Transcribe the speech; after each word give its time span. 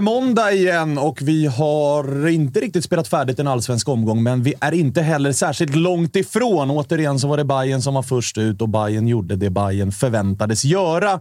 Det 0.00 0.04
måndag 0.04 0.52
igen 0.52 0.98
och 0.98 1.18
vi 1.22 1.46
har 1.46 2.28
inte 2.28 2.60
riktigt 2.60 2.84
spelat 2.84 3.08
färdigt 3.08 3.38
en 3.38 3.48
allsvensk 3.48 3.88
omgång, 3.88 4.22
men 4.22 4.42
vi 4.42 4.54
är 4.60 4.72
inte 4.72 5.02
heller 5.02 5.32
särskilt 5.32 5.74
långt 5.74 6.16
ifrån. 6.16 6.70
Återigen 6.70 7.18
så 7.18 7.28
var 7.28 7.36
det 7.36 7.44
Bayern 7.44 7.82
som 7.82 7.94
var 7.94 8.02
först 8.02 8.38
ut 8.38 8.62
och 8.62 8.68
Bayern 8.68 9.08
gjorde 9.08 9.36
det 9.36 9.50
Bayern 9.50 9.92
förväntades 9.92 10.64
göra 10.64 11.20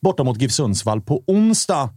borta 0.00 0.24
mot 0.24 0.40
GIF 0.40 0.52
Sundsvall 0.52 1.00
på 1.00 1.22
onsdag. 1.26 1.90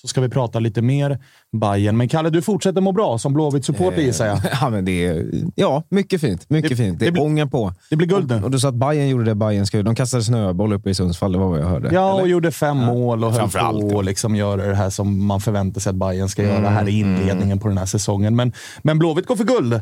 Så 0.00 0.08
ska 0.08 0.20
vi 0.20 0.28
prata 0.28 0.58
lite 0.58 0.82
mer 0.82 1.18
Bayern. 1.60 1.96
Men 1.96 2.08
Kalle, 2.08 2.30
du 2.30 2.42
fortsätter 2.42 2.80
må 2.80 2.92
bra 2.92 3.18
som 3.18 3.32
Blåvitt-supporter 3.34 4.02
gissar 4.02 4.26
jag. 4.26 4.38
Ja, 4.60 4.70
men 4.70 4.84
det 4.84 5.06
är, 5.06 5.26
ja, 5.54 5.82
mycket 5.88 6.20
fint. 6.20 6.50
Mycket 6.50 6.70
Det- 6.70 6.76
fint. 6.76 6.98
Det, 6.98 7.04
det 7.04 7.08
är 7.08 7.12
blir- 7.12 7.22
ången 7.22 7.50
på. 7.50 7.72
Det 7.90 7.96
blir 7.96 8.08
guld 8.08 8.28
nu. 8.30 8.36
Och, 8.36 8.44
och 8.44 8.50
du 8.50 8.58
sa 8.60 8.68
att 8.68 8.74
Bayern 8.74 9.08
gjorde 9.08 9.24
det 9.24 9.34
Bayern 9.34 9.66
ska 9.66 9.76
göra. 9.76 9.84
De 9.84 9.94
kastade 9.94 10.22
snöboll 10.22 10.72
uppe 10.72 10.90
i 10.90 10.94
Sundsvall, 10.94 11.32
det 11.32 11.38
var 11.38 11.48
vad 11.48 11.60
jag 11.60 11.66
hörde. 11.66 11.88
Ja, 11.92 12.10
Eller? 12.12 12.22
och 12.22 12.28
gjorde 12.28 12.50
fem 12.52 12.76
mål 12.76 13.24
och 13.24 13.32
höll 13.32 13.40
på 13.50 13.58
ja. 13.58 13.68
och 13.96 14.04
liksom 14.04 14.36
göra 14.36 14.66
det 14.66 14.74
här 14.74 14.90
som 14.90 15.26
man 15.26 15.40
förväntar 15.40 15.80
sig 15.80 15.90
att 15.90 15.96
Bayern 15.96 16.28
ska 16.28 16.42
göra 16.42 16.68
här 16.68 16.88
i 16.88 16.98
inledningen 17.00 17.58
på 17.58 17.68
den 17.68 17.78
här 17.78 17.86
säsongen. 17.86 18.36
Men, 18.36 18.52
men 18.82 18.98
Blåvitt 18.98 19.26
går 19.26 19.36
för 19.36 19.44
guld. 19.44 19.80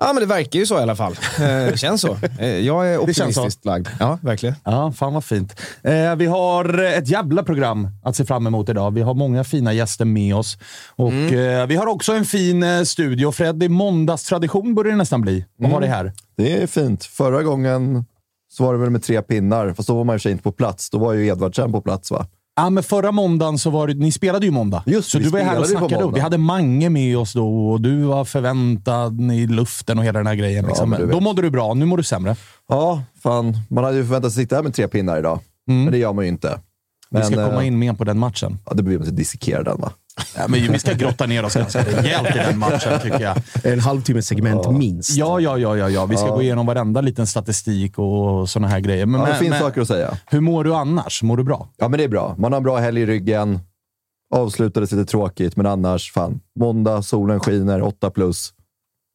Ja, 0.00 0.12
men 0.12 0.20
det 0.20 0.26
verkar 0.26 0.58
ju 0.60 0.66
så 0.66 0.78
i 0.78 0.82
alla 0.82 0.96
fall. 0.96 1.12
Eh, 1.12 1.46
Det 1.46 1.78
känns 1.78 2.00
så. 2.00 2.16
Eh, 2.38 2.46
Jag 2.48 2.86
är 2.88 2.92
Det 2.92 2.98
optimistiskt 2.98 3.64
lagd. 3.64 3.88
Ja, 4.00 4.18
verkligen. 4.22 4.54
Ja, 4.64 4.92
fan 4.92 5.14
vad 5.14 5.24
fint. 5.24 5.60
Eh, 5.82 6.14
vi 6.16 6.26
har 6.26 6.78
ett 6.84 7.08
jävla 7.08 7.42
program 7.42 7.88
att 8.04 8.16
se 8.16 8.24
fram 8.24 8.46
emot 8.46 8.68
idag. 8.68 8.90
Vi 8.94 9.00
har 9.02 9.14
många 9.14 9.44
fina 9.44 9.72
gäster 9.72 10.04
med 10.04 10.34
oss. 10.36 10.58
Och 10.96 11.12
Mm. 11.12 11.68
Vi 11.68 11.76
har 11.76 11.86
också 11.86 12.12
en 12.12 12.24
fin 12.24 12.86
studio. 12.86 13.32
Freddy, 13.32 13.68
måndagstradition 13.68 14.74
börjar 14.74 14.90
det 14.90 14.96
nästan 14.98 15.20
bli. 15.20 15.44
Vad 15.58 15.70
har 15.70 15.80
det 15.80 15.86
här? 15.86 16.12
Det 16.36 16.62
är 16.62 16.66
fint. 16.66 17.04
Förra 17.04 17.42
gången 17.42 18.04
så 18.52 18.64
var 18.64 18.72
det 18.72 18.78
väl 18.80 18.90
med 18.90 19.02
tre 19.02 19.22
pinnar, 19.22 19.72
fast 19.72 19.86
då 19.88 19.94
var 19.96 20.04
man 20.04 20.14
i 20.14 20.16
och 20.16 20.20
för 20.20 20.22
sig 20.22 20.32
inte 20.32 20.44
på 20.44 20.52
plats. 20.52 20.90
Då 20.90 20.98
var 20.98 21.12
ju 21.12 21.26
Edvardsen 21.26 21.72
på 21.72 21.80
plats 21.80 22.10
va? 22.10 22.26
Ja, 22.58 22.70
men 22.70 22.82
förra 22.82 23.12
måndagen 23.12 23.58
så 23.58 23.70
var 23.70 23.86
det, 23.86 23.94
ni 23.94 24.12
spelade 24.12 24.46
ju 24.46 24.52
måndag. 24.52 24.82
Just 24.86 25.10
så 25.10 25.18
du 25.18 25.28
var 25.28 25.40
här 25.40 25.60
och 25.60 25.66
snackade. 25.66 26.10
Vi 26.14 26.20
hade 26.20 26.38
Mange 26.38 26.90
med 26.90 27.18
oss 27.18 27.32
då 27.32 27.70
och 27.70 27.80
du 27.80 28.02
var 28.02 28.24
förväntad 28.24 29.20
i 29.32 29.46
luften 29.46 29.98
och 29.98 30.04
hela 30.04 30.18
den 30.18 30.26
här 30.26 30.34
grejen. 30.34 30.66
Liksom. 30.66 30.96
då 31.12 31.20
mådde 31.20 31.42
du 31.42 31.50
bra. 31.50 31.74
Nu 31.74 31.84
mår 31.84 31.96
du 31.96 32.02
sämre. 32.02 32.36
Ja, 32.68 33.02
fan. 33.22 33.56
Man 33.70 33.84
hade 33.84 33.96
ju 33.96 34.04
förväntat 34.04 34.32
sig 34.32 34.42
sitta 34.42 34.56
här 34.56 34.62
med 34.62 34.74
tre 34.74 34.88
pinnar 34.88 35.18
idag, 35.18 35.40
men 35.66 35.90
det 35.90 35.98
gör 35.98 36.12
man 36.12 36.24
ju 36.24 36.28
inte. 36.30 36.60
Men, 37.10 37.22
vi 37.22 37.26
ska 37.26 37.46
komma 37.46 37.62
eh, 37.62 37.66
in 37.66 37.78
mer 37.78 37.92
på 37.92 38.04
den 38.04 38.18
matchen. 38.18 38.58
Ja, 38.66 38.72
det 38.74 38.82
blir 38.82 39.00
att 39.00 39.16
dissekera 39.16 39.62
den 39.62 39.80
va? 39.80 39.92
Ja, 40.36 40.48
men 40.48 40.72
vi 40.72 40.78
ska 40.78 40.92
grotta 40.92 41.26
ner 41.26 41.44
oss 41.44 41.54
ganska 41.54 41.82
rejält 42.02 42.28
i 42.36 42.38
den 42.38 42.58
matchen, 42.58 43.00
tycker 43.02 43.20
jag. 43.20 43.36
En 43.72 43.80
halvtimmes 43.80 44.26
segment 44.26 44.70
minst. 44.70 45.16
Ja, 45.16 45.40
ja, 45.40 45.58
ja, 45.58 45.76
ja, 45.76 45.88
ja. 45.90 46.06
Vi 46.06 46.16
ska 46.16 46.26
Ja. 46.26 46.34
gå 46.34 46.42
igenom 46.42 46.66
varenda 46.66 47.00
liten 47.00 47.26
statistik 47.26 47.98
och 47.98 48.48
såna 48.50 48.68
här 48.68 48.80
grejer. 48.80 49.06
Men, 49.06 49.20
Ja, 49.20 49.26
det 49.26 49.32
men- 49.32 49.38
finns 49.40 49.50
men- 49.50 49.60
saker 49.60 49.80
att 49.80 49.88
säga. 49.88 50.16
Hur 50.26 50.40
mår 50.40 50.64
du 50.64 50.74
annars? 50.74 51.22
Mår 51.22 51.36
du 51.36 51.44
bra? 51.44 51.68
Ja, 51.76 51.88
men 51.88 51.98
det 51.98 52.04
är 52.04 52.08
bra. 52.08 52.34
Man 52.38 52.52
har 52.52 52.56
en 52.56 52.62
bra 52.62 52.76
helg 52.78 53.00
i 53.00 53.06
ryggen. 53.06 53.58
Avslutades 54.34 54.92
lite 54.92 55.04
tråkigt, 55.10 55.56
men 55.56 55.66
annars, 55.66 56.12
fan. 56.12 56.40
Måndag, 56.60 57.02
solen 57.02 57.40
skiner, 57.40 57.82
8 57.82 58.10
plus. 58.10 58.52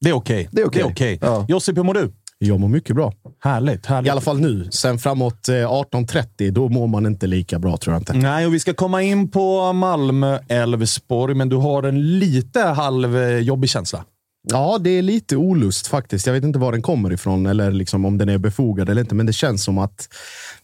Det 0.01 0.09
är 0.09 0.13
okej. 0.13 0.49
Det 0.51 0.61
är 0.61 0.67
okej. 0.67 0.81
Är 0.81 0.85
okej. 0.85 1.19
Ja. 1.21 1.45
Josip, 1.49 1.77
hur 1.77 1.83
mår 1.83 1.93
du? 1.93 2.11
Jag 2.45 2.59
mår 2.59 2.67
mycket 2.67 2.95
bra. 2.95 3.13
Härligt. 3.43 3.85
härligt. 3.85 4.07
I 4.07 4.09
alla 4.09 4.21
fall 4.21 4.39
nu. 4.39 4.67
Sen 4.71 4.99
framåt 4.99 5.49
eh, 5.49 5.53
18.30, 5.53 6.51
då 6.51 6.69
mår 6.69 6.87
man 6.87 7.05
inte 7.05 7.27
lika 7.27 7.59
bra 7.59 7.77
tror 7.77 7.93
jag 7.93 8.01
inte. 8.01 8.13
Nej, 8.13 8.45
och 8.45 8.53
vi 8.53 8.59
ska 8.59 8.73
komma 8.73 9.01
in 9.01 9.31
på 9.31 9.73
Malmö-Elfsborg, 9.73 11.35
men 11.35 11.49
du 11.49 11.55
har 11.55 11.83
en 11.83 12.19
lite 12.19 12.59
halvjobbig 12.59 13.69
känsla. 13.69 14.05
Ja, 14.49 14.77
det 14.81 14.89
är 14.89 15.01
lite 15.01 15.37
olust 15.37 15.87
faktiskt. 15.87 16.27
Jag 16.27 16.33
vet 16.33 16.43
inte 16.43 16.59
var 16.59 16.71
den 16.71 16.81
kommer 16.81 17.13
ifrån 17.13 17.45
eller 17.45 17.71
liksom 17.71 18.05
om 18.05 18.17
den 18.17 18.29
är 18.29 18.37
befogad 18.37 18.89
eller 18.89 19.01
inte, 19.01 19.15
men 19.15 19.25
det 19.25 19.33
känns 19.33 19.63
som 19.63 19.77
att 19.77 20.09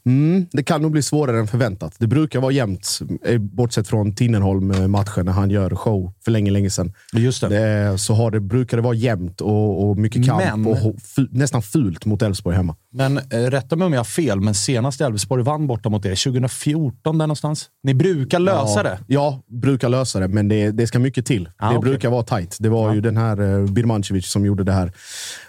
mm, 0.05 0.45
det 0.51 0.63
kan 0.63 0.81
nog 0.81 0.91
bli 0.91 1.01
svårare 1.01 1.39
än 1.39 1.47
förväntat. 1.47 1.95
Det 1.99 2.07
brukar 2.07 2.39
vara 2.39 2.51
jämnt, 2.51 2.99
eh, 3.25 3.37
bortsett 3.37 3.87
från 3.87 4.15
Tinnerholm-matchen 4.15 5.25
när 5.25 5.31
han 5.31 5.49
gör 5.49 5.75
show 5.75 6.13
för 6.25 6.31
länge, 6.31 6.51
länge 6.51 6.69
sedan. 6.69 6.93
Just 7.13 7.41
det. 7.41 7.49
Det, 7.49 7.97
så 7.97 8.13
har 8.13 8.31
det, 8.31 8.39
brukar 8.39 8.77
det 8.77 8.83
vara 8.83 8.93
jämnt 8.93 9.41
och, 9.41 9.89
och 9.89 9.97
mycket 9.97 10.25
kamp 10.25 10.43
Men- 10.43 10.65
och 10.65 10.95
nästan 11.31 11.61
fult 11.61 12.05
mot 12.05 12.21
Elfsborg 12.21 12.55
hemma. 12.55 12.75
Men 12.93 13.17
eh, 13.17 13.21
rätta 13.37 13.75
mig 13.75 13.85
om 13.85 13.93
jag 13.93 13.99
har 13.99 14.05
fel, 14.05 14.39
men 14.41 14.53
senast 14.53 15.01
Elfsborg 15.01 15.43
vann 15.43 15.67
borta 15.67 15.89
mot 15.89 16.05
er, 16.05 16.09
2014 16.09 17.17
där 17.17 17.27
någonstans. 17.27 17.69
Ni 17.83 17.93
brukar 17.93 18.39
lösa 18.39 18.79
ja, 18.79 18.83
det. 18.83 18.99
Ja, 19.07 19.41
brukar 19.47 19.89
lösa 19.89 20.19
det, 20.19 20.27
men 20.27 20.47
det, 20.47 20.71
det 20.71 20.87
ska 20.87 20.99
mycket 20.99 21.25
till. 21.25 21.49
Ah, 21.57 21.71
det 21.71 21.77
okej. 21.77 21.89
brukar 21.89 22.09
vara 22.09 22.23
tajt. 22.23 22.57
Det 22.59 22.69
var 22.69 22.93
ju 22.93 23.01
den 23.01 23.17
här 23.17 23.67
Birmancevic 23.67 24.27
som 24.27 24.45
gjorde 24.45 24.63
det 24.63 24.71
här 24.71 24.91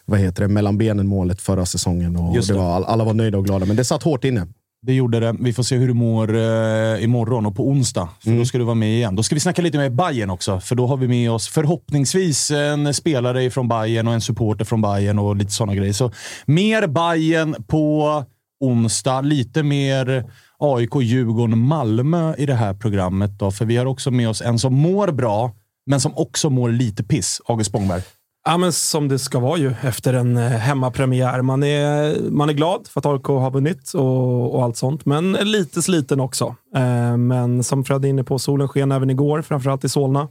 vad 0.04 0.20
heter 0.20 0.42
det, 0.42 0.48
mellan 0.48 0.78
benen 0.78 1.06
målet 1.06 1.40
förra 1.40 1.66
säsongen. 1.66 2.16
Och 2.16 2.36
Just 2.36 2.48
det 2.48 2.54
det. 2.54 2.60
var, 2.60 2.74
all- 2.76 2.84
alla 2.84 3.04
var 3.04 3.14
nöjda 3.14 3.38
och 3.38 3.44
glada, 3.44 3.66
men 3.66 3.76
det 3.76 3.84
satt 3.84 4.02
hårt 4.02 4.24
inne. 4.24 4.46
Det 4.82 4.92
gjorde 4.94 5.20
det. 5.20 5.36
Vi 5.40 5.52
får 5.52 5.62
se 5.62 5.76
hur 5.76 5.88
du 5.88 5.94
mår 5.94 6.34
eh, 6.36 7.04
imorgon 7.04 7.46
och 7.46 7.56
på 7.56 7.68
onsdag. 7.68 8.08
För 8.24 8.38
Då 8.38 8.44
ska 8.44 8.58
du 8.58 8.64
vara 8.64 8.74
med 8.74 8.94
igen. 8.94 9.16
Då 9.16 9.22
ska 9.22 9.34
vi 9.34 9.40
snacka 9.40 9.62
lite 9.62 9.78
med 9.78 9.94
Bayern 9.96 10.30
också. 10.30 10.60
För 10.60 10.74
då 10.74 10.86
har 10.86 10.96
vi 10.96 11.08
med 11.08 11.30
oss 11.30 11.48
förhoppningsvis 11.48 12.50
en 12.50 12.94
spelare 12.94 13.50
från 13.50 13.68
Bayern 13.68 14.08
och 14.08 14.14
en 14.14 14.20
supporter 14.20 14.64
från 14.64 14.82
Bayern 14.82 15.18
och 15.18 15.36
lite 15.36 15.50
sådana 15.50 15.74
grejer. 15.74 15.92
Så 15.92 16.10
mer 16.46 16.86
Bayern 16.86 17.54
på 17.66 18.24
onsdag. 18.60 19.20
Lite 19.20 19.62
mer 19.62 20.24
AIK, 20.58 20.90
Djurgården, 21.02 21.58
Malmö 21.58 22.34
i 22.38 22.46
det 22.46 22.54
här 22.54 22.74
programmet. 22.74 23.30
Då. 23.38 23.50
För 23.50 23.64
vi 23.64 23.76
har 23.76 23.86
också 23.86 24.10
med 24.10 24.28
oss 24.28 24.42
en 24.42 24.58
som 24.58 24.74
mår 24.74 25.08
bra, 25.12 25.52
men 25.86 26.00
som 26.00 26.12
också 26.16 26.50
mår 26.50 26.70
lite 26.70 27.04
piss. 27.04 27.40
August 27.46 27.70
Spångberg. 27.70 28.02
Ja, 28.44 28.56
men 28.56 28.72
som 28.72 29.08
det 29.08 29.18
ska 29.18 29.38
vara 29.38 29.58
ju 29.58 29.74
efter 29.82 30.14
en 30.14 30.36
eh, 30.36 30.48
hemmapremiär. 30.48 31.42
Man 31.42 31.62
är, 31.62 32.16
man 32.30 32.48
är 32.48 32.52
glad 32.52 32.88
för 32.88 33.00
att 33.00 33.06
AIK 33.06 33.24
har 33.26 33.50
vunnit 33.50 33.92
och, 33.94 34.54
och 34.54 34.64
allt 34.64 34.76
sånt, 34.76 35.06
men 35.06 35.32
lite 35.32 35.82
sliten 35.82 36.20
också. 36.20 36.56
Eh, 36.76 37.16
men 37.16 37.64
som 37.64 37.84
Fred 37.84 38.04
är 38.04 38.08
inne 38.08 38.24
på, 38.24 38.38
solen 38.38 38.68
sken 38.68 38.92
även 38.92 39.10
igår, 39.10 39.42
framförallt 39.42 39.84
i 39.84 39.88
Solna. 39.88 40.28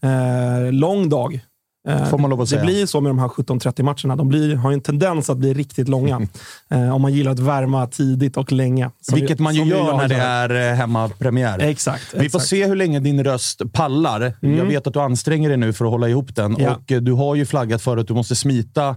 Eh, 0.00 0.72
lång 0.72 1.08
dag. 1.08 1.40
Eh, 1.88 2.04
Får 2.04 2.18
man 2.18 2.30
lov 2.30 2.40
att 2.40 2.46
det 2.48 2.50
säga. 2.50 2.64
blir 2.64 2.86
så 2.86 3.00
med 3.00 3.10
de 3.10 3.18
här 3.18 3.28
17.30 3.28 3.82
matcherna. 3.82 4.16
De 4.16 4.28
blir, 4.28 4.56
har 4.56 4.70
ju 4.70 4.74
en 4.74 4.80
tendens 4.80 5.30
att 5.30 5.38
bli 5.38 5.54
riktigt 5.54 5.88
långa. 5.88 6.20
eh, 6.70 6.94
om 6.94 7.02
man 7.02 7.12
gillar 7.12 7.32
att 7.32 7.38
värma 7.38 7.86
tidigt 7.86 8.36
och 8.36 8.52
länge. 8.52 8.90
Vilket 9.12 9.38
man 9.38 9.54
ju 9.54 9.64
gör 9.64 9.96
när 9.96 10.08
det 10.08 10.16
är 10.16 10.70
eh, 10.70 10.76
hemmapremiär. 10.76 11.58
Exakt. 11.58 12.14
Vi 12.14 12.30
får 12.30 12.38
se 12.38 12.66
hur 12.66 12.76
länge 12.76 13.00
din 13.00 13.24
röst 13.24 13.72
pallar. 13.72 14.34
Jag 14.40 14.64
vet 14.64 14.86
att 14.86 14.92
du 14.92 15.00
anstränger 15.00 15.48
dig 15.48 15.58
nu 15.58 15.72
för 15.72 15.84
att 15.84 15.90
hålla 15.90 16.08
ihop 16.08 16.34
den. 16.34 16.56
Ja. 16.58 16.74
Och 16.74 17.02
Du 17.02 17.12
har 17.12 17.34
ju 17.34 17.46
flaggat 17.46 17.82
för 17.82 17.96
att 17.96 18.08
du 18.08 18.14
måste 18.14 18.36
smita 18.36 18.96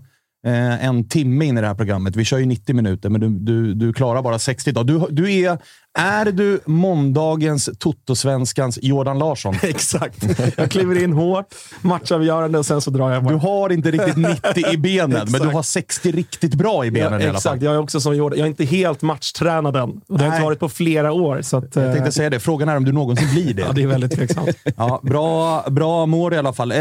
en 0.81 1.07
timme 1.09 1.45
in 1.45 1.57
i 1.57 1.61
det 1.61 1.67
här 1.67 1.75
programmet. 1.75 2.15
Vi 2.15 2.25
kör 2.25 2.37
ju 2.37 2.45
90 2.45 2.75
minuter, 2.75 3.09
men 3.09 3.21
du, 3.21 3.29
du, 3.29 3.73
du 3.73 3.93
klarar 3.93 4.21
bara 4.21 4.39
60 4.39 4.71
dagar. 4.71 5.07
Du, 5.07 5.23
du 5.23 5.33
är, 5.33 5.57
är 5.99 6.25
du 6.25 6.59
måndagens 6.65 7.69
Toto-svenskans 7.79 8.79
Jordan 8.81 9.19
Larsson? 9.19 9.55
Exakt. 9.63 10.25
Jag 10.57 10.71
kliver 10.71 11.03
in 11.03 11.13
hårt, 11.13 11.45
matchavgörande 11.81 12.59
och 12.59 12.65
sen 12.65 12.81
så 12.81 12.91
drar 12.91 13.11
jag 13.11 13.23
bara. 13.23 13.33
Du 13.33 13.39
har 13.39 13.69
inte 13.69 13.91
riktigt 13.91 14.17
90 14.55 14.73
i 14.73 14.77
benen, 14.77 15.27
men 15.31 15.41
du 15.41 15.47
har 15.47 15.63
60 15.63 16.11
riktigt 16.11 16.55
bra 16.55 16.85
i 16.85 16.91
benen 16.91 17.13
Ja, 17.13 17.19
i 17.19 17.23
alla 17.23 17.31
fall. 17.31 17.35
exakt, 17.35 17.63
jag 17.63 17.73
är 17.73 17.79
också 17.79 17.99
som 18.01 18.15
Jordan. 18.15 18.39
Jag 18.39 18.45
är 18.45 18.49
inte 18.49 18.65
helt 18.65 19.01
matchtränad 19.01 19.75
än. 19.75 19.89
Och 19.89 20.01
det 20.07 20.23
har 20.23 20.29
Nej. 20.29 20.37
inte 20.37 20.45
varit 20.45 20.59
på 20.59 20.69
flera 20.69 21.11
år. 21.11 21.41
Så 21.41 21.57
att, 21.57 21.75
Jag 21.75 21.85
eh, 21.85 21.93
tänkte 21.93 22.11
säga 22.11 22.29
det. 22.29 22.39
Frågan 22.39 22.69
är 22.69 22.77
om 22.77 22.85
du 22.85 22.91
någonsin 22.91 23.27
blir 23.33 23.53
det. 23.53 23.61
ja, 23.67 23.71
det 23.71 23.83
är 23.83 23.87
väldigt 23.87 24.11
tveksamt. 24.11 24.49
Ja, 24.77 24.99
bra, 25.03 25.65
bra 25.69 26.05
mål 26.05 26.33
i 26.33 26.37
alla 26.37 26.53
fall. 26.53 26.71
Eh, 26.71 26.77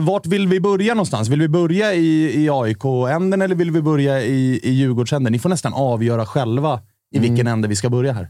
vart 0.00 0.26
vill 0.26 0.48
vi 0.48 0.60
börja 0.60 0.94
någonstans? 0.94 1.28
Vill 1.28 1.40
vi 1.40 1.48
börja 1.48 1.94
i, 1.94 2.42
i 2.44 2.50
AIK-änden 2.50 3.42
eller 3.42 3.54
vill 3.54 3.70
vi 3.70 3.82
börja 3.82 4.22
i, 4.22 4.60
i 4.62 4.70
Djurgårdsänden? 4.70 5.32
Ni 5.32 5.38
får 5.38 5.48
nästan 5.48 5.74
avgöra 5.74 6.26
själva 6.26 6.80
i 7.14 7.18
vilken 7.18 7.46
ände 7.46 7.68
vi 7.68 7.76
ska 7.76 7.90
börja 7.90 8.12
här. 8.12 8.28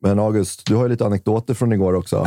Men 0.00 0.18
August, 0.18 0.66
du 0.66 0.74
har 0.74 0.82
ju 0.82 0.88
lite 0.88 1.06
anekdoter 1.06 1.54
från 1.54 1.72
igår 1.72 1.94
också. 1.94 2.26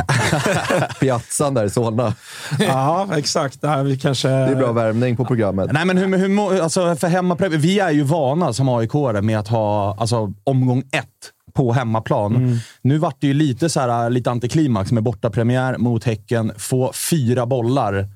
Piazzan 1.00 1.54
där 1.54 1.64
i 1.64 1.70
Solna. 1.70 2.14
ja, 2.58 3.08
exakt. 3.16 3.60
Det, 3.60 3.68
här, 3.68 3.82
vi 3.82 3.98
kanske... 3.98 4.28
Det 4.28 4.34
är 4.34 4.56
bra 4.56 4.72
värmning 4.72 5.16
på 5.16 5.24
programmet. 5.24 5.70
Nej, 5.72 5.84
men 5.86 5.98
hur, 5.98 6.18
hur, 6.18 6.60
alltså 6.60 6.96
för 6.96 7.08
hemmapre- 7.08 7.48
Vi 7.48 7.78
är 7.80 7.90
ju 7.90 8.02
vana 8.02 8.52
som 8.52 8.68
aik 8.68 8.92
med 9.22 9.38
att 9.38 9.48
ha 9.48 9.96
alltså, 9.98 10.32
omgång 10.44 10.78
ett 10.92 11.08
på 11.54 11.72
hemmaplan. 11.72 12.60
Nu 12.82 12.98
vart 12.98 13.20
det 13.20 13.26
ju 13.26 13.34
lite, 13.34 13.68
så 13.68 13.80
här, 13.80 14.10
lite 14.10 14.30
antiklimax 14.30 14.92
med 14.92 15.02
bortapremiär 15.02 15.78
mot 15.78 16.04
Häcken. 16.04 16.52
Få 16.56 16.92
fyra 17.10 17.46
bollar 17.46 18.08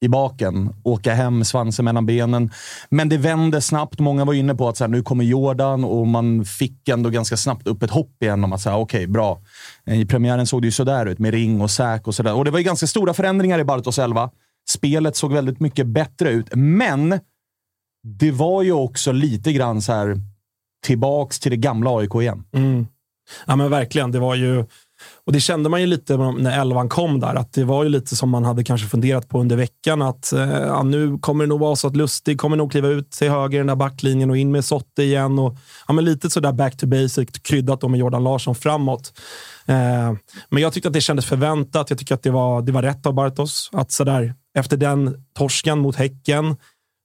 i 0.00 0.08
baken, 0.08 0.74
åka 0.82 1.14
hem, 1.14 1.44
svansen 1.44 1.84
mellan 1.84 2.06
benen. 2.06 2.50
Men 2.88 3.08
det 3.08 3.18
vände 3.18 3.60
snabbt. 3.60 4.00
Många 4.00 4.24
var 4.24 4.34
inne 4.34 4.54
på 4.54 4.68
att 4.68 4.76
så 4.76 4.84
här, 4.84 4.88
nu 4.88 5.02
kommer 5.02 5.24
Jordan 5.24 5.84
och 5.84 6.06
man 6.06 6.44
fick 6.44 6.88
ändå 6.88 7.10
ganska 7.10 7.36
snabbt 7.36 7.66
upp 7.66 7.82
ett 7.82 7.90
hopp 7.90 8.22
igen 8.22 8.44
om 8.44 8.52
att 8.52 8.60
säga 8.60 8.76
okej, 8.76 9.06
bra. 9.06 9.40
I 9.86 10.04
premiären 10.04 10.46
såg 10.46 10.62
det 10.62 10.66
ju 10.66 10.72
sådär 10.72 11.06
ut 11.06 11.18
med 11.18 11.34
ring 11.34 11.60
och 11.60 11.70
säk 11.70 12.06
och 12.06 12.14
sådär. 12.14 12.34
Och 12.34 12.44
det 12.44 12.50
var 12.50 12.58
ju 12.58 12.64
ganska 12.64 12.86
stora 12.86 13.14
förändringar 13.14 13.58
i 13.58 13.64
Bartos 13.64 13.98
11. 13.98 14.30
Spelet 14.70 15.16
såg 15.16 15.32
väldigt 15.32 15.60
mycket 15.60 15.86
bättre 15.86 16.30
ut, 16.30 16.48
men 16.54 17.20
det 18.02 18.30
var 18.30 18.62
ju 18.62 18.72
också 18.72 19.12
lite 19.12 19.52
grann 19.52 19.82
så 19.82 19.92
här 19.92 20.16
tillbaks 20.86 21.40
till 21.40 21.50
det 21.50 21.56
gamla 21.56 21.90
AIK 21.98 22.14
igen. 22.14 22.44
Mm. 22.52 22.86
Ja, 23.46 23.56
men 23.56 23.70
verkligen. 23.70 24.10
Det 24.10 24.18
var 24.18 24.34
ju... 24.34 24.64
Och 25.24 25.32
det 25.32 25.40
kände 25.40 25.68
man 25.68 25.80
ju 25.80 25.86
lite 25.86 26.16
när 26.16 26.60
elvan 26.60 26.88
kom 26.88 27.20
där, 27.20 27.34
att 27.34 27.52
det 27.52 27.64
var 27.64 27.84
ju 27.84 27.88
lite 27.88 28.16
som 28.16 28.30
man 28.30 28.44
hade 28.44 28.64
kanske 28.64 28.88
funderat 28.88 29.28
på 29.28 29.40
under 29.40 29.56
veckan. 29.56 30.02
Att 30.02 30.32
eh, 30.32 30.50
ja, 30.50 30.82
nu 30.82 31.18
kommer 31.18 31.44
det 31.44 31.48
nog 31.48 31.60
vara 31.60 31.76
så 31.76 31.86
att 31.86 31.96
Lustig 31.96 32.40
kommer 32.40 32.56
nog 32.56 32.70
kliva 32.70 32.88
ut 32.88 33.10
till 33.10 33.30
höger 33.30 33.54
i 33.54 33.58
den 33.58 33.66
där 33.66 33.76
backlinjen 33.76 34.30
och 34.30 34.36
in 34.36 34.52
med 34.52 34.64
Sotte 34.64 35.02
igen. 35.02 35.38
Och, 35.38 35.56
ja, 35.88 35.94
men 35.94 36.04
lite 36.04 36.30
sådär 36.30 36.52
back 36.52 36.76
to 36.76 36.86
basic, 36.86 37.28
kryddat 37.42 37.80
då 37.80 37.88
med 37.88 38.00
Jordan 38.00 38.24
Larsson 38.24 38.54
framåt. 38.54 39.12
Eh, 39.66 40.12
men 40.48 40.62
jag 40.62 40.72
tyckte 40.72 40.88
att 40.88 40.92
det 40.92 41.00
kändes 41.00 41.26
förväntat. 41.26 41.90
Jag 41.90 41.98
tycker 41.98 42.14
att 42.14 42.22
det 42.22 42.30
var, 42.30 42.62
det 42.62 42.72
var 42.72 42.82
rätt 42.82 43.06
av 43.06 43.14
Bartos. 43.14 43.70
Att 43.72 43.92
sådär, 43.92 44.34
efter 44.54 44.76
den 44.76 45.24
torsken 45.38 45.78
mot 45.78 45.96
Häcken, 45.96 46.56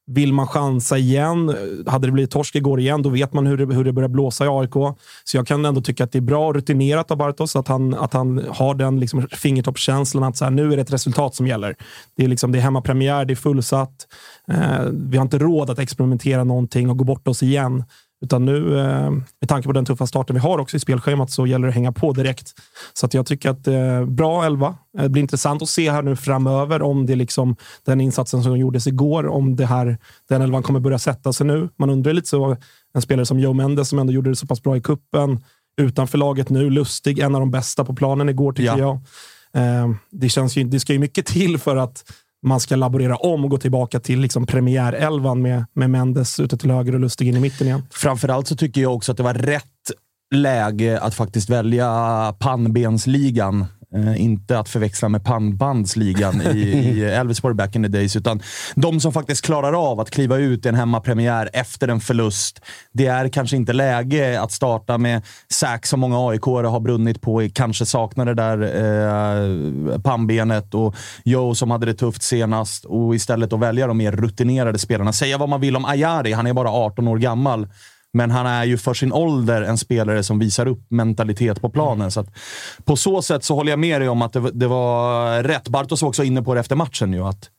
vill 0.08 0.34
man 0.34 0.48
chansa 0.48 0.98
igen, 0.98 1.50
eh, 1.50 1.92
hade 1.92 2.08
det 2.08 2.12
blivit 2.12 2.32
torsk 2.32 2.56
igår 2.56 2.80
igen, 2.80 3.02
då 3.02 3.10
vet 3.10 3.34
man 3.34 3.48
hur 3.48 3.58
det, 3.58 3.76
hur 3.76 3.84
det 3.84 3.94
börjar 3.94 4.10
blåsa 4.10 4.46
i 4.46 4.48
AIK. 4.48 4.98
Så 5.24 5.38
jag 5.38 5.48
kan 5.48 5.66
ändå 5.66 5.82
tycka 5.82 6.04
att 6.04 6.12
det 6.12 6.20
är 6.20 6.22
bra 6.22 6.48
och 6.48 6.56
rutinerat 6.56 7.12
av 7.12 7.18
Bartos, 7.18 7.56
att 7.56 7.68
han, 7.68 7.94
att 7.94 8.14
han 8.14 8.46
har 8.50 8.76
den 8.76 9.00
liksom 9.00 9.28
fingertoppskänslan 9.32 10.24
att 10.24 10.38
så 10.38 10.44
här, 10.44 10.52
nu 10.52 10.74
är 10.74 10.76
det 10.76 10.82
ett 10.82 10.94
resultat 10.94 11.36
som 11.36 11.48
gäller. 11.48 11.76
Det 12.18 12.24
är, 12.24 12.28
liksom, 12.28 12.52
det 12.52 12.58
är 12.58 12.62
hemmapremiär, 12.62 13.26
det 13.26 13.34
är 13.34 13.36
fullsatt. 13.36 14.08
Eh, 14.48 14.86
vi 14.92 15.18
har 15.18 15.22
inte 15.22 15.38
råd 15.38 15.70
att 15.70 15.80
experimentera 15.80 16.44
någonting 16.44 16.90
och 16.90 16.98
gå 16.98 17.04
bort 17.04 17.28
oss 17.28 17.44
igen. 17.44 17.84
Utan 18.26 18.46
nu, 18.46 18.80
eh, 18.80 19.10
med 19.12 19.50
tanke 19.50 19.68
på 19.68 19.72
den 19.74 19.86
tuffa 19.86 20.08
starten 20.08 20.34
vi 20.36 20.40
har 20.40 20.58
också 20.60 20.78
i 20.78 20.80
spelschemat, 20.80 21.32
så 21.32 21.48
gäller 21.48 21.66
det 21.66 21.70
att 21.70 21.76
hänga 21.76 21.92
på 21.92 22.12
direkt. 22.14 22.54
Så 22.94 23.06
att 23.06 23.14
jag 23.14 23.26
tycker 23.26 23.50
att 23.50 23.68
eh, 23.68 24.06
bra 24.06 24.46
elva. 24.46 24.76
Eh, 24.98 25.04
Det 25.04 25.10
blir 25.10 25.22
intressant 25.22 25.62
att 25.62 25.70
se 25.70 25.92
här 25.92 26.02
nu 26.02 26.16
framöver 26.16 26.82
om 26.82 27.06
det 27.06 27.16
liksom, 27.16 27.56
den 27.86 28.02
insatsen 28.02 28.44
som 28.44 28.58
gjordes 28.58 28.88
igår, 28.88 29.28
om 29.28 29.56
det 29.56 29.66
här, 29.66 29.98
den 30.30 30.42
elvan 30.42 30.64
kommer 30.64 30.80
börja 30.80 31.00
sätta 31.00 31.34
sig 31.34 31.48
nu. 31.48 31.70
Man 31.78 31.90
undrar 31.90 32.14
lite 32.14 32.28
så, 32.30 32.58
en 32.94 33.02
spelare 33.02 33.26
som 33.26 33.40
Joe 33.40 33.54
Mendes 33.54 33.90
som 33.90 34.00
ändå 34.00 34.14
gjorde 34.14 34.30
det 34.30 34.36
så 34.36 34.48
pass 34.48 34.64
bra 34.64 34.78
i 34.78 34.82
kuppen 34.82 35.44
utanför 35.82 36.18
laget 36.18 36.50
nu, 36.50 36.70
Lustig, 36.70 37.20
en 37.20 37.36
av 37.36 37.42
de 37.42 37.52
bästa 37.52 37.86
på 37.86 37.94
planen 37.96 38.30
igår 38.30 38.52
tycker 38.54 38.78
Ja. 38.78 39.02
jag. 39.54 39.64
Eh, 39.64 39.90
det, 40.12 40.30
känns 40.30 40.56
ju, 40.58 40.64
det 40.64 40.80
ska 40.80 40.94
ju 40.94 41.00
mycket 41.00 41.26
till 41.26 41.58
för 41.58 41.76
att 41.76 42.04
man 42.46 42.60
ska 42.60 42.76
laborera 42.76 43.16
om 43.16 43.44
och 43.44 43.50
gå 43.50 43.58
tillbaka 43.58 44.00
till 44.00 44.20
liksom 44.20 44.46
premiärelvan 44.46 45.42
med, 45.42 45.66
med 45.74 45.90
Mendes 45.90 46.40
ute 46.40 46.58
till 46.58 46.72
höger 46.72 46.94
och 46.94 47.00
Lustig 47.00 47.28
in 47.28 47.36
i 47.36 47.40
mitten 47.40 47.68
igen. 47.68 47.84
Framförallt 47.92 48.48
så 48.48 48.56
tycker 48.56 48.82
jag 48.82 48.96
också 48.96 49.12
att 49.12 49.18
det 49.18 49.24
var 49.24 49.34
rätt 49.34 49.64
läge 50.36 51.00
att 51.00 51.16
faktiskt 51.16 51.50
välja 51.50 51.90
pannbensligan. 52.40 53.66
Eh, 53.94 54.22
inte 54.22 54.60
att 54.60 54.70
förväxla 54.70 55.10
med 55.10 55.24
pannbandsligan 55.24 56.42
i, 56.42 56.60
i 56.60 57.04
Elfsborg 57.06 57.56
back 57.56 57.76
in 57.76 57.84
the 57.84 57.90
days, 57.90 58.16
utan 58.16 58.42
de 58.76 59.00
som 59.00 59.14
faktiskt 59.14 59.46
klarar 59.46 59.92
av 59.92 60.00
att 60.00 60.12
kliva 60.12 60.38
ut 60.38 60.66
i 60.66 60.70
en 60.70 60.76
hemmapremiär 60.76 61.50
efter 61.54 61.88
en 61.88 62.00
förlust. 62.00 62.62
Det 62.92 63.08
är 63.08 63.30
kanske 63.30 63.56
inte 63.56 63.74
läge 63.74 64.42
att 64.42 64.52
starta 64.52 64.98
med 64.98 65.22
Sack 65.50 65.86
som 65.86 66.00
många 66.00 66.30
aik 66.30 66.42
har 66.42 66.80
brunnit 66.80 67.22
på, 67.22 67.50
kanske 67.54 67.86
saknar 67.86 68.26
det 68.26 68.34
där 68.34 68.62
eh, 69.94 70.00
pannbenet 70.00 70.74
och 70.74 70.96
Joe 71.26 71.56
som 71.56 71.72
hade 71.72 71.86
det 71.86 71.94
tufft 71.94 72.24
senast 72.24 72.86
och 72.86 73.16
istället 73.16 73.54
att 73.54 73.60
välja 73.60 73.88
de 73.88 73.98
mer 73.98 74.12
rutinerade 74.12 74.80
spelarna. 74.80 75.14
Säga 75.14 75.38
vad 75.38 75.50
man 75.50 75.62
vill 75.62 75.76
om 75.76 75.86
Ayari, 75.86 76.32
han 76.32 76.48
är 76.48 76.54
bara 76.54 76.70
18 76.70 77.08
år 77.08 77.18
gammal. 77.18 77.68
Men 78.16 78.32
han 78.32 78.46
är 78.46 78.64
ju 78.64 78.78
för 78.78 78.94
sin 78.94 79.14
ålder 79.14 79.62
en 79.62 79.78
spelare 79.78 80.24
som 80.24 80.40
visar 80.40 80.66
upp 80.66 80.86
mentalitet 80.90 81.62
på 81.62 81.70
planen. 81.70 82.12
Så 82.12 82.20
att 82.20 82.28
på 82.84 82.96
så 82.96 83.22
sätt 83.22 83.44
så 83.44 83.56
håller 83.56 83.72
jag 83.72 83.80
med 83.80 84.02
dig 84.02 84.10
om 84.10 84.22
att 84.22 84.34
det, 84.34 84.40
var- 84.40 84.52
det 84.52 84.68
var 84.68 85.44
rätt. 85.44 85.68
Bartos 85.70 86.02
var 86.02 86.10
också 86.10 86.24
inne 86.24 86.42
på 86.42 86.54
det 86.54 86.60
efter 86.60 86.76
matchen 86.76 87.14
ju, 87.14 87.24
att 87.24 87.50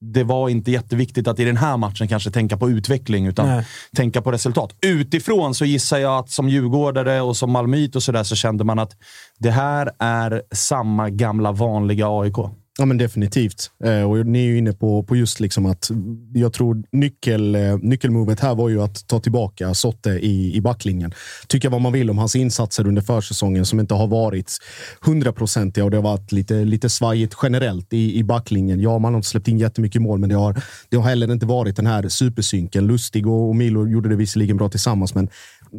det 0.00 0.24
var 0.24 0.48
inte 0.48 0.70
jätteviktigt 0.70 1.28
att 1.28 1.38
i 1.40 1.44
den 1.44 1.56
här 1.56 1.76
matchen 1.76 2.08
kanske 2.08 2.30
tänka 2.30 2.56
på 2.56 2.70
utveckling, 2.70 3.26
utan 3.26 3.46
Nej. 3.48 3.66
tänka 3.96 4.22
på 4.22 4.32
resultat. 4.32 4.74
Utifrån 4.86 5.54
så 5.54 5.64
gissar 5.64 5.98
jag 5.98 6.18
att 6.18 6.30
som 6.30 6.48
djurgårdare 6.48 7.20
och 7.20 7.36
som 7.36 7.50
malmöit 7.52 7.96
och 7.96 8.02
sådär 8.02 8.22
så 8.22 8.36
kände 8.36 8.64
man 8.64 8.78
att 8.78 8.92
det 9.38 9.50
här 9.50 9.90
är 9.98 10.42
samma 10.52 11.10
gamla 11.10 11.52
vanliga 11.52 12.06
AIK. 12.08 12.36
Ja, 12.78 12.84
men 12.84 12.98
definitivt. 12.98 13.70
Eh, 13.84 14.02
och 14.02 14.26
ni 14.26 14.38
är 14.38 14.46
ju 14.46 14.58
inne 14.58 14.72
på, 14.72 15.02
på 15.02 15.16
just 15.16 15.40
liksom 15.40 15.66
att 15.66 15.90
jag 16.34 16.52
tror 16.52 16.82
nyckel, 16.92 17.54
eh, 17.54 17.78
nyckelmovet 17.78 18.40
här 18.40 18.54
var 18.54 18.68
ju 18.68 18.82
att 18.82 19.08
ta 19.08 19.20
tillbaka 19.20 19.74
Sotte 19.74 20.10
i, 20.10 20.56
i 20.56 20.60
backlinjen. 20.60 21.12
Tycka 21.48 21.70
vad 21.70 21.80
man 21.80 21.92
vill 21.92 22.10
om 22.10 22.18
hans 22.18 22.36
insatser 22.36 22.86
under 22.86 23.02
försäsongen 23.02 23.66
som 23.66 23.80
inte 23.80 23.94
har 23.94 24.06
varit 24.06 24.58
hundraprocentiga 25.00 25.84
och 25.84 25.90
det 25.90 25.96
har 25.96 26.02
varit 26.02 26.32
lite, 26.32 26.54
lite 26.54 26.88
svajigt 26.90 27.36
generellt 27.42 27.92
i, 27.92 28.18
i 28.18 28.24
backlinjen. 28.24 28.80
Ja, 28.80 28.98
man 28.98 29.12
har 29.12 29.18
inte 29.18 29.28
släppt 29.28 29.48
in 29.48 29.58
jättemycket 29.58 30.02
mål, 30.02 30.18
men 30.18 30.28
det 30.28 30.34
har, 30.34 30.62
det 30.88 30.96
har 30.96 31.04
heller 31.04 31.32
inte 31.32 31.46
varit 31.46 31.76
den 31.76 31.86
här 31.86 32.08
supersynken. 32.08 32.86
Lustig 32.86 33.26
och, 33.26 33.48
och 33.48 33.56
Milo 33.56 33.86
gjorde 33.86 34.08
det 34.08 34.16
visserligen 34.16 34.56
bra 34.56 34.68
tillsammans, 34.68 35.14
men 35.14 35.28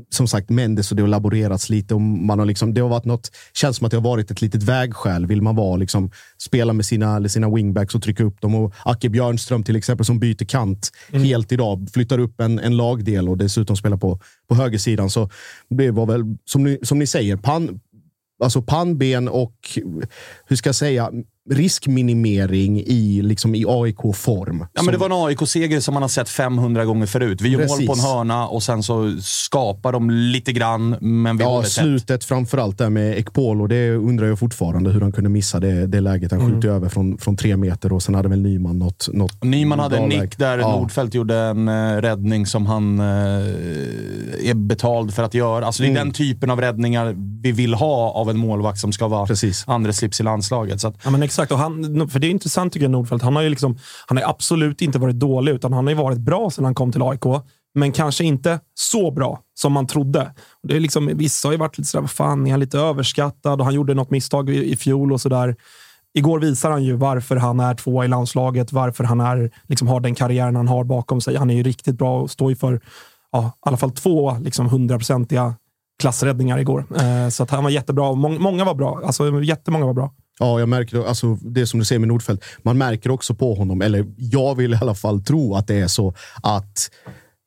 som 0.09 0.27
sagt, 0.27 0.49
Mendes 0.49 0.91
och 0.91 0.97
det 0.97 1.03
har 1.03 1.07
laborerats 1.07 1.69
lite. 1.69 1.93
Och 1.93 2.01
man 2.01 2.39
har 2.39 2.45
liksom, 2.45 2.73
det 2.73 2.81
har 2.81 2.89
varit 2.89 3.05
något, 3.05 3.31
känns 3.53 3.77
som 3.77 3.85
att 3.85 3.91
det 3.91 3.97
har 3.97 4.03
varit 4.03 4.31
ett 4.31 4.41
litet 4.41 4.63
vägskäl. 4.63 5.25
Vill 5.25 5.41
man 5.41 5.55
vara, 5.55 5.77
liksom, 5.77 6.11
spela 6.37 6.73
med 6.73 6.84
med 6.85 7.21
sina, 7.21 7.29
sina 7.29 7.49
wingbacks 7.49 7.95
och 7.95 8.01
trycka 8.01 8.23
upp 8.23 8.41
dem. 8.41 8.55
Och 8.55 8.73
Acke 8.85 9.09
Björnström 9.09 9.63
till 9.63 9.75
exempel 9.75 10.05
som 10.05 10.19
byter 10.19 10.45
kant 10.45 10.91
helt 11.11 11.51
idag. 11.51 11.87
Flyttar 11.93 12.19
upp 12.19 12.41
en, 12.41 12.59
en 12.59 12.77
lagdel 12.77 13.29
och 13.29 13.37
dessutom 13.37 13.77
spelar 13.77 13.97
på, 13.97 14.19
på 14.49 14.55
högersidan. 14.55 15.09
Så 15.09 15.29
det 15.69 15.91
var 15.91 16.05
väl, 16.05 16.23
som 16.45 16.63
ni, 16.63 16.79
som 16.83 16.99
ni 16.99 17.07
säger, 17.07 17.37
pan, 17.37 17.79
alltså 18.43 18.61
pannben 18.61 19.27
och 19.27 19.79
hur 20.45 20.55
ska 20.55 20.67
jag 20.67 20.75
säga, 20.75 21.11
riskminimering 21.51 22.79
i, 22.79 23.21
liksom 23.21 23.55
i 23.55 23.65
AIK-form. 23.67 24.65
Ja, 24.73 24.81
men 24.83 24.91
det 24.91 24.97
var 24.97 25.05
en 25.05 25.25
AIK-seger 25.27 25.79
som 25.79 25.93
man 25.93 26.03
har 26.03 26.07
sett 26.09 26.29
500 26.29 26.85
gånger 26.85 27.05
förut. 27.05 27.41
Vi 27.41 27.49
gör 27.49 27.67
mål 27.67 27.85
på 27.87 27.93
en 27.93 27.99
hörna 27.99 28.47
och 28.47 28.63
sen 28.63 28.83
så 28.83 29.15
skapar 29.21 29.91
de 29.91 30.09
lite 30.09 30.51
grann, 30.53 30.95
men 31.01 31.37
vi 31.37 31.43
Ja, 31.43 31.49
håller 31.49 31.67
slutet 31.67 32.23
framförallt 32.23 32.77
där 32.77 32.89
med 32.89 33.17
Ekpolo. 33.17 33.67
Det 33.67 33.91
undrar 33.91 34.27
jag 34.27 34.39
fortfarande 34.39 34.89
hur 34.89 35.01
han 35.01 35.11
kunde 35.11 35.29
missa 35.29 35.59
det, 35.59 35.87
det 35.87 35.99
läget. 36.01 36.31
Han 36.31 36.51
skjuter 36.53 36.67
över 36.69 36.89
från, 36.89 37.17
från 37.17 37.37
tre 37.37 37.57
meter 37.57 37.93
och 37.93 38.03
sen 38.03 38.15
hade 38.15 38.29
väl 38.29 38.41
Nyman 38.41 38.79
något, 38.79 39.09
något 39.13 39.43
Nyman 39.43 39.79
hade 39.79 39.97
en 39.97 40.09
nick 40.09 40.37
där 40.37 40.57
Ja. 40.57 40.71
Nordfeldt 40.79 41.13
gjorde 41.13 41.35
en 41.37 41.67
eh, 41.67 42.01
räddning 42.01 42.45
som 42.45 42.65
han 42.65 42.99
eh, 42.99 43.05
är 44.49 44.53
betald 44.53 45.13
för 45.13 45.23
att 45.23 45.33
göra. 45.33 45.65
Alltså 45.65 45.83
det 45.83 45.87
är 45.87 45.91
Mm. 45.95 46.03
den 46.05 46.13
typen 46.13 46.49
av 46.49 46.61
räddningar 46.61 47.15
vi 47.41 47.51
vill 47.51 47.73
ha 47.73 48.11
av 48.11 48.29
en 48.29 48.37
målvakt 48.37 48.79
som 48.79 48.91
ska 48.93 49.07
vara 49.07 49.25
Precis. 49.25 49.63
andra 49.67 49.93
slips 49.93 50.19
i 50.19 50.23
landslaget. 50.23 50.81
Så 50.81 50.87
att, 50.87 50.95
Ja, 51.03 51.09
men 51.09 51.23
exakt. 51.35 51.51
Och 51.51 51.57
han, 51.57 52.09
för 52.09 52.19
det 52.19 52.27
är 52.27 52.31
intressant 52.31 52.73
tycker 52.73 52.83
jag, 52.83 52.91
Nordfeldt. 52.91 53.23
Han 53.23 53.35
har 53.35 53.43
ju 53.43 53.49
liksom, 53.49 53.77
han 54.07 54.17
har 54.17 54.29
absolut 54.29 54.81
inte 54.81 54.99
varit 54.99 55.15
dålig, 55.15 55.51
utan 55.51 55.73
han 55.73 55.85
har 55.85 55.91
ju 55.91 55.97
varit 55.97 56.17
bra 56.17 56.49
sedan 56.49 56.65
han 56.65 56.75
kom 56.75 56.91
till 56.91 57.01
AIK. 57.01 57.25
Men 57.73 57.91
kanske 57.91 58.23
inte 58.23 58.59
så 58.73 59.11
bra 59.11 59.39
som 59.53 59.73
man 59.73 59.87
trodde. 59.87 60.21
Och 60.61 60.67
Det 60.67 60.75
är 60.75 60.79
liksom, 60.79 61.11
vissa 61.13 61.47
har 61.47 61.53
ju 61.53 61.57
varit 61.57 61.77
lite 61.77 61.89
sådär, 61.89 62.01
vad 62.01 62.11
fan, 62.11 62.47
är 62.47 62.51
han 62.51 62.59
lite 62.59 62.79
överskattad? 62.79 63.59
Och 63.59 63.65
han 63.65 63.73
gjorde 63.73 63.93
något 63.93 64.11
misstag 64.11 64.49
i, 64.49 64.71
i 64.71 64.75
fjol 64.75 65.13
och 65.13 65.21
sådär. 65.21 65.55
Igår 66.13 66.39
visar 66.39 66.71
han 66.71 66.83
ju 66.83 66.93
varför 66.93 67.35
han 67.35 67.59
är 67.59 67.75
tvåa 67.75 68.05
i 68.05 68.07
landslaget, 68.07 68.71
varför 68.71 69.03
han 69.03 69.21
är, 69.21 69.51
liksom, 69.67 69.87
har 69.87 69.99
den 69.99 70.15
karriären 70.15 70.55
han 70.55 70.67
har 70.67 70.83
bakom 70.83 71.21
sig. 71.21 71.35
Han 71.35 71.49
är 71.49 71.55
ju 71.55 71.63
riktigt 71.63 71.95
bra 71.95 72.21
och 72.21 72.31
står 72.31 72.49
ju 72.49 72.55
för 72.55 72.81
ja, 73.31 73.47
i 73.47 73.51
alla 73.59 73.77
fall 73.77 73.91
två 73.91 74.37
liksom, 74.41 74.69
hundraprocentiga 74.69 75.53
klassräddningar 75.99 76.57
igår. 76.57 76.85
Eh, 76.95 77.29
så 77.29 77.43
att 77.43 77.51
han 77.51 77.63
var 77.63 77.71
jättebra. 77.71 78.13
Mång, 78.13 78.41
många 78.41 78.65
var 78.65 78.75
bra. 78.75 79.01
Alltså, 79.05 79.41
jättemånga 79.41 79.85
var 79.85 79.93
bra. 79.93 80.13
Ja, 80.39 80.59
jag 80.59 80.69
märker. 80.69 81.07
Alltså, 81.07 81.35
det 81.35 81.67
som 81.67 81.79
du 81.79 81.85
säger 81.85 81.99
med 81.99 82.07
Nordfeldt. 82.07 82.45
Man 82.63 82.77
märker 82.77 83.11
också 83.11 83.35
på 83.35 83.53
honom, 83.53 83.81
eller 83.81 84.05
jag 84.17 84.55
vill 84.55 84.73
i 84.73 84.77
alla 84.81 84.95
fall 84.95 85.23
tro 85.23 85.55
att 85.55 85.67
det 85.67 85.75
är 85.75 85.87
så 85.87 86.13
att 86.43 86.91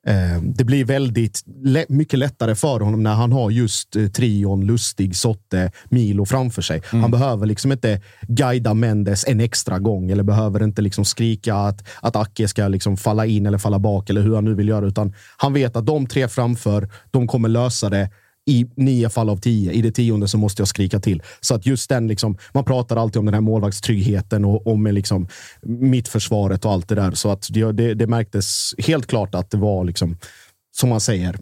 eh, 0.06 0.42
det 0.42 0.64
blir 0.64 0.84
väldigt 0.84 1.42
mycket 1.88 2.18
lättare 2.18 2.54
för 2.54 2.80
honom 2.80 3.02
när 3.02 3.14
han 3.14 3.32
har 3.32 3.50
just 3.50 3.96
eh, 3.96 4.06
trion 4.06 4.66
Lustig, 4.66 5.16
Sotte, 5.16 5.72
Milo 5.88 6.24
framför 6.26 6.62
sig. 6.62 6.82
Han 6.84 7.10
behöver 7.10 7.46
liksom 7.46 7.72
inte 7.72 8.00
guida 8.22 8.74
Mendes 8.74 9.24
en 9.28 9.40
extra 9.40 9.78
gång 9.78 10.10
eller 10.10 10.22
behöver 10.22 10.64
inte 10.64 10.82
liksom 10.82 11.04
skrika 11.04 11.54
att, 11.54 11.88
att 12.00 12.16
Acke 12.16 12.48
ska 12.48 12.68
liksom 12.68 12.96
falla 12.96 13.26
in 13.26 13.46
eller 13.46 13.58
falla 13.58 13.78
bak 13.78 14.10
eller 14.10 14.22
hur 14.22 14.34
han 14.34 14.44
nu 14.44 14.54
vill 14.54 14.68
göra, 14.68 14.86
utan 14.86 15.14
han 15.36 15.52
vet 15.52 15.76
att 15.76 15.86
de 15.86 16.06
tre 16.06 16.28
framför, 16.28 16.88
de 17.10 17.26
kommer 17.26 17.48
lösa 17.48 17.90
det 17.90 18.10
i 18.48 18.66
nio 18.76 19.08
fall 19.08 19.30
av 19.30 19.36
tio. 19.36 19.72
I 19.72 19.82
det 19.82 19.92
tionde 19.92 20.28
så 20.28 20.38
måste 20.38 20.60
jag 20.60 20.68
skrika 20.68 21.00
till. 21.00 21.22
Så 21.40 21.54
att 21.54 21.66
just 21.66 21.88
den, 21.88 22.08
liksom, 22.08 22.38
man 22.54 22.64
pratar 22.64 22.96
alltid 22.96 23.16
om 23.20 23.24
den 23.24 23.34
här 23.34 23.40
målvaktstryggheten 23.40 24.44
och 24.44 24.66
om 24.66 24.86
liksom, 24.86 25.28
mittförsvaret 25.62 26.64
och 26.64 26.72
allt 26.72 26.88
det 26.88 26.94
där. 26.94 27.10
Så 27.10 27.30
att 27.30 27.48
det, 27.50 27.72
det, 27.72 27.94
det 27.94 28.06
märktes 28.06 28.74
helt 28.78 29.06
klart 29.06 29.34
att 29.34 29.50
det 29.50 29.56
var, 29.56 29.84
liksom, 29.84 30.16
som 30.76 30.88
man 30.88 31.00
säger, 31.00 31.38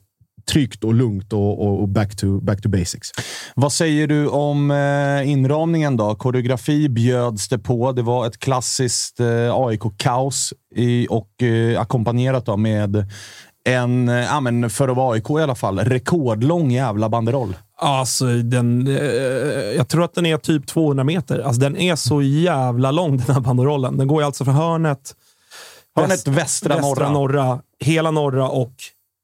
tryggt 0.46 0.84
och 0.84 0.94
lugnt 0.94 1.32
och, 1.32 1.66
och, 1.66 1.80
och 1.80 1.88
back, 1.88 2.16
to, 2.16 2.40
back 2.40 2.62
to 2.62 2.68
basics. 2.68 3.10
Vad 3.54 3.72
säger 3.72 4.06
du 4.06 4.28
om 4.28 4.70
eh, 4.70 5.30
inramningen 5.30 5.96
då? 5.96 6.14
Koreografi 6.14 6.88
bjöds 6.88 7.48
det 7.48 7.58
på. 7.58 7.92
Det 7.92 8.02
var 8.02 8.26
ett 8.26 8.38
klassiskt 8.38 9.20
eh, 9.20 9.54
AIK-kaos 9.54 10.52
och 11.08 11.42
eh, 11.42 11.80
ackompanjerat 11.80 12.58
med 12.58 13.10
en, 13.66 14.08
eh, 14.08 14.14
ja, 14.14 14.40
men 14.40 14.70
för 14.70 14.88
att 14.88 14.96
vara 14.96 15.14
AIK 15.14 15.30
i 15.30 15.42
alla 15.42 15.54
fall, 15.54 15.78
rekordlång 15.78 16.70
jävla 16.70 17.08
banderoll. 17.08 17.56
Alltså, 17.78 18.26
den, 18.26 18.86
eh, 18.86 18.94
jag 19.76 19.88
tror 19.88 20.04
att 20.04 20.14
den 20.14 20.26
är 20.26 20.36
typ 20.36 20.66
200 20.66 21.04
meter. 21.04 21.38
Alltså, 21.38 21.60
den 21.60 21.76
är 21.76 21.96
så 21.96 22.22
jävla 22.22 22.90
lång 22.90 23.16
den 23.16 23.34
här 23.34 23.40
banderollen. 23.40 23.98
Den 23.98 24.08
går 24.08 24.22
ju 24.22 24.26
alltså 24.26 24.44
från 24.44 24.54
hörnet, 24.54 25.14
Hörnet 25.96 26.26
västra, 26.28 26.74
västra 26.74 26.80
norra. 26.80 27.10
norra, 27.10 27.60
hela 27.80 28.10
norra 28.10 28.48
och 28.48 28.72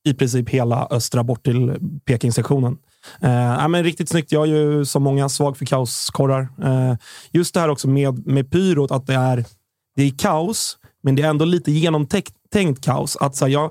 i 0.04 0.14
princip 0.14 0.48
hela 0.48 0.88
östra 0.90 1.24
bort 1.24 1.44
till 1.44 1.74
Peking-sektionen. 2.04 2.76
Eh, 3.20 3.68
men 3.68 3.84
riktigt 3.84 4.08
snyggt. 4.08 4.32
Jag 4.32 4.42
är 4.42 4.46
ju 4.46 4.84
som 4.84 5.02
många 5.02 5.28
svag 5.28 5.56
för 5.56 5.64
kaoskorrar. 5.64 6.48
Eh, 6.62 6.96
just 7.30 7.54
det 7.54 7.60
här 7.60 7.68
också 7.68 7.88
med, 7.88 8.26
med 8.26 8.50
pyrot, 8.50 8.90
att 8.90 9.06
det 9.06 9.14
är, 9.14 9.44
det 9.96 10.02
är 10.02 10.10
kaos, 10.18 10.78
men 11.02 11.16
det 11.16 11.22
är 11.22 11.28
ändå 11.28 11.44
lite 11.44 11.72
genomtänkt 11.72 12.34
tänkt 12.52 12.84
kaos. 12.84 13.16
Att, 13.16 13.36
så 13.36 13.44
här, 13.44 13.52
jag, 13.52 13.70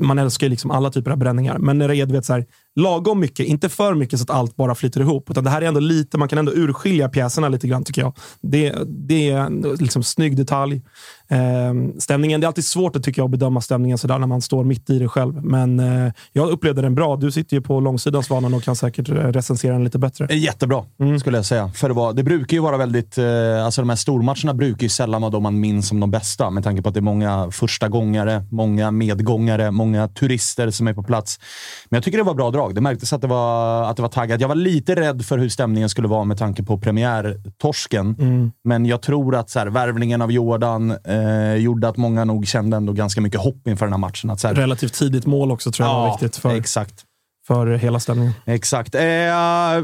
man 0.00 0.18
älskar 0.18 0.46
ju 0.46 0.50
liksom 0.50 0.70
alla 0.70 0.90
typer 0.90 1.10
av 1.10 1.18
bränningar, 1.18 1.58
men 1.58 1.78
när 1.78 1.88
det 1.88 1.96
är 1.96 2.06
du 2.06 2.12
vet, 2.12 2.24
så 2.24 2.32
här, 2.32 2.46
lagom 2.76 3.20
mycket, 3.20 3.46
inte 3.46 3.68
för 3.68 3.94
mycket 3.94 4.18
så 4.18 4.22
att 4.22 4.30
allt 4.30 4.56
bara 4.56 4.74
flyter 4.74 5.00
ihop. 5.00 5.30
Utan 5.30 5.44
det 5.44 5.50
här 5.50 5.62
är 5.62 5.66
ändå 5.66 5.80
lite, 5.80 6.18
man 6.18 6.28
kan 6.28 6.38
ändå 6.38 6.52
urskilja 6.52 7.08
pjäserna 7.08 7.48
lite 7.48 7.68
grann 7.68 7.84
tycker 7.84 8.02
jag. 8.02 8.12
Det, 8.40 8.74
det 8.86 9.30
är 9.30 9.38
en 9.38 9.76
liksom 9.78 10.02
snygg 10.02 10.36
detalj. 10.36 10.82
Eh, 11.28 11.98
stämningen, 11.98 12.40
det 12.40 12.44
är 12.44 12.48
alltid 12.48 12.64
svårt 12.64 12.96
att, 12.96 13.02
tycker 13.02 13.20
jag, 13.20 13.24
att 13.24 13.30
bedöma 13.30 13.60
stämningen 13.60 13.98
sådär 13.98 14.18
när 14.18 14.26
man 14.26 14.42
står 14.42 14.64
mitt 14.64 14.90
i 14.90 14.98
det 14.98 15.08
själv. 15.08 15.44
Men 15.44 15.80
eh, 15.80 16.12
jag 16.32 16.50
upplevde 16.50 16.82
den 16.82 16.94
bra. 16.94 17.16
Du 17.16 17.30
sitter 17.30 17.56
ju 17.56 17.60
på 17.60 17.80
långsidan 17.80 18.22
Svanen 18.22 18.54
och 18.54 18.62
kan 18.62 18.76
säkert 18.76 19.08
recensera 19.08 19.72
den 19.72 19.84
lite 19.84 19.98
bättre. 19.98 20.26
Eh, 20.30 20.38
Jättebra, 20.38 20.84
skulle 21.20 21.38
jag 21.38 21.46
säga. 21.46 21.70
För 21.74 21.88
det, 21.88 21.94
var, 21.94 22.12
det 22.12 22.22
brukar 22.22 22.56
ju 22.56 22.62
vara 22.62 22.76
väldigt... 22.76 23.18
Eh, 23.18 23.64
alltså 23.64 23.80
de 23.82 23.88
här 23.88 23.96
stormatcherna 23.96 24.54
brukar 24.54 24.82
ju 24.82 24.88
sällan 24.88 25.22
vara 25.22 25.30
de 25.30 25.42
man 25.42 25.60
minns 25.60 25.88
som 25.88 26.00
de 26.00 26.10
bästa, 26.10 26.50
med 26.50 26.64
tanke 26.64 26.82
på 26.82 26.88
att 26.88 26.94
det 26.94 27.00
är 27.00 27.02
många 27.02 27.50
första 27.50 27.88
gångare, 27.88 28.44
många 28.50 28.90
medgångare, 28.90 29.70
många 29.70 30.08
turister 30.08 30.70
som 30.70 30.88
är 30.88 30.94
på 30.94 31.02
plats. 31.02 31.40
Men 31.88 31.96
jag 31.96 32.04
tycker 32.04 32.18
det 32.18 32.24
var 32.24 32.34
bra 32.34 32.50
drag. 32.50 32.65
Det 32.74 32.80
märktes 32.80 33.12
att 33.12 33.20
det 33.20 33.26
var, 33.26 33.82
att 33.90 33.96
det 33.96 34.02
var 34.02 34.08
taggat. 34.08 34.40
Jag 34.40 34.48
var 34.48 34.54
lite 34.54 34.94
rädd 34.94 35.24
för 35.24 35.38
hur 35.38 35.48
stämningen 35.48 35.88
skulle 35.88 36.08
vara 36.08 36.24
med 36.24 36.38
tanke 36.38 36.62
på 36.62 36.78
premiärtorsken. 36.78 38.16
Men 38.64 38.86
jag 38.86 39.02
tror 39.02 39.34
att 39.36 39.50
så 39.50 39.58
här, 39.58 39.66
värvningen 39.66 40.22
av 40.22 40.32
Jordan 40.32 40.90
eh, 41.04 41.54
gjorde 41.54 41.88
att 41.88 41.96
många 41.96 42.24
nog 42.24 42.46
kände 42.46 42.76
ändå 42.76 42.92
ganska 42.92 43.20
mycket 43.20 43.40
hopp 43.40 43.68
inför 43.68 43.86
den 43.86 43.92
här 43.92 43.98
matchen. 44.00 44.30
Att, 44.30 44.40
så 44.40 44.48
här, 44.48 44.54
Relativt 44.54 44.94
tidigt 44.94 45.26
mål 45.26 45.52
också 45.52 45.72
tror 45.72 45.88
jag 45.88 45.94
var 45.94 46.06
Ja, 46.06 46.12
viktigt 46.12 46.36
för, 46.36 46.54
Exakt. 46.56 47.04
för 47.46 47.66
hela 47.66 48.00
stämningen. 48.00 48.32
Exakt. 48.44 48.94
Eh, 48.94 49.00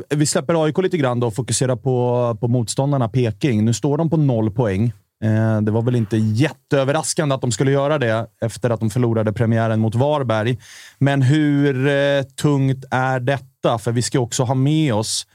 vi 0.09 0.27
släpper 0.27 0.65
AIK 0.65 0.79
lite 0.79 0.97
grann 0.99 1.21
då 1.21 1.27
och 1.27 1.35
fokuserar 1.35 1.77
på, 1.77 2.37
på 2.41 2.49
motståndarna 2.49 3.09
Peking. 3.09 3.65
Nu 3.65 3.73
står 3.73 3.99
de 3.99 4.11
på 4.11 4.17
noll 4.17 4.51
poäng. 4.51 4.93
Eh, 5.23 5.61
det 5.61 5.71
var 5.71 5.83
väl 5.83 5.97
inte 5.97 6.17
jätteöverraskande 6.17 7.35
att 7.35 7.41
de 7.41 7.52
skulle 7.52 7.71
göra 7.71 7.99
det 7.99 8.26
efter 8.41 8.71
att 8.71 8.81
de 8.81 8.91
förlorade 8.91 9.33
premiären 9.33 9.81
mot 9.81 9.95
Varberg. 9.95 10.59
Men 10.99 11.23
hur 11.23 11.87
eh, 11.87 12.23
tungt 12.23 12.85
är 12.91 13.21
detta? 13.21 13.79
För 13.79 13.93
vi 13.93 14.02
ska 14.02 14.21
också 14.21 14.43
ha 14.43 14.55
med 14.55 14.95
oss 14.95 15.26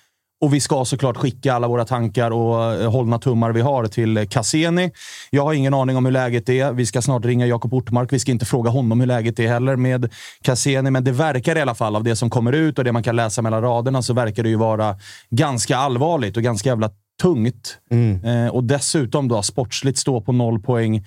och 0.42 0.54
vi 0.54 0.60
ska 0.60 0.86
såklart 0.86 1.18
skicka 1.18 1.54
alla 1.54 1.68
våra 1.68 1.86
tankar 1.86 2.32
och 2.32 2.74
eh, 2.74 2.92
hållna 2.92 3.20
tummar 3.20 3.52
vi 3.52 3.62
har 3.62 3.88
till 3.88 4.28
Cassini. 4.30 4.92
Jag 5.30 5.44
har 5.44 5.54
ingen 5.54 5.74
aning 5.74 5.98
om 5.98 6.06
hur 6.06 6.12
läget 6.12 6.50
är. 6.50 6.72
Vi 6.72 6.86
ska 6.86 7.02
snart 7.02 7.26
ringa 7.26 7.46
Jakob 7.46 7.74
Ortmark. 7.74 8.14
Vi 8.14 8.20
ska 8.20 8.32
inte 8.32 8.46
fråga 8.46 8.70
honom 8.70 9.00
hur 9.00 9.08
läget 9.08 9.40
är 9.40 9.48
heller 9.48 9.76
med 9.76 10.14
Cassini, 10.42 10.92
men 10.92 11.04
det 11.04 11.12
verkar 11.12 11.58
i 11.58 11.62
alla 11.62 11.76
fall 11.76 11.96
av 11.96 12.04
det 12.04 12.16
som 12.16 12.30
kommer 12.30 12.54
ut 12.54 12.78
och 12.78 12.84
det 12.84 12.92
man 12.92 13.04
kan 13.04 13.16
läsa 13.16 13.42
mellan 13.42 13.62
raderna 13.62 14.02
så 14.02 14.14
verkar 14.14 14.44
det 14.44 14.50
ju 14.50 14.56
vara 14.56 14.96
ganska 15.30 15.78
allvarligt 15.78 16.38
och 16.38 16.44
ganska 16.44 16.70
jävla 16.70 16.90
tungt. 17.22 17.78
Eh, 18.24 18.56
och 18.56 18.64
dessutom 18.64 19.28
då 19.28 19.42
sportsligt 19.42 19.98
stå 19.98 20.22
på 20.22 20.32
noll 20.32 20.60
poäng. 20.60 21.06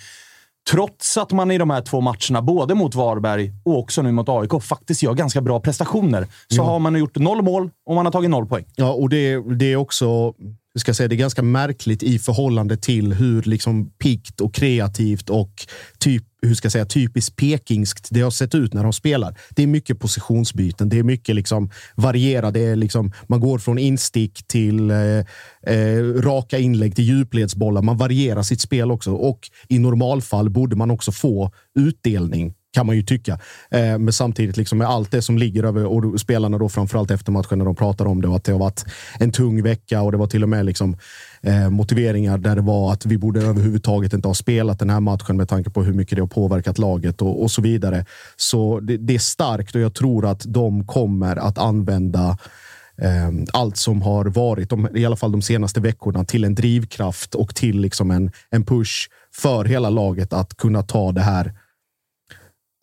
Trots 0.71 1.17
att 1.19 1.33
man 1.33 1.51
i 1.51 1.59
de 1.59 1.71
här 1.71 1.81
två 1.81 2.01
matcherna, 2.01 2.43
både 2.43 2.75
mot 2.75 2.95
Varberg 2.95 3.53
och 3.65 3.79
också 3.79 4.03
nu 4.03 4.13
mot 4.13 4.29
AIK, 4.29 4.63
faktiskt 4.63 5.03
gör 5.03 5.15
ganska 5.15 5.41
bra 5.41 5.61
prestationer, 5.61 6.27
så 6.49 6.63
har 6.63 6.79
man 6.79 6.99
gjort 6.99 7.17
noll 7.17 7.43
mål 7.43 7.71
och 7.87 7.95
man 7.95 8.07
har 8.07 8.13
tagit 8.13 8.31
noll 8.31 8.47
poäng. 8.47 8.65
Ja, 8.77 8.93
och 8.93 9.09
det, 9.09 9.39
det 9.57 9.73
är 9.73 9.77
också 9.77 10.35
hur 10.75 10.81
ska 10.81 10.89
jag 10.89 10.97
säga, 10.97 11.09
det 11.09 11.15
är 11.15 11.17
ganska 11.17 11.43
märkligt 11.43 12.03
i 12.03 12.19
förhållande 12.19 12.77
till 12.77 13.13
hur 13.13 13.43
liksom 13.43 13.91
pikt 13.91 14.41
och 14.41 14.55
kreativt 14.55 15.31
och 15.31 15.67
typ, 15.99 16.25
hur 16.43 16.55
ska 16.55 16.67
jag 16.67 16.73
säga, 16.73 16.87
typiskt 16.87 17.37
pekingskt 17.37 18.09
det 18.11 18.21
har 18.21 18.31
sett 18.31 18.55
ut 18.55 18.75
när 18.75 18.83
de 18.83 18.93
spelar. 18.93 19.39
Det 19.51 19.63
är 19.63 19.67
mycket 19.67 20.01
positionsbyten. 20.01 20.89
Det 20.89 20.99
är 20.99 21.03
mycket 21.03 21.35
liksom 21.35 21.71
varierat. 21.95 22.55
Det 22.55 22.61
är 22.61 22.77
liksom, 22.77 23.13
man 23.27 23.41
går 23.41 23.59
från 23.59 23.79
instick 23.79 24.47
till 24.47 24.91
eh, 24.91 25.19
eh, 25.75 26.05
raka 26.17 26.59
inlägg 26.59 26.97
till 26.97 27.05
djupledsbollar. 27.05 27.83
Man 27.83 27.97
varierar 27.97 28.43
sitt 28.43 28.61
spel 28.61 28.91
också 28.91 29.13
och 29.13 29.41
i 29.69 29.79
normalfall 29.79 30.51
borde 30.51 30.77
man 30.77 30.91
också 30.91 31.13
få 31.13 31.53
utdelning 31.79 32.55
kan 32.73 32.87
man 32.87 32.97
ju 32.97 33.03
tycka. 33.03 33.33
Eh, 33.71 33.99
men 33.99 34.13
samtidigt 34.13 34.57
liksom 34.57 34.79
med 34.79 34.89
allt 34.89 35.11
det 35.11 35.23
som 35.23 35.39
ligger 35.39 35.65
över 35.65 35.85
och 35.85 36.21
spelarna 36.21 36.59
då 36.59 36.69
framförallt 36.69 37.11
efter 37.11 37.33
matchen 37.33 37.59
när 37.59 37.65
de 37.65 37.77
pratar 37.77 38.07
om 38.07 38.23
det 38.23 38.29
och 38.29 38.37
att 38.37 38.45
det 38.45 38.53
har 38.53 38.59
varit 38.59 38.85
en 39.19 39.33
tung 39.33 39.63
vecka 39.63 40.03
och 40.03 40.13
det 40.13 40.19
var 40.19 40.27
till 40.27 40.43
och 40.43 40.49
med 40.49 40.67
liksom, 40.67 40.97
eh, 41.43 41.71
motiveringar 41.71 42.39
där 42.39 42.57
det 42.57 42.63
var 42.63 42.93
att 42.93 43.07
vi 43.07 43.19
borde 43.19 43.41
överhuvudtaget 43.43 44.13
inte 44.13 44.29
ha 44.29 44.35
spelat 44.35 44.79
den 44.79 44.91
här 44.91 45.01
matchen 45.01 45.37
med 45.37 45.49
tanke 45.49 45.71
på 45.71 45.83
hur 45.83 45.93
mycket 45.93 46.17
det 46.17 46.23
har 46.23 46.29
påverkat 46.29 46.79
laget 46.79 47.23
och, 47.23 47.43
och 47.43 47.51
så 47.51 47.63
vidare. 47.63 48.05
Så 48.37 48.81
det, 48.81 48.97
det 48.97 49.15
är 49.15 49.19
starkt 49.19 49.75
och 49.75 49.81
jag 49.81 49.95
tror 49.95 50.27
att 50.27 50.45
de 50.47 50.87
kommer 50.87 51.37
att 51.37 51.59
använda 51.59 52.39
eh, 53.03 53.31
allt 53.53 53.77
som 53.77 54.03
har 54.03 54.25
varit, 54.25 54.73
i 54.95 55.07
alla 55.07 55.17
fall 55.17 55.33
de 55.33 55.43
senaste 55.43 55.81
veckorna, 55.81 56.25
till 56.25 56.45
en 56.45 56.55
drivkraft 56.55 57.35
och 57.35 57.55
till 57.55 57.81
liksom 57.81 58.11
en, 58.11 58.33
en 58.51 58.65
push 58.65 59.09
för 59.35 59.65
hela 59.65 59.91
laget 59.91 60.33
att 60.33 60.57
kunna 60.57 60.83
ta 60.83 61.13
det 61.13 61.21
här 61.21 61.53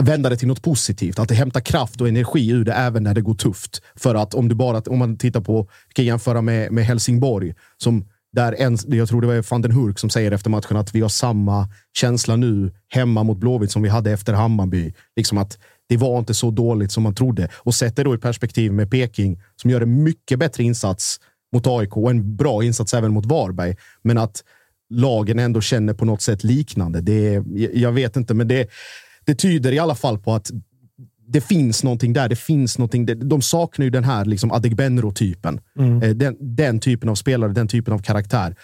vända 0.03 0.29
det 0.29 0.37
till 0.37 0.47
något 0.47 0.61
positivt. 0.61 1.19
Att 1.19 1.29
det 1.29 1.35
hämtar 1.35 1.59
kraft 1.59 2.01
och 2.01 2.07
energi 2.07 2.49
ur 2.49 2.65
det 2.65 2.73
även 2.73 3.03
när 3.03 3.13
det 3.13 3.21
går 3.21 3.33
tufft. 3.33 3.81
För 3.95 4.15
att 4.15 4.33
om 4.33 4.47
du 4.47 4.55
bara, 4.55 4.81
om 4.81 4.99
man 4.99 5.17
tittar 5.17 5.41
på, 5.41 5.61
vi 5.87 5.93
kan 5.93 6.05
jämföra 6.05 6.41
med, 6.41 6.71
med 6.71 6.85
Helsingborg, 6.85 7.53
som 7.77 8.05
där 8.33 8.55
en, 8.59 8.77
jag 8.87 9.09
tror 9.09 9.21
det 9.21 9.27
var 9.27 9.51
van 9.51 9.61
den 9.61 9.71
Hurk 9.71 9.99
som 9.99 10.09
säger 10.09 10.31
efter 10.31 10.49
matchen 10.49 10.77
att 10.77 10.95
vi 10.95 11.01
har 11.01 11.09
samma 11.09 11.69
känsla 11.93 12.35
nu 12.35 12.71
hemma 12.89 13.23
mot 13.23 13.37
Blåvitt 13.37 13.71
som 13.71 13.81
vi 13.81 13.89
hade 13.89 14.11
efter 14.11 14.33
Hammarby. 14.33 14.93
Liksom 15.15 15.37
att 15.37 15.57
det 15.89 15.97
var 15.97 16.19
inte 16.19 16.33
så 16.33 16.51
dåligt 16.51 16.91
som 16.91 17.03
man 17.03 17.15
trodde. 17.15 17.49
Och 17.53 17.75
sätter 17.75 18.03
då 18.03 18.15
i 18.15 18.17
perspektiv 18.17 18.73
med 18.73 18.91
Peking 18.91 19.41
som 19.55 19.69
gör 19.69 19.81
en 19.81 20.03
mycket 20.03 20.39
bättre 20.39 20.63
insats 20.63 21.19
mot 21.53 21.67
AIK 21.67 21.97
och 21.97 22.09
en 22.09 22.35
bra 22.35 22.63
insats 22.63 22.93
även 22.93 23.13
mot 23.13 23.25
Varberg. 23.25 23.75
Men 24.01 24.17
att 24.17 24.43
lagen 24.89 25.39
ändå 25.39 25.61
känner 25.61 25.93
på 25.93 26.05
något 26.05 26.21
sätt 26.21 26.43
liknande. 26.43 27.01
Det, 27.01 27.43
jag 27.73 27.91
vet 27.91 28.15
inte, 28.15 28.33
men 28.33 28.47
det, 28.47 28.69
det 29.27 29.35
tyder 29.35 29.71
i 29.71 29.79
alla 29.79 29.95
fall 29.95 30.19
på 30.19 30.33
att 30.33 30.51
det 31.27 31.41
finns 31.41 31.83
någonting 31.83 32.13
där. 32.13 32.29
Det 32.29 32.35
finns 32.35 32.77
någonting. 32.77 33.05
De 33.29 33.41
saknar 33.41 33.83
ju 33.83 33.89
den 33.89 34.03
här 34.03 34.25
liksom 34.25 34.51
Adegbenro-typen. 34.51 35.59
Mm. 35.79 36.17
Den, 36.17 36.37
den, 36.39 36.79
typen 36.79 37.09
av 37.09 37.15
spelare, 37.15 37.51
den 37.51 37.67
typen 37.67 37.93
av 37.93 37.99
karaktär. 37.99 38.55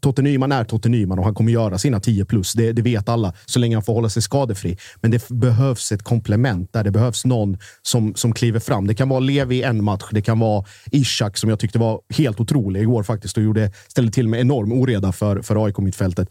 Totte 0.00 0.22
Nyman 0.22 0.52
är 0.52 0.64
Totte 0.64 0.88
Nyman 0.88 1.18
och 1.18 1.24
han 1.24 1.34
kommer 1.34 1.52
göra 1.52 1.78
sina 1.78 2.00
10 2.00 2.24
plus. 2.24 2.52
Det, 2.52 2.72
det, 2.72 2.82
vet 2.82 3.08
alla, 3.08 3.32
så 3.46 3.58
länge 3.58 3.76
han 3.76 3.82
får 3.82 3.94
hålla 3.94 4.08
sig 4.08 4.22
skadefri. 4.22 4.78
Men 5.00 5.10
det 5.10 5.28
behövs 5.28 5.92
ett 5.92 6.02
komplement 6.02 6.72
där. 6.72 6.84
Det 6.84 6.90
behövs 6.90 7.24
någon 7.24 7.58
som, 7.82 8.14
som 8.14 8.32
kliver 8.32 8.60
fram. 8.60 8.86
Det 8.86 8.94
kan 8.94 9.08
vara 9.08 9.20
Levi 9.20 9.56
i 9.56 9.62
en 9.62 9.84
match. 9.84 10.04
Det 10.10 10.22
kan 10.22 10.38
vara 10.38 10.64
Ishak 10.90 11.36
som 11.36 11.50
jag 11.50 11.58
tyckte 11.58 11.78
var 11.78 12.00
helt 12.08 12.40
otrolig 12.40 12.80
igår 12.80 13.02
faktiskt 13.02 13.36
och 13.36 13.42
gjorde, 13.42 13.72
ställde 13.88 14.12
till 14.12 14.28
med 14.28 14.40
enorm 14.40 14.72
oreda 14.72 15.12
för, 15.12 15.42
för 15.42 15.64
AIK-mittfältet 15.66 16.28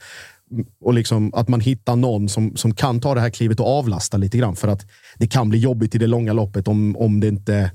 och 0.82 0.94
liksom 0.94 1.34
att 1.34 1.48
man 1.48 1.60
hittar 1.60 1.96
någon 1.96 2.30
som, 2.30 2.56
som 2.56 2.74
kan 2.74 3.00
ta 3.00 3.16
det 3.16 3.22
här 3.22 3.30
klivet 3.30 3.60
och 3.60 3.68
avlasta 3.68 4.18
lite 4.18 4.38
grann. 4.38 4.56
För 4.56 4.68
att 4.68 4.86
det 5.18 5.28
kan 5.28 5.50
bli 5.50 5.60
jobbigt 5.60 5.96
i 5.96 5.98
det 5.98 6.08
långa 6.08 6.34
loppet 6.34 6.68
om, 6.68 6.96
om, 6.98 7.20
det, 7.20 7.28
inte, 7.28 7.72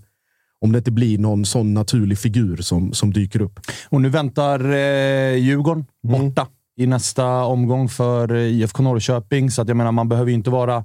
om 0.61 0.73
det 0.73 0.79
inte 0.79 0.91
blir 0.91 1.19
någon 1.19 1.45
sån 1.45 1.75
naturlig 1.75 2.19
figur 2.19 2.57
som, 2.57 2.93
som 2.93 3.13
dyker 3.13 3.43
upp. 3.43 3.61
Och 3.89 4.01
nu 4.01 4.09
väntar 4.09 4.71
eh, 4.71 5.35
Djurgården 5.35 5.87
borta 6.03 6.43
mm. 6.43 6.53
i 6.79 6.87
nästa 6.87 7.45
omgång 7.45 7.89
för 7.89 8.35
eh, 8.35 8.43
IFK 8.43 8.83
Norrköping. 8.83 9.51
Så 9.51 9.63
att 9.63 9.69
jag 9.69 9.77
menar, 9.77 9.93
man 9.93 10.09
behöver 10.09 10.31
ju 10.31 10.35
inte 10.35 10.51
vara 10.51 10.85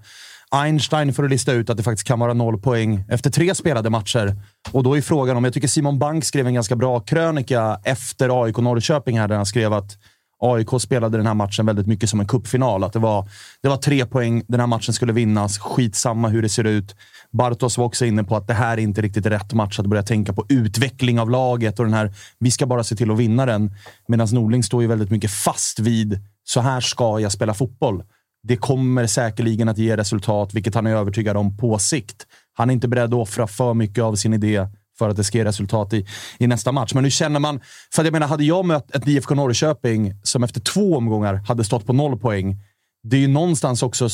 Einstein 0.53 1.13
för 1.13 1.23
att 1.23 1.29
lista 1.29 1.53
ut 1.53 1.69
att 1.69 1.77
det 1.77 1.83
faktiskt 1.83 2.07
kan 2.07 2.19
vara 2.19 2.33
noll 2.33 2.59
poäng 2.61 3.03
efter 3.09 3.29
tre 3.29 3.55
spelade 3.55 3.89
matcher. 3.89 4.35
Och 4.71 4.83
då 4.83 4.97
är 4.97 5.01
frågan 5.01 5.37
om, 5.37 5.43
jag 5.43 5.53
tycker 5.53 5.67
Simon 5.67 5.99
Bank 5.99 6.25
skrev 6.25 6.47
en 6.47 6.53
ganska 6.53 6.75
bra 6.75 6.99
krönika 6.99 7.79
efter 7.83 8.43
AIK 8.43 8.57
Norrköping 8.57 9.19
här, 9.19 9.27
där 9.27 9.35
han 9.35 9.45
skrev 9.45 9.73
att 9.73 9.97
AIK 10.43 10.69
spelade 10.79 11.17
den 11.17 11.27
här 11.27 11.33
matchen 11.33 11.65
väldigt 11.65 11.87
mycket 11.87 12.09
som 12.09 12.19
en 12.19 12.27
kuppfinal. 12.27 12.83
Att 12.83 12.93
det, 12.93 12.99
var, 12.99 13.29
det 13.61 13.69
var 13.69 13.77
tre 13.77 14.05
poäng, 14.05 14.43
den 14.47 14.59
här 14.59 14.67
matchen 14.67 14.93
skulle 14.93 15.13
vinnas. 15.13 15.59
Skitsamma 15.59 16.27
hur 16.27 16.41
det 16.41 16.49
ser 16.49 16.63
ut. 16.63 16.95
Bartos 17.31 17.77
var 17.77 17.85
också 17.85 18.05
inne 18.05 18.23
på 18.23 18.35
att 18.35 18.47
det 18.47 18.53
här 18.53 18.77
är 18.77 18.81
inte 18.81 19.01
riktigt 19.01 19.25
rätt 19.25 19.53
match 19.53 19.79
att 19.79 19.85
börja 19.85 20.03
tänka 20.03 20.33
på 20.33 20.45
utveckling 20.49 21.19
av 21.19 21.29
laget 21.29 21.79
och 21.79 21.85
den 21.85 21.93
här, 21.93 22.13
vi 22.39 22.51
ska 22.51 22.65
bara 22.65 22.83
se 22.83 22.95
till 22.95 23.11
att 23.11 23.17
vinna 23.17 23.45
den. 23.45 23.71
Medan 24.07 24.27
Norling 24.31 24.63
står 24.63 24.81
ju 24.81 24.87
väldigt 24.87 25.11
mycket 25.11 25.31
fast 25.31 25.79
vid, 25.79 26.19
så 26.43 26.61
här 26.61 26.81
ska 26.81 27.19
jag 27.19 27.31
spela 27.31 27.53
fotboll. 27.53 28.03
Det 28.47 28.57
kommer 28.57 29.07
säkerligen 29.07 29.69
att 29.69 29.77
ge 29.77 29.97
resultat, 29.97 30.53
vilket 30.53 30.75
han 30.75 30.87
är 30.87 30.95
övertygad 30.95 31.37
om 31.37 31.57
på 31.57 31.79
sikt. 31.79 32.27
Han 32.53 32.69
är 32.69 32.73
inte 32.73 32.87
beredd 32.87 33.13
att 33.13 33.19
offra 33.19 33.47
för 33.47 33.73
mycket 33.73 34.03
av 34.03 34.15
sin 34.15 34.33
idé 34.33 34.67
för 34.97 35.09
att 35.09 35.15
det 35.15 35.23
ska 35.23 35.37
ge 35.37 35.45
resultat 35.45 35.93
i, 35.93 36.05
i 36.39 36.47
nästa 36.47 36.71
match. 36.71 36.93
Men 36.93 37.03
nu 37.03 37.11
känner 37.11 37.39
man... 37.39 37.59
För 37.95 38.03
jag 38.03 38.11
menar, 38.11 38.27
hade 38.27 38.43
jag 38.43 38.65
mött 38.65 38.95
ett 38.95 39.07
IFK 39.07 39.35
Norrköping 39.35 40.13
som 40.23 40.43
efter 40.43 40.61
två 40.61 40.97
omgångar 40.97 41.33
hade 41.33 41.63
stått 41.63 41.85
på 41.85 41.93
noll 41.93 42.19
poäng, 42.19 42.57
det 43.03 43.17
är 43.17 43.21
ju 43.21 43.27
någonstans 43.27 43.83
också... 43.83 44.09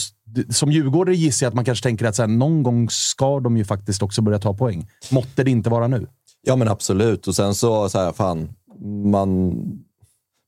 Som 0.49 0.71
djurgårdare 0.71 1.15
gissar 1.15 1.45
jag 1.45 1.49
att 1.49 1.55
man 1.55 1.65
kanske 1.65 1.83
tänker 1.83 2.05
att 2.05 2.15
så 2.15 2.21
här, 2.21 2.27
någon 2.27 2.63
gång 2.63 2.89
ska 2.89 3.39
de 3.39 3.57
ju 3.57 3.65
faktiskt 3.65 4.03
också 4.03 4.21
börja 4.21 4.39
ta 4.39 4.53
poäng. 4.53 4.87
Måtte 5.11 5.43
det 5.43 5.51
inte 5.51 5.69
vara 5.69 5.87
nu. 5.87 6.07
Ja, 6.41 6.55
men 6.55 6.67
absolut. 6.67 7.27
Och 7.27 7.35
sen 7.35 7.55
så, 7.55 7.89
så 7.89 7.99
här, 7.99 8.11
fan, 8.11 8.49
man, 9.05 9.49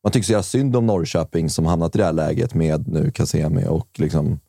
man 0.04 0.12
tycks 0.12 0.30
göra 0.30 0.44
synd 0.44 0.76
om 0.76 0.86
Norrköping 0.86 1.50
som 1.50 1.66
hamnat 1.66 1.96
i 1.96 1.98
det 1.98 2.06
här 2.06 2.14
läget 2.14 2.54
med 2.54 2.88
nu 2.88 3.12
Kasemi 3.12 3.66
och 3.68 3.88
liksom 3.98 4.40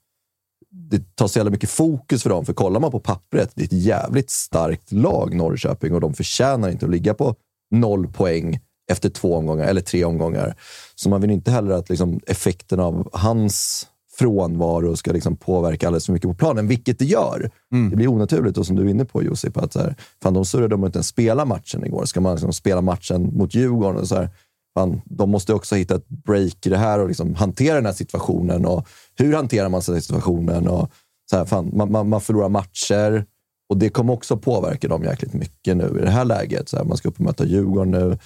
det 0.73 1.17
tar 1.17 1.27
så 1.27 1.39
jävla 1.39 1.51
mycket 1.51 1.71
fokus 1.71 2.23
för 2.23 2.31
dem. 2.31 2.45
För 2.45 2.53
kollar 2.53 2.81
man 2.81 2.91
på 2.91 3.01
pappret, 3.01 3.53
det 3.55 3.63
är 3.63 3.67
ett 3.67 3.73
jävligt 3.73 4.31
starkt 4.31 4.93
lag, 4.93 5.35
Norrköping, 5.35 5.95
och 5.95 6.01
de 6.01 6.15
förtjänar 6.15 6.69
inte 6.69 6.87
att 6.87 6.93
ligga 6.93 7.15
på 7.15 7.35
noll 7.71 8.07
poäng 8.13 8.61
efter 8.91 9.09
två 9.09 9.37
omgångar, 9.37 9.65
eller 9.65 9.81
tre 9.81 10.05
omgångar. 10.05 10.57
Så 10.95 11.09
man 11.09 11.21
vill 11.21 11.31
inte 11.31 11.51
heller 11.51 11.71
att 11.75 11.89
liksom, 11.89 12.21
effekten 12.27 12.81
av 12.81 13.09
hans 13.13 13.87
frånvaro 14.19 14.97
ska 14.97 15.13
liksom 15.13 15.37
påverka 15.37 15.87
alldeles 15.87 16.07
för 16.07 16.13
mycket 16.13 16.31
på 16.31 16.35
planen, 16.35 16.69
vilket 16.69 16.99
det 16.99 17.05
gör. 17.05 17.51
Mm. 17.73 17.91
Det 17.91 17.97
blir 17.97 18.09
onaturligt, 18.09 18.59
och 18.59 18.67
som 18.67 18.77
du 18.77 18.83
är 18.83 18.89
inne 18.89 19.05
på 19.05 19.23
Josip, 19.23 19.57
att 19.57 19.73
så 19.73 19.79
här, 19.79 19.97
fan, 20.23 20.35
de 20.35 20.45
surrade 20.45 20.75
om 20.75 20.85
att 20.85 20.89
inte 20.89 20.97
ens 20.97 21.09
spela 21.09 21.45
matchen 21.45 21.87
igår. 21.87 22.05
Ska 22.05 22.21
man 22.21 22.35
liksom 22.35 22.53
spela 22.53 22.81
matchen 22.81 23.37
mot 23.37 23.55
Djurgården? 23.55 24.01
Och 24.01 24.09
så 24.09 24.15
här, 24.15 24.31
fan, 24.75 25.01
de 25.05 25.31
måste 25.31 25.55
också 25.55 25.75
hitta 25.75 25.95
ett 25.95 26.09
break 26.09 26.67
i 26.67 26.69
det 26.69 26.79
här 26.79 26.99
och 26.99 27.09
liksom 27.09 27.35
hantera 27.35 27.75
den 27.75 27.87
här 27.87 27.93
situationen. 27.93 28.67
Och 28.67 28.89
hur 29.19 29.33
hanterar 29.33 29.69
man 29.69 29.83
sig 29.83 30.03
situationen? 30.03 30.69
Och 30.69 30.91
så 31.31 31.37
här, 31.37 31.45
fan, 31.45 31.71
man, 31.73 31.93
man, 31.93 32.09
man 32.09 32.21
förlorar 32.21 32.49
matcher 32.49 33.25
och 33.69 33.79
det 33.79 33.89
kommer 33.89 34.13
också 34.13 34.37
påverka 34.37 34.89
dem 34.89 35.05
jäkligt 35.05 35.33
mycket 35.33 35.77
nu 35.77 35.99
i 36.01 36.05
det 36.05 36.11
här 36.11 36.25
läget. 36.25 36.69
Så 36.69 36.77
här, 36.77 36.85
man 36.85 36.97
ska 36.97 37.09
upp 37.09 37.19
och 37.19 37.25
möta 37.25 37.45
Djurgården 37.45 37.91
nu. 37.91 38.19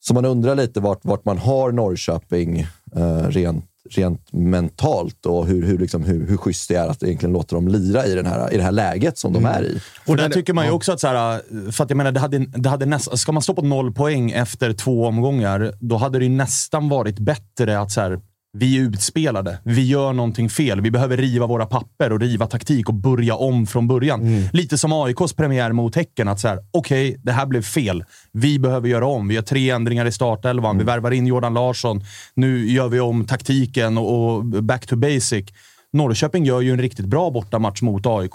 Så 0.00 0.14
man 0.14 0.24
undrar 0.24 0.54
lite 0.54 0.80
vart, 0.80 1.04
vart 1.04 1.24
man 1.24 1.38
har 1.38 1.72
Norrköping 1.72 2.66
eh, 2.96 3.28
rent, 3.28 3.64
rent 3.90 4.32
mentalt 4.32 5.26
och 5.26 5.46
hur, 5.46 5.66
hur, 5.66 5.78
liksom, 5.78 6.02
hur, 6.02 6.26
hur 6.26 6.36
schysst 6.36 6.68
det 6.68 6.74
är 6.74 6.88
att 6.88 7.02
egentligen 7.02 7.32
låta 7.32 7.56
dem 7.56 7.68
lira 7.68 8.06
i, 8.06 8.14
den 8.14 8.26
här, 8.26 8.54
i 8.54 8.56
det 8.56 8.62
här 8.62 8.72
läget 8.72 9.18
som 9.18 9.36
mm. 9.36 9.42
de 9.42 9.48
är 9.48 9.62
i. 9.64 9.80
Och 10.06 10.16
där 10.16 10.28
tycker 10.28 10.52
man 10.52 10.66
ju 10.66 10.70
också 10.70 10.92
att, 10.92 11.00
så 11.00 11.06
här, 11.06 11.70
för 11.72 11.84
att 11.84 11.90
jag 11.90 11.96
menar, 11.96 12.12
det 12.12 12.20
hade, 12.20 12.38
det 12.38 12.68
hade 12.68 12.86
näst, 12.86 13.18
ska 13.18 13.32
man 13.32 13.42
stå 13.42 13.54
på 13.54 13.62
noll 13.62 13.92
poäng 13.92 14.30
efter 14.30 14.72
två 14.72 15.06
omgångar, 15.06 15.72
då 15.80 15.96
hade 15.96 16.18
det 16.18 16.28
nästan 16.28 16.88
varit 16.88 17.18
bättre 17.18 17.80
att 17.80 17.90
så 17.92 18.00
här, 18.00 18.20
vi 18.54 18.78
är 18.78 18.80
utspelade. 18.80 19.58
Vi 19.64 19.86
gör 19.86 20.12
någonting 20.12 20.50
fel. 20.50 20.80
Vi 20.80 20.90
behöver 20.90 21.16
riva 21.16 21.46
våra 21.46 21.66
papper 21.66 22.12
och 22.12 22.20
riva 22.20 22.46
taktik 22.46 22.88
och 22.88 22.94
börja 22.94 23.34
om 23.34 23.66
från 23.66 23.88
början. 23.88 24.20
Mm. 24.20 24.48
Lite 24.52 24.78
som 24.78 24.92
AIKs 24.92 25.32
premiär 25.32 25.72
mot 25.72 25.96
Häcken. 25.96 26.28
Att 26.28 26.40
så 26.40 26.48
här, 26.48 26.58
okej, 26.70 27.08
okay, 27.08 27.20
det 27.22 27.32
här 27.32 27.46
blev 27.46 27.62
fel. 27.62 28.04
Vi 28.32 28.58
behöver 28.58 28.88
göra 28.88 29.06
om. 29.06 29.28
Vi 29.28 29.34
gör 29.34 29.42
tre 29.42 29.70
ändringar 29.70 30.06
i 30.06 30.12
startelvan. 30.12 30.70
Mm. 30.70 30.78
Vi 30.78 30.84
värvar 30.84 31.10
in 31.10 31.26
Jordan 31.26 31.54
Larsson. 31.54 32.04
Nu 32.34 32.70
gör 32.70 32.88
vi 32.88 33.00
om 33.00 33.24
taktiken 33.24 33.98
och, 33.98 34.34
och 34.34 34.44
back 34.44 34.86
to 34.86 34.96
basic. 34.96 35.44
Norrköping 35.92 36.44
gör 36.44 36.60
ju 36.60 36.72
en 36.72 36.80
riktigt 36.80 37.06
bra 37.06 37.30
bortamatch 37.30 37.82
mot 37.82 38.06
AIK 38.06 38.34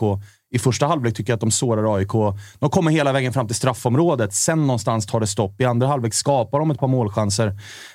i 0.52 0.60
första 0.60 0.88
halvlek 0.88 1.16
tycker 1.16 1.32
jag 1.32 1.36
att 1.36 1.42
de 1.42 1.52
sårar 1.52 1.96
AIK. 1.96 2.12
De 2.60 2.70
kommer 2.70 2.92
hela 2.92 3.14
vägen 3.14 3.34
fram 3.34 3.48
till 3.48 3.56
straffområdet. 3.56 4.34
Sen 4.34 4.68
någonstans 4.68 5.06
tar 5.06 5.20
det 5.20 5.28
stopp. 5.28 5.62
I 5.62 5.66
andra 5.66 5.88
halvlek 5.88 6.14
skapar 6.14 6.60
de 6.60 6.72
ett 6.72 6.80
par 6.80 6.88
målchanser. 6.88 7.48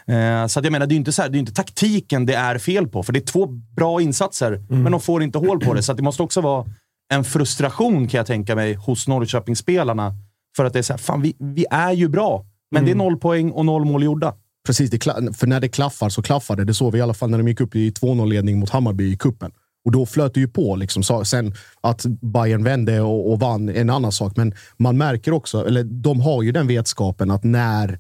Eh, 0.06 0.46
så 0.46 0.60
jag 0.62 0.72
menar, 0.72 0.86
det 0.86 0.94
är 0.94 0.96
inte, 0.96 1.12
så 1.12 1.22
här, 1.22 1.28
det 1.28 1.38
är 1.38 1.40
inte 1.40 1.52
taktiken 1.52 2.26
det 2.26 2.34
är 2.34 2.58
fel 2.58 2.88
på. 2.88 3.02
För 3.02 3.12
det 3.12 3.18
är 3.18 3.26
två 3.26 3.46
bra 3.46 4.00
insatser, 4.00 4.52
mm. 4.52 4.82
men 4.82 4.92
de 4.92 5.00
får 5.00 5.22
inte 5.22 5.38
hål 5.38 5.60
på 5.60 5.74
det. 5.74 5.82
Så 5.82 5.92
det 5.92 6.02
måste 6.02 6.22
också 6.22 6.40
vara 6.40 6.66
en 7.12 7.24
frustration, 7.24 8.08
kan 8.08 8.18
jag 8.18 8.26
tänka 8.26 8.54
mig, 8.54 8.74
hos 8.74 9.08
Norrköpingsspelarna. 9.08 10.14
För 10.56 10.64
att 10.64 10.72
det 10.72 10.78
är 10.78 10.82
så 10.82 10.92
här, 10.92 10.98
fan 10.98 11.22
vi, 11.22 11.36
vi 11.38 11.66
är 11.70 11.92
ju 11.92 12.08
bra, 12.08 12.46
men 12.70 12.78
mm. 12.78 12.84
det 12.84 12.90
är 12.90 12.94
mm. 12.94 13.06
noll 13.06 13.20
poäng 13.20 13.50
och 13.50 13.66
noll 13.66 13.84
mål 13.84 14.02
gjorda. 14.02 14.34
Precis, 14.66 14.90
för 15.36 15.46
när 15.46 15.60
det 15.60 15.68
klaffar 15.68 16.08
så 16.08 16.22
klaffar 16.22 16.56
det. 16.56 16.64
Det 16.64 16.74
såg 16.74 16.92
vi 16.92 16.98
i 16.98 17.02
alla 17.02 17.14
fall 17.14 17.30
när 17.30 17.38
de 17.38 17.48
gick 17.48 17.60
upp 17.60 17.74
i 17.74 17.90
2-0-ledning 17.90 18.58
mot 18.58 18.70
Hammarby 18.70 19.12
i 19.12 19.16
kuppen 19.16 19.52
och 19.84 19.92
då 19.92 20.06
flöt 20.06 20.34
det 20.34 20.40
ju 20.40 20.48
på. 20.48 20.76
Liksom. 20.76 21.24
sen 21.24 21.54
att 21.80 22.06
Bayern 22.06 22.64
vände 22.64 23.00
och, 23.00 23.32
och 23.32 23.40
vann 23.40 23.68
en 23.68 23.90
annan 23.90 24.12
sak. 24.12 24.36
Men 24.36 24.54
man 24.76 24.98
märker 24.98 25.32
också, 25.32 25.66
eller 25.66 25.84
de 25.84 26.20
har 26.20 26.42
ju 26.42 26.52
den 26.52 26.66
vetskapen 26.66 27.30
att 27.30 27.44
när, 27.44 27.98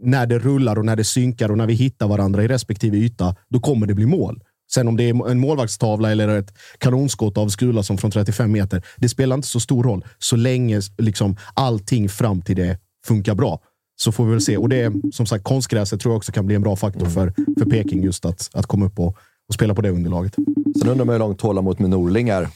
när 0.00 0.26
det 0.26 0.38
rullar 0.38 0.78
och 0.78 0.84
när 0.84 0.96
det 0.96 1.04
synkar 1.04 1.50
och 1.50 1.58
när 1.58 1.66
vi 1.66 1.74
hittar 1.74 2.08
varandra 2.08 2.44
i 2.44 2.48
respektive 2.48 2.96
yta, 2.96 3.36
då 3.48 3.60
kommer 3.60 3.86
det 3.86 3.94
bli 3.94 4.06
mål. 4.06 4.40
Sen 4.72 4.88
om 4.88 4.96
det 4.96 5.04
är 5.08 5.30
en 5.30 5.40
målvaktstavla 5.40 6.10
eller 6.10 6.28
ett 6.28 6.54
kanonskott 6.78 7.38
av 7.38 7.48
skula 7.48 7.82
som 7.82 7.98
från 7.98 8.10
35 8.10 8.52
meter, 8.52 8.82
det 8.96 9.08
spelar 9.08 9.36
inte 9.36 9.48
så 9.48 9.60
stor 9.60 9.84
roll. 9.84 10.04
Så 10.18 10.36
länge 10.36 10.80
liksom 10.98 11.36
allting 11.54 12.08
fram 12.08 12.42
till 12.42 12.56
det 12.56 12.78
funkar 13.06 13.34
bra 13.34 13.60
så 14.00 14.12
får 14.12 14.24
vi 14.24 14.30
väl 14.30 14.40
se. 14.40 14.56
Och 14.56 14.68
det 14.68 14.80
är 14.80 15.12
som 15.12 15.26
sagt 15.26 15.44
konstgräset 15.44 16.00
tror 16.00 16.12
jag 16.12 16.16
också 16.16 16.32
kan 16.32 16.46
bli 16.46 16.54
en 16.54 16.62
bra 16.62 16.76
faktor 16.76 17.06
för, 17.06 17.32
för 17.58 17.70
Peking 17.70 18.02
just 18.02 18.24
att, 18.24 18.50
att 18.52 18.66
komma 18.66 18.86
upp 18.86 18.98
och, 18.98 19.16
och 19.50 19.54
spela 19.54 19.74
på 19.74 19.82
det 19.82 19.90
underlaget. 19.90 20.34
Sen 20.80 20.88
undrar 20.88 21.04
man 21.04 21.12
hur 21.12 21.18
långt 21.18 21.38
tålamod 21.38 21.80
med 21.80 21.90
Norling 21.90 22.28
är. 22.28 22.48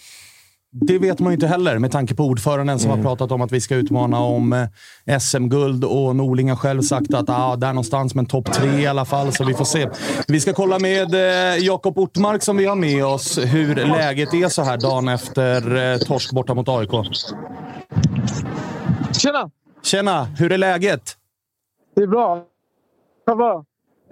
Det 0.77 0.99
vet 0.99 1.21
man 1.21 1.33
ju 1.33 1.35
inte 1.35 1.47
heller 1.47 1.79
med 1.79 1.93
tanke 1.93 2.15
på 2.15 2.25
ordföranden 2.25 2.79
som 2.79 2.91
mm. 2.91 3.05
har 3.05 3.11
pratat 3.11 3.33
om 3.33 3.43
att 3.43 3.53
vi 3.53 3.61
ska 3.61 3.75
utmana 3.75 4.21
om 4.21 4.69
eh, 5.07 5.19
SM-guld 5.19 5.85
och 5.85 6.17
Norling 6.17 6.49
har 6.49 6.57
själv 6.57 6.83
sagt 6.83 7.15
att 7.15 7.31
ah, 7.31 7.57
där 7.57 7.69
någonstans, 7.69 8.15
men 8.15 8.27
topp 8.27 8.53
tre 8.53 8.81
i 8.81 8.87
alla 8.87 9.05
fall, 9.05 9.33
så 9.33 9.45
vi 9.45 9.55
får 9.55 9.65
se. 9.65 9.89
Vi 10.29 10.41
ska 10.41 10.53
kolla 10.53 10.79
med 10.79 11.15
eh, 11.15 11.65
Jakob 11.65 11.99
Ortmark 11.99 12.43
som 12.43 12.57
vi 12.57 12.65
har 12.65 12.77
med 12.77 13.05
oss 13.05 13.39
hur 13.39 13.75
läget 13.75 14.35
är 14.35 14.49
så 14.49 14.63
här 14.63 14.79
dagen 14.79 15.09
efter 15.09 15.93
eh, 15.93 15.99
torsk 15.99 16.33
borta 16.33 16.55
mot 16.55 16.69
AIK. 16.69 16.91
Tjena! 19.13 19.51
Tjena! 19.83 20.25
Hur 20.25 20.53
är 20.53 20.59
läget? 20.59 21.17
Det 21.97 22.03
är 22.03 22.07
bra. 22.07 22.45
Vad 23.27 23.39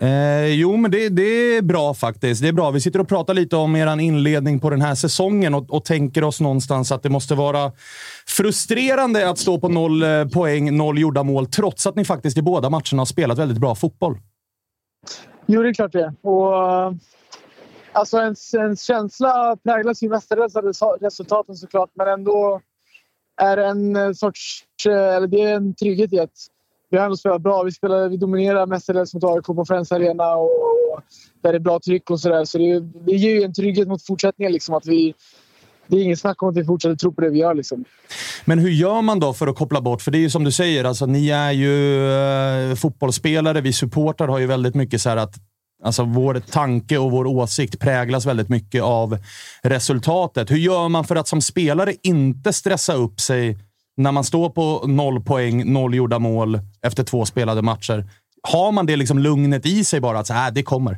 Eh, 0.01 0.47
jo, 0.47 0.77
men 0.77 0.91
det, 0.91 1.09
det, 1.09 1.57
är 1.57 1.63
bra 1.63 1.95
faktiskt. 1.95 2.43
Det 2.43 2.49
är 2.49 2.53
bra. 2.53 2.71
Vi 2.71 2.81
sitter 2.81 3.01
och 3.01 3.09
pratar 3.09 3.35
lite 3.35 3.57
om 3.57 3.77
er 3.77 4.01
inledning 4.01 4.61
på 4.61 4.71
den 4.71 4.81
här 4.81 4.95
säsongen 4.95 5.55
och, 5.55 5.71
och, 5.71 5.85
tänker 5.85 6.25
oss 6.25 6.41
någonstans 6.41 6.93
att 6.93 7.03
det 7.03 7.09
måste 7.09 7.35
vara 7.35 7.73
frustrerande 8.27 9.31
att 9.31 9.39
stå 9.39 9.61
på 9.61 9.69
noll 9.69 10.03
eh, 10.03 10.29
poäng, 10.29 10.77
noll 10.77 10.99
gjorda 10.99 11.23
mål, 11.23 11.47
trots 11.47 11.87
att 11.87 11.97
ni 11.97 12.05
faktiskt 12.05 12.39
i 12.39 12.43
båda 12.43 12.71
matcherna 12.71 13.01
har 13.01 13.05
spelat 13.05 13.39
väldigt 13.39 13.59
bra 13.59 13.75
fotboll. 13.75 14.19
Jo, 15.47 15.63
det 15.63 15.69
är 15.69 15.75
klart 15.75 15.93
det. 15.93 16.15
Och, 16.23 16.55
eh, 16.55 16.93
alltså, 17.93 18.19
en, 18.19 18.35
en 18.59 18.77
känsla 18.77 19.57
präglas 19.65 20.03
ju 20.03 20.09
mestadels 20.09 20.57
av 20.57 20.99
resultaten 21.01 21.55
såklart, 21.55 21.91
men 21.95 22.09
ändå 22.09 22.61
är 23.41 23.57
det 23.57 23.67
en 23.67 23.97
eh, 23.97 24.13
sorts... 24.13 24.65
Eller 24.87 25.27
det 25.27 25.43
är 25.43 25.55
en 25.55 25.75
trygghet 25.75 26.13
i 26.13 26.21
att 26.21 26.31
vi 26.93 26.99
har 26.99 27.05
ändå 27.05 27.17
spelat 27.17 27.43
bra. 27.43 27.63
Vi, 27.63 27.73
spelar, 27.73 28.09
vi 28.09 28.17
dominerar 28.17 28.67
mestadels 28.67 29.15
mot 29.15 29.25
AIK 29.25 29.45
på 29.45 29.65
Friends 29.65 29.93
Arena 29.93 30.35
och, 30.35 30.45
och 30.45 31.01
där 31.43 31.53
det 31.53 31.59
är 31.59 31.61
bra 31.61 31.81
tryck 31.81 32.11
och 32.11 32.21
sådär. 32.21 32.45
Så 32.45 32.59
det, 32.59 32.81
det 32.81 33.13
ger 33.13 33.35
ju 33.35 33.43
en 33.43 33.55
trygghet 33.55 33.89
mot 33.89 34.07
fortsättningen. 34.07 34.53
Liksom, 34.53 34.75
att 34.75 34.87
vi, 34.87 35.15
det 35.87 35.97
är 35.97 36.03
inget 36.03 36.21
snack 36.21 36.43
om 36.43 36.49
att 36.49 36.57
vi 36.57 36.65
fortsätter 36.65 36.97
tro 36.97 37.13
på 37.13 37.21
det 37.21 37.31
vi 37.31 37.39
gör. 37.39 37.55
Liksom. 37.55 37.85
Men 38.45 38.59
hur 38.59 38.71
gör 38.71 39.03
man 39.03 39.21
då 39.21 39.33
för 39.33 39.47
att 39.47 39.57
koppla 39.57 39.81
bort? 39.81 40.03
För 40.03 40.11
det 40.11 40.19
är 40.19 40.21
ju 40.21 40.31
som 40.31 40.45
du 40.45 40.53
säger, 40.53 40.85
alltså, 40.85 41.07
ni 41.07 41.31
är 41.31 41.51
ju 41.51 42.07
eh, 42.71 42.75
fotbollsspelare. 42.75 43.61
Vi 43.61 43.73
supportrar 43.73 44.29
har 44.29 44.39
ju 44.39 44.47
väldigt 44.47 44.75
mycket 44.75 45.01
så 45.01 45.11
att 45.11 45.35
Alltså 45.85 46.05
vår 46.05 46.35
tanke 46.35 46.99
och 46.99 47.11
vår 47.11 47.27
åsikt 47.27 47.81
präglas 47.81 48.27
väldigt 48.27 48.49
mycket 48.49 48.83
av 48.83 49.19
resultatet. 49.63 50.51
Hur 50.51 50.57
gör 50.57 50.89
man 50.89 51.05
för 51.05 51.17
att 51.17 51.29
som 51.29 51.41
spelare 51.41 51.95
inte 52.03 52.53
stressa 52.53 52.95
upp 52.95 53.21
sig 53.21 53.59
när 53.97 54.13
man 54.13 54.25
står 54.25 54.51
på 54.51 54.87
noll 54.87 55.25
poäng, 55.25 55.73
noll 55.73 55.95
gjorda 55.95 56.19
mål 56.19 56.59
efter 56.83 57.05
två 57.05 57.25
spelade 57.25 57.63
matcher. 57.63 58.05
Har 58.43 58.73
man 58.73 58.87
det 58.87 58.97
liksom 58.97 59.19
lugnet 59.19 59.67
i 59.67 59.85
sig 59.85 60.01
bara 60.01 60.19
att 60.19 60.27
så 60.27 60.33
här, 60.33 60.49
äh, 60.49 60.55
det 60.55 60.63
kommer? 60.63 60.97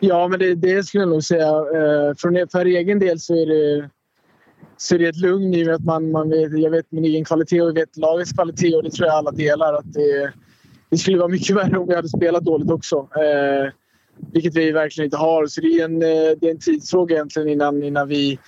Ja, 0.00 0.28
men 0.28 0.38
det, 0.38 0.54
det 0.54 0.84
skulle 0.84 1.02
jag 1.02 1.10
nog 1.10 1.24
säga. 1.24 1.48
Eh, 1.48 2.14
för, 2.18 2.50
för 2.50 2.64
egen 2.64 2.98
del 2.98 3.20
så 3.20 3.34
är 3.34 3.46
det, 3.46 3.90
så 4.76 4.94
är 4.94 4.98
det 4.98 5.08
ett 5.08 5.16
lugn 5.16 5.54
i 5.54 5.70
att 5.70 5.84
man, 5.84 6.10
man 6.10 6.28
vet, 6.28 6.58
jag 6.58 6.70
vet 6.70 6.92
min 6.92 7.04
egen 7.04 7.24
kvalitet 7.24 7.62
och 7.62 7.68
jag 7.68 7.74
vet 7.74 7.96
lagets 7.96 8.32
kvalitet 8.32 8.74
och 8.74 8.82
det 8.82 8.90
tror 8.90 9.08
jag 9.08 9.16
alla 9.16 9.30
delar. 9.30 9.74
Att 9.74 9.92
det, 9.92 10.32
det 10.90 10.98
skulle 10.98 11.18
vara 11.18 11.28
mycket 11.28 11.56
värre 11.56 11.78
om 11.78 11.88
vi 11.88 11.94
hade 11.94 12.08
spelat 12.08 12.44
dåligt 12.44 12.70
också. 12.70 12.96
Eh, 12.96 13.72
vilket 14.32 14.54
vi 14.54 14.72
verkligen 14.72 15.06
inte 15.06 15.16
har. 15.16 15.46
Så 15.46 15.60
det 15.60 15.66
är 15.66 15.84
en, 15.84 16.02
eh, 16.02 16.08
det 16.40 16.46
är 16.46 16.50
en 16.50 16.58
tidsfråga 16.58 17.14
egentligen 17.14 17.48
innan, 17.48 17.82
innan 17.82 18.08
vi, 18.08 18.38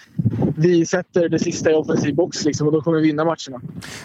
vi 0.57 0.87
sätter 0.87 1.29
det 1.29 1.39
sista 1.39 1.71
i 1.71 1.75
offensiv 1.75 2.15
box 2.15 2.45
liksom, 2.45 2.67
och 2.67 2.73
då 2.73 2.81
kommer 2.81 3.01
vi 3.01 3.07
vinna 3.07 3.25
matcherna. 3.25 3.61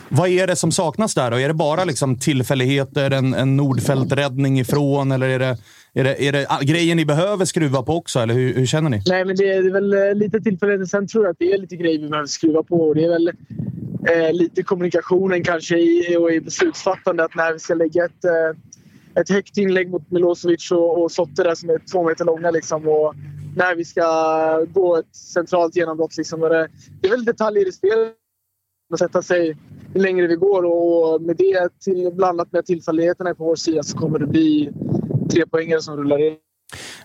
Vad 0.10 0.30
är 0.30 0.48
det 0.48 0.56
som 0.56 0.72
saknas 0.72 1.14
där 1.14 1.32
då? 1.32 1.40
Är 1.40 1.48
det 1.48 1.54
bara 1.54 1.84
liksom 1.84 2.20
tillfälligheter, 2.20 3.12
en, 3.12 3.34
en 3.34 3.58
Nordfält-räddning 3.58 4.60
ifrån 4.60 5.12
eller 5.12 5.28
är 5.28 5.40
det, 5.40 5.58
är 5.94 6.04
det, 6.04 6.28
är 6.28 6.32
det 6.32 6.48
grejer 6.62 6.96
ni 6.96 7.06
behöver 7.06 7.46
skruva 7.46 7.84
på 7.84 7.98
också? 7.98 8.20
Eller 8.20 8.34
hur, 8.34 8.54
hur 8.54 8.66
känner 8.66 8.90
ni? 8.90 9.02
Nej, 9.06 9.26
men 9.26 9.36
det 9.36 9.54
är, 9.54 9.72
väl 9.72 9.94
eh, 9.94 10.16
lite 10.16 10.42
tillfälligheter. 10.42 10.86
Sen 10.86 11.08
tror 11.08 11.24
jag 11.24 11.32
att 11.32 11.40
det 11.40 11.54
är 11.54 11.58
lite 11.58 11.76
grejer 11.76 12.00
vi 12.00 12.10
behöver 12.10 12.28
skruva 12.28 12.64
på. 12.64 12.76
Och 12.76 12.96
det 12.96 13.06
är 13.06 13.10
väl 13.10 13.28
eh, 13.28 14.34
lite 14.34 14.64
kommunikationen 14.64 15.44
kanske 15.44 15.78
i, 15.78 16.18
och 16.20 16.32
i 16.32 16.42
beslutsfattande. 16.42 17.24
Att 17.24 17.36
när 17.36 17.54
vi 17.54 17.60
ska 17.60 17.74
lägga 17.74 18.06
ett 18.06 18.26
eh, 18.26 18.60
ett 19.16 19.30
högt 19.30 19.58
inlägg 19.58 19.90
mot 19.90 20.12
Milosevic 20.12 20.72
och, 20.72 21.02
och 21.02 21.12
Sotte 21.12 21.44
där 21.44 21.56
som 21.56 21.70
är 21.70 21.92
två 21.92 22.04
meter 22.04 22.26
långa. 22.26 22.52
Liksom, 22.52 22.88
och 22.88 23.16
när 23.56 23.76
vi 23.76 23.86
ska 23.86 24.66
gå 24.74 24.98
ett 24.98 25.16
centralt 25.16 25.76
genombrott. 25.76 26.18
Liksom, 26.18 26.40
det, 26.40 26.70
det 27.02 27.08
är 27.08 27.12
väl 27.12 27.26
detaljer 27.26 27.68
i 27.68 27.72
spelet 27.72 28.14
att 28.94 29.00
sätta 29.00 29.22
sig 29.22 29.46
ju 29.48 29.56
längre 29.94 30.28
vi 30.28 30.36
går 30.36 30.64
och 30.64 31.22
med 31.22 31.36
det 31.38 31.80
till, 31.80 32.12
blandat 32.14 32.52
med 32.52 32.66
tillfälligheterna 32.66 33.36
på 33.36 33.44
vår 33.44 33.56
sida 33.56 33.84
så 33.84 33.98
kommer 33.98 34.20
det 34.20 34.28
bli 34.28 34.72
tre 35.32 35.46
poängare 35.46 35.82
som 35.82 35.98
rullar 35.98 36.18
in 36.18 36.38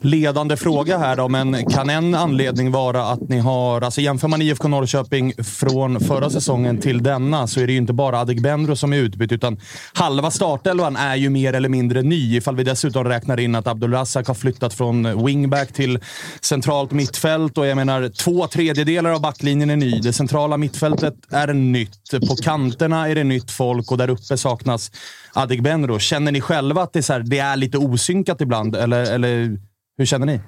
ledande 0.01 0.57
fråga 0.57 0.99
här 0.99 1.17
då, 1.17 1.29
men 1.29 1.71
kan 1.71 1.91
en 1.91 2.15
anledning 2.15 2.71
vara 2.71 3.05
att 3.05 3.29
ni 3.29 3.39
har... 3.39 3.81
Alltså 3.81 4.01
jämför 4.01 4.29
man 4.29 4.43
IFK 4.43 4.69
Norrköping 4.69 5.45
från 5.45 6.01
förra 6.01 6.31
säsongen 6.31 6.81
till 6.81 7.03
denna 7.03 7.47
så 7.47 7.61
är 7.61 7.67
det 7.67 7.73
ju 7.73 7.79
inte 7.79 7.93
bara 7.93 8.21
Adegbenro 8.21 8.77
som 8.77 8.93
är 8.93 8.97
utbytt, 8.97 9.33
utan 9.33 9.61
halva 9.95 10.31
startelvan 10.31 10.97
är 10.97 11.17
ju 11.17 11.31
mer 11.31 11.53
eller 11.53 11.69
mindre 11.69 12.03
ny. 12.03 12.37
Ifall 12.37 12.57
vi 12.57 12.65
dessutom 12.65 13.05
räknar 13.05 13.41
in 13.41 13.55
att 13.55 13.67
Abdulrazak 13.67 14.27
har 14.27 14.35
flyttat 14.35 14.75
från 14.75 15.25
wingback 15.25 15.73
till 15.73 16.01
centralt 16.41 16.91
mittfält 16.91 17.59
och 17.59 17.67
jag 17.67 17.77
menar 17.77 18.09
två 18.09 18.47
tredjedelar 18.47 19.11
av 19.11 19.21
backlinjen 19.21 19.71
är 19.71 19.77
ny. 19.77 20.01
Det 20.01 20.13
centrala 20.13 20.57
mittfältet 20.57 21.15
är 21.31 21.53
nytt. 21.53 22.11
På 22.29 22.37
kanterna 22.37 23.09
är 23.09 23.15
det 23.15 23.25
nytt 23.25 23.51
folk 23.51 23.91
och 23.91 23.99
där 23.99 24.11
uppe 24.11 24.37
saknas 24.37 24.91
Adegbenro. 25.33 25.99
Känner 25.99 26.33
ni 26.33 26.41
själva 26.41 26.83
att 26.83 26.93
det 26.93 26.99
är, 26.99 27.03
så 27.03 27.13
här, 27.13 27.21
det 27.21 27.39
är 27.39 27.57
lite 27.57 27.79
osynkat 27.79 28.41
ibland? 28.41 28.77
Eller, 28.77 29.15
eller 29.15 29.58
hur 29.99 30.05
känner 30.05 30.27
ni? 30.27 30.41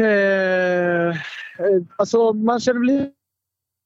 Eh, 0.00 1.08
eh, 1.08 1.82
alltså, 1.96 2.32
man 2.32 2.60
känner 2.60 2.80
väl 2.80 3.10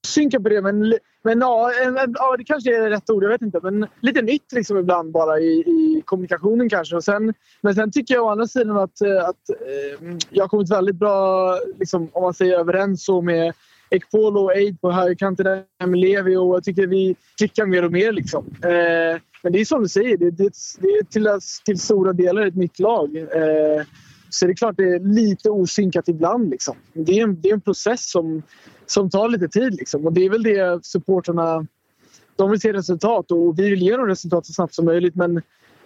synka 0.07 0.39
på 0.39 0.49
det, 0.49 0.61
men, 0.61 0.93
men 1.23 1.39
ja, 1.39 1.71
eh, 1.81 1.87
eh, 1.87 2.09
ja, 2.13 2.35
det 2.37 2.43
kanske 2.43 2.85
är 2.85 2.89
rätt 2.89 3.09
ord. 3.09 3.23
Jag 3.23 3.29
vet 3.29 3.41
inte. 3.41 3.59
Men 3.63 3.87
lite 3.99 4.21
nytt 4.21 4.51
liksom 4.51 4.77
ibland 4.77 5.11
bara 5.11 5.39
i, 5.39 5.51
i 5.59 6.01
kommunikationen 6.05 6.69
kanske. 6.69 6.95
Och 6.95 7.03
sen, 7.03 7.33
men 7.61 7.75
sen 7.75 7.91
tycker 7.91 8.13
jag 8.13 8.25
å 8.25 8.29
andra 8.29 8.47
sidan 8.47 8.77
att, 8.77 9.01
att 9.01 9.49
eh, 9.49 10.17
jag 10.29 10.43
har 10.43 10.49
kommit 10.49 10.71
väldigt 10.71 10.95
bra, 10.95 11.55
liksom, 11.79 12.09
om 12.13 12.23
man 12.23 12.33
säger 12.33 12.59
överens 12.59 13.05
så 13.05 13.21
med 13.21 13.53
Ekpolo 13.89 14.43
och 14.43 14.55
Eid 14.55 14.81
på 14.81 14.91
högerkanten 14.91 15.63
med 15.79 15.99
Levi 15.99 16.35
och 16.35 16.55
jag 16.55 16.63
tycker 16.63 16.87
vi 16.87 17.15
klickar 17.37 17.65
mer 17.65 17.85
och 17.85 17.91
mer. 17.91 18.11
Liksom. 18.11 18.45
Eh, 18.63 19.21
men 19.43 19.51
det 19.53 19.59
är 19.59 19.65
som 19.65 19.81
du 19.81 19.89
säger, 19.89 20.17
det, 20.17 20.31
det, 20.31 20.53
det 20.79 20.87
är 20.87 21.03
till, 21.03 21.27
till 21.65 21.79
stora 21.79 22.13
delar 22.13 22.45
ett 22.45 22.55
nytt 22.55 22.79
lag. 22.79 23.17
Eh, 23.17 23.85
så 24.29 24.45
det 24.45 24.51
är 24.51 24.55
klart 24.55 24.77
det 24.77 24.95
är 24.95 24.99
lite 24.99 25.49
osynkat 25.49 26.07
ibland. 26.07 26.49
Liksom. 26.49 26.75
Det, 26.93 27.19
är 27.19 27.23
en, 27.23 27.41
det 27.41 27.49
är 27.49 27.53
en 27.53 27.61
process 27.61 28.11
som, 28.11 28.43
som 28.85 29.09
tar 29.09 29.29
lite 29.29 29.47
tid. 29.47 29.75
Liksom. 29.75 30.05
Och 30.05 30.13
det 30.13 30.25
är 30.25 30.29
väl 30.29 30.43
det 30.43 30.85
supporterna 30.85 31.67
de 32.35 32.51
vill 32.51 32.61
se 32.61 32.73
resultat 32.73 33.31
och 33.31 33.59
vi 33.59 33.69
vill 33.69 33.81
ge 33.81 33.97
dem 33.97 34.07
resultat 34.07 34.45
så 34.45 34.53
snabbt 34.53 34.73
som 34.73 34.85
möjligt. 34.85 35.15
Men, 35.15 35.41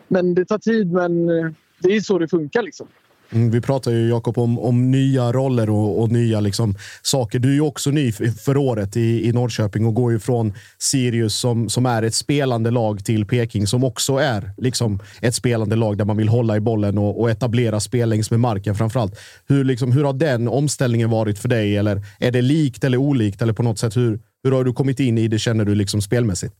men 0.08 0.36
det 0.36 0.46
tar 0.46 0.58
tid, 0.58 0.92
men 0.92 1.30
eh, 1.30 1.52
det 1.80 1.96
är 1.96 2.02
så 2.02 2.20
det 2.20 2.28
funkar. 2.28 2.64
Liksom. 2.64 2.88
Mm, 3.32 3.52
vi 3.52 3.62
pratar 3.62 3.92
ju 3.92 4.10
Jakob 4.10 4.38
om, 4.38 4.60
om 4.60 4.92
nya 4.92 5.32
roller 5.32 5.70
och, 5.70 6.02
och 6.02 6.12
nya 6.12 6.40
liksom, 6.40 6.76
saker. 7.02 7.40
Du 7.40 7.50
är 7.50 7.54
ju 7.54 7.62
också 7.62 7.90
ny 7.90 8.12
för 8.46 8.58
året 8.58 8.98
i, 8.98 9.28
i 9.28 9.32
Norrköping 9.32 9.86
och 9.86 9.94
går 9.94 10.12
ju 10.12 10.20
från 10.20 10.54
Sirius 10.78 11.36
som, 11.36 11.70
som 11.70 11.86
är 11.86 12.04
ett 12.04 12.14
spelande 12.14 12.72
lag 12.72 13.06
till 13.06 13.26
Peking 13.26 13.68
som 13.68 13.84
också 13.84 14.18
är 14.18 14.52
liksom, 14.58 15.00
ett 15.22 15.36
spelande 15.36 15.76
lag 15.76 15.98
där 15.98 16.06
man 16.06 16.18
vill 16.18 16.30
hålla 16.30 16.56
i 16.56 16.60
bollen 16.60 16.98
och, 16.98 17.22
och 17.22 17.30
etablera 17.30 17.80
spel 17.80 18.10
längs 18.10 18.32
med 18.32 18.40
marken 18.40 18.76
framförallt. 18.76 19.20
Hur, 19.48 19.64
liksom, 19.64 19.92
hur 19.92 20.04
har 20.04 20.14
den 20.14 20.48
omställningen 20.48 21.10
varit 21.10 21.40
för 21.40 21.50
dig? 21.50 21.78
Eller 21.78 22.02
är 22.20 22.32
det 22.32 22.42
likt 22.42 22.84
eller 22.84 22.98
olikt? 22.98 23.42
Eller 23.42 23.54
på 23.54 23.64
något 23.64 23.80
sätt, 23.80 23.98
hur, 23.98 24.20
hur 24.44 24.52
har 24.52 24.64
du 24.64 24.74
kommit 24.74 25.00
in 25.00 25.18
i 25.18 25.28
det 25.28 25.40
känner 25.40 25.66
du 25.66 25.76
liksom 25.76 26.02
spelmässigt? 26.02 26.56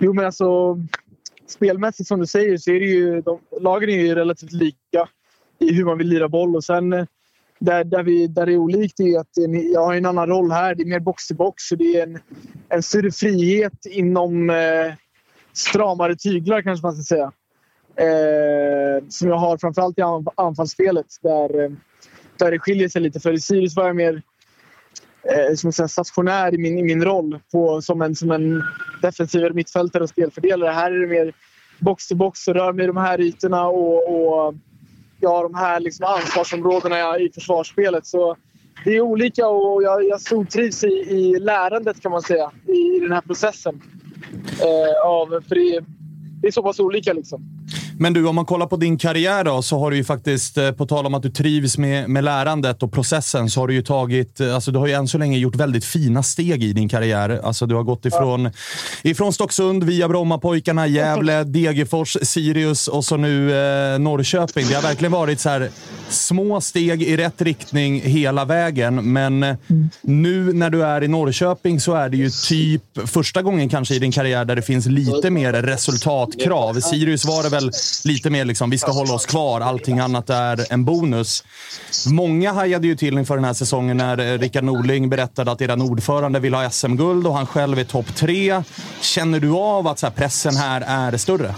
Jo, 0.00 0.12
men 0.12 0.26
alltså 0.26 0.76
spelmässigt 1.48 2.08
som 2.08 2.20
du 2.20 2.26
säger 2.26 2.56
så 2.56 2.70
är 2.70 2.80
det 2.80 2.86
ju 2.86 3.20
de, 3.20 3.38
lagen 3.60 3.90
är 3.90 3.96
ju 3.96 4.14
relativt 4.14 4.52
lika 4.52 5.08
i 5.58 5.74
hur 5.74 5.84
man 5.84 5.98
vill 5.98 6.08
lira 6.08 6.28
boll. 6.28 6.56
Och 6.56 6.64
sen 6.64 6.92
eh, 6.92 7.04
där, 7.58 7.84
där, 7.84 8.02
vi, 8.02 8.26
där 8.26 8.46
det 8.46 8.52
är 8.52 8.56
olikt 8.56 9.00
är 9.00 9.18
att 9.18 9.38
eh, 9.38 9.60
jag 9.72 9.84
har 9.84 9.94
en 9.94 10.06
annan 10.06 10.28
roll 10.28 10.50
här. 10.50 10.74
Det 10.74 10.82
är 10.82 10.86
mer 10.86 11.00
box 11.00 11.26
till 11.26 11.36
box. 11.36 11.62
Så 11.62 11.76
det 11.76 11.96
är 11.96 12.02
en, 12.02 12.18
en 12.68 12.82
större 12.82 13.10
frihet 13.10 13.86
inom 13.86 14.50
eh, 14.50 14.94
stramare 15.52 16.16
tyglar 16.16 16.62
kanske 16.62 16.86
man 16.86 16.94
ska 16.94 17.14
säga. 17.14 17.32
Eh, 17.98 19.04
som 19.08 19.28
jag 19.28 19.36
har 19.36 19.58
framförallt 19.58 19.98
i 19.98 20.02
anfallsspelet 20.34 21.06
där, 21.22 21.64
eh, 21.64 21.70
där 22.38 22.50
det 22.50 22.58
skiljer 22.58 22.88
sig 22.88 23.02
lite. 23.02 23.20
För 23.20 23.32
i 23.32 23.40
Sirius 23.40 23.76
var 23.76 23.86
jag 23.86 23.96
mer 23.96 24.22
eh, 25.22 25.54
som 25.54 25.72
säga, 25.72 25.88
stationär 25.88 26.54
i 26.54 26.58
min, 26.58 26.78
i 26.78 26.82
min 26.82 27.04
roll 27.04 27.40
på, 27.52 27.82
som, 27.82 28.02
en, 28.02 28.14
som 28.14 28.30
en 28.30 28.62
defensiv 29.02 29.54
mittfältare 29.54 30.02
och 30.02 30.08
spelfördelare. 30.08 30.70
Här 30.70 30.90
är 30.90 31.00
det 31.00 31.06
mer 31.06 31.32
box 31.78 32.08
till 32.08 32.16
box 32.16 32.48
och 32.48 32.54
rör 32.54 32.72
mig 32.72 32.84
i 32.84 32.86
de 32.86 32.96
här 32.96 33.20
ytorna 33.20 33.66
och, 33.68 34.46
och 34.46 34.54
jag 35.20 35.30
har 35.30 35.42
de 35.42 35.54
här 35.54 35.80
liksom 35.80 36.06
ansvarsområdena 36.06 37.18
i 37.18 37.30
försvarsspelet. 37.34 38.06
Så 38.06 38.36
det 38.84 38.96
är 38.96 39.00
olika 39.00 39.48
och 39.48 39.82
jag, 39.82 40.04
jag 40.04 40.20
stortrivs 40.20 40.84
i, 40.84 40.86
i 40.88 41.38
lärandet 41.38 42.02
kan 42.02 42.12
man 42.12 42.22
säga 42.22 42.50
i 42.66 43.00
den 43.00 43.12
här 43.12 43.20
processen. 43.20 43.82
Eh, 44.60 45.06
av, 45.06 45.44
för 45.48 45.54
det, 45.54 45.84
det 46.40 46.46
är 46.46 46.52
så 46.52 46.62
pass 46.62 46.80
olika 46.80 47.12
liksom. 47.12 47.42
Men 47.98 48.12
du, 48.12 48.26
om 48.26 48.34
man 48.34 48.44
kollar 48.44 48.66
på 48.66 48.76
din 48.76 48.98
karriär 48.98 49.44
då, 49.44 49.62
så 49.62 49.78
har 49.78 49.90
du 49.90 49.96
ju 49.96 50.04
faktiskt, 50.04 50.58
eh, 50.58 50.70
på 50.70 50.86
tal 50.86 51.06
om 51.06 51.14
att 51.14 51.22
du 51.22 51.30
trivs 51.30 51.78
med, 51.78 52.10
med 52.10 52.24
lärandet 52.24 52.82
och 52.82 52.92
processen, 52.92 53.50
så 53.50 53.60
har 53.60 53.68
du 53.68 53.74
ju 53.74 53.82
tagit, 53.82 54.40
eh, 54.40 54.54
alltså 54.54 54.70
du 54.70 54.78
har 54.78 54.86
ju 54.86 54.92
än 54.92 55.08
så 55.08 55.18
länge 55.18 55.38
gjort 55.38 55.56
väldigt 55.56 55.84
fina 55.84 56.22
steg 56.22 56.64
i 56.64 56.72
din 56.72 56.88
karriär. 56.88 57.40
Alltså 57.44 57.66
du 57.66 57.74
har 57.74 57.82
gått 57.82 58.04
ifrån, 58.04 58.44
ja. 58.44 58.50
ifrån 59.10 59.32
Stocksund 59.32 59.84
via 59.84 60.08
Brommapojkarna, 60.08 60.86
Gävle, 60.86 61.44
Degerfors, 61.44 62.16
Sirius 62.22 62.88
och 62.88 63.04
så 63.04 63.16
nu 63.16 63.50
eh, 63.50 63.98
Norrköping. 63.98 64.66
Det 64.68 64.74
har 64.74 64.82
verkligen 64.82 65.12
varit 65.12 65.40
så 65.40 65.48
här 65.48 65.70
små 66.08 66.60
steg 66.60 67.02
i 67.02 67.16
rätt 67.16 67.42
riktning 67.42 68.00
hela 68.00 68.44
vägen. 68.44 69.12
Men 69.12 69.42
eh, 69.42 69.56
nu 70.00 70.52
när 70.52 70.70
du 70.70 70.84
är 70.84 71.04
i 71.04 71.08
Norrköping 71.08 71.80
så 71.80 71.94
är 71.94 72.08
det 72.08 72.16
ju 72.16 72.30
typ 72.30 72.82
första 73.04 73.42
gången 73.42 73.68
kanske 73.68 73.94
i 73.94 73.98
din 73.98 74.12
karriär 74.12 74.44
där 74.44 74.56
det 74.56 74.62
finns 74.62 74.86
lite 74.86 75.30
mer 75.30 75.52
resultatkrav. 75.52 76.80
Sirius 76.80 77.24
var 77.24 77.42
det 77.42 77.48
väl 77.48 77.70
lite 78.04 78.30
mer 78.30 78.44
liksom, 78.44 78.70
vi 78.70 78.78
ska 78.78 78.90
hålla 78.90 79.14
oss 79.14 79.26
kvar, 79.26 79.60
allting 79.60 79.98
annat 79.98 80.30
är 80.30 80.72
en 80.72 80.84
bonus. 80.84 81.44
Många 82.12 82.52
hajade 82.52 82.86
ju 82.86 82.96
till 82.96 83.18
inför 83.18 83.34
den 83.34 83.44
här 83.44 83.52
säsongen 83.52 83.96
när 83.96 84.18
eh, 84.18 84.38
Rickard 84.38 84.64
Norling 84.64 85.08
berättade 85.08 85.52
att 85.52 85.60
eran 85.60 85.82
ordförande 85.82 86.40
vill 86.40 86.54
ha 86.54 86.70
SM-guld 86.70 87.26
och 87.26 87.34
han 87.34 87.46
själv 87.46 87.78
är 87.78 87.84
topp 87.84 88.14
tre. 88.14 88.62
Känner 89.00 89.40
du 89.40 89.50
av 89.50 89.86
att 89.88 89.98
så 89.98 90.06
här, 90.06 90.14
pressen 90.14 90.56
här 90.56 90.84
är 90.86 91.16
större? 91.16 91.54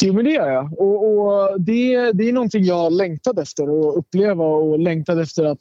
Jo, 0.00 0.12
men 0.12 0.24
det 0.24 0.30
gör 0.30 0.50
jag. 0.50 0.80
Och, 0.80 1.04
och 1.04 1.60
det, 1.60 2.12
det 2.12 2.28
är 2.28 2.32
någonting 2.32 2.64
jag 2.64 2.92
längtat 2.92 3.38
efter 3.38 3.62
att 3.62 3.96
uppleva 3.96 4.44
och 4.44 4.78
längtat 4.78 5.18
efter 5.18 5.44
att... 5.44 5.60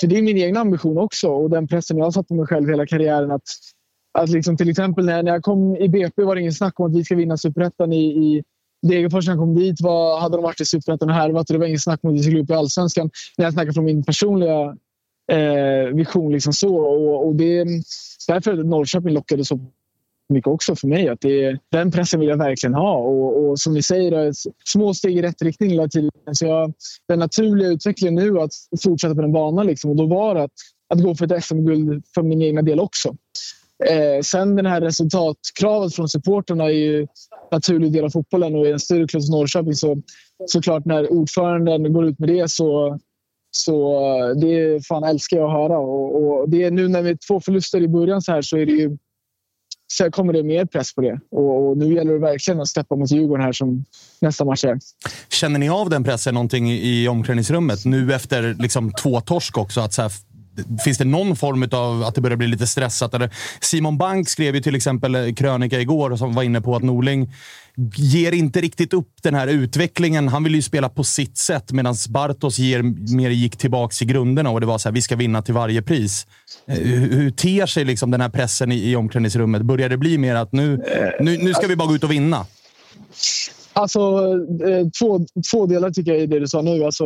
För 0.00 0.06
det 0.06 0.18
är 0.18 0.22
min 0.22 0.36
egen 0.36 0.56
ambition 0.56 0.98
också 0.98 1.28
och 1.28 1.50
den 1.50 1.68
pressen 1.68 1.98
jag 1.98 2.04
har 2.04 2.10
satt 2.10 2.28
på 2.28 2.34
mig 2.34 2.46
själv 2.46 2.68
hela 2.68 2.86
karriären. 2.86 3.30
Att, 3.30 3.42
att 4.16 4.30
liksom 4.30 4.56
till 4.56 4.70
exempel 4.70 5.04
när, 5.04 5.22
när 5.22 5.32
jag 5.32 5.42
kom 5.42 5.76
i 5.76 5.88
BP 5.88 6.22
var 6.22 6.34
det 6.34 6.40
ingen 6.40 6.52
snack 6.52 6.80
om 6.80 6.86
att 6.86 6.96
vi 6.96 7.04
ska 7.04 7.14
vinna 7.14 7.36
superettan 7.36 7.92
i, 7.92 8.04
i 8.04 8.42
Degerfors 8.82 9.26
när 9.26 9.32
jag 9.34 9.40
kom 9.40 9.54
dit 9.54 9.80
var, 9.80 10.20
hade 10.20 10.36
de 10.36 10.42
varit 10.42 10.60
i 10.60 10.64
superettan 10.64 11.08
och 11.08 11.14
härvat 11.14 11.50
och 11.50 11.54
det 11.54 11.58
var 11.58 11.66
ingen 11.66 11.78
snack 11.78 12.00
om 12.02 12.10
att 12.10 12.16
vi 12.16 12.22
skulle 12.22 12.40
upp 12.40 12.50
i 12.50 12.54
allsvenskan. 12.54 13.10
När 13.38 13.44
jag 13.44 13.52
snackar 13.52 13.72
från 13.72 13.84
min 13.84 14.04
personliga 14.04 14.76
eh, 15.32 15.94
vision. 15.94 16.32
Liksom 16.32 16.52
så. 16.52 16.76
Och, 16.76 17.26
och 17.26 17.34
det, 17.34 17.64
därför 18.28 18.54
Norrköping 18.54 19.14
lockade 19.14 19.44
så 19.44 19.60
mycket 20.28 20.48
också 20.48 20.76
för 20.76 20.88
mig. 20.88 21.08
Att 21.08 21.20
det, 21.20 21.58
den 21.72 21.90
pressen 21.90 22.20
vill 22.20 22.28
jag 22.28 22.38
verkligen 22.38 22.74
ha. 22.74 22.96
Och, 22.96 23.44
och 23.44 23.58
som 23.58 23.74
ni 23.74 23.82
säger, 23.82 24.32
små 24.64 24.94
steg 24.94 25.18
i 25.18 25.22
rätt 25.22 25.42
riktning 25.42 25.70
hela 25.70 25.88
tiden. 25.88 26.10
Så 26.32 26.46
jag, 26.46 26.72
den 27.08 27.18
naturliga 27.18 27.68
utvecklingen 27.68 28.14
nu 28.14 28.40
att 28.40 28.52
fortsätta 28.82 29.14
på 29.14 29.20
den 29.20 29.32
banan. 29.32 29.66
Liksom. 29.66 29.90
Och 29.90 29.96
då 29.96 30.06
var 30.06 30.34
det 30.34 30.42
att, 30.42 30.52
att 30.94 31.02
gå 31.02 31.14
för 31.14 31.32
ett 31.32 31.44
SM-guld 31.44 32.04
för 32.14 32.22
min 32.22 32.42
egna 32.42 32.62
del 32.62 32.80
också. 32.80 33.16
Eh, 33.84 34.22
sen 34.22 34.56
den 34.56 34.66
här 34.66 34.80
resultatkravet 34.80 35.94
från 35.94 36.08
supporterna 36.08 36.64
är 36.64 36.68
ju 36.68 37.00
en 37.00 37.08
naturlig 37.50 37.92
del 37.92 38.04
av 38.04 38.10
fotbollen 38.10 38.54
och 38.54 38.66
i 38.66 38.72
en 38.72 38.80
större 38.80 39.06
klubb 39.06 39.22
som 39.22 39.38
Norrköping 39.38 39.74
så 39.74 40.02
såklart 40.46 40.84
när 40.84 41.12
ordföranden 41.12 41.92
går 41.92 42.06
ut 42.06 42.18
med 42.18 42.28
det 42.28 42.50
så 42.50 42.98
så 43.50 43.98
eh, 43.98 44.36
det 44.36 44.86
fan 44.86 45.04
älskar 45.04 45.36
jag 45.36 45.46
att 45.46 45.52
höra. 45.52 45.78
Och, 45.78 46.40
och 46.40 46.50
det 46.50 46.62
är 46.62 46.70
nu 46.70 46.88
när 46.88 47.02
vi 47.02 47.10
är 47.10 47.18
två 47.28 47.40
förluster 47.40 47.82
i 47.82 47.88
början 47.88 48.22
så 48.22 48.32
här 48.32 48.42
så 48.42 48.56
är 48.56 48.66
det 48.66 48.72
ju 48.72 48.96
så 49.92 50.10
kommer 50.10 50.32
det 50.32 50.42
mer 50.42 50.64
press 50.64 50.94
på 50.94 51.00
det. 51.00 51.20
Och, 51.30 51.68
och, 51.68 51.78
nu 51.78 51.94
gäller 51.94 52.12
det 52.12 52.18
verkligen 52.18 52.60
att 52.60 52.68
steppa 52.68 52.96
mot 52.96 53.10
Djurgården 53.10 53.44
här 53.44 53.52
som 53.52 53.84
nästa 54.20 54.44
match 54.44 54.64
är. 54.64 54.78
Känner 55.28 55.58
ni 55.58 55.68
av 55.68 55.90
den 55.90 56.04
pressen 56.04 56.34
någonting 56.34 56.72
i 56.72 57.08
omklädningsrummet 57.08 57.84
nu 57.84 58.14
efter 58.14 58.54
liksom 58.58 58.92
två 58.92 59.20
torsk 59.20 59.58
också? 59.58 59.80
Att 59.80 59.92
så 59.92 60.02
här, 60.02 60.12
Finns 60.84 60.98
det 60.98 61.04
någon 61.04 61.36
form 61.36 61.68
av 61.72 62.02
att 62.02 62.14
det 62.14 62.20
börjar 62.20 62.36
bli 62.36 62.46
lite 62.46 62.66
stressat? 62.66 63.14
Eller 63.14 63.30
Simon 63.60 63.98
Bank 63.98 64.28
skrev 64.28 64.54
ju 64.54 64.60
till 64.60 64.74
exempel 64.74 65.34
krönika 65.34 65.80
igår 65.80 66.16
som 66.16 66.34
var 66.34 66.42
inne 66.42 66.60
på 66.60 66.76
att 66.76 66.82
Norling 66.82 67.32
ger 67.96 68.32
inte 68.32 68.60
riktigt 68.60 68.92
upp 68.92 69.08
den 69.22 69.34
här 69.34 69.46
utvecklingen. 69.46 70.28
Han 70.28 70.44
vill 70.44 70.54
ju 70.54 70.62
spela 70.62 70.88
på 70.88 71.04
sitt 71.04 71.38
sätt 71.38 71.72
medan 71.72 71.94
Bartos 72.08 72.58
ger, 72.58 72.82
mer 73.16 73.30
gick 73.30 73.56
tillbaka 73.56 74.04
i 74.04 74.06
grunderna 74.06 74.50
och 74.50 74.60
det 74.60 74.66
var 74.66 74.78
så 74.78 74.88
här, 74.88 74.94
vi 74.94 75.02
ska 75.02 75.16
vinna 75.16 75.42
till 75.42 75.54
varje 75.54 75.82
pris. 75.82 76.26
Eh, 76.66 76.78
hur, 76.78 77.10
hur 77.10 77.30
ter 77.30 77.66
sig 77.66 77.84
liksom 77.84 78.10
den 78.10 78.20
här 78.20 78.28
pressen 78.28 78.72
i, 78.72 78.90
i 78.90 78.96
omklädningsrummet? 78.96 79.62
Börjar 79.62 79.88
det 79.88 79.96
bli 79.96 80.18
mer 80.18 80.34
att 80.34 80.52
nu, 80.52 80.84
nu, 81.20 81.38
nu 81.38 81.54
ska 81.54 81.66
vi 81.66 81.76
bara 81.76 81.88
gå 81.88 81.94
ut 81.94 82.04
och 82.04 82.12
vinna? 82.12 82.46
Alltså, 83.72 84.00
eh, 84.66 84.86
två, 85.00 85.26
två 85.50 85.66
delar 85.66 85.90
tycker 85.90 86.12
jag 86.12 86.20
i 86.20 86.26
det 86.26 86.40
du 86.40 86.48
sa 86.48 86.62
nu. 86.62 86.84
Alltså, 86.84 87.04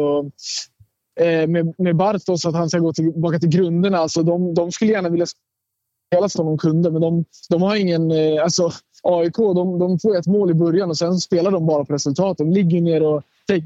Eh, 1.21 1.47
med, 1.47 1.75
med 1.79 1.97
Bartos, 1.97 2.47
att 2.47 2.55
han 2.55 2.69
ska 2.69 2.79
gå 2.79 2.93
tillbaka 2.93 3.39
till 3.39 3.49
grunderna. 3.49 3.99
Alltså, 3.99 4.23
de, 4.23 4.55
de 4.55 4.73
skulle 4.73 4.93
gärna 4.93 5.09
vilja 5.09 5.27
spela 6.07 6.29
som 6.29 6.47
de 6.47 6.59
kunde, 6.59 6.91
men 6.91 7.01
de, 7.01 7.25
de 7.49 7.63
har 7.63 7.77
ingen... 7.77 8.11
Eh, 8.11 8.43
alltså, 8.43 8.73
AIK 9.03 9.37
de, 9.37 9.79
de 9.79 9.99
får 9.99 10.17
ett 10.17 10.27
mål 10.27 10.51
i 10.51 10.55
början 10.55 10.91
och 10.91 10.99
sen 10.99 11.19
spelar 11.19 11.51
de 11.51 11.67
bara 11.67 11.85
på 11.85 11.93
resultat. 11.93 12.39
De 12.39 12.51
ligger 12.51 12.81
ner 12.81 13.03
och 13.03 13.23
eh, 13.53 13.63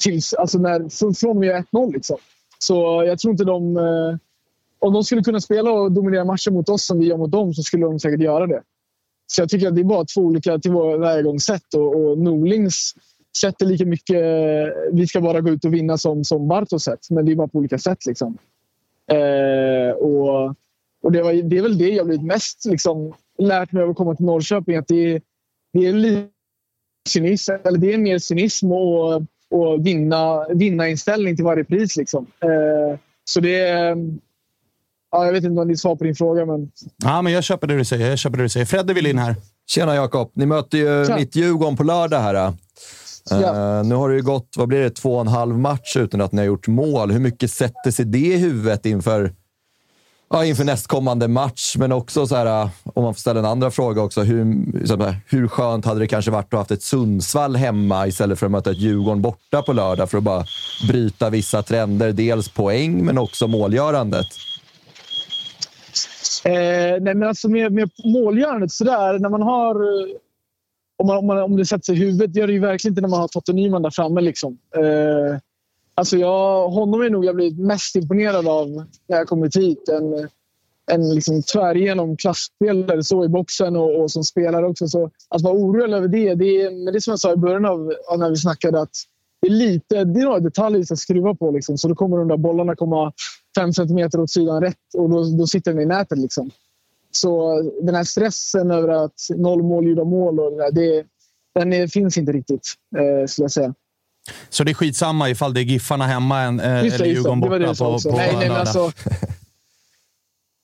tills, 0.00 0.34
alltså 0.34 0.58
när, 0.58 1.12
från 1.14 1.30
och 1.30 1.36
med 1.36 1.64
1-0. 1.72 1.92
Liksom. 1.92 2.16
Så 2.58 3.04
jag 3.06 3.18
tror 3.18 3.32
inte 3.32 3.44
de... 3.44 3.78
Om 4.82 4.92
de 4.92 5.04
skulle 5.04 5.22
kunna 5.22 5.40
spela 5.40 5.72
och 5.72 5.92
dominera 5.92 6.24
matchen 6.24 6.54
mot 6.54 6.68
oss 6.68 6.86
som 6.86 6.98
vi 6.98 7.06
gör 7.06 7.16
mot 7.16 7.30
dem 7.30 7.54
så 7.54 7.62
skulle 7.62 7.86
de 7.86 8.00
säkert 8.00 8.20
göra 8.20 8.46
det. 8.46 8.62
Så 9.26 9.42
jag 9.42 9.48
tycker 9.48 9.68
att 9.68 9.74
det 9.74 9.80
är 9.80 9.84
bara 9.84 10.04
två 10.04 10.20
olika 10.20 10.58
tillvägagångssätt 10.58 11.74
och, 11.74 11.96
och 11.96 12.18
Norlings 12.18 12.94
sätt 13.40 13.62
är 13.62 13.66
lika 13.66 13.84
mycket... 13.84 14.24
Vi 14.92 15.06
ska 15.06 15.20
bara 15.20 15.40
gå 15.40 15.50
ut 15.50 15.64
och 15.64 15.74
vinna 15.74 15.98
som, 15.98 16.24
som 16.24 16.48
Bartos 16.48 16.82
sätt, 16.82 17.10
men 17.10 17.26
det 17.26 17.32
är 17.32 17.36
bara 17.36 17.48
på 17.48 17.58
olika 17.58 17.78
sätt. 17.78 18.06
Liksom. 18.06 18.38
Eh, 19.12 19.94
och 19.94 20.54
och 21.02 21.12
det, 21.12 21.22
var, 21.22 21.32
det 21.32 21.58
är 21.58 21.62
väl 21.62 21.78
det 21.78 21.88
jag 21.88 22.06
blivit 22.06 22.26
mest 22.26 22.64
liksom, 22.64 23.12
lärt 23.38 23.72
mig 23.72 23.82
av 23.82 23.90
att 23.90 23.96
komma 23.96 24.14
till 24.14 24.26
Norrköping. 24.26 24.76
Att 24.76 24.88
det, 24.88 25.20
det 25.72 25.86
är 25.86 25.92
lite 25.92 26.28
cynism, 27.08 27.52
eller 27.64 27.78
det 27.78 27.94
är 27.94 27.98
mer 27.98 28.18
cynism 28.18 28.72
och, 28.72 29.22
och 29.50 29.86
vinna, 29.86 30.48
vinna 30.48 30.88
inställning 30.88 31.36
till 31.36 31.44
varje 31.44 31.64
pris. 31.64 31.96
Liksom. 31.96 32.26
Eh, 32.40 32.98
så 33.24 33.40
det 33.40 33.60
är... 33.60 33.96
Ja, 35.12 35.24
jag 35.26 35.32
vet 35.32 35.44
inte 35.44 35.60
om 35.60 35.68
det 35.68 35.74
är 35.74 35.76
svar 35.76 35.96
på 35.96 36.04
din 36.04 36.14
fråga, 36.14 36.46
men... 36.46 36.70
Ja, 36.96 37.22
men 37.22 37.32
jag 37.32 37.44
köper 37.44 37.66
det 37.66 37.76
du 37.76 37.84
säger. 37.84 38.10
Jag 38.10 38.18
köper 38.18 38.36
det 38.36 38.42
du 38.42 38.48
säger. 38.48 38.66
Fredde 38.66 38.94
vill 38.94 39.06
in 39.06 39.18
här. 39.18 39.34
Tjena 39.66 39.94
Jakob! 39.94 40.30
Ni 40.34 40.46
möter 40.46 40.78
ju 40.78 41.06
Tja. 41.06 41.16
mitt 41.16 41.36
Djurgården 41.36 41.76
på 41.76 41.82
lördag 41.82 42.18
här. 42.18 42.52
Uh. 43.32 43.82
Nu 43.84 43.94
har 43.94 44.08
det 44.08 44.14
ju 44.14 44.22
gått, 44.22 44.54
vad 44.56 44.68
blir 44.68 44.80
det, 44.80 44.90
två 44.90 45.14
och 45.14 45.20
en 45.20 45.28
halv 45.28 45.58
match 45.58 45.96
utan 45.96 46.20
att 46.20 46.32
ni 46.32 46.38
har 46.38 46.46
gjort 46.46 46.68
mål. 46.68 47.10
Hur 47.10 47.20
mycket 47.20 47.50
sätter 47.50 47.90
sig 47.90 48.04
det 48.04 48.18
i 48.18 48.36
huvudet 48.36 48.86
inför 48.86 49.32
ja, 50.30 50.44
inför 50.44 50.64
nästkommande 50.64 51.28
match, 51.28 51.76
men 51.78 51.92
också 51.92 52.26
så 52.26 52.36
här, 52.36 52.68
om 52.84 53.04
man 53.04 53.14
får 53.14 53.20
ställa 53.20 53.40
en 53.40 53.46
andra 53.46 53.70
fråga 53.70 54.02
också. 54.02 54.22
Hur, 54.22 54.44
här, 55.04 55.16
hur 55.26 55.48
skönt 55.48 55.84
hade 55.84 56.00
det 56.00 56.06
kanske 56.06 56.30
varit 56.30 56.44
att 56.44 56.52
ha 56.52 56.58
haft 56.58 56.70
ett 56.70 56.82
Sundsvall 56.82 57.56
hemma 57.56 58.06
istället 58.06 58.38
för 58.38 58.46
att 58.46 58.52
möta 58.52 58.70
ett 58.70 58.78
Djurgården 58.78 59.22
borta 59.22 59.62
på 59.62 59.72
lördag 59.72 60.10
för 60.10 60.18
att 60.18 60.24
bara 60.24 60.44
bryta 60.88 61.30
vissa 61.30 61.62
trender? 61.62 62.12
Dels 62.12 62.48
poäng, 62.48 63.04
men 63.04 63.18
också 63.18 63.46
målgörandet. 63.46 64.26
Eh, 66.44 66.52
nej, 67.00 67.14
men 67.14 67.22
alltså 67.22 67.48
med, 67.48 67.72
med 67.72 67.90
målgörandet 68.04 68.72
sådär, 68.72 69.18
när 69.18 69.28
man 69.28 69.42
har... 69.42 69.76
Om, 71.00 71.06
man, 71.06 71.16
om, 71.16 71.26
man, 71.26 71.42
om 71.42 71.56
det 71.56 71.66
sätter 71.66 71.84
sig 71.84 71.94
i 71.94 71.98
huvudet, 71.98 72.34
det 72.34 72.40
gör 72.40 72.46
det 72.46 72.52
ju 72.52 72.60
verkligen 72.60 72.92
inte 72.92 73.00
när 73.00 73.08
man 73.08 73.20
har 73.20 73.28
Totte 73.28 73.52
Nyman 73.52 73.82
där 73.82 73.90
framme. 73.90 74.20
Liksom. 74.20 74.58
Eh, 74.76 75.40
Alltså 76.00 76.16
jag, 76.16 76.68
honom 76.68 77.00
är 77.00 77.10
nog 77.10 77.24
jag 77.24 77.34
blivit 77.34 77.58
mest 77.58 77.96
imponerad 77.96 78.48
av 78.48 78.68
när 79.06 79.16
jag 79.16 79.28
kommit 79.28 79.56
hit. 79.56 79.88
En, 79.88 80.28
en 80.92 81.14
liksom 81.14 81.42
tvärigenom 81.42 82.16
klasspelare 82.16 83.02
så 83.02 83.24
i 83.24 83.28
boxen 83.28 83.76
och, 83.76 84.00
och 84.02 84.10
som 84.10 84.24
spelare 84.24 84.66
också. 84.66 84.88
Så 84.88 85.10
att 85.28 85.42
vara 85.42 85.54
orolig 85.54 85.96
över 85.96 86.08
det, 86.08 86.34
det 86.34 86.62
är, 86.62 86.70
men 86.70 86.92
det 86.92 86.98
är 86.98 87.00
som 87.00 87.12
jag 87.12 87.20
sa 87.20 87.32
i 87.32 87.36
början 87.36 87.64
av, 87.64 87.92
av 88.12 88.18
när 88.18 88.30
vi 88.30 88.36
snackade. 88.36 88.80
att 88.80 88.90
det 89.40 89.48
är, 89.48 89.52
lite, 89.52 90.04
det 90.04 90.20
är 90.20 90.24
några 90.24 90.40
detaljer 90.40 90.78
vi 90.78 90.86
ska 90.86 90.96
skruva 90.96 91.34
på. 91.34 91.50
Liksom. 91.50 91.78
Så 91.78 91.88
då 91.88 91.94
kommer 91.94 92.18
de 92.18 92.28
där 92.28 92.36
bollarna 92.36 92.76
komma 92.76 93.12
fem 93.56 93.72
centimeter 93.72 94.20
åt 94.20 94.30
sidan 94.30 94.60
rätt 94.62 94.94
och 94.94 95.10
då, 95.10 95.24
då 95.38 95.46
sitter 95.46 95.72
den 95.72 95.82
i 95.82 95.86
nätet. 95.86 96.18
Liksom. 96.18 96.50
Så 97.10 97.62
den 97.82 97.94
här 97.94 98.04
stressen 98.04 98.70
över 98.70 98.88
att 98.88 99.20
noll 99.36 99.62
mål 99.62 99.86
gjorda 99.88 100.04
mål, 100.04 100.40
och 100.40 100.50
det, 100.50 100.56
där, 100.56 100.72
det 100.72 101.04
den 101.54 101.88
finns 101.88 102.18
inte 102.18 102.32
riktigt, 102.32 102.74
eh, 102.96 103.26
skulle 103.26 103.44
jag 103.44 103.52
säga. 103.52 103.74
Så 104.48 104.64
det 104.64 104.72
är 104.72 104.74
skitsamma 104.74 105.30
ifall 105.30 105.54
det 105.54 105.60
är 105.60 105.64
Giffarna 105.64 106.06
hemma 106.06 106.40
än, 106.40 106.60
eh, 106.60 106.78
eller 106.78 107.04
Djurgården 107.04 107.40
borta 107.40 107.58
det 107.58 107.66
på, 107.66 107.98
på 107.98 108.16
nej, 108.16 108.36
nej, 108.36 108.48
men 108.48 108.56
alltså, 108.56 108.92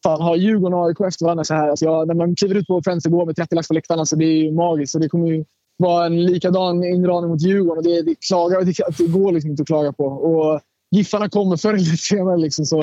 fan, 0.03 0.21
Har 0.21 0.37
Djurgården 0.37 0.79
och 0.79 0.87
AIK 0.87 1.01
efter 1.01 1.25
varandra 1.25 1.45
så 1.45 1.55
här. 1.55 1.69
Alltså, 1.69 1.85
ja, 1.85 2.05
när 2.05 2.15
man 2.15 2.37
kliver 2.37 2.55
ut 2.55 2.67
på 2.67 2.83
Friends 2.83 3.07
igår 3.07 3.27
med 3.27 3.37
30 3.37 3.55
lax 3.55 3.69
på 3.69 3.75
läktarna, 3.75 4.01
alltså, 4.01 4.17
det 4.17 4.25
är 4.25 4.45
ju 4.45 4.53
magiskt. 4.53 4.93
Så 4.93 4.99
det 4.99 5.09
kommer 5.09 5.29
ju 5.29 5.45
vara 5.77 6.07
en 6.07 6.23
likadan 6.25 6.85
inramning 6.85 7.31
mot 7.31 7.43
Djurgården. 7.43 7.79
Och 7.79 7.85
det, 7.85 8.03
det, 8.03 8.15
klagar, 8.15 8.63
det, 8.65 9.05
det 9.05 9.07
går 9.07 9.33
liksom 9.33 9.51
inte 9.51 9.63
att 9.63 9.67
klaga 9.67 9.93
på. 9.93 10.05
Och 10.05 10.61
Giffarna 10.91 11.29
kommer 11.29 11.57
förr 11.57 11.75
eller 11.75 11.97
senare. 11.97 12.37
Liksom, 12.37 12.65
så, 12.65 12.83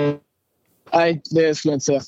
nej, 0.93 1.21
det 1.32 1.56
skulle 1.56 1.71
jag 1.71 1.76
inte 1.76 1.86
säga. 1.86 2.02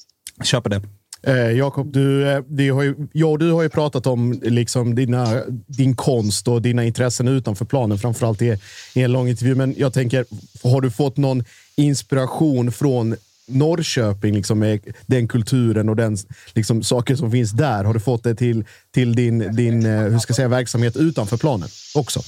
Köper 0.43 0.69
det. 0.69 0.81
Eh, 1.27 1.51
Jakob, 1.51 1.91
du, 1.91 2.29
eh, 2.29 2.41
du 2.47 2.71
har 2.71 2.83
ju, 2.83 2.95
du 3.37 3.51
har 3.51 3.63
ju 3.63 3.69
pratat 3.69 4.07
om 4.07 4.39
liksom 4.43 4.95
dina, 4.95 5.41
din 5.67 5.95
konst 5.95 6.47
och 6.47 6.61
dina 6.61 6.83
intressen 6.83 7.27
utanför 7.27 7.65
planen, 7.65 7.97
framförallt 7.97 8.41
i, 8.41 8.57
i 8.93 9.01
en 9.01 9.11
lång 9.11 9.27
intervju. 9.29 9.55
Men 9.55 9.75
jag 9.77 9.93
tänker, 9.93 10.25
har 10.63 10.81
du 10.81 10.91
fått 10.91 11.17
någon 11.17 11.43
inspiration 11.75 12.71
från 12.71 13.15
Norrköping, 13.47 14.35
liksom 14.35 14.59
med 14.59 14.79
den 15.05 15.27
kulturen 15.27 15.89
och 15.89 15.95
den 15.95 16.17
liksom, 16.53 16.83
saker 16.83 17.15
som 17.15 17.31
finns 17.31 17.51
där? 17.51 17.83
Har 17.83 17.93
du 17.93 17.99
fått 17.99 18.23
det 18.23 18.35
till, 18.35 18.65
till 18.91 19.15
din, 19.15 19.55
din 19.55 19.85
eh, 19.85 20.01
hur 20.01 20.19
ska 20.19 20.31
jag 20.31 20.35
säga, 20.35 20.47
verksamhet 20.47 20.97
utanför 20.97 21.37
planen 21.37 21.69
också? 21.95 22.19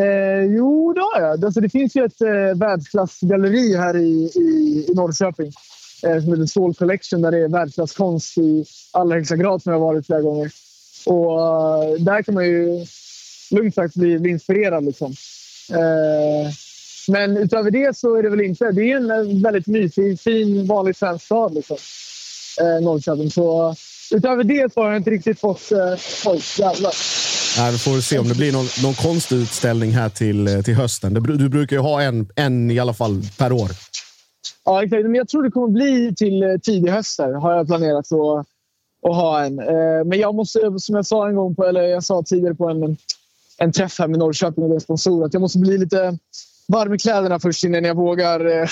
Eh, 0.00 0.44
jo, 0.56 0.92
det 0.92 1.00
har 1.00 1.20
jag. 1.20 1.44
Alltså, 1.44 1.60
det 1.60 1.68
finns 1.68 1.96
ju 1.96 2.04
ett 2.04 2.20
eh, 2.20 2.58
världsklassgalleri 2.58 3.76
här 3.76 3.96
i, 3.96 4.30
i, 4.34 4.86
i 4.88 4.94
Norrköping 4.94 5.52
Eh, 6.06 6.22
som 6.22 6.32
heter 6.32 6.46
Soul 6.46 6.74
Collection 6.74 7.22
där 7.22 7.30
det 7.30 7.38
är 7.38 7.48
världsklasskonst 7.48 8.38
i 8.38 8.64
allra 8.92 9.16
högsta 9.16 9.36
grad 9.36 9.62
som 9.62 9.72
jag 9.72 9.80
har 9.80 9.86
varit 9.86 10.06
flera 10.06 10.20
gånger. 10.20 10.50
Och 11.06 11.40
eh, 11.40 11.94
där 11.98 12.22
kan 12.22 12.34
man 12.34 12.44
ju... 12.44 12.86
lugnt 13.50 13.74
sagt 13.74 13.94
bli, 13.94 14.18
bli 14.18 14.30
inspirerad. 14.30 14.84
Liksom. 14.84 15.14
Eh, 15.72 16.52
men 17.08 17.36
utöver 17.36 17.70
det 17.70 17.96
så 17.96 18.16
är 18.16 18.22
det 18.22 18.30
väl 18.30 18.40
inte. 18.40 18.72
Det 18.72 18.90
är 18.90 18.96
en 18.96 19.42
väldigt 19.42 19.66
mysig, 19.66 20.20
fin, 20.20 20.66
vanlig 20.66 20.96
svensk 20.96 21.24
stad. 21.24 21.54
Liksom. 21.54 21.76
Norrköping. 22.82 23.30
Så 23.30 23.74
utöver 24.10 24.44
det 24.44 24.72
så 24.72 24.80
har 24.80 24.88
jag 24.88 24.96
inte 24.96 25.10
riktigt 25.10 25.40
fått... 25.40 25.72
Eh, 25.72 25.78
oj, 26.26 26.40
jävlar. 26.58 26.92
Nej, 27.58 27.72
vi 27.72 27.78
får 27.78 28.00
se 28.00 28.18
om 28.18 28.28
det 28.28 28.34
blir 28.34 28.52
någon, 28.52 28.66
någon 28.82 28.94
konstutställning 28.94 29.90
här 29.90 30.08
till, 30.08 30.62
till 30.64 30.74
hösten. 30.74 31.14
Du, 31.14 31.20
Du 31.20 31.48
brukar 31.48 31.76
ju 31.76 31.82
ha 31.82 32.02
en, 32.02 32.28
en 32.36 32.70
i 32.70 32.78
alla 32.78 32.94
fall 32.94 33.22
per 33.38 33.52
år. 33.52 33.70
Ja, 34.64 34.84
exakt. 34.84 35.02
Men 35.02 35.14
jag 35.14 35.28
tror 35.28 35.42
det 35.42 35.50
kommer 35.50 35.68
bli 35.68 36.14
till 36.14 36.42
eh, 36.42 36.58
tidig 36.62 36.90
höst 36.90 37.18
har 37.18 37.52
jag 37.52 37.66
planerat 37.66 38.12
att, 38.12 38.46
att 39.08 39.16
ha 39.16 39.44
en. 39.44 39.58
Eh, 39.58 40.04
men 40.04 40.18
jag 40.18 40.34
måste, 40.34 40.60
som 40.78 40.96
jag 40.96 41.06
sa 41.06 41.28
en 41.28 41.36
gång, 41.36 41.54
på, 41.54 41.64
eller 41.64 41.82
jag 41.82 42.04
sa 42.04 42.22
tidigare 42.22 42.54
på 42.54 42.68
en, 42.68 42.96
en 43.58 43.72
träff 43.72 43.98
här 43.98 44.08
med 44.08 44.18
Norrköping 44.18 44.64
och 44.64 44.70
deras 44.70 44.82
sponsor, 44.82 45.24
att 45.24 45.34
jag 45.34 45.40
måste 45.40 45.58
bli 45.58 45.78
lite 45.78 46.18
varm 46.68 46.94
i 46.94 46.98
kläderna 46.98 47.40
först 47.40 47.64
innan 47.64 47.84
jag 47.84 47.94
vågar 47.94 48.46
eh, 48.46 48.68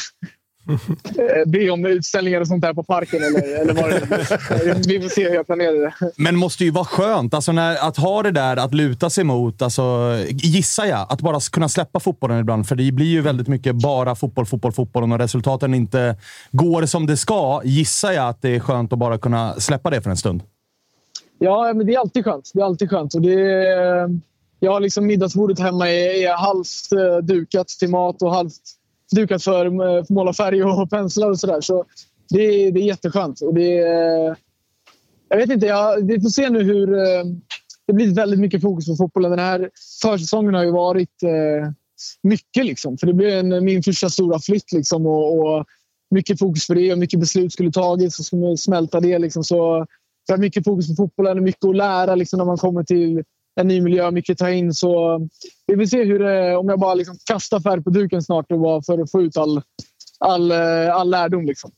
be 1.47 1.71
om 1.71 1.87
utställningar 1.87 2.41
och 2.41 2.49
sånt 2.49 2.63
där 2.63 2.75
på 2.75 2.83
parken. 2.83 3.23
Eller, 3.23 3.61
eller 3.61 3.75
vad 3.75 3.91
det 3.91 3.97
är. 3.97 4.89
Vi 4.89 5.01
får 5.01 5.09
se 5.09 5.29
hur 5.29 5.35
jag 5.35 5.47
planerar 5.47 5.73
det. 5.73 6.13
Men 6.17 6.37
måste 6.37 6.65
ju 6.65 6.71
vara 6.71 6.85
skönt 6.85 7.35
alltså 7.35 7.53
när, 7.53 7.89
att 7.89 7.97
ha 7.97 8.23
det 8.23 8.31
där 8.31 8.57
att 8.57 8.75
luta 8.75 9.11
sig 9.11 9.25
mot. 9.25 9.63
Alltså, 9.63 10.17
gissar 10.29 10.85
jag. 10.85 11.07
Att 11.11 11.21
bara 11.21 11.41
kunna 11.53 11.69
släppa 11.69 12.01
fotbollen 12.01 12.39
ibland. 12.39 12.69
För 12.69 12.77
det 12.77 12.93
blir 12.93 13.07
ju 13.07 13.21
väldigt 13.21 13.49
mycket 13.49 13.75
bara 13.75 14.15
fotboll, 14.15 14.47
fotboll, 14.47 14.73
fotboll. 14.73 15.03
Och 15.03 15.09
när 15.09 15.19
resultaten 15.19 15.75
inte 15.75 16.17
går 16.53 16.87
som 16.87 17.07
det 17.07 17.17
ska, 17.17 17.61
gissar 17.65 18.13
jag 18.13 18.29
att 18.29 18.43
det 18.43 18.57
är 18.57 18.61
skönt 18.61 18.93
att 18.93 18.99
bara 18.99 19.19
kunna 19.19 19.61
släppa 19.61 19.91
det 19.91 20.03
för 20.03 20.11
en 20.11 20.17
stund. 20.17 20.43
Ja, 21.39 21.73
men 21.77 21.87
det 21.87 21.95
är 21.95 21.99
alltid 21.99 22.25
skönt. 22.25 22.51
Det 22.55 22.61
är 22.61 22.65
alltid 22.65 22.91
skönt. 22.91 23.15
Och 23.15 23.23
det 23.23 23.35
är, 23.35 24.21
jag 24.61 24.73
har 24.73 24.81
liksom 24.81 25.07
middagsbordet 25.07 25.59
hemma 25.59 25.89
är, 25.89 26.27
är 26.27 26.37
halvt 26.37 26.93
eh, 26.93 27.25
dukat 27.27 27.69
till 27.69 27.89
mat 27.89 28.23
och 28.23 28.35
halvt 28.35 28.80
dukat 29.17 29.43
för 29.45 29.67
eh, 29.67 30.05
för 30.05 30.15
måla 30.15 30.33
färg 30.33 30.65
och 30.65 30.91
penslar 30.91 31.31
och 31.31 31.39
sådär. 31.41 31.61
Så 31.61 31.85
det, 32.31 32.43
är- 32.43 32.73
det 32.73 32.81
är 32.81 32.85
jätteskönt. 32.85 33.41
Och 33.41 33.55
det 33.55 33.71
jag 35.29 35.37
vet 35.37 35.51
inte, 35.51 35.67
jag, 35.67 36.07
vi 36.07 36.21
får 36.21 36.29
se 36.29 36.51
nu 36.51 36.63
hur... 36.63 36.95
Eh, 36.99 37.25
det 37.87 37.95
blir 37.95 38.15
väldigt 38.15 38.41
mycket 38.41 38.63
fokus 38.63 38.87
på 38.87 38.97
fotbollen. 38.97 39.31
Den 39.31 39.41
här 39.41 39.71
försäsongen 40.03 40.55
har 40.55 40.65
ju 40.65 40.71
varit 40.71 41.23
eh, 41.23 41.71
mycket. 42.23 42.67
Liksom, 42.67 42.99
för 42.99 43.07
det 43.07 43.13
blev 43.15 43.39
en, 43.39 43.65
min 43.65 43.83
första 43.83 44.11
stora 44.11 44.39
flytt. 44.39 44.73
Liksom, 44.73 45.07
och, 45.07 45.39
och 45.39 45.67
mycket 46.11 46.39
fokus 46.39 46.67
på 46.67 46.75
det 46.75 46.93
och 46.93 46.99
mycket 46.99 47.21
beslut 47.21 47.53
skulle 47.53 47.73
tagits 47.73 48.19
och 48.19 48.25
skulle 48.25 48.57
smälta 48.57 49.01
det. 49.01 49.19
Liksom, 49.19 49.45
så 49.45 49.87
det 50.27 50.33
har 50.33 50.39
mycket 50.39 50.65
fokus 50.65 50.89
på 50.89 50.95
fotbollen 50.95 51.39
och 51.39 51.45
mycket 51.45 51.65
att 51.65 51.77
lära 51.77 52.15
liksom, 52.15 52.39
när 52.39 52.45
man 52.45 52.57
kommer 52.59 52.83
till 52.85 53.25
en 53.61 53.69
ny 53.69 53.81
miljö. 53.81 54.11
Mycket 54.11 54.33
att 54.33 54.39
ta 54.39 54.51
in. 54.51 54.75
Så 54.75 55.21
vi 55.67 55.75
vill 55.75 55.91
se 55.91 56.05
hur 56.05 56.19
det, 56.19 56.57
om 56.57 56.69
jag 56.69 56.81
bara 56.81 56.95
liksom 56.95 57.17
kastar 57.25 57.61
färg 57.61 57.83
på 57.83 57.91
duken 57.91 58.23
snart 58.23 58.53
och 58.53 58.61
bara 58.61 58.83
för 58.83 58.99
att 58.99 59.11
få 59.11 59.23
ut 59.23 59.37
all, 59.37 59.63
all, 60.19 60.51
eh, 60.51 60.95
all 60.95 61.11
lärdom. 61.11 61.47
Liksom. 61.47 61.71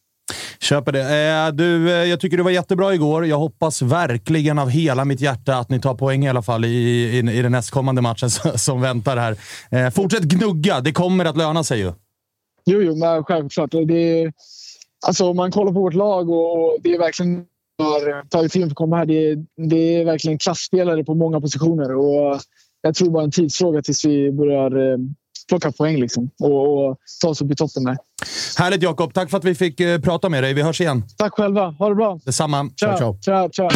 Köper 0.61 0.93
det. 0.93 1.01
Eh, 1.01 1.55
du, 1.55 1.91
eh, 1.91 2.05
jag 2.05 2.21
tycker 2.21 2.37
du 2.37 2.43
var 2.43 2.51
jättebra 2.51 2.95
igår. 2.95 3.27
Jag 3.27 3.39
hoppas 3.39 3.83
verkligen 3.83 4.59
av 4.59 4.69
hela 4.69 5.05
mitt 5.05 5.21
hjärta 5.21 5.57
att 5.57 5.71
ni 5.71 5.81
tar 5.81 5.95
poäng 5.95 6.25
i 6.25 6.29
alla 6.29 6.43
fall 6.43 6.65
i, 6.65 6.69
i, 6.69 7.19
i 7.19 7.43
den 7.43 7.53
nästkommande 7.53 8.03
matchen 8.03 8.31
som 8.57 8.81
väntar 8.81 9.17
här. 9.17 9.37
Eh, 9.71 9.91
fortsätt 9.91 10.23
gnugga. 10.23 10.81
Det 10.81 10.93
kommer 10.93 11.25
att 11.25 11.37
löna 11.37 11.65
sig 11.65 11.79
ju. 11.79 11.93
Jo, 12.65 12.83
jo, 12.83 12.97
men 12.97 13.25
självklart. 13.25 13.71
Det 13.71 14.23
är, 14.23 14.33
alltså, 15.07 15.31
om 15.31 15.37
man 15.37 15.51
kollar 15.51 15.73
på 15.73 15.81
vårt 15.81 15.95
lag 15.95 16.31
och 16.31 16.77
det 16.83 16.95
är 16.95 16.99
verkligen 16.99 17.45
har 17.79 18.29
tagit 18.29 18.53
tid 18.53 18.63
för 18.63 18.71
att 18.71 18.75
komma 18.75 18.97
här. 18.97 19.07
Det 19.07 19.31
är, 19.31 19.37
det 19.69 19.97
är 19.97 20.05
verkligen 20.05 20.39
klassspelare 20.39 21.05
på 21.05 21.15
många 21.15 21.41
positioner 21.41 21.97
och 21.97 22.41
jag 22.83 22.95
tror 22.95 23.11
bara 23.11 23.25
en 23.25 23.31
tidsfråga 23.31 23.83
tills 23.83 24.05
vi 24.05 24.33
börjar 24.33 24.93
eh, 24.93 24.99
plocka 25.49 25.73
poäng 25.73 25.97
liksom, 25.97 26.31
och, 26.41 26.89
och 26.89 26.97
ta 27.23 27.29
oss 27.29 27.43
upp 27.43 27.51
i 27.51 27.55
toppen 27.55 27.85
där. 27.85 27.97
Härligt 28.59 28.83
Jakob. 28.83 29.15
Tack 29.15 29.31
för 29.31 29.39
att 29.39 29.45
vi 29.45 29.55
fick 29.55 29.81
eh, 29.81 30.01
prata 30.01 30.29
med 30.29 30.43
dig. 30.43 30.55
Vi 30.55 30.63
hörs 30.63 30.81
igen. 30.81 31.03
Tack 31.17 31.33
själva. 31.33 31.71
Ha 31.71 31.89
det 31.89 31.95
bra. 31.95 32.21
Detsamma. 32.25 32.71
Ciao, 32.77 32.97
ciao. 32.97 33.19
ciao, 33.23 33.51
ciao. 33.53 33.71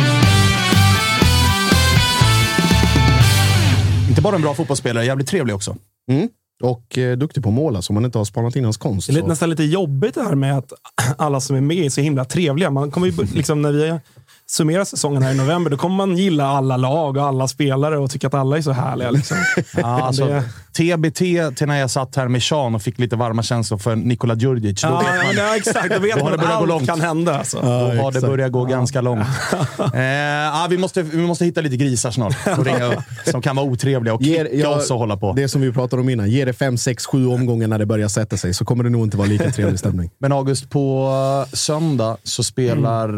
Inte 4.09 4.23
bara 4.23 4.35
en 4.37 4.43
bra 4.43 4.55
fotbollsspelare, 4.55 5.05
jävligt 5.05 5.29
trevlig 5.29 5.55
också. 5.55 5.77
Mm. 6.11 6.29
Och 6.63 6.99
eh, 6.99 7.17
duktig 7.17 7.43
på 7.43 7.49
att 7.49 7.55
måla, 7.55 7.83
så 7.83 7.93
man 7.93 8.05
inte 8.05 8.19
har 8.19 8.25
spanat 8.25 8.57
in 8.57 8.65
hans 8.65 8.77
konst. 8.77 9.07
Det 9.07 9.11
är 9.11 9.15
lite, 9.15 9.25
så. 9.25 9.29
nästan 9.29 9.51
lite 9.51 9.65
jobbigt 9.65 10.15
det 10.15 10.23
här 10.23 10.35
med 10.35 10.59
att 10.59 10.73
alla 11.19 11.41
som 11.41 11.57
är 11.57 11.61
med 11.61 11.77
är 11.77 11.91
så 11.91 12.01
himla 12.01 12.25
trevliga. 12.25 12.71
Man 12.71 12.91
kommer 12.91 13.07
ju, 13.07 13.13
liksom, 13.35 13.63
när 13.63 13.73
vi 13.73 13.99
summerar 14.47 14.85
säsongen 14.85 15.23
här 15.23 15.33
i 15.33 15.37
november, 15.37 15.71
då 15.71 15.77
kommer 15.77 15.97
man 15.97 16.17
gilla 16.17 16.47
alla 16.47 16.77
lag 16.77 17.17
och 17.17 17.23
alla 17.25 17.49
spelare 17.49 17.99
och 17.99 18.11
tycka 18.11 18.27
att 18.27 18.35
alla 18.35 18.57
är 18.57 18.63
så 18.63 18.73
härliga. 18.73 19.11
Liksom. 19.11 19.37
Ja, 19.77 20.03
alltså, 20.03 20.27
Det- 20.27 20.45
TBT 20.77 21.19
till 21.57 21.67
när 21.67 21.81
jag 21.81 21.91
satt 21.91 22.17
här 22.17 22.29
med 22.29 22.43
Sean 22.43 22.75
och 22.75 22.83
fick 22.83 22.99
lite 22.99 23.17
varma 23.17 23.43
känslor 23.43 23.79
för 23.79 23.97
Nikola 23.97 24.35
Djurdjic. 24.35 24.83
Ja, 24.83 25.03
ja, 25.05 25.33
ja, 25.37 25.57
exakt. 25.57 25.95
Då 25.95 25.99
vet 25.99 26.17
Då 26.17 26.25
man 26.25 26.33
det 26.33 26.39
att 26.39 26.55
allt 26.55 26.69
långt. 26.69 26.87
kan 26.87 27.01
hända. 27.01 27.39
Alltså. 27.39 27.61
Då 27.61 28.03
har 28.03 28.13
det 28.13 28.21
börjat 28.21 28.53
gå 28.53 28.65
ganska 28.65 29.01
långt. 29.01 29.21
eh, 29.95 30.01
ja, 30.03 30.67
vi, 30.71 30.79
måste, 30.79 31.03
vi 31.03 31.27
måste 31.27 31.45
hitta 31.45 31.61
lite 31.61 31.77
grisar 31.77 32.11
snart 32.11 32.37
och 32.59 32.65
ringa 32.65 32.85
upp, 32.85 33.05
som 33.25 33.43
kan 33.43 33.57
vara 33.57 33.67
otrevliga 33.67 34.15
och 34.15 34.23
Ger- 34.23 34.45
kicka 34.45 34.57
ja, 34.57 34.69
oss 34.77 34.91
och 34.91 34.99
hålla 34.99 35.17
på. 35.17 35.33
Det 35.33 35.49
som 35.49 35.61
vi 35.61 35.73
pratade 35.73 36.03
om 36.03 36.09
innan. 36.09 36.31
Ge 36.31 36.45
det 36.45 36.53
fem, 36.53 36.79
sex, 36.79 37.07
sju 37.07 37.27
omgångar 37.27 37.69
när 37.69 37.79
det 37.79 37.87
börjar 37.87 38.09
sätta 38.09 38.37
sig 38.37 38.55
så 38.55 38.65
kommer 38.65 38.85
det 38.85 38.91
nog 38.91 39.07
inte 39.07 39.17
vara 39.17 39.29
lika 39.29 39.51
trevlig 39.51 39.79
stämning. 39.79 40.11
Men 40.19 40.33
August, 40.33 40.71
på 40.71 41.13
söndag 41.53 42.17
så 42.23 42.43
spelar 42.43 43.09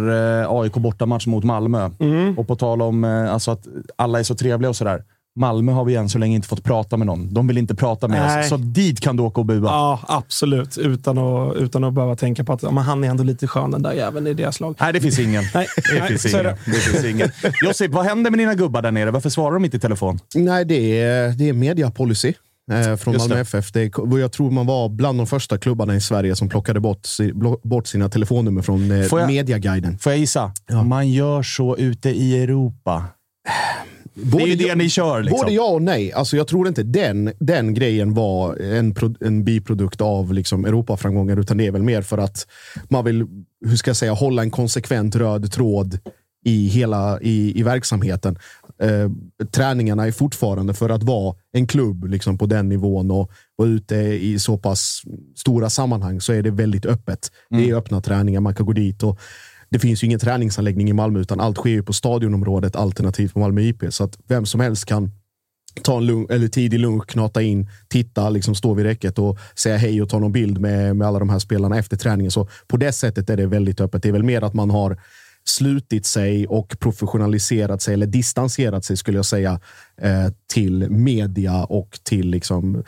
eh, 0.43 0.51
AIK 0.51 0.73
bortamatch 0.73 1.27
mot 1.27 1.45
Malmö. 1.45 1.91
Och 2.37 2.47
på 2.47 2.57
tal 2.57 2.83
om 2.83 3.05
eh, 3.05 3.33
alltså 3.33 3.51
att 3.51 3.67
alla 3.97 4.19
är 4.19 4.23
så 4.23 4.35
trevliga 4.35 4.69
och 4.69 4.77
sådär. 4.77 5.03
Malmö 5.39 5.73
har 5.73 5.85
vi 5.85 5.95
än 5.95 6.09
så 6.09 6.19
länge 6.19 6.37
inte 6.37 6.49
fått 6.49 6.65
prata 6.65 6.97
med 6.97 7.07
någon. 7.07 7.35
De 7.35 7.47
vill 7.47 7.59
inte 7.59 7.75
prata 7.75 8.09
med 8.09 8.21
Nej. 8.23 8.41
oss. 8.41 8.49
Så 8.49 8.57
dit 8.57 9.01
kan 9.01 9.17
du 9.17 9.23
åka 9.23 9.41
och 9.41 9.47
bua. 9.47 9.71
Ja, 9.71 10.01
absolut. 10.09 10.79
Utan 10.79 11.19
att, 11.19 11.57
utan 11.57 11.85
att 11.85 11.93
behöva 11.95 12.17
tänka 12.17 12.45
på 12.45 12.53
att 12.53 12.63
ja, 12.63 12.71
men 12.71 12.85
han 12.85 13.05
är 13.05 13.09
ändå 13.09 13.25
lite 13.25 13.47
skön 13.47 13.71
den 13.71 13.83
där 13.83 13.93
jäveln 13.93 14.27
i 14.27 14.35
deras 14.35 14.61
lag. 14.61 14.75
Nej, 14.81 14.93
det 14.93 15.01
finns 15.01 15.19
ingen. 15.19 15.45
Nej, 15.55 15.67
Det 15.77 15.99
nej, 16.01 16.09
finns 16.09 16.27
ingen. 16.27 16.45
det. 16.45 16.57
Det 16.67 16.73
finns 16.73 17.05
ingen. 17.05 17.29
Josip, 17.65 17.93
vad 17.93 18.05
händer 18.05 18.31
med 18.31 18.39
dina 18.41 18.55
gubbar 18.55 18.83
där 18.83 18.91
nere? 18.91 19.11
Varför 19.11 19.31
svarar 19.31 19.55
de 19.55 19.65
inte 19.65 19.77
i 19.77 19.81
telefon? 19.81 20.19
Nej, 20.35 20.65
det 20.65 21.01
är, 21.01 21.29
det 21.29 21.49
är 21.49 21.53
mediapolicy 21.53 22.33
eh, 22.73 22.97
från 22.97 23.15
Just 23.15 23.25
Malmö 23.29 23.35
det. 23.35 23.41
FF. 23.41 23.73
Det 23.73 23.81
är, 23.83 24.19
jag 24.19 24.33
tror 24.33 24.51
man 24.51 24.67
var 24.67 24.89
bland 24.89 25.19
de 25.19 25.27
första 25.27 25.59
klubbarna 25.59 25.97
i 25.97 26.01
Sverige 26.01 26.37
som 26.37 26.49
plockade 26.49 26.81
bort, 26.81 27.07
bort 27.63 27.87
sina 27.87 28.09
telefonnummer 28.09 28.63
från 28.63 28.91
eh, 28.91 29.03
Får 29.07 29.21
jag- 29.21 29.27
Mediaguiden. 29.29 29.99
Får 29.99 30.13
jag 30.13 30.19
gissa? 30.19 30.53
Man 30.85 31.09
gör 31.11 31.43
så 31.43 31.77
ute 31.77 32.11
i 32.11 32.43
Europa. 32.43 33.05
det 34.23 34.43
är 34.43 34.47
ju 34.47 34.57
det 34.57 34.75
ni 34.75 34.89
kör. 34.89 35.23
Liksom. 35.23 35.41
Både 35.41 35.53
ja 35.53 35.69
och 35.69 35.83
nej. 35.83 36.13
Alltså, 36.13 36.37
jag 36.37 36.49
tror 36.49 36.69
inte 36.69 36.83
den, 36.83 37.33
den 37.39 37.75
grejen 37.75 38.15
var 38.15 38.57
en, 38.57 38.95
pro, 38.95 39.15
en 39.21 39.45
biprodukt 39.45 40.01
av 40.01 40.33
liksom 40.33 40.65
Europaframgångar, 40.65 41.37
utan 41.37 41.57
det 41.57 41.67
är 41.67 41.73
väl 41.73 41.83
mer 41.83 42.03
för 42.03 42.19
att 42.19 42.47
man 42.89 43.05
vill 43.05 43.27
hur 43.67 43.77
ska 43.77 43.91
jag 43.91 43.97
säga, 43.97 44.13
hålla 44.13 44.43
en 44.43 44.51
konsekvent 44.51 45.17
röd 45.17 45.53
tråd 45.53 45.99
i 46.45 46.69
hela 46.69 47.21
i, 47.21 47.61
i 47.61 47.63
verksamheten. 47.63 48.39
Eh, 48.83 49.11
träningarna 49.51 50.07
är 50.07 50.13
fortfarande 50.13 50.75
för 50.75 50.91
att 50.91 51.03
vara 51.03 51.37
en 51.53 51.67
klubb 51.67 52.05
liksom, 52.05 52.39
på 52.39 52.47
den 52.47 52.69
nivån 52.69 53.11
och 53.11 53.31
vara 53.57 53.69
ute 53.69 53.97
i 53.97 54.39
så 54.39 54.59
pass 54.59 55.03
stora 55.37 55.71
sammanhang 55.71 56.21
så 56.21 56.33
är 56.33 56.43
det 56.43 56.51
väldigt 56.51 56.87
öppet. 56.87 57.33
Det 57.51 57.71
är 57.71 57.75
öppna 57.75 58.01
träningar, 58.01 58.41
man 58.41 58.55
kan 58.55 58.67
gå 58.67 58.73
dit 58.73 59.03
och 59.03 59.21
det 59.71 59.79
finns 59.79 60.03
ju 60.03 60.07
ingen 60.07 60.21
träningsanläggning 60.21 60.91
i 60.91 60.93
Malmö 60.93 61.21
utan 61.21 61.41
allt 61.41 61.57
sker 61.57 61.71
ju 61.71 61.83
på 61.83 61.93
stadionområdet 61.93 62.77
alternativt 62.77 63.35
på 63.35 63.39
Malmö 63.39 63.61
IP. 63.61 63.83
Så 63.89 64.05
att 64.05 64.19
vem 64.27 64.47
som 64.47 64.61
helst 64.61 64.85
kan 64.85 65.11
ta 65.83 65.97
en 65.97 66.07
lugn, 66.07 66.27
eller 66.31 66.49
tidig 66.49 66.81
lunch, 66.81 67.07
knata 67.07 67.43
in, 67.43 67.69
titta, 67.89 68.31
liksom 68.31 68.55
stå 68.55 68.75
vid 68.75 68.87
räcket 68.87 69.19
och 69.19 69.39
säga 69.55 69.77
hej 69.77 70.03
och 70.03 70.09
ta 70.09 70.19
någon 70.19 70.33
bild 70.33 70.61
med, 70.61 70.97
med 70.97 71.09
alla 71.09 71.19
de 71.19 71.29
här 71.29 71.39
spelarna 71.39 71.79
efter 71.79 71.97
träningen. 71.97 72.31
Så 72.31 72.49
på 72.67 72.77
det 72.77 72.93
sättet 72.93 73.31
är 73.31 73.37
det 73.37 73.47
väldigt 73.47 73.81
öppet. 73.81 74.03
Det 74.03 74.09
är 74.09 74.13
väl 74.13 74.23
mer 74.23 74.45
att 74.45 74.55
man 74.55 74.71
har 74.71 74.99
slutit 75.45 76.07
sig 76.07 76.47
och 76.47 76.77
professionaliserat 76.79 77.83
sig, 77.83 77.95
eller 77.95 78.07
distanserat 78.07 78.85
sig 78.85 78.97
skulle 78.97 79.19
jag 79.19 79.27
säga, 79.27 79.61
eh, 80.01 80.33
till 80.53 80.91
media 80.91 81.65
och 81.65 81.99
till 82.03 82.31
liksom 82.31 82.85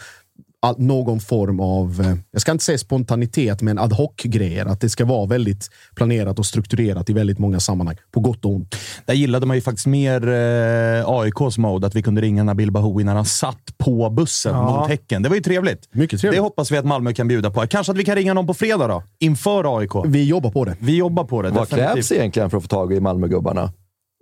någon 0.79 1.21
form 1.21 1.61
av, 1.61 2.01
eh, 2.01 2.15
jag 2.31 2.43
ska 2.43 2.53
inte 2.53 2.65
säga 2.65 2.79
spontanitet, 2.79 3.63
men 3.63 3.79
ad 3.79 3.95
hoc-grejer. 3.95 4.67
Att 4.67 4.81
det 4.81 4.89
ska 4.89 5.05
vara 5.05 5.27
väldigt 5.27 5.69
planerat 5.95 6.39
och 6.39 6.47
strukturerat 6.47 7.11
i 7.11 7.13
väldigt 7.13 7.39
många 7.39 7.61
sammanhang. 7.61 7.97
På 8.11 8.21
gott 8.21 8.45
och 8.45 8.51
ont. 8.51 8.77
Där 9.07 9.15
gillade 9.15 9.47
man 9.47 9.57
ju 9.57 9.61
faktiskt 9.61 9.87
mer 9.87 10.29
eh, 10.29 11.09
AIKs 11.09 11.59
mode, 11.59 11.87
att 11.87 11.95
vi 11.95 12.03
kunde 12.03 12.21
ringa 12.21 12.45
Nabil 12.45 12.71
Bahoui 12.71 13.05
när 13.05 13.15
han 13.15 13.25
satt 13.25 13.79
på 13.79 14.11
bussen 14.11 14.55
Ja. 14.55 14.81
mot 14.81 14.89
Häcken. 14.89 15.23
Det 15.23 15.29
var 15.29 15.37
ju 15.37 15.43
trevligt. 15.43 15.89
Mycket 15.93 16.21
trevligt. 16.21 16.39
Det 16.39 16.43
hoppas 16.43 16.71
vi 16.71 16.77
att 16.77 16.85
Malmö 16.85 17.13
kan 17.13 17.29
bjuda 17.29 17.51
på. 17.51 17.67
Kanske 17.67 17.93
att 17.93 17.99
vi 17.99 18.05
kan 18.05 18.15
ringa 18.15 18.35
någon 18.35 18.47
på 18.47 18.55
fredag 18.55 18.87
då, 18.87 19.03
inför 19.19 19.79
AIK. 19.79 19.91
Vi 20.07 20.25
jobbar 20.25 20.51
på 20.51 20.65
det. 20.65 20.77
Vi 20.81 20.97
jobbar 20.97 21.25
på 21.25 21.43
det. 21.43 21.51
Vad 21.51 21.63
definitivt. 21.63 21.93
krävs 21.95 22.13
egentligen 22.13 22.51
för 22.51 22.57
att 22.57 22.63
få 22.63 22.69
tag 22.69 22.93
i 22.93 23.01
Malmögubbarna? 23.01 23.73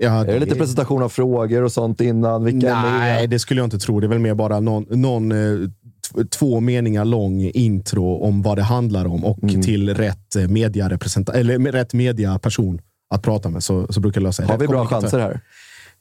Ja, 0.02 0.20
Är 0.20 0.24
det 0.26 0.38
lite 0.38 0.54
presentation 0.54 1.02
av 1.02 1.08
frågor 1.08 1.62
och 1.62 1.72
sånt 1.72 2.00
innan? 2.00 2.44
Vilka 2.44 2.76
är 2.76 2.98
Nej, 2.98 3.26
det 3.26 3.38
skulle 3.38 3.60
jag 3.60 3.66
inte 3.66 3.78
tro. 3.78 4.00
Det 4.00 4.06
är 4.06 4.08
väl 4.08 4.18
mer 4.18 4.34
bara 4.34 4.60
någon, 4.60 4.86
någon 4.90 5.32
eh, 5.32 5.68
två 6.30 6.60
meningar 6.60 7.04
lång 7.04 7.40
intro 7.42 8.16
om 8.18 8.42
vad 8.42 8.58
det 8.58 8.62
handlar 8.62 9.04
om 9.06 9.24
och 9.24 9.42
Mm. 9.42 9.62
till 9.62 9.94
rätt 9.94 10.36
eh, 10.36 10.48
mediarepresentant 10.48 11.38
eller 11.38 11.58
rätt 11.72 11.94
mediaperson 11.94 12.80
att 13.14 13.22
prata 13.22 13.48
med 13.48 13.62
så, 13.64 13.86
så 13.92 14.00
brukar 14.00 14.20
det 14.20 14.24
lösa 14.24 14.42
sig. 14.42 14.46
Har 14.52 14.58
vi 14.58 14.68
bra 14.68 14.86
chanser 14.86 15.18
här? 15.18 15.40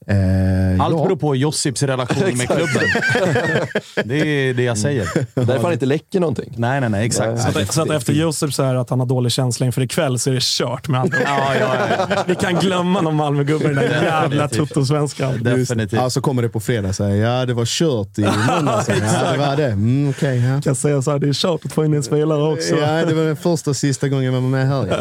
Eh, 0.09 0.85
Allt 0.85 0.95
ja. 0.95 1.03
beror 1.03 1.15
på 1.15 1.35
Josips 1.35 1.83
relation 1.83 2.37
med 2.37 2.47
klubben. 2.47 2.83
det 4.05 4.15
är 4.17 4.53
det 4.53 4.63
jag 4.63 4.77
säger. 4.77 5.07
Därför 5.33 5.63
han 5.63 5.73
inte 5.73 5.85
läcker 5.85 6.19
någonting. 6.19 6.53
Nej, 6.57 6.81
nej, 6.81 6.89
nej. 6.89 7.05
Exakt. 7.05 7.41
Så 7.41 7.59
att, 7.59 7.73
så 7.73 7.81
att 7.81 7.89
efter 7.89 8.13
är 8.13 8.73
det 8.73 8.81
att 8.81 8.89
han 8.89 8.99
har 8.99 9.07
dålig 9.07 9.31
känsla 9.31 9.65
inför 9.65 9.81
ikväll 9.81 10.19
så 10.19 10.29
är 10.29 10.33
det 10.33 10.43
kört 10.43 10.87
med 10.87 11.01
andra. 11.01 11.17
Ja, 11.25 11.55
ja, 11.59 11.75
ja. 12.09 12.23
Vi 12.27 12.35
kan 12.35 12.55
glömma 12.55 13.01
någon 13.01 13.15
Malmögubbe 13.15 13.65
i 13.65 13.67
den 13.67 13.75
där 13.75 14.03
jävla 14.03 14.47
tuttosvenskan. 14.47 15.43
Definitivt. 15.43 15.99
Ja, 16.01 16.09
så 16.09 16.21
kommer 16.21 16.41
det 16.41 16.49
på 16.49 16.59
fredag 16.59 16.89
och 16.89 16.95
säger 16.95 17.25
ja, 17.25 17.45
det 17.45 17.53
var 17.53 17.65
kört 17.65 18.17
i 18.17 18.21
måndags. 18.21 18.89
ja, 18.89 19.31
det 19.31 19.37
var 19.37 19.55
det. 19.55 19.65
Mm, 19.65 20.09
okej, 20.09 20.37
ja. 20.37 20.53
Jag 20.53 20.63
kan 20.63 20.75
säga 20.75 21.01
så 21.01 21.11
här, 21.11 21.19
det 21.19 21.27
är 21.27 21.33
kört 21.33 21.65
att 21.65 21.73
få 21.73 21.85
in 21.85 21.93
en 21.93 22.03
spelare 22.03 22.53
också. 22.53 22.75
ja, 22.75 23.05
det 23.05 23.13
var 23.13 23.23
den 23.23 23.35
första 23.35 23.69
och 23.69 23.75
sista 23.75 24.07
gången 24.07 24.25
jag 24.25 24.31
var 24.31 24.41
med 24.41 24.67
här. 24.67 24.87
Ja. 24.87 24.95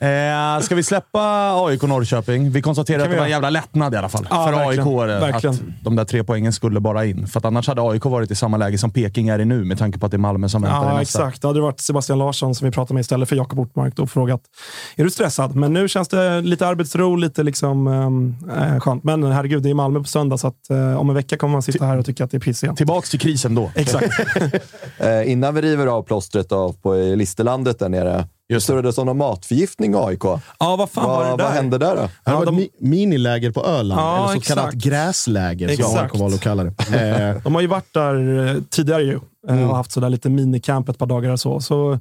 Mm. 0.00 0.56
Eh, 0.58 0.62
ska 0.62 0.74
vi 0.74 0.82
släppa 0.82 1.52
AIK 1.66 1.82
Norrköping? 1.82 2.50
Vi 2.50 2.62
konstaterar 2.62 3.02
att 3.02 3.08
vi 3.08 3.12
det 3.12 3.18
var 3.18 3.24
en 3.24 3.30
jävla 3.30 3.50
lättnad 3.50 3.94
i 3.94 3.96
alla 3.96 4.08
fall. 4.08 4.26
Ja, 4.30 4.46
för. 4.46 4.68
AIK 4.68 5.44
att 5.44 5.60
de 5.82 5.96
där 5.96 6.04
tre 6.04 6.24
poängen 6.24 6.52
skulle 6.52 6.80
bara 6.80 7.04
in. 7.04 7.26
För 7.26 7.38
att 7.38 7.44
annars 7.44 7.68
hade 7.68 7.82
AIK 7.82 8.04
varit 8.04 8.30
i 8.30 8.34
samma 8.34 8.56
läge 8.56 8.78
som 8.78 8.90
Peking 8.90 9.28
är 9.28 9.38
i 9.38 9.44
nu 9.44 9.64
med 9.64 9.78
tanke 9.78 9.98
på 9.98 10.06
att 10.06 10.12
det 10.12 10.16
är 10.16 10.18
Malmö 10.18 10.48
som 10.48 10.62
väntar 10.62 10.82
i 10.82 10.88
Ja, 10.88 10.98
nästa. 10.98 11.18
exakt. 11.22 11.42
Då 11.42 11.48
hade 11.48 11.58
det 11.58 11.62
varit 11.62 11.80
Sebastian 11.80 12.18
Larsson 12.18 12.54
som 12.54 12.64
vi 12.64 12.72
pratade 12.72 12.94
med 12.94 13.00
istället 13.00 13.28
för 13.28 13.36
Jakob 13.36 13.58
Ortmark 13.58 13.98
och 13.98 14.10
frågat 14.10 14.40
är 14.96 15.04
du 15.04 15.10
stressad? 15.10 15.56
Men 15.56 15.72
nu 15.72 15.88
känns 15.88 16.08
det 16.08 16.40
lite 16.40 16.66
arbetsro, 16.66 17.16
lite 17.16 17.42
liksom, 17.42 17.86
eh, 18.56 18.80
skönt. 18.80 19.04
Men 19.04 19.24
herregud, 19.24 19.62
det 19.62 19.70
är 19.70 19.74
Malmö 19.74 19.98
på 20.00 20.04
söndag 20.04 20.38
så 20.38 20.46
att, 20.46 20.70
eh, 20.70 21.00
om 21.00 21.08
en 21.08 21.14
vecka 21.16 21.36
kommer 21.36 21.52
man 21.52 21.62
sitta 21.62 21.84
här 21.84 21.98
och 21.98 22.06
tycka 22.06 22.24
att 22.24 22.30
det 22.30 22.36
är 22.36 22.40
piss 22.40 22.62
igen. 22.62 22.76
Tillbaks 22.76 23.10
till 23.10 23.20
krisen 23.20 23.54
då. 23.54 23.70
Exakt. 23.74 24.06
Eh, 24.98 25.32
innan 25.32 25.54
vi 25.54 25.62
river 25.62 25.86
av 25.86 26.02
plåstret 26.02 26.52
av 26.52 26.72
på 26.82 26.96
i 26.96 27.16
Listerlandet 27.16 27.78
där 27.78 27.88
nere. 27.88 28.26
Just 28.50 28.66
så 28.66 28.82
det 28.82 28.92
som 28.92 29.06
någon 29.06 29.16
matförgiftning 29.18 29.92
i 29.94 29.96
AIK. 29.96 30.24
Ja, 30.58 30.76
vad 30.76 30.90
fan 30.90 31.04
var 31.08 31.24
det 31.24 31.30
Vad, 31.30 31.38
där? 31.38 31.44
vad 31.44 31.52
hände 31.54 31.78
där 31.78 31.96
då? 31.96 32.02
Det 32.02 32.10
Ja, 32.24 32.38
var 32.38 32.46
de- 32.46 32.58
ett 32.58 32.64
mi- 32.64 32.68
miniläger 32.88 33.50
på 33.50 33.64
Öland, 33.66 34.00
Ja, 34.00 34.30
eller 34.30 34.40
så 34.40 34.46
kallat 34.48 34.64
exakt. 34.66 34.84
gräsläger 34.84 35.76
som. 35.82 35.96
AIK 35.98 36.14
valde 36.18 36.34
att 36.36 36.42
kalla 36.42 36.64
det. 36.64 37.40
De 37.44 37.54
har 37.54 37.60
ju 37.62 37.66
varit 37.66 37.94
där 37.94 38.46
eh, 38.48 38.62
tidigare 38.70 39.02
ju. 39.02 39.20
eh, 39.48 39.70
och 39.70 39.76
haft 39.76 39.92
sådär 39.92 40.08
lite 40.08 40.28
minicamp 40.30 40.88
ett 40.88 40.98
par 40.98 41.06
dagar 41.06 41.30
och 41.30 41.40
så. 41.40 41.60
så 41.60 41.98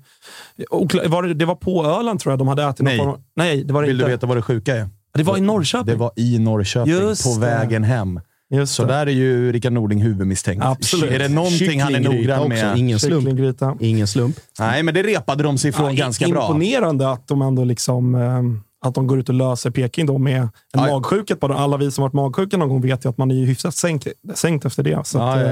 okla- 0.69 1.07
var 1.07 1.23
det, 1.23 1.33
det 1.33 1.45
var 1.45 1.55
på 1.55 1.85
Öland 1.85 2.19
tror 2.19 2.31
jag 2.31 2.39
de 2.39 2.47
hade 2.47 2.63
ätit 2.63 2.81
Nej. 2.81 2.97
någon 2.97 3.05
form 3.05 3.13
av, 3.13 3.21
Nej, 3.35 3.63
det 3.63 3.73
var 3.73 3.81
det 3.81 3.87
Vill 3.87 3.95
inte. 3.95 4.05
du 4.07 4.11
veta 4.11 4.27
vad 4.27 4.37
det 4.37 4.41
sjuka 4.41 4.75
är? 4.75 4.89
Det 5.13 5.23
var 5.23 5.37
i 5.37 5.41
Norrköping. 5.41 5.85
Det 5.85 5.95
var 5.95 6.11
i 6.15 6.39
Norrköping, 6.39 6.93
Just 6.93 7.23
på 7.23 7.29
det. 7.33 7.39
vägen 7.47 7.83
hem. 7.83 8.19
Just 8.51 8.73
Så 8.73 8.83
det. 8.85 8.93
där 8.93 9.07
är 9.07 9.11
ju 9.11 9.51
Rickard 9.51 9.73
Nordling 9.73 10.01
huvudmisstänkt. 10.01 10.65
Absolut. 10.65 11.11
Är 11.11 11.19
det 11.19 11.27
någonting 11.29 11.81
han 11.81 11.95
är 11.95 11.99
noggrann 11.99 12.39
också, 12.39 12.49
med? 12.49 12.77
Ingen 12.77 12.99
slump. 12.99 13.81
Ingen 13.81 14.07
slump. 14.07 14.35
Nej, 14.59 14.83
men 14.83 14.93
det 14.93 15.03
repade 15.03 15.43
de 15.43 15.57
sig 15.57 15.69
ifrån 15.69 15.95
Ja, 15.95 16.03
ganska 16.03 16.27
bra. 16.27 16.41
Imponerande 16.47 17.11
att 17.11 17.27
de 17.27 17.41
ändå 17.41 17.63
liksom, 17.63 18.15
ehm, 18.15 18.61
att 18.86 18.95
de 18.95 19.07
går 19.07 19.19
ut 19.19 19.30
och 19.30 19.36
löser 19.36 19.69
Peking 19.71 20.05
då 20.05 20.17
med 20.17 20.41
en 20.41 20.49
Ja. 20.73 20.82
magsjuka. 20.82 21.36
Alla 21.41 21.77
vi 21.77 21.91
som 21.91 22.01
varit 22.01 22.13
magsjuka 22.13 22.57
någon 22.57 22.69
gång 22.69 22.82
vet 22.82 23.05
ju 23.05 23.09
att 23.09 23.17
man 23.17 23.32
är 23.32 23.36
ju 23.36 23.45
hyfsat 23.45 23.75
sänkt, 23.75 24.07
sänkt 24.36 24.65
efter 24.65 24.84
det. 24.84 25.07
Så 25.07 25.17
Ja, 25.17 25.34
att, 25.34 25.41
ja, 25.41 25.47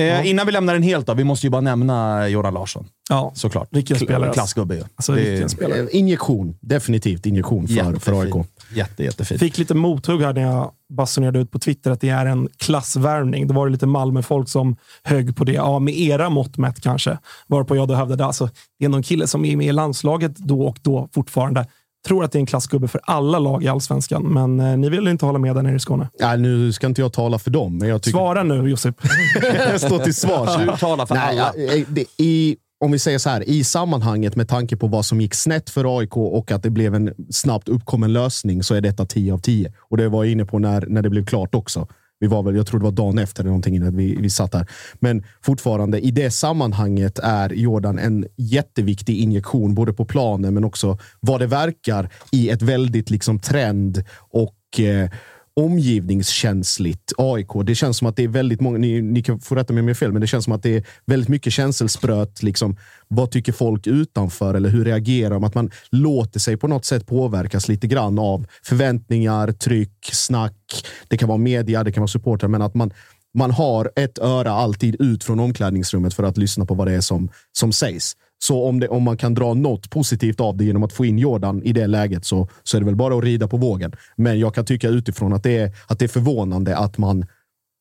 eh, 0.00 0.18
Eh, 0.20 0.26
Innan 0.30 0.46
vi 0.46 0.52
lämnar 0.52 0.74
den 0.74 0.82
helt 0.82 1.06
då, 1.06 1.14
vi 1.14 1.24
måste 1.24 1.46
ju 1.46 1.50
bara 1.50 1.60
nämna 1.60 2.28
Göran 2.28 2.54
Larsson. 2.54 2.84
ja. 3.08 3.32
Såklart. 3.34 3.68
Vilken 3.70 3.98
spelare. 3.98 4.32
Klassgubbe 4.32 4.74
ju. 4.74 4.82
Alltså, 4.96 5.12
Det 5.12 5.20
är 5.26 5.30
vilken 5.30 5.48
spelare. 5.48 5.80
Eh, 5.80 5.86
Injektion. 5.90 6.56
Definitivt 6.60 7.26
injektion 7.26 7.68
för, 7.68 7.98
för 8.00 8.20
AIK. 8.20 8.46
Jätte, 8.74 9.04
jättefint. 9.04 9.40
Fick 9.40 9.58
lite 9.58 9.74
mothugg 9.74 10.22
här 10.22 10.32
när 10.32 10.42
jag 10.42 10.70
basunerade 10.88 11.38
ut 11.38 11.50
på 11.50 11.58
Twitter 11.58 11.90
att 11.90 12.00
det 12.00 12.08
är 12.08 12.26
en 12.26 12.48
klassvärvning. 12.56 13.46
Då 13.46 13.54
var 13.54 13.66
det 13.66 13.72
lite 13.72 13.86
Malmö-folk 13.86 14.48
som 14.48 14.76
högg 15.02 15.36
på 15.36 15.44
det. 15.44 15.52
Ja, 15.52 15.78
med 15.78 15.94
era 15.98 16.30
mått 16.30 16.56
mätt 16.56 16.80
kanske. 16.80 17.18
Varpå 17.46 17.76
jag 17.76 17.88
då 17.88 17.94
hävdade 17.94 18.24
alltså, 18.24 18.48
det 18.78 18.84
är 18.84 18.88
någon 18.88 19.02
kille 19.02 19.26
som 19.26 19.44
är 19.44 19.56
med 19.56 19.66
i 19.66 19.72
landslaget 19.72 20.36
då 20.36 20.62
och 20.66 20.78
då 20.82 21.08
fortfarande. 21.14 21.66
Tror 22.06 22.24
att 22.24 22.32
det 22.32 22.38
är 22.38 22.40
en 22.40 22.46
klassgubbe 22.46 22.88
för 22.88 23.00
alla 23.04 23.38
lag 23.38 23.64
i 23.64 23.68
allsvenskan, 23.68 24.22
men 24.22 24.60
eh, 24.60 24.76
ni 24.76 24.88
vill 24.88 25.08
inte 25.08 25.26
hålla 25.26 25.38
med 25.38 25.56
där 25.56 25.62
nere 25.62 25.76
i 25.76 25.78
Skåne. 25.78 26.08
Ja, 26.18 26.36
nu 26.36 26.72
ska 26.72 26.86
inte 26.86 27.00
jag 27.00 27.12
tala 27.12 27.38
för 27.38 27.50
dem, 27.50 27.78
men 27.78 27.88
jag 27.88 28.02
tycker... 28.02 28.18
Svara 28.18 28.42
nu, 28.42 28.70
Josip. 28.70 28.96
jag 29.42 29.80
står 29.80 29.98
till 29.98 30.14
svars. 30.14 30.56
Du 30.66 30.76
talar 30.76 31.06
för 31.06 31.14
Nej, 31.14 31.38
alla. 31.38 31.52
ja, 31.56 31.74
eh, 31.74 31.84
det, 31.88 32.04
i, 32.16 32.56
om 32.84 32.92
vi 32.92 32.98
säger 32.98 33.18
så 33.18 33.30
här, 33.30 33.48
i 33.48 33.64
sammanhanget 33.64 34.36
med 34.36 34.48
tanke 34.48 34.76
på 34.76 34.86
vad 34.86 35.04
som 35.04 35.20
gick 35.20 35.34
snett 35.34 35.70
för 35.70 35.98
AIK 35.98 36.16
och 36.16 36.50
att 36.50 36.62
det 36.62 36.70
blev 36.70 36.94
en 36.94 37.14
snabbt 37.30 37.68
uppkommen 37.68 38.12
lösning 38.12 38.62
så 38.62 38.74
är 38.74 38.80
detta 38.80 39.06
10 39.06 39.32
av 39.32 39.38
10. 39.38 39.72
Och 39.78 39.96
det 39.96 40.08
var 40.08 40.24
jag 40.24 40.32
inne 40.32 40.44
på 40.44 40.58
när, 40.58 40.86
när 40.88 41.02
det 41.02 41.10
blev 41.10 41.26
klart 41.26 41.54
också. 41.54 41.88
Vi 42.22 42.28
var 42.28 42.42
väl, 42.42 42.56
jag 42.56 42.66
tror 42.66 42.80
det 42.80 42.84
var 42.84 42.92
dagen 42.92 43.18
efter 43.18 43.42
eller 43.42 43.50
någonting 43.50 43.76
innan 43.76 43.96
vi, 43.96 44.16
vi 44.16 44.30
satt 44.30 44.54
här. 44.54 44.66
Men 44.94 45.24
fortfarande, 45.40 46.00
i 46.00 46.10
det 46.10 46.30
sammanhanget 46.30 47.18
är 47.18 47.50
Jordan 47.50 47.98
en 47.98 48.26
jätteviktig 48.36 49.18
injektion, 49.18 49.74
både 49.74 49.92
på 49.92 50.04
planen 50.04 50.54
men 50.54 50.64
också 50.64 50.98
vad 51.20 51.40
det 51.40 51.46
verkar 51.46 52.10
i 52.32 52.50
ett 52.50 52.62
väldigt 52.62 53.10
liksom 53.10 53.38
trend 53.38 54.04
och 54.18 54.80
eh, 54.80 55.10
omgivningskänsligt 55.56 57.12
AIK. 57.16 57.48
Det 57.64 57.74
känns 57.74 57.96
som 57.96 58.06
att 58.06 58.16
det 58.16 58.24
är 58.24 58.28
väldigt 58.28 58.60
många, 58.60 58.78
ni, 58.78 59.02
ni 59.02 59.22
kan 59.22 59.40
få 59.40 59.54
rätta 59.54 59.72
mig 59.72 59.80
om 59.80 59.88
jag 59.88 59.94
har 59.94 59.98
fel, 59.98 60.12
men 60.12 60.20
det 60.20 60.26
känns 60.26 60.44
som 60.44 60.52
att 60.52 60.62
det 60.62 60.76
är 60.76 60.86
väldigt 61.06 61.28
mycket 61.28 61.52
känselspröt. 61.52 62.42
Liksom, 62.42 62.76
vad 63.08 63.30
tycker 63.30 63.52
folk 63.52 63.86
utanför 63.86 64.54
eller 64.54 64.68
hur 64.68 64.84
reagerar 64.84 65.30
de? 65.30 65.44
Att 65.44 65.54
man 65.54 65.70
låter 65.90 66.40
sig 66.40 66.56
på 66.56 66.68
något 66.68 66.84
sätt 66.84 67.06
påverkas 67.06 67.68
lite 67.68 67.86
grann 67.86 68.18
av 68.18 68.46
förväntningar, 68.62 69.52
tryck, 69.52 70.10
snack. 70.12 70.86
Det 71.08 71.16
kan 71.16 71.28
vara 71.28 71.38
media, 71.38 71.84
det 71.84 71.92
kan 71.92 72.00
vara 72.00 72.08
supportrar, 72.08 72.48
men 72.48 72.62
att 72.62 72.74
man 72.74 72.92
man 73.34 73.50
har 73.50 73.92
ett 73.96 74.18
öra 74.18 74.52
alltid 74.52 75.00
ut 75.00 75.24
från 75.24 75.40
omklädningsrummet 75.40 76.14
för 76.14 76.22
att 76.22 76.36
lyssna 76.36 76.66
på 76.66 76.74
vad 76.74 76.86
det 76.86 76.92
är 76.92 77.00
som, 77.00 77.28
som 77.52 77.72
sägs. 77.72 78.16
Så 78.42 78.64
om, 78.64 78.80
det, 78.80 78.88
om 78.88 79.02
man 79.02 79.16
kan 79.16 79.34
dra 79.34 79.54
något 79.54 79.90
positivt 79.90 80.40
av 80.40 80.56
det 80.56 80.64
genom 80.64 80.82
att 80.82 80.92
få 80.92 81.04
in 81.04 81.18
Jordan 81.18 81.62
i 81.62 81.72
det 81.72 81.86
läget 81.86 82.24
så, 82.24 82.48
så 82.62 82.76
är 82.76 82.80
det 82.80 82.84
väl 82.84 82.96
bara 82.96 83.18
att 83.18 83.24
rida 83.24 83.48
på 83.48 83.56
vågen. 83.56 83.92
Men 84.16 84.38
jag 84.38 84.54
kan 84.54 84.64
tycka 84.64 84.88
utifrån 84.88 85.32
att 85.32 85.42
det 85.42 85.56
är, 85.58 85.72
att 85.86 85.98
det 85.98 86.04
är 86.04 86.08
förvånande 86.08 86.76
att 86.76 86.98
man 86.98 87.26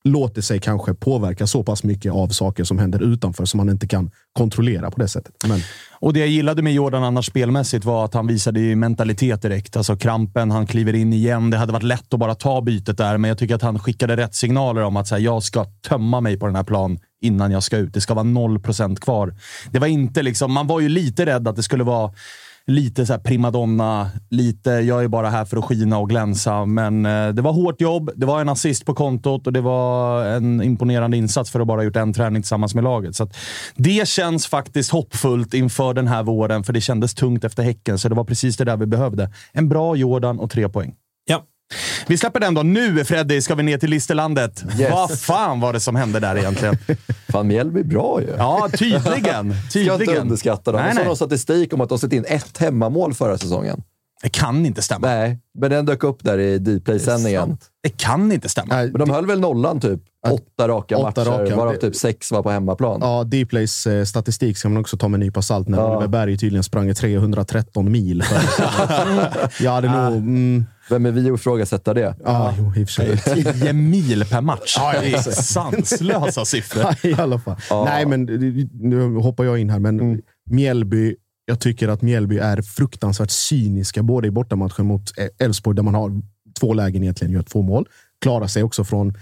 låter 0.04 0.42
sig 0.42 0.60
kanske 0.60 0.94
påverka 0.94 1.48
så 1.48 1.64
pass 1.64 1.84
mycket 1.84 2.12
av 2.12 2.28
saker 2.28 2.64
som 2.64 2.80
händer 2.80 3.14
utanför 3.14 3.46
som 3.46 3.58
man 3.58 3.70
inte 3.70 3.88
kan 3.88 4.12
kontrollera 4.34 4.92
på 4.92 5.00
det 5.00 5.08
sättet. 5.08 5.36
Men 5.48 5.60
Och 6.00 6.14
det 6.14 6.20
jag 6.20 6.30
gillade 6.30 6.62
med 6.62 6.74
Jordan 6.74 7.04
annars 7.04 7.26
spelmässigt 7.26 7.86
var 7.86 8.06
att 8.06 8.14
han 8.14 8.28
visade 8.28 8.60
ju 8.60 8.76
mentalitet 8.76 9.42
direkt. 9.42 9.78
Alltså 9.78 9.98
krampen, 9.98 10.52
han 10.52 10.68
kliver 10.68 10.96
in 10.96 11.14
igen. 11.14 11.50
Det 11.50 11.58
hade 11.58 11.74
varit 11.74 11.84
lätt 11.84 12.14
att 12.14 12.20
bara 12.20 12.36
ta 12.36 12.62
bytet 12.62 12.98
där, 12.98 13.18
men 13.18 13.28
jag 13.28 13.38
tycker 13.38 13.56
att 13.56 13.62
han 13.62 13.80
skickade 13.80 14.18
rätt 14.18 14.36
signaler 14.36 14.82
om 14.82 14.98
att 14.98 15.08
så 15.08 15.16
här, 15.16 15.22
jag 15.22 15.44
ska 15.44 15.66
tömma 15.66 16.22
mig 16.22 16.40
på 16.40 16.46
den 16.46 16.56
här 16.56 16.64
plan 16.64 17.00
innan 17.22 17.52
jag 17.52 17.64
ska 17.64 17.78
ut. 17.78 17.94
Det 17.94 18.02
ska 18.02 18.14
vara 18.14 18.26
0% 18.26 18.96
kvar. 18.96 19.36
Det 19.72 19.80
var 19.80 19.88
inte 19.88 20.24
liksom, 20.24 20.54
man 20.54 20.68
var 20.68 20.80
ju 20.80 20.90
lite 20.90 21.26
rädd 21.26 21.48
att 21.48 21.56
det 21.56 21.64
skulle 21.64 21.84
vara 21.84 22.12
lite 22.68 23.06
så 23.06 23.14
här 23.14 23.20
primadonna, 23.20 24.10
lite 24.30 24.70
jag 24.70 25.04
är 25.04 25.08
bara 25.08 25.30
här 25.30 25.46
för 25.46 25.58
att 25.58 25.66
skina 25.66 25.98
och 25.98 26.10
glänsa. 26.10 26.66
Men 26.66 27.06
eh, 27.06 27.30
det 27.30 27.42
var 27.42 27.54
hårt 27.54 27.82
jobb, 27.82 28.12
det 28.16 28.26
var 28.26 28.42
en 28.42 28.50
assist 28.50 28.86
på 28.86 28.94
kontot 28.94 29.48
och 29.48 29.54
det 29.54 29.62
var 29.62 30.26
en 30.26 30.64
imponerande 30.64 31.18
insats 31.18 31.52
för 31.52 31.60
att 31.60 31.68
bara 31.68 31.80
ha 31.80 31.84
gjort 31.84 31.96
en 31.96 32.14
träning 32.14 32.42
tillsammans 32.42 32.76
med 32.76 32.84
laget. 32.84 33.16
Så 33.16 33.24
att 33.24 33.38
det 33.76 34.08
känns 34.08 34.48
faktiskt 34.48 34.92
hoppfullt 34.92 35.54
inför 35.54 35.94
den 35.94 36.08
här 36.08 36.24
våren, 36.24 36.64
för 36.64 36.74
det 36.74 36.82
kändes 36.82 37.14
tungt 37.14 37.44
efter 37.44 37.64
Häcken, 37.64 38.00
så 38.00 38.10
det 38.10 38.16
var 38.16 38.24
precis 38.24 38.58
det 38.58 38.66
där 38.66 38.78
vi 38.78 38.86
behövde. 38.86 39.32
En 39.52 39.70
bra 39.70 39.96
Jordan 39.96 40.40
och 40.40 40.52
tre 40.52 40.70
poäng. 40.70 40.96
Vi 42.08 42.18
släpper 42.18 42.40
den 42.40 42.54
då. 42.54 42.64
Nu, 42.64 43.06
Freddy, 43.06 43.42
ska 43.42 43.56
vi 43.56 43.64
ner 43.64 43.78
till 43.78 43.90
Listerlandet. 43.90 44.64
Yes. 44.80 44.92
Vad 44.92 45.20
fan 45.20 45.60
var 45.60 45.74
det 45.74 45.80
som 45.80 45.96
hände 45.96 46.20
där 46.20 46.36
egentligen? 46.38 46.78
Fan, 47.32 47.48
Mjällby 47.48 47.80
är 47.80 47.84
bra 47.84 48.22
ju. 48.22 48.28
Ja, 48.38 48.70
tydligen. 48.78 49.02
Ska 49.70 49.80
inte 49.80 49.98
tydligen. 49.98 50.22
underskatta 50.22 50.72
dem. 50.72 50.82
Nej, 50.82 50.92
nej. 50.96 51.06
någon 51.06 51.16
statistik 51.16 51.74
om 51.74 51.82
att 51.82 51.90
de 51.90 52.00
släppte 52.00 52.16
in 52.16 52.26
ett 52.28 52.58
hemmamål 52.58 53.14
förra 53.14 53.38
säsongen. 53.38 53.84
Det 54.24 54.30
kan 54.30 54.66
inte 54.66 54.82
stämma. 54.82 55.08
Nej, 55.08 55.40
men 55.60 55.70
den 55.72 55.86
dök 55.86 56.04
upp 56.04 56.24
där 56.24 56.38
i 56.40 56.58
Dplay-sändningen. 56.58 57.58
Det 57.84 57.90
kan 57.90 58.32
inte 58.32 58.50
stämma. 58.50 58.76
Nej, 58.76 58.92
Men 58.92 59.00
de 59.00 59.10
höll 59.10 59.26
väl 59.26 59.40
nollan 59.40 59.80
typ. 59.80 60.00
Åtta 60.30 60.68
raka 60.68 60.98
Åtta 60.98 61.22
matcher, 61.22 61.32
raka. 61.44 61.56
varav 61.56 61.74
Det- 61.74 61.80
typ 61.80 61.96
sex 61.96 62.32
var 62.32 62.44
på 62.44 62.52
hemmaplan. 62.52 63.00
Ja, 63.02 63.24
Dplays 63.24 63.88
eh, 63.88 64.04
statistik 64.06 64.58
ska 64.58 64.70
man 64.70 64.82
också 64.82 64.98
ta 64.98 65.08
med 65.08 65.16
en 65.18 65.26
nypa 65.26 65.42
salt 65.42 65.68
när 65.68 65.78
Ja. 65.78 65.92
Oliver 65.92 66.08
Berg 66.08 66.38
tydligen 66.38 66.64
sprang 66.64 66.94
313 66.96 67.92
mil. 67.92 68.24
Jag 69.60 69.72
hade 69.72 69.88
nog... 69.88 70.14
Mm, 70.18 70.66
Vem 70.92 71.06
är 71.06 71.12
vi 71.12 71.30
att 71.30 71.40
ifrågasätta 71.40 71.94
det? 71.94 72.16
ja, 72.24 72.54
jo, 72.58 72.74
i 72.76 72.84
och 72.84 72.90
för 72.90 73.16
sig. 73.16 73.18
10 73.54 73.74
mil 73.74 74.26
per 74.26 74.42
match. 74.42 74.76
Ja, 74.78 74.94
det 75.02 75.14
är 75.14 75.22
sanslösa 75.42 76.46
siffror. 76.46 77.06
I 77.06 77.14
alla 77.14 77.40
fall. 77.40 77.56
Nej, 77.70 78.06
men 78.06 78.26
nu 78.74 79.16
hoppar 79.16 79.44
jag 79.44 79.60
in 79.60 79.70
här, 79.70 79.80
men 79.80 80.22
Mjällby. 80.50 81.16
Jag 81.46 81.60
tycker 81.60 81.88
att 81.88 82.02
Mjällby 82.02 82.38
är 82.38 82.62
fruktansvärt 82.62 83.32
cyniska, 83.32 84.04
både 84.04 84.28
i 84.28 84.32
bortamatchen 84.32 84.86
mot 84.86 85.12
Elfsborg, 85.40 85.76
där 85.76 85.84
man 85.84 85.96
har 85.96 86.22
två 86.60 86.74
lägen 86.74 87.04
egentligen, 87.04 87.34
gör 87.34 87.44
två 87.44 87.62
mål. 87.62 87.88
Klarar 88.22 88.48
sig 88.48 88.64
också 88.64 88.84
från 88.84 89.14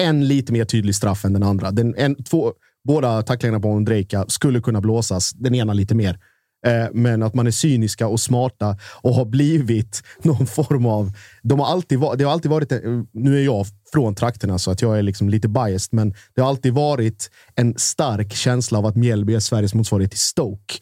en 0.00 0.28
lite 0.28 0.52
mer 0.52 0.64
tydlig 0.64 0.94
straff 0.94 1.24
än 1.24 1.32
den 1.32 1.42
andra. 1.42 1.70
Den, 1.70 1.94
en, 1.98 2.24
två, 2.24 2.52
båda 2.84 3.22
tacklingarna 3.22 3.60
på 3.60 3.68
Ondrejka 3.68 4.24
skulle 4.28 4.60
kunna 4.60 4.80
blåsas, 4.80 5.32
den 5.32 5.54
ena 5.54 5.72
lite 5.72 5.94
mer. 5.94 6.18
Eh, 6.66 6.86
men 6.92 7.22
att 7.22 7.34
man 7.34 7.46
är 7.46 7.50
cyniska 7.50 8.06
och 8.06 8.20
smarta 8.20 8.76
och 9.02 9.14
har 9.14 9.24
blivit 9.24 10.02
någon 10.22 10.46
form 10.46 10.86
av... 10.86 11.12
De 11.42 11.60
har 11.60 11.66
alltid, 11.66 12.00
det 12.00 12.24
har 12.24 12.32
alltid 12.32 12.50
varit... 12.50 12.72
Nu 13.12 13.38
är 13.38 13.44
jag 13.44 13.54
från 13.92 14.14
trakterna 14.14 14.58
så 14.58 14.70
att 14.70 14.82
jag 14.82 14.98
är 14.98 15.02
liksom 15.02 15.28
lite 15.28 15.48
biased. 15.48 15.88
Men 15.92 16.14
det 16.34 16.40
har 16.40 16.48
alltid 16.48 16.74
varit 16.74 17.30
en 17.54 17.74
stark 17.78 18.32
känsla 18.32 18.78
av 18.78 18.86
att 18.86 18.96
Mjällby 18.96 19.34
är 19.34 19.40
Sveriges 19.40 19.74
motsvarighet 19.74 20.10
till 20.10 20.20
Stoke. 20.20 20.74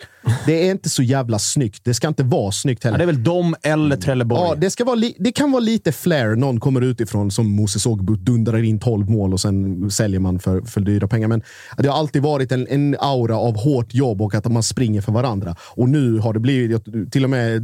Det 0.47 0.67
är 0.67 0.71
inte 0.71 0.89
så 0.89 1.03
jävla 1.03 1.39
snyggt. 1.39 1.85
Det 1.85 1.95
ska 1.95 2.09
inte 2.09 2.23
vara 2.23 2.53
snyggt 2.53 2.85
heller. 2.85 2.99
Ja, 2.99 2.99
det 2.99 3.05
är 3.05 3.15
väl 3.15 3.25
de 3.25 3.55
eller 3.63 3.97
Trelleborg. 3.97 4.43
Ja, 4.43 4.55
det, 4.55 4.71
ska 4.71 4.85
vara 4.85 5.01
det 5.19 5.33
kan 5.33 5.53
vara 5.53 5.61
lite 5.61 5.93
flair. 5.93 6.37
Någon 6.37 6.61
kommer 6.61 6.81
utifrån 6.81 7.31
som 7.31 7.51
Moses 7.51 7.87
Ogbut 7.87 8.21
dundrar 8.21 8.63
in 8.63 8.81
12 8.81 9.11
mål 9.11 9.33
och 9.33 9.41
sen 9.41 9.91
säljer 9.91 10.21
man 10.21 10.39
för, 10.39 10.61
för 10.61 10.81
dyra 10.81 11.09
pengar. 11.09 11.29
Men 11.29 11.43
det 11.77 11.89
har 11.89 11.99
alltid 11.99 12.23
varit 12.23 12.53
en, 12.53 12.67
en 12.69 12.97
aura 13.01 13.37
av 13.37 13.57
hårt 13.57 13.95
jobb 13.95 14.23
och 14.23 14.35
att 14.35 14.53
man 14.53 14.63
springer 14.63 15.01
för 15.01 15.13
varandra. 15.13 15.57
Och 15.61 15.89
nu 15.89 16.19
har 16.19 16.33
det 16.33 16.41
blivit, 16.41 16.85
till 17.13 17.25
och 17.25 17.31
med 17.31 17.63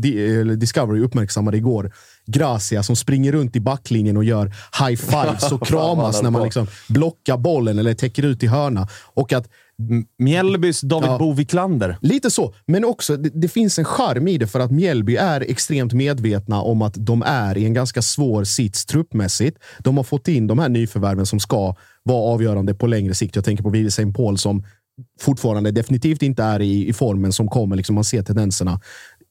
Discovery 0.58 1.00
uppmärksammade 1.00 1.56
igår, 1.56 1.92
Gracia 2.26 2.82
som 2.82 2.96
springer 2.96 3.32
runt 3.32 3.56
i 3.56 3.60
backlinjen 3.60 4.16
och 4.16 4.24
gör 4.24 4.46
high 4.86 5.00
fives 5.00 5.52
och 5.52 5.66
kramas 5.66 6.22
när 6.22 6.30
man 6.30 6.42
liksom 6.42 6.66
blockar 6.88 7.36
bollen 7.36 7.78
eller 7.78 7.94
täcker 7.94 8.22
ut 8.22 8.42
i 8.42 8.46
hörna. 8.46 8.88
Och 9.14 9.32
att 9.32 9.48
Mjällbys 10.18 10.80
David 10.80 11.10
Ja. 11.10 11.18
Bo 11.18 11.32
Wiklander. 11.32 11.98
Lite 12.00 12.30
så, 12.30 12.54
men 12.66 12.84
också 12.84 13.16
det, 13.16 13.30
det 13.34 13.48
finns 13.48 13.78
en 13.78 13.84
charm 13.84 14.28
i 14.28 14.38
det 14.38 14.46
för 14.46 14.60
att 14.60 14.70
Mjällby 14.70 15.16
är 15.16 15.40
extremt 15.40 15.92
medvetna 15.92 16.62
om 16.62 16.82
att 16.82 16.94
de 16.96 17.22
är 17.22 17.58
i 17.58 17.64
en 17.64 17.74
ganska 17.74 18.02
svår 18.02 18.44
sits 18.44 18.86
truppmässigt. 18.86 19.58
De 19.78 19.96
har 19.96 20.04
fått 20.04 20.28
in 20.28 20.46
de 20.46 20.58
här 20.58 20.68
nyförvärven 20.68 21.26
som 21.26 21.40
ska 21.40 21.76
vara 22.02 22.32
avgörande 22.32 22.74
på 22.74 22.86
längre 22.86 23.14
sikt. 23.14 23.36
Jag 23.36 23.44
tänker 23.44 23.62
på 23.62 23.70
Wille 23.70 23.88
St. 23.88 24.12
Paul 24.12 24.38
som 24.38 24.64
fortfarande 25.20 25.70
definitivt 25.70 26.22
inte 26.22 26.42
är 26.42 26.62
i, 26.62 26.88
i 26.88 26.92
formen 26.92 27.32
som 27.32 27.48
kommer. 27.48 27.76
Liksom 27.76 27.94
man 27.94 28.04
ser 28.04 28.22
tendenserna. 28.22 28.80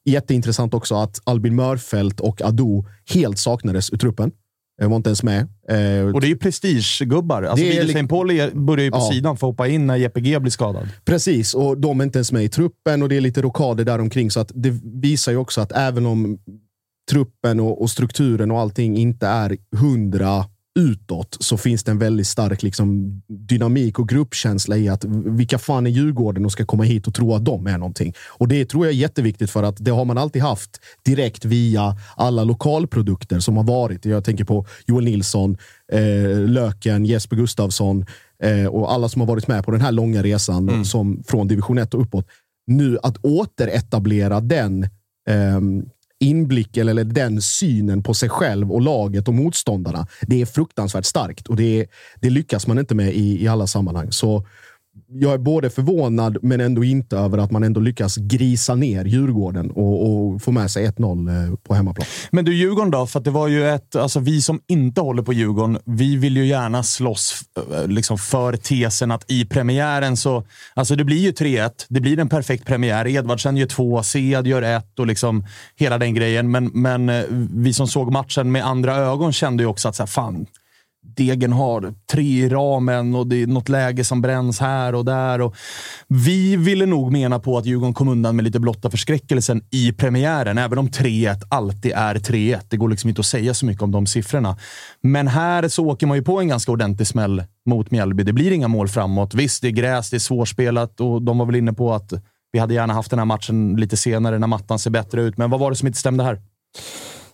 Jätteintressant 0.04 0.74
också 0.74 0.94
att 0.94 1.20
Albin 1.24 1.54
Mörfelt 1.54 2.20
och 2.20 2.42
Ado 2.42 2.84
helt 3.14 3.38
saknades 3.38 3.92
ur 3.92 3.96
truppen. 3.96 4.32
Jag 4.80 4.88
var 4.88 4.96
inte 4.96 5.08
ens 5.08 5.22
med. 5.22 5.40
Eh, 5.40 6.14
Och 6.14 6.20
det 6.20 6.26
är 6.26 6.28
ju 6.28 6.36
prestigegubbar. 6.36 7.42
Alltså, 7.42 7.64
Wille 7.66 7.82
St. 7.84 8.06
Paul 8.06 8.26
börjar 8.54 8.84
ju 8.84 8.90
på 8.90 8.96
Ja. 8.96 9.10
sidan 9.12 9.36
för 9.36 9.46
att 9.46 9.50
hoppa 9.52 9.68
in 9.68 9.86
när 9.86 9.96
Jeppe 9.96 10.20
G 10.20 10.40
blir 10.40 10.50
skadad. 10.50 10.88
Precis, 11.04 11.54
och 11.54 11.78
de 11.78 12.00
är 12.00 12.04
inte 12.04 12.18
ens 12.18 12.32
med 12.32 12.44
i 12.44 12.48
truppen 12.48 13.02
och 13.02 13.08
det 13.08 13.16
är 13.16 13.20
lite 13.20 13.42
rockader 13.42 13.84
där 13.84 13.98
omkring 13.98 14.30
så 14.30 14.40
att 14.40 14.52
det 14.54 14.70
visar 14.84 15.32
ju 15.32 15.38
också 15.38 15.60
att 15.60 15.72
även 15.72 16.06
om 16.06 16.38
truppen 17.10 17.60
och, 17.60 17.82
och 17.82 17.90
strukturen 17.90 18.50
och 18.50 18.60
allting 18.60 18.96
inte 18.96 19.26
är 19.26 19.56
hundra 19.76 20.44
utåt 20.78 21.36
så 21.40 21.56
finns 21.56 21.84
det 21.84 21.90
en 21.90 21.98
väldigt 21.98 22.26
stark 22.26 22.62
liksom, 22.62 23.22
dynamik 23.28 23.98
och 23.98 24.08
gruppkänsla 24.08 24.76
i 24.76 24.88
att 24.88 25.04
vilka 25.24 25.58
fan 25.58 25.86
är 25.86 25.90
Djurgården 25.90 26.44
och 26.44 26.52
ska 26.52 26.64
komma 26.64 26.82
hit 26.82 27.06
och 27.06 27.14
tro 27.14 27.34
att 27.34 27.44
de 27.44 27.66
är 27.66 27.78
någonting. 27.78 28.14
Och 28.28 28.48
det 28.48 28.64
tror 28.64 28.86
jag 28.86 28.92
är 28.92 28.96
jätteviktigt 28.96 29.50
för 29.50 29.62
att 29.62 29.76
det 29.78 29.90
har 29.90 30.04
man 30.04 30.18
alltid 30.18 30.42
haft 30.42 30.80
direkt 31.04 31.44
via 31.44 31.96
alla 32.16 32.44
lokalprodukter 32.44 33.40
som 33.40 33.56
har 33.56 33.64
varit. 33.64 34.04
Jag 34.04 34.24
tänker 34.24 34.44
på 34.44 34.66
Joel 34.86 35.04
Nilsson, 35.04 35.56
eh, 35.92 36.38
Löken, 36.48 37.04
Jesper 37.04 37.36
Gustafsson 37.36 38.06
eh, 38.42 38.66
och 38.66 38.92
alla 38.92 39.08
som 39.08 39.20
har 39.20 39.26
varit 39.26 39.48
med 39.48 39.64
på 39.64 39.70
den 39.70 39.80
här 39.80 39.92
långa 39.92 40.22
resan 40.22 40.84
som 40.84 41.22
från 41.26 41.48
division 41.48 41.78
1 41.78 41.94
och 41.94 42.00
uppåt. 42.00 42.26
Nu 42.66 42.98
att 43.02 43.16
återetablera 43.22 44.40
den 44.40 44.88
ehm, 45.28 45.84
inblicken 46.24 46.88
eller 46.88 47.04
den 47.04 47.42
synen 47.42 48.02
på 48.02 48.14
sig 48.14 48.28
själv 48.28 48.72
och 48.72 48.80
laget 48.80 49.28
och 49.28 49.34
motståndarna. 49.34 50.06
Det 50.20 50.40
är 50.40 50.46
fruktansvärt 50.46 51.04
starkt 51.04 51.48
och 51.48 51.56
det, 51.56 51.86
det 52.20 52.30
lyckas 52.30 52.66
man 52.66 52.78
inte 52.78 52.94
med 52.94 53.14
i, 53.14 53.44
i 53.44 53.48
alla 53.48 53.66
sammanhang. 53.66 54.12
Så 54.12 54.46
jag 55.08 55.32
är 55.32 55.38
både 55.38 55.70
förvånad 55.70 56.38
men 56.42 56.60
ändå 56.60 56.84
inte 56.84 57.16
över 57.16 57.38
att 57.38 57.50
man 57.50 57.64
ändå 57.64 57.80
lyckas 57.80 58.16
grisa 58.16 58.74
ner 58.74 59.04
Djurgården 59.04 59.70
och, 59.70 60.10
och 60.10 60.42
få 60.42 60.50
med 60.50 60.70
sig 60.70 60.88
1-0 60.88 61.50
eh, 61.50 61.56
på 61.56 61.74
hemmaplan. 61.74 62.06
Men 62.30 62.44
du, 62.44 62.54
Djurgården 62.54 62.90
då? 62.90 63.06
För 63.06 63.18
att 63.18 63.24
det 63.24 63.30
var 63.30 63.48
ju 63.48 63.68
ett... 63.68 63.96
Alltså 63.96 64.20
vi 64.20 64.42
som 64.42 64.60
inte 64.66 65.00
håller 65.00 65.22
på 65.22 65.32
Djurgården, 65.32 65.78
vi 65.84 66.16
vill 66.16 66.36
ju 66.36 66.46
gärna 66.46 66.82
slåss 66.82 67.42
eh, 67.72 67.88
liksom 67.88 68.18
för 68.18 68.56
tesen 68.56 69.10
att 69.10 69.30
i 69.30 69.44
premiären 69.44 70.16
så... 70.16 70.44
Alltså 70.74 70.96
det 70.96 71.04
blir 71.04 71.18
ju 71.18 71.30
3-1. 71.30 71.70
Det 71.88 72.00
blir 72.00 72.18
en 72.18 72.28
perfekt 72.28 72.66
premiär. 72.66 73.06
Edvardsen 73.06 73.56
gör 73.56 73.66
två, 73.66 74.02
Sead 74.02 74.46
gör 74.46 74.62
ett 74.62 74.98
och 74.98 75.06
liksom 75.06 75.46
hela 75.76 75.98
den 75.98 76.14
grejen. 76.14 76.50
Men, 76.50 76.70
men 76.74 77.08
eh, 77.08 77.24
vi 77.54 77.72
som 77.72 77.88
såg 77.88 78.12
matchen 78.12 78.52
med 78.52 78.66
andra 78.66 78.96
ögon 78.96 79.32
kände 79.32 79.62
ju 79.62 79.66
också 79.66 79.88
att 79.88 79.96
så 79.96 80.02
här, 80.02 80.08
fan, 80.08 80.46
Degen 81.04 81.52
har 81.52 81.94
tre 82.12 82.44
i 82.44 82.48
ramen 82.48 83.14
och 83.14 83.26
det 83.26 83.42
är 83.42 83.46
något 83.46 83.68
läge 83.68 84.04
som 84.04 84.22
bränns 84.22 84.60
här 84.60 84.94
och 84.94 85.04
där. 85.04 85.40
Och 85.40 85.56
vi 86.08 86.56
ville 86.56 86.86
nog 86.86 87.12
mena 87.12 87.38
på 87.38 87.58
att 87.58 87.66
Djurgården 87.66 87.94
kom 87.94 88.08
undan 88.08 88.36
med 88.36 88.44
lite 88.44 88.60
blotta 88.60 88.90
förskräckelsen 88.90 89.62
i 89.70 89.92
premiären, 89.92 90.58
även 90.58 90.78
om 90.78 90.88
3-1 90.88 91.42
alltid 91.48 91.92
är 91.92 92.14
3-1. 92.14 92.60
Det 92.68 92.76
går 92.76 92.88
liksom 92.88 93.08
inte 93.08 93.20
att 93.20 93.26
säga 93.26 93.54
så 93.54 93.66
mycket 93.66 93.82
om 93.82 93.90
de 93.90 94.06
siffrorna. 94.06 94.56
Men 95.00 95.28
här 95.28 95.68
så 95.68 95.86
åker 95.86 96.06
man 96.06 96.16
ju 96.16 96.22
på 96.22 96.40
en 96.40 96.48
ganska 96.48 96.72
ordentlig 96.72 97.06
smäll 97.06 97.44
mot 97.66 97.90
Mjällby. 97.90 98.22
Det 98.22 98.32
blir 98.32 98.52
inga 98.52 98.68
mål 98.68 98.88
framåt. 98.88 99.34
Visst, 99.34 99.62
det 99.62 99.68
är 99.68 99.72
gräs, 99.72 100.10
det 100.10 100.16
är 100.16 100.18
svårspelat 100.18 101.00
och 101.00 101.22
de 101.22 101.38
var 101.38 101.46
väl 101.46 101.56
inne 101.56 101.72
på 101.72 101.92
att 101.92 102.12
vi 102.52 102.58
hade 102.58 102.74
gärna 102.74 102.94
haft 102.94 103.10
den 103.10 103.18
här 103.18 103.26
matchen 103.26 103.76
lite 103.76 103.96
senare 103.96 104.38
när 104.38 104.46
mattan 104.46 104.78
ser 104.78 104.90
bättre 104.90 105.22
ut. 105.22 105.36
Men 105.36 105.50
vad 105.50 105.60
var 105.60 105.70
det 105.70 105.76
som 105.76 105.86
inte 105.86 105.98
stämde 105.98 106.24
här? 106.24 106.40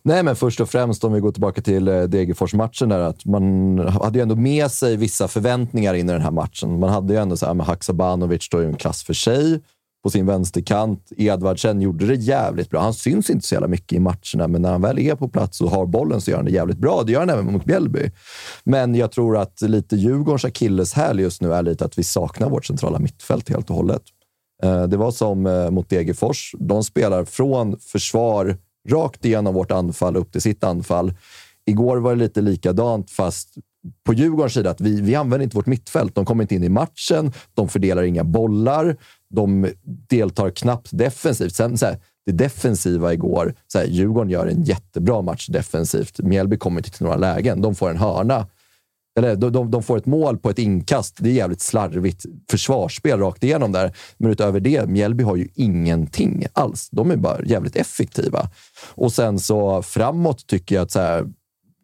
Nej, 0.02 0.22
men 0.22 0.36
först 0.36 0.60
och 0.60 0.70
främst 0.70 1.04
om 1.04 1.12
vi 1.12 1.20
går 1.20 1.32
tillbaka 1.32 1.62
till 1.62 1.88
eh, 1.88 2.02
Degerfors-matchen 2.02 2.88
där, 2.88 3.00
att 3.00 3.24
man 3.24 3.78
hade 3.78 4.18
ju 4.18 4.22
ändå 4.22 4.36
med 4.36 4.70
sig 4.70 4.96
vissa 4.96 5.28
förväntningar 5.28 5.94
in 5.94 6.08
i 6.08 6.12
den 6.12 6.22
här 6.22 6.30
matchen. 6.30 6.80
Man 6.80 6.90
hade 6.90 7.12
ju 7.12 7.18
ändå 7.18 7.36
så 7.36 7.46
här 7.46 7.54
med 7.54 7.66
Haksabanovic 7.66 8.48
då 8.50 8.58
är 8.58 8.62
ju 8.62 8.68
en 8.68 8.76
klass 8.76 9.02
för 9.02 9.14
sig 9.14 9.60
på 10.02 10.10
sin 10.10 10.26
vänsterkant. 10.26 11.12
Edvardsen 11.16 11.80
gjorde 11.80 12.06
det 12.06 12.14
jävligt 12.14 12.70
bra. 12.70 12.80
Han 12.80 12.94
syns 12.94 13.30
inte 13.30 13.46
så 13.46 13.54
jävla 13.54 13.68
mycket 13.68 13.92
i 13.92 14.00
matcherna, 14.00 14.48
men 14.48 14.62
när 14.62 14.70
han 14.70 14.82
väl 14.82 14.98
är 14.98 15.14
på 15.14 15.28
plats 15.28 15.60
och 15.60 15.70
har 15.70 15.86
bollen 15.86 16.20
så 16.20 16.30
gör 16.30 16.38
han 16.38 16.44
det 16.44 16.52
jävligt 16.52 16.78
bra. 16.78 17.02
Det 17.02 17.12
gör 17.12 17.20
han 17.20 17.30
även 17.30 17.52
mot 17.52 17.66
Mjällby. 17.66 18.10
Men 18.64 18.94
jag 18.94 19.12
tror 19.12 19.36
att 19.36 19.62
lite 19.62 19.96
Djurgårdens 19.96 20.44
akilleshäl 20.44 21.20
just 21.20 21.42
nu 21.42 21.54
är 21.54 21.62
lite 21.62 21.84
att 21.84 21.98
vi 21.98 22.02
saknar 22.02 22.50
vårt 22.50 22.66
centrala 22.66 22.98
mittfält 22.98 23.48
helt 23.48 23.70
och 23.70 23.76
hållet. 23.76 24.02
Eh, 24.62 24.82
det 24.82 24.96
var 24.96 25.10
som 25.10 25.46
eh, 25.46 25.70
mot 25.70 25.88
Degerfors. 25.88 26.54
De 26.58 26.84
spelar 26.84 27.24
från 27.24 27.78
försvar 27.78 28.56
rakt 28.88 29.24
igenom 29.24 29.54
vårt 29.54 29.70
anfall 29.70 30.16
upp 30.16 30.32
till 30.32 30.42
sitt 30.42 30.64
anfall. 30.64 31.14
Igår 31.66 31.96
var 31.96 32.10
det 32.10 32.18
lite 32.18 32.40
likadant, 32.40 33.10
fast 33.10 33.54
på 34.04 34.14
Djurgårdens 34.14 34.54
sida, 34.54 34.70
att 34.70 34.80
vi, 34.80 35.00
vi 35.00 35.14
använder 35.14 35.44
inte 35.44 35.56
vårt 35.56 35.66
mittfält. 35.66 36.14
De 36.14 36.24
kommer 36.24 36.44
inte 36.44 36.54
in 36.54 36.64
i 36.64 36.68
matchen, 36.68 37.32
de 37.54 37.68
fördelar 37.68 38.02
inga 38.02 38.24
bollar, 38.24 38.96
de 39.30 39.68
deltar 40.08 40.50
knappt 40.50 40.88
defensivt. 40.92 41.54
Sen, 41.54 41.78
så 41.78 41.86
här, 41.86 41.98
det 42.26 42.32
defensiva 42.32 43.12
igår, 43.12 43.54
så 43.66 43.78
här, 43.78 43.86
Djurgården 43.86 44.30
gör 44.30 44.46
en 44.46 44.62
jättebra 44.62 45.22
match 45.22 45.46
defensivt. 45.48 46.18
Mjällby 46.18 46.56
kommer 46.56 46.80
inte 46.80 46.90
till 46.90 47.04
några 47.04 47.16
lägen. 47.16 47.60
De 47.60 47.74
får 47.74 47.90
en 47.90 47.96
hörna. 47.96 48.46
Eller 49.24 49.36
de, 49.36 49.52
de, 49.52 49.70
de 49.70 49.82
får 49.82 49.96
ett 49.96 50.06
mål 50.06 50.38
på 50.38 50.50
ett 50.50 50.58
inkast. 50.58 51.16
Det 51.18 51.28
är 51.28 51.32
jävligt 51.32 51.60
slarvigt 51.60 52.26
försvarsspel 52.50 53.18
rakt 53.18 53.44
igenom 53.44 53.72
där. 53.72 53.96
Men 54.18 54.30
utöver 54.30 54.60
det, 54.60 54.88
Mjällby 54.88 55.24
har 55.24 55.36
ju 55.36 55.48
ingenting 55.54 56.46
alls. 56.52 56.88
De 56.90 57.10
är 57.10 57.16
bara 57.16 57.44
jävligt 57.44 57.76
effektiva. 57.76 58.48
Och 58.94 59.12
sen 59.12 59.38
så 59.38 59.82
framåt 59.82 60.46
tycker 60.46 60.74
jag 60.74 60.82
att 60.82 60.90
så 60.90 61.00
här, 61.00 61.26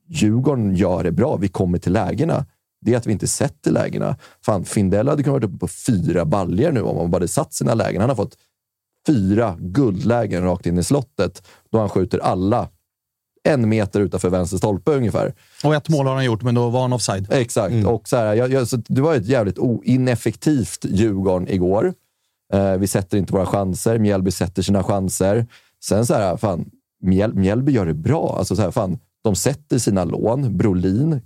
Djurgården 0.08 0.74
gör 0.74 1.04
det 1.04 1.12
bra. 1.12 1.36
Vi 1.36 1.48
kommer 1.48 1.78
till 1.78 1.92
lägena. 1.92 2.46
Det 2.80 2.92
är 2.92 2.96
att 2.96 3.06
vi 3.06 3.12
inte 3.12 3.26
sätter 3.26 3.70
lägena. 3.70 4.16
Fan, 4.44 4.64
Findell 4.64 5.08
hade 5.08 5.22
kunnat 5.22 5.42
vara 5.42 5.50
uppe 5.50 5.58
på 5.58 5.68
fyra 5.68 6.24
baljer 6.24 6.72
nu 6.72 6.82
om 6.82 6.96
han 6.96 7.10
bara 7.10 7.16
hade 7.16 7.28
satt 7.28 7.54
sina 7.54 7.74
lägen. 7.74 8.00
Han 8.00 8.10
har 8.10 8.16
fått 8.16 8.36
fyra 9.06 9.56
guldlägen 9.60 10.42
rakt 10.42 10.66
in 10.66 10.78
i 10.78 10.82
slottet 10.82 11.42
då 11.70 11.78
han 11.78 11.88
skjuter 11.88 12.18
alla 12.18 12.68
en 13.46 13.68
meter 13.68 14.00
utanför 14.00 14.30
vänster 14.30 14.56
stolpe 14.56 14.90
ungefär. 14.90 15.34
Och 15.64 15.74
ett 15.74 15.88
mål 15.88 16.06
har 16.06 16.14
han 16.14 16.24
gjort, 16.24 16.42
men 16.42 16.54
då 16.54 16.70
var 16.70 16.82
han 16.82 16.92
offside. 16.92 17.26
Exakt. 17.30 17.86
Och 17.86 18.08
så 18.08 18.16
här, 18.16 18.34
jag, 18.34 18.52
jag, 18.52 18.68
så 18.68 18.76
det 18.76 19.00
var 19.00 19.14
ett 19.14 19.26
jävligt 19.26 19.58
ineffektivt 19.84 20.84
Djurgården 20.84 21.48
igår. 21.48 21.94
Eh, 22.52 22.72
vi 22.76 22.86
sätter 22.86 23.18
inte 23.18 23.32
våra 23.32 23.46
chanser. 23.46 23.98
Mjällby 23.98 24.30
sätter 24.30 24.62
sina 24.62 24.82
chanser. 24.82 25.46
Sen 25.84 26.06
så 26.06 26.14
här, 26.14 26.36
fan, 26.36 26.70
Mjäl, 27.02 27.34
Mjällby 27.34 27.72
gör 27.72 27.86
det 27.86 27.94
bra. 27.94 28.36
Alltså 28.38 28.56
så 28.56 28.62
här, 28.62 28.70
fan, 28.70 28.98
de 29.24 29.34
sätter 29.34 29.78
sina 29.78 30.04
lån. 30.04 30.56
Brolin, 30.56 31.20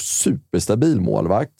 superstabil 0.00 1.00
målvakt. 1.00 1.54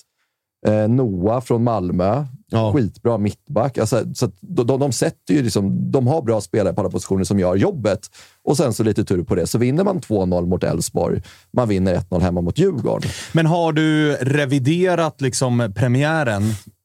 Eh, 0.66 0.88
Noah 0.88 1.40
från 1.40 1.64
Malmö, 1.64 2.24
skitbra 2.50 3.18
mittback. 3.18 3.78
Alltså, 3.78 4.04
så 4.14 4.30
de, 4.40 4.66
de, 4.66 4.80
de 4.80 4.92
sätter 4.92 5.34
ju 5.34 5.42
liksom, 5.42 5.90
de 5.90 6.06
har 6.06 6.22
bra 6.22 6.40
spelare 6.40 6.74
på 6.74 6.80
alla 6.80 6.90
positioner 6.90 7.24
som 7.24 7.38
gör 7.38 7.56
jobbet. 7.56 8.00
Och 8.44 8.56
sen 8.56 8.74
så 8.74 8.82
lite 8.82 9.04
tur 9.04 9.24
på 9.24 9.34
det, 9.34 9.46
så 9.46 9.58
vinner 9.58 9.84
man 9.84 10.00
2-0 10.00 10.46
mot 10.46 10.64
Elfsborg. 10.64 11.22
Man 11.52 11.68
vinner 11.68 11.94
1-0 11.94 12.20
hemma 12.20 12.40
mot 12.40 12.58
Djurgården. 12.58 13.10
Men 13.32 13.46
har 13.46 13.72
du 13.72 14.14
reviderat 14.14 15.20
liksom 15.20 15.72
premiären 15.76 16.42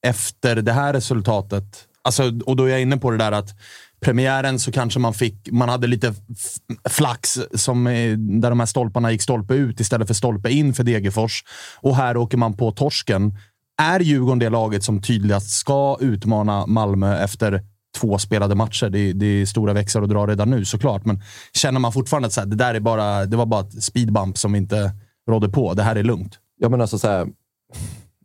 efter 0.08 0.56
det 0.56 0.74
här 0.74 0.94
resultatet? 0.94 1.88
Alltså, 2.02 2.24
och 2.46 2.56
då 2.56 2.64
är 2.64 2.70
jag 2.70 2.82
inne 2.82 2.98
på 2.98 3.12
det 3.12 3.18
där 3.18 3.32
att 3.32 3.50
premiären 4.00 4.60
så 4.60 4.72
kanske 4.72 5.00
man 5.00 5.14
fick, 5.14 5.52
man 5.52 5.70
hade 5.70 5.88
lite 5.88 6.14
flax 6.90 7.40
som, 7.54 7.84
där 8.42 8.50
de 8.50 8.60
här 8.60 8.68
stolparna 8.68 9.12
gick 9.12 9.22
stolpe 9.22 9.54
ut 9.54 9.80
istället 9.80 10.08
för 10.08 10.14
stolpe 10.14 10.52
in 10.52 10.74
för 10.74 10.84
Degerfors. 10.84 11.44
Och 11.82 11.96
här 11.96 12.18
åker 12.18 12.38
man 12.38 12.54
på 12.54 12.72
torsken. 12.72 13.38
Är 13.78 14.00
Djurgården 14.00 14.40
det 14.40 14.50
laget 14.50 14.84
som 14.84 15.02
tydligast 15.02 15.50
ska 15.50 15.98
utmana 16.00 16.66
Malmö 16.66 17.18
efter 17.18 17.62
två 17.98 18.18
spelade 18.18 18.56
matcher? 18.56 18.90
Det, 18.90 19.14
det 19.14 19.26
är 19.26 19.46
stora 19.46 19.74
växlar 19.74 20.02
att 20.02 20.10
dra 20.10 20.28
redan 20.28 20.50
nu 20.50 20.66
såklart, 20.66 21.06
men 21.06 21.22
känner 21.54 21.80
man 21.80 21.92
fortfarande 21.92 22.26
att 22.26 22.34
så 22.34 22.42
här, 22.42 22.48
det 22.48 22.56
där 22.56 22.76
är 22.76 22.80
bara, 22.80 23.26
det 23.26 23.38
var 23.38 23.46
bara 23.46 23.62
ett 23.62 23.84
speedbump 23.84 24.38
som 24.38 24.56
inte 24.56 24.92
rådde 25.30 25.50
på. 25.50 25.74
Det 25.74 25.84
här 25.84 25.96
är 25.96 26.04
lugnt. 26.04 26.40
Ja, 26.58 26.70
men 26.70 26.82
alltså 26.82 27.00
så 27.00 27.08
här, 27.08 27.28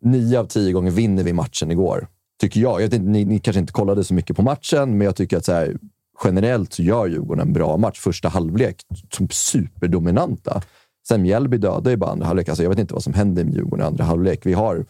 nio 0.00 0.40
av 0.40 0.44
tio 0.44 0.72
gånger 0.72 0.90
vinner 0.90 1.24
vi 1.24 1.32
matchen 1.32 1.70
igår. 1.70 2.08
Tycker 2.40 2.60
jag. 2.60 2.80
jag 2.80 2.86
vet 2.86 2.92
inte, 2.92 3.10
ni, 3.10 3.24
ni 3.24 3.38
kanske 3.38 3.60
inte 3.60 3.72
kollade 3.72 4.04
så 4.04 4.14
mycket 4.14 4.36
på 4.36 4.42
matchen, 4.42 4.98
men 4.98 5.04
jag 5.04 5.16
tycker 5.16 5.36
att 5.36 5.44
så 5.44 5.52
här, 5.52 5.76
generellt 6.24 6.72
så 6.72 6.82
gör 6.82 7.06
Djurgården 7.06 7.46
en 7.46 7.52
bra 7.52 7.76
match. 7.76 7.98
Första 7.98 8.28
halvlek, 8.28 8.76
som 9.12 9.28
superdominanta. 9.28 10.62
Sen 11.08 11.22
Mjällby 11.22 11.58
dödade 11.58 11.92
i 11.92 11.96
bara 11.96 12.10
andra 12.10 12.26
halvlek. 12.26 12.48
Alltså, 12.48 12.62
jag 12.62 12.70
vet 12.70 12.78
inte 12.78 12.94
vad 12.94 13.02
som 13.02 13.14
händer 13.14 13.44
med 13.44 13.54
Djurgården 13.54 13.84
i 13.84 13.86
andra 13.86 14.04
halvlek. 14.04 14.46
Vi 14.46 14.52
har 14.52 14.84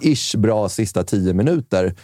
ish 0.00 0.36
bra 0.36 0.68
sista 0.68 1.02
tio 1.04 1.34
minuter. 1.34 1.94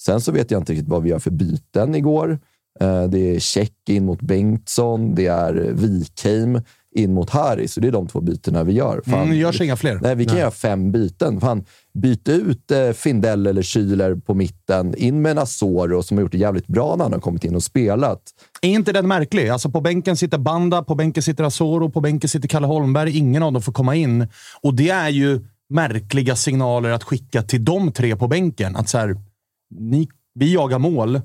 Sen 0.00 0.20
så 0.20 0.32
vet 0.32 0.50
jag 0.50 0.60
inte 0.60 0.72
riktigt 0.72 0.88
vad 0.88 1.02
vi 1.02 1.10
gör 1.10 1.18
för 1.18 1.30
byten 1.30 1.94
igår. 1.94 2.38
Eh, 2.80 3.04
Det 3.04 3.18
är 3.36 3.38
Check 3.40 3.72
in 3.88 4.04
mot 4.04 4.20
Bengtsson, 4.20 5.14
det 5.14 5.26
är 5.26 5.54
Wikheim 5.72 6.60
in 6.96 7.14
mot 7.14 7.30
Haris. 7.30 7.76
Och 7.76 7.82
det 7.82 7.88
är 7.88 7.92
de 7.92 8.06
två 8.06 8.20
bytena 8.20 8.64
vi 8.64 8.72
gör. 8.72 9.02
Fan, 9.06 9.22
Mm, 9.22 9.36
görs 9.36 9.60
inga 9.60 9.76
fler. 9.76 9.98
Nej, 10.02 10.14
vi 10.14 10.24
kan 10.24 10.38
göra 10.38 10.50
fem 10.50 10.92
byten. 10.92 11.40
Fan, 11.40 11.64
byt 11.94 12.28
ut 12.28 12.70
eh, 12.70 12.90
Findell 12.90 13.46
eller 13.46 13.62
Schüler 13.62 14.20
på 14.20 14.34
mitten. 14.34 14.94
In 14.94 15.22
med 15.22 15.36
Nasoro 15.36 16.02
som 16.02 16.16
har 16.16 16.22
gjort 16.22 16.32
det 16.32 16.38
jävligt 16.38 16.66
bra 16.66 16.96
när 16.96 17.04
han 17.04 17.12
har 17.12 17.20
kommit 17.20 17.44
in 17.44 17.54
och 17.54 17.62
spelat. 17.62 18.22
Är 18.62 18.68
inte 18.68 18.92
den 18.92 19.08
märklig? 19.08 19.48
Alltså 19.48 19.70
på 19.70 19.80
bänken 19.80 20.16
sitter 20.16 20.38
Banda, 20.38 20.82
på 20.82 20.94
bänken 20.94 21.22
sitter 21.22 21.44
Asoro, 21.44 21.90
på 21.90 22.00
bänken 22.00 22.28
sitter 22.30 22.48
Kalle 22.48 22.66
Holmberg. 22.66 23.18
Ingen 23.18 23.42
av 23.42 23.52
dem 23.52 23.62
får 23.62 23.72
komma 23.72 23.94
in. 23.96 24.26
Och 24.62 24.74
det 24.74 24.90
är 24.90 25.08
ju 25.08 25.40
märkliga 25.70 26.36
signaler 26.36 26.90
att 26.90 27.04
skicka 27.04 27.42
till 27.42 27.64
de 27.64 27.92
tre 27.92 28.16
på 28.16 28.28
bänken. 28.28 28.76
Att 28.76 28.88
så 28.88 28.98
här, 28.98 29.16
ni, 29.74 30.08
vi 30.34 30.54
jagar 30.54 30.78
mål, 30.78 31.20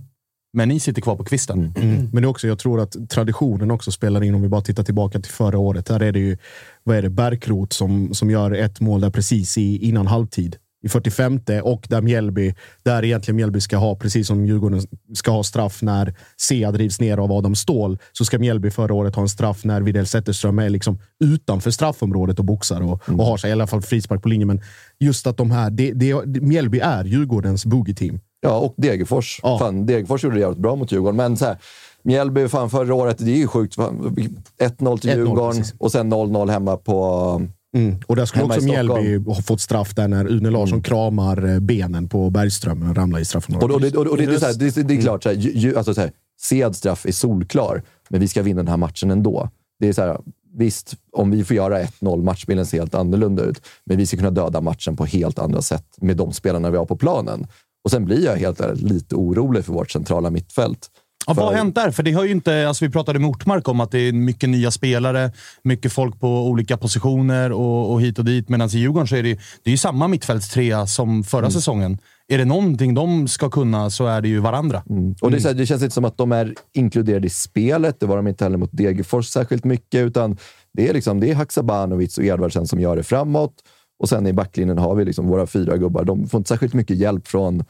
men 0.53 0.69
ni 0.69 0.79
sitter 0.79 1.01
kvar 1.01 1.15
på 1.15 1.23
kvisten. 1.23 1.73
Mm. 1.77 2.09
Men 2.13 2.21
det 2.21 2.25
är 2.25 2.29
också, 2.29 2.47
jag 2.47 2.59
tror 2.59 2.79
att 2.81 3.09
traditionen 3.09 3.71
också 3.71 3.91
spelar 3.91 4.23
in 4.23 4.35
om 4.35 4.41
vi 4.41 4.47
bara 4.47 4.61
tittar 4.61 4.83
tillbaka 4.83 5.19
till 5.19 5.31
förra 5.31 5.57
året. 5.57 5.85
Där 5.85 5.99
är 5.99 6.11
det 6.11 6.19
ju, 6.19 6.37
vad 6.83 6.97
är 6.97 7.01
det, 7.01 7.09
Bärkroth 7.09 7.75
som, 7.75 8.13
som 8.13 8.29
gör 8.29 8.51
ett 8.51 8.79
mål 8.79 9.01
där 9.01 9.09
precis 9.09 9.57
i, 9.57 9.77
innan 9.77 10.07
halvtid. 10.07 10.57
I 10.81 10.89
45 10.89 11.39
och 11.63 11.87
där 11.89 12.01
Mjällby, 12.01 12.55
där 12.83 13.05
egentligen 13.05 13.35
Mjällby 13.35 13.61
ska 13.61 13.77
ha, 13.77 13.95
precis 13.95 14.27
som 14.27 14.45
Djurgården 14.45 14.81
ska 15.13 15.31
ha 15.31 15.43
straff 15.43 15.81
när 15.81 16.15
Sea 16.37 16.71
drivs 16.71 16.99
ner 16.99 17.17
av 17.17 17.31
Adam 17.31 17.55
Ståhl, 17.55 17.97
så 18.11 18.25
ska 18.25 18.39
Mjällby 18.39 18.71
förra 18.71 18.93
året 18.93 19.15
ha 19.15 19.21
en 19.21 19.29
straff 19.29 19.65
när 19.65 19.81
Widell 19.81 20.07
Zetterström 20.07 20.59
är 20.59 20.69
liksom 20.69 20.99
utanför 21.23 21.71
straffområdet 21.71 22.39
och 22.39 22.45
boxar 22.45 22.81
och, 22.81 23.09
och 23.09 23.25
har 23.25 23.37
sig 23.37 23.49
i 23.49 23.53
alla 23.53 23.67
fall 23.67 23.81
frispark 23.81 24.21
på 24.21 24.29
linjen. 24.29 24.47
Men 24.47 24.61
just 24.99 25.27
att 25.27 25.37
de 25.37 25.51
här, 25.51 25.69
det, 25.69 25.91
det, 25.91 26.25
Mjällby 26.25 26.79
är 26.79 27.03
Djurgårdens 27.03 27.65
boogie-team. 27.65 28.19
Ja, 28.41 28.57
och 28.57 28.73
Degerfors. 28.77 29.39
Fan, 29.41 29.85
Degerfors 29.85 30.23
gjorde 30.23 30.35
det 30.35 30.39
jävligt 30.39 30.59
bra 30.59 30.75
mot 30.75 30.91
Djurgården, 30.91 31.15
men 31.15 31.37
så 31.37 31.45
här, 31.45 31.57
Mjällby 32.03 32.47
fan, 32.47 32.69
förra 32.69 32.93
året, 32.93 33.17
det 33.17 33.31
är 33.31 33.37
ju 33.37 33.47
sjukt. 33.47 33.75
Fan, 33.75 34.15
1-0 34.59 34.97
till 34.97 35.09
1-0 35.09 35.15
Djurgården 35.15 35.63
och 35.77 35.91
sen 35.91 36.13
0-0 36.13 36.51
hemma 36.51 36.77
på... 36.77 37.41
Mm. 37.77 37.99
Och 38.05 38.15
där 38.15 38.25
skulle 38.25 38.43
Hemma 38.43 38.55
också. 38.55 38.65
Mjällby 38.65 39.17
ha 39.31 39.41
fått 39.41 39.61
straff 39.61 39.95
där 39.95 40.07
när 40.07 40.27
Une 40.27 40.49
Larsson 40.49 40.81
kramar 40.81 41.47
eh, 41.47 41.59
benen 41.59 42.09
på 42.09 42.29
Bergström 42.29 42.89
och 42.89 42.95
ramlar 42.95 43.19
i 43.19 43.25
straffområdet. 43.25 43.69
Och, 43.69 43.75
och, 43.75 43.81
det, 43.81 43.97
och, 43.97 44.07
och 44.07 44.17
det, 44.17 44.25
det, 44.25 44.35
är 44.35 44.39
här, 44.39 44.53
det, 44.53 44.87
det 44.87 44.93
är 44.93 45.01
klart, 45.01 45.23
så 45.23 45.29
här, 45.29 45.35
ju, 45.35 45.77
alltså, 45.77 45.93
så 45.93 46.01
här, 46.01 46.11
Seads 46.41 46.77
straff 46.77 47.05
är 47.05 47.11
solklar, 47.11 47.83
men 48.09 48.19
vi 48.19 48.27
ska 48.27 48.41
vinna 48.41 48.57
den 48.57 48.67
här 48.67 48.77
matchen 48.77 49.11
ändå. 49.11 49.49
Det 49.79 49.87
är 49.87 49.93
så 49.93 50.01
här, 50.01 50.17
visst, 50.57 50.95
om 51.11 51.31
vi 51.31 51.43
får 51.43 51.55
göra 51.55 51.83
1-0, 51.83 52.23
matchbilden 52.23 52.65
ser 52.65 52.79
helt 52.79 52.95
annorlunda 52.95 53.43
ut, 53.43 53.61
men 53.85 53.97
vi 53.97 54.05
ska 54.05 54.17
kunna 54.17 54.31
döda 54.31 54.61
matchen 54.61 54.97
på 54.97 55.05
helt 55.05 55.39
andra 55.39 55.61
sätt 55.61 55.85
med 55.97 56.17
de 56.17 56.33
spelarna 56.33 56.69
vi 56.69 56.77
har 56.77 56.85
på 56.85 56.97
planen. 56.97 57.47
Och 57.83 57.91
sen 57.91 58.05
blir 58.05 58.25
jag 58.25 58.35
helt 58.35 58.61
ärligt 58.61 58.81
lite 58.81 59.15
orolig 59.15 59.65
för 59.65 59.73
vårt 59.73 59.91
centrala 59.91 60.29
mittfält. 60.29 60.89
Ja, 61.29 61.33
vad 61.33 61.45
har 61.45 61.51
För- 61.51 61.57
hänt 61.57 61.75
där? 61.75 61.91
För 61.91 62.03
det 62.03 62.11
har 62.11 62.23
ju 62.23 62.31
inte, 62.31 62.67
alltså 62.67 62.85
vi 62.85 62.91
pratade 62.91 63.19
med 63.19 63.29
Ortmark 63.29 63.67
om 63.67 63.79
att 63.79 63.91
det 63.91 63.99
är 63.99 64.13
mycket 64.13 64.49
nya 64.49 64.71
spelare, 64.71 65.31
mycket 65.63 65.93
folk 65.93 66.19
på 66.19 66.47
olika 66.47 66.77
positioner 66.77 67.51
och, 67.51 67.91
och 67.93 68.01
hit 68.01 68.19
och 68.19 68.25
dit. 68.25 68.49
Medan 68.49 68.69
i 68.69 68.77
Djurgården 68.77 69.07
så 69.07 69.15
är 69.15 69.23
det, 69.23 69.33
det 69.63 69.69
är 69.69 69.71
ju 69.71 69.77
samma 69.77 70.07
mittfältstrea 70.07 70.87
som 70.87 71.23
förra 71.23 71.39
Mm. 71.39 71.51
säsongen. 71.51 71.97
Är 72.27 72.37
det 72.37 72.45
någonting 72.45 72.93
de 72.93 73.27
ska 73.27 73.49
kunna 73.49 73.89
så 73.89 74.05
är 74.07 74.21
det 74.21 74.27
ju 74.27 74.39
varandra. 74.39 74.83
Och 75.21 75.31
det, 75.31 75.43
här, 75.43 75.53
det 75.53 75.65
känns 75.65 75.81
inte 75.83 75.93
som 75.93 76.05
att 76.05 76.17
de 76.17 76.31
är 76.31 76.55
inkluderade 76.73 77.27
i 77.27 77.29
spelet. 77.29 77.99
Det 77.99 78.05
var 78.05 78.15
de 78.15 78.27
inte 78.27 78.43
heller 78.45 78.57
mot 78.57 78.69
Degerfors 78.73 79.27
särskilt 79.27 79.63
mycket, 79.63 79.99
utan 80.07 80.37
det 80.73 80.89
är, 80.89 80.93
liksom, 80.93 81.19
det 81.19 81.31
är 81.31 81.35
Haksabanovic 81.35 82.17
och 82.17 82.23
Edvardsen 82.23 82.67
som 82.67 82.79
gör 82.79 82.95
det 82.95 83.03
framåt. 83.03 83.53
Och 83.99 84.09
sen 84.09 84.27
i 84.27 84.33
backlinjen 84.33 84.77
har 84.77 84.95
vi 84.95 85.05
liksom 85.05 85.27
våra 85.27 85.47
fyra 85.47 85.77
gubbar. 85.77 86.03
De 86.03 86.27
får 86.27 86.37
inte 86.37 86.47
särskilt 86.47 86.73
mycket 86.73 86.97
hjälp 86.97 87.27
från, 87.27 87.63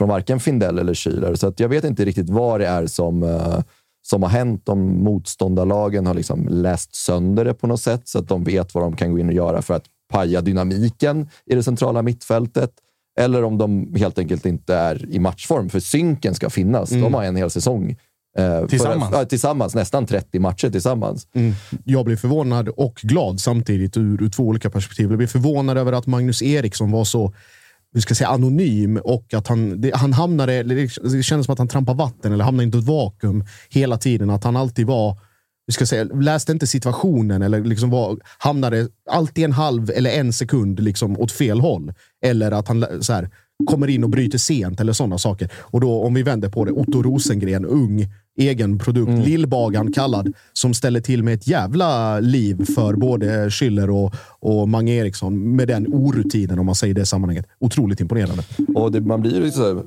från 0.00 0.08
varken 0.08 0.40
Findell 0.40 0.78
eller 0.78 0.94
Schüler. 0.94 1.34
Så 1.34 1.52
jag 1.56 1.68
vet 1.68 1.84
inte 1.84 2.04
riktigt 2.04 2.30
vad 2.30 2.60
det 2.60 2.66
är 2.66 2.86
som, 2.86 3.22
eh, 3.22 3.58
som 4.02 4.22
har 4.22 4.30
hänt. 4.30 4.68
Om 4.68 5.04
motståndarlagen 5.04 6.06
har 6.06 6.14
liksom 6.14 6.48
läst 6.48 6.94
sönder 6.94 7.44
det 7.44 7.54
på 7.54 7.66
något 7.66 7.80
sätt 7.80 8.08
så 8.08 8.18
att 8.18 8.28
de 8.28 8.44
vet 8.44 8.74
vad 8.74 8.84
de 8.84 8.96
kan 8.96 9.12
gå 9.12 9.18
in 9.18 9.28
och 9.28 9.34
göra 9.34 9.62
för 9.62 9.74
att 9.74 9.84
paja 10.12 10.40
dynamiken 10.40 11.28
i 11.46 11.54
det 11.54 11.62
centrala 11.62 12.02
mittfältet. 12.02 12.70
Eller 13.20 13.44
om 13.44 13.58
de 13.58 13.94
helt 13.94 14.18
enkelt 14.18 14.46
inte 14.46 14.74
är 14.74 15.06
i 15.10 15.18
matchform, 15.18 15.68
för 15.68 15.80
synken 15.80 16.34
ska 16.34 16.50
finnas. 16.50 16.90
De 16.90 17.14
har 17.14 17.24
en 17.24 17.36
hel 17.36 17.50
säsong. 17.50 17.96
eh, 18.38 18.66
Tillsammans? 18.66 19.10
För, 19.10 19.18
ja, 19.18 19.24
tillsammans. 19.24 19.74
Nästan 19.74 20.06
30 20.06 20.38
matcher 20.38 20.70
tillsammans. 20.70 21.26
Mm. 21.34 21.52
Jag 21.84 22.04
blir 22.04 22.16
förvånad 22.16 22.68
och 22.68 22.94
glad 23.02 23.40
samtidigt 23.40 23.96
ur, 23.96 24.22
ur 24.22 24.28
två 24.30 24.42
olika 24.42 24.70
perspektiv. 24.70 25.08
Jag 25.10 25.18
blir 25.18 25.26
förvånad 25.28 25.78
över 25.78 25.92
att 25.92 26.06
Magnus 26.06 26.42
Eriksson 26.42 26.90
var 26.90 27.04
så 27.04 27.32
hur 27.92 28.00
ska 28.00 28.14
säga, 28.14 28.28
anonym 28.28 28.96
och 29.04 29.34
att 29.34 29.48
han, 29.48 29.80
det, 29.80 29.96
han 29.96 30.12
hamnade, 30.12 30.54
eller 30.54 30.74
det 31.16 31.22
kändes 31.22 31.46
som 31.46 31.52
att 31.52 31.58
han 31.58 31.68
trampade 31.68 31.98
vatten 31.98 32.32
eller 32.32 32.44
hamnade 32.44 32.64
i 32.64 32.80
ett 32.80 32.86
vakuum 32.86 33.44
hela 33.70 33.98
tiden. 33.98 34.30
Att 34.30 34.44
han 34.44 34.56
alltid 34.56 34.86
var, 34.86 35.18
hur 35.66 35.72
ska 35.72 35.86
säga, 35.86 36.04
läste 36.04 36.52
inte 36.52 36.66
situationen 36.66 37.42
eller 37.42 37.64
liksom 37.64 37.90
var, 37.90 38.18
hamnade 38.38 38.88
alltid 39.10 39.44
en 39.44 39.52
halv 39.52 39.90
eller 39.90 40.10
en 40.10 40.32
sekund 40.32 40.80
liksom 40.80 41.20
åt 41.20 41.32
fel 41.32 41.60
håll. 41.60 41.92
Eller 42.24 42.52
att 42.52 42.68
han 42.68 42.86
så 43.00 43.12
här, 43.12 43.30
kommer 43.66 43.88
in 43.88 44.04
och 44.04 44.10
bryter 44.10 44.38
sent 44.38 44.80
eller 44.80 44.92
sådana 44.92 45.18
saker. 45.18 45.50
Och 45.54 45.80
då 45.80 46.02
om 46.02 46.14
vi 46.14 46.22
vänder 46.22 46.48
på 46.48 46.64
det, 46.64 46.72
Otto 46.72 47.02
Rosengren, 47.02 47.64
ung, 47.64 48.06
egen 48.40 48.78
produkt, 48.78 49.26
Lillbagan 49.26 49.92
kallad, 49.92 50.32
som 50.52 50.74
ställer 50.74 51.00
till 51.00 51.22
med 51.22 51.34
ett 51.34 51.46
jävla 51.46 52.20
liv 52.20 52.64
för 52.74 52.94
både 52.94 53.48
Schüller 53.48 53.88
och, 53.90 54.14
och 54.40 54.68
Mange 54.68 54.92
Eriksson 54.92 55.56
med 55.56 55.68
den 55.68 55.86
orutinen 55.86 56.58
om 56.58 56.66
man 56.66 56.74
säger 56.74 56.94
det 56.94 57.06
sammanhanget. 57.06 57.46
Otroligt 57.60 58.00
imponerande. 58.00 58.42
Och 58.74 58.92
det, 58.92 59.00
man 59.00 59.20
blir 59.20 59.40
lite 59.40 59.56
så 59.56 59.74
här, 59.74 59.82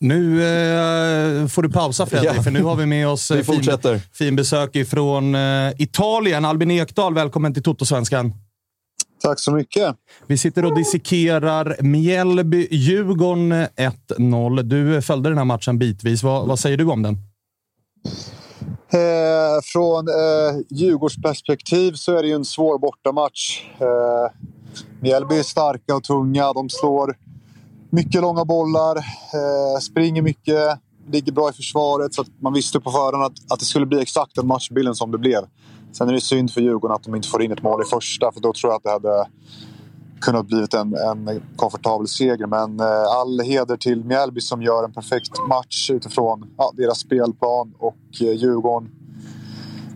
Nu 0.00 0.42
eh, 0.42 1.46
får 1.46 1.62
du 1.62 1.70
pausa 1.70 2.06
Fredrik, 2.06 2.30
Ja. 2.36 2.42
för 2.42 2.50
nu 2.50 2.62
har 2.62 2.76
vi 2.76 2.86
med 2.86 3.08
oss 3.08 3.30
eh, 3.30 3.36
Vi 3.36 3.44
fortsätter. 3.44 3.94
fin, 3.98 4.02
fin 4.12 4.36
besök 4.36 4.76
ifrån 4.76 5.34
eh, 5.34 5.40
Italien. 5.78 6.44
Albin 6.44 6.70
Ekdal, 6.70 7.14
välkommen 7.14 7.54
till 7.54 7.62
Toto-svenskan. 7.62 8.32
Tack 9.22 9.40
så 9.40 9.52
mycket. 9.52 9.96
Vi 10.26 10.38
sitter 10.38 10.64
och 10.64 10.76
dissekerar 10.76 11.76
Mjällby-Djurgården 11.80 13.66
1-0. 14.18 14.62
Du 14.62 15.02
följde 15.02 15.28
den 15.28 15.38
här 15.38 15.44
matchen 15.44 15.78
bitvis. 15.78 16.22
Vad, 16.22 16.48
vad 16.48 16.58
säger 16.58 16.76
du 16.76 16.84
om 16.84 17.02
den? 17.02 17.16
Eh, 18.92 19.60
från 19.72 20.08
eh, 20.08 20.60
Djurgårds 20.70 21.16
perspektiv 21.22 21.92
så 21.92 22.16
är 22.16 22.22
det 22.22 22.28
ju 22.28 22.34
en 22.34 22.44
svår 22.44 22.78
bortamatch. 22.78 23.64
Eh, 23.78 24.50
Mjällby 25.00 25.38
är 25.38 25.42
starka 25.42 25.94
och 25.96 26.04
tunga. 26.04 26.52
De 26.52 26.68
slår 26.68 27.16
mycket 27.90 28.20
långa 28.20 28.44
bollar, 28.44 28.96
eh, 28.96 29.80
springer 29.80 30.22
mycket, 30.22 30.78
ligger 31.10 31.32
bra 31.32 31.50
i 31.50 31.52
försvaret. 31.52 32.14
Så 32.14 32.24
man 32.38 32.52
visste 32.52 32.80
på 32.80 32.90
förhand 32.90 33.24
att, 33.24 33.52
att 33.52 33.58
det 33.58 33.66
skulle 33.66 33.86
bli 33.86 34.02
exakt 34.02 34.34
den 34.34 34.46
matchbilden 34.46 34.94
som 34.94 35.10
det 35.10 35.18
blev. 35.18 35.44
Sen 35.92 36.08
är 36.08 36.12
det 36.12 36.20
synd 36.20 36.52
för 36.52 36.60
Djurgården 36.60 36.94
att 36.94 37.02
de 37.02 37.14
inte 37.14 37.28
får 37.28 37.42
in 37.42 37.52
ett 37.52 37.62
mål 37.62 37.82
i 37.82 37.84
första, 37.84 38.32
för 38.32 38.40
då 38.40 38.52
tror 38.52 38.72
jag 38.72 38.76
att 38.76 38.82
det 38.82 38.90
hade 39.08 39.28
kunnat 40.20 40.46
blivit 40.46 40.74
en, 40.74 40.94
en 40.94 41.42
komfortabel 41.56 42.08
seger. 42.08 42.46
Men 42.46 42.80
eh, 42.80 43.02
all 43.20 43.40
heder 43.40 43.76
till 43.76 44.04
Mjällby 44.04 44.40
som 44.40 44.62
gör 44.62 44.84
en 44.84 44.92
perfekt 44.92 45.30
match 45.48 45.90
utifrån 45.90 46.50
ja, 46.56 46.72
deras 46.76 46.98
spelplan. 46.98 47.74
Och 47.78 47.96
eh, 48.20 48.32
Djurgården 48.32 48.90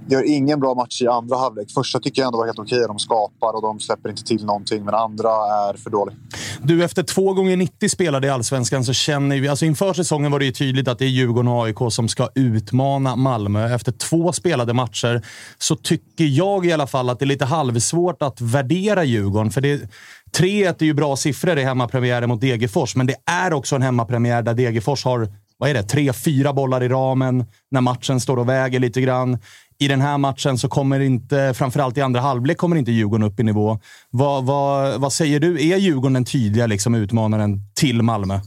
gör 0.09 0.31
ingen 0.31 0.61
bra 0.61 0.75
match 0.75 1.03
i 1.03 1.09
andra 1.09 1.37
halvlek. 1.37 1.71
Första 1.71 2.01
tycker 2.01 2.23
jag 2.23 2.27
ändå 2.27 2.39
var 2.39 2.47
helt 2.47 2.59
okej. 2.59 2.85
De 2.89 2.99
skapar 2.99 3.57
och 3.57 3.63
de 3.63 3.81
släpper 3.81 4.11
inte 4.11 4.25
till 4.25 4.45
någonting. 4.45 4.85
Men 4.85 4.95
andra 4.95 5.29
är 5.29 5.77
för 5.77 5.91
dålig. 5.91 6.17
Du, 6.63 6.85
efter 6.85 7.03
två 7.03 7.33
gånger 7.33 7.57
90 7.57 7.89
spelade 7.89 8.27
i 8.27 8.31
Allsvenskan 8.31 8.85
så 8.85 8.93
känner 8.93 9.41
vi... 9.41 9.49
Alltså 9.49 9.65
inför 9.65 9.93
säsongen 9.93 10.33
var 10.33 10.39
det 10.39 10.45
ju 10.45 10.53
tydligt 10.53 10.89
att 10.89 10.99
det 10.99 11.05
är 11.05 11.09
Djurgården 11.09 11.49
och 11.49 11.65
AIK 11.65 11.79
som 11.91 12.09
ska 12.09 12.29
utmana 12.35 13.17
Malmö. 13.17 13.75
Efter 13.75 13.93
två 13.93 14.33
spelade 14.33 14.73
matcher 14.73 15.27
så 15.59 15.77
tycker 15.77 16.25
jag 16.25 16.67
i 16.67 16.73
alla 16.73 16.87
fall 16.87 17.11
att 17.11 17.19
det 17.19 17.25
är 17.25 17.27
lite 17.27 17.45
halvsvårt 17.45 18.23
att 18.23 18.41
värdera 18.41 19.05
Djurgården. 19.05 19.51
För 19.51 19.61
det, 19.61 19.91
3-1 20.39 20.75
är 20.79 20.85
ju 20.85 20.95
bra 20.95 21.17
siffror 21.17 21.59
i 21.59 21.65
hemmapremiären 21.65 22.29
mot 22.29 22.41
Degerfors, 22.41 22.97
men 22.97 23.07
det 23.07 23.17
är 23.27 23.53
också 23.53 23.77
en 23.77 23.83
hemmapremiär 23.83 24.43
där 24.43 24.55
Degerfors 24.55 25.05
har 25.05 25.29
vad 25.59 25.71
är 25.71 25.75
det, 25.75 25.83
tre, 25.83 26.13
fyra 26.13 26.53
bollar 26.53 26.83
i 26.83 26.89
ramen 26.89 27.45
när 27.71 27.81
matchen 27.81 28.21
står 28.21 28.37
och 28.37 28.49
väger 28.49 28.81
lite 28.81 29.01
grann. 29.01 29.39
I 29.79 29.89
den 29.89 30.01
här 30.01 30.19
matchen 30.19 30.59
så 30.59 30.69
kommer 30.69 31.01
inte, 31.01 31.55
framförallt 31.55 31.99
i 31.99 32.01
andra 32.01 32.21
halvlek, 32.21 32.59
kommer 32.59 32.77
inte 32.77 32.93
Djurgården 32.93 33.27
upp 33.27 33.41
i 33.41 33.43
nivå. 33.43 33.79
Vad, 34.11 34.45
vad, 34.45 35.01
vad 35.01 35.13
säger 35.13 35.41
du? 35.41 35.69
Är 35.69 35.77
Djurgården 35.77 36.13
den 36.13 36.25
tydliga 36.25 36.67
liksom, 36.67 36.95
utmanaren 36.95 37.61
till 37.75 38.03
Malmö? 38.03 38.41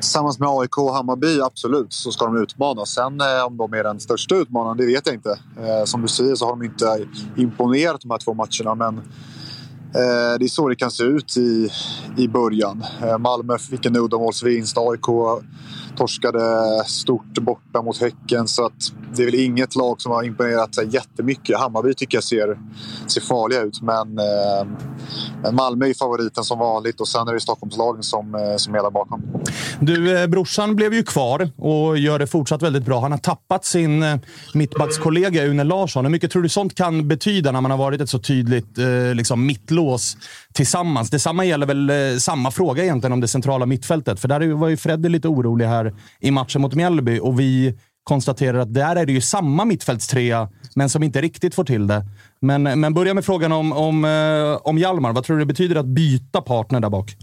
Tillsammans 0.00 0.38
med 0.38 0.48
AIK 0.48 0.78
och 0.78 0.94
Hammarby, 0.94 1.40
absolut, 1.40 1.92
så 1.92 2.12
ska 2.12 2.24
de 2.24 2.42
utmanas. 2.42 2.90
Sen 2.90 3.20
eh, 3.20 3.46
om 3.46 3.56
de 3.56 3.74
är 3.74 3.84
den 3.84 4.00
största 4.00 4.34
utmanaren, 4.34 4.76
det 4.76 4.86
vet 4.86 5.06
jag 5.06 5.14
inte. 5.14 5.38
Eh, 5.58 5.84
som 5.84 6.02
du 6.02 6.08
säger 6.08 6.34
så 6.34 6.44
har 6.44 6.52
de 6.52 6.62
inte 6.62 7.06
imponerat 7.36 8.00
de 8.00 8.10
här 8.10 8.18
två 8.18 8.34
matcherna, 8.34 8.74
men 8.74 8.98
eh, 9.94 10.38
det 10.38 10.44
är 10.44 10.48
så 10.48 10.68
det 10.68 10.76
kan 10.76 10.90
se 10.90 11.04
ut 11.04 11.36
i, 11.36 11.70
i 12.16 12.28
början. 12.28 12.84
Eh, 13.02 13.18
Malmö 13.18 13.58
fick 13.58 13.86
en 13.86 13.96
uddamålsvinst, 13.96 14.78
AIK 14.78 15.08
torskade 15.96 16.40
stort 16.86 17.38
borta 17.40 17.82
mot 17.82 18.00
Häcken. 18.00 18.48
Så 18.48 18.66
att 18.66 18.72
det 19.16 19.22
är 19.22 19.26
väl 19.26 19.34
inget 19.34 19.76
lag 19.76 20.00
som 20.00 20.12
har 20.12 20.22
imponerat 20.22 20.74
sig 20.74 20.88
jättemycket. 20.94 21.58
Hammarby 21.58 21.94
tycker 21.94 22.16
jag 22.16 22.24
ser, 22.24 22.58
ser 23.06 23.20
farliga 23.20 23.60
ut. 23.60 23.82
Men, 23.82 24.18
eh, 24.18 24.66
men 25.42 25.54
Malmö 25.54 25.86
är 25.86 25.94
favoriten 25.94 26.44
som 26.44 26.58
vanligt 26.58 27.00
och 27.00 27.08
sen 27.08 27.28
är 27.28 27.32
det 27.32 27.40
Stockholmslagen 27.40 28.02
som, 28.02 28.34
eh, 28.34 28.56
som 28.56 28.74
är 28.74 28.82
där 28.82 28.90
bakom. 28.90 29.22
Du, 29.80 30.18
eh, 30.18 30.26
brorsan 30.26 30.76
blev 30.76 30.94
ju 30.94 31.02
kvar 31.02 31.50
och 31.56 31.98
gör 31.98 32.18
det 32.18 32.26
fortsatt 32.26 32.62
väldigt 32.62 32.84
bra. 32.84 33.00
Han 33.00 33.10
har 33.10 33.18
tappat 33.18 33.64
sin 33.64 34.02
eh, 34.02 34.16
mittbackskollega 34.54 35.44
Une 35.44 35.64
Larsson. 35.64 36.04
Hur 36.04 36.12
mycket 36.12 36.30
tror 36.30 36.42
du 36.42 36.48
sånt 36.48 36.74
kan 36.74 37.08
betyda 37.08 37.52
när 37.52 37.60
man 37.60 37.70
har 37.70 37.78
varit 37.78 38.00
ett 38.00 38.10
så 38.10 38.18
tydligt 38.18 38.78
eh, 38.78 39.14
liksom, 39.14 39.46
mittlås 39.46 40.16
tillsammans? 40.52 41.10
Detsamma 41.10 41.44
gäller 41.44 41.66
väl 41.66 41.90
eh, 41.90 42.18
samma 42.18 42.50
fråga 42.50 42.82
egentligen 42.82 43.12
om 43.12 43.20
det 43.20 43.28
centrala 43.28 43.66
mittfältet. 43.66 44.20
För 44.20 44.28
där 44.28 44.52
var 44.52 44.68
ju 44.68 44.76
Fredde 44.76 45.08
lite 45.08 45.28
orolig 45.28 45.66
här 45.66 45.83
i 46.20 46.30
matchen 46.30 46.62
mot 46.62 46.74
Mjällby 46.74 47.20
och 47.20 47.40
vi 47.40 47.78
konstaterar 48.04 48.58
att 48.58 48.74
där 48.74 48.96
är 48.96 49.06
det 49.06 49.12
ju 49.12 49.20
samma 49.20 49.64
mittfältstrea, 49.64 50.48
men 50.74 50.90
som 50.90 51.02
inte 51.02 51.20
riktigt 51.20 51.54
får 51.54 51.64
till 51.64 51.86
det. 51.86 52.06
Men, 52.40 52.62
men 52.62 52.94
börja 52.94 53.14
med 53.14 53.24
frågan 53.24 53.52
om, 53.52 53.72
om, 53.72 54.04
eh, 54.04 54.68
om 54.68 54.78
Hjalmar. 54.78 55.12
Vad 55.12 55.24
tror 55.24 55.36
du 55.36 55.42
det 55.42 55.46
betyder 55.46 55.76
att 55.76 55.86
byta 55.86 56.40
partner 56.40 56.80
där 56.80 56.90
bak? 56.90 57.16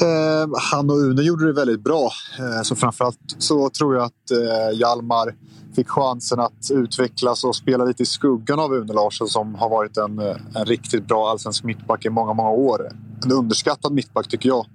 Eh, 0.00 0.50
han 0.70 0.90
och 0.90 0.96
Une 0.96 1.22
gjorde 1.22 1.46
det 1.46 1.52
väldigt 1.52 1.84
bra. 1.84 2.10
Eh, 2.38 2.62
så 2.62 2.76
framförallt 2.76 3.18
så 3.38 3.70
tror 3.70 3.94
jag 3.94 4.04
att 4.04 4.30
eh, 4.30 4.78
Hjalmar 4.78 5.34
fick 5.76 5.88
chansen 5.88 6.40
att 6.40 6.70
utvecklas 6.70 7.44
och 7.44 7.56
spela 7.56 7.84
lite 7.84 8.02
i 8.02 8.06
skuggan 8.06 8.60
av 8.60 8.74
Une 8.74 8.92
Larsson 8.92 9.28
som 9.28 9.54
har 9.54 9.68
varit 9.68 9.96
en, 9.96 10.18
eh, 10.18 10.36
en 10.54 10.64
riktigt 10.64 11.08
bra 11.08 11.30
allsvensk 11.30 11.64
mittback 11.64 12.04
i 12.04 12.10
många, 12.10 12.32
många 12.32 12.50
år. 12.50 12.88
En 13.24 13.32
underskattad 13.32 13.92
mittback 13.92 14.28
tycker 14.28 14.48
jag. 14.48 14.66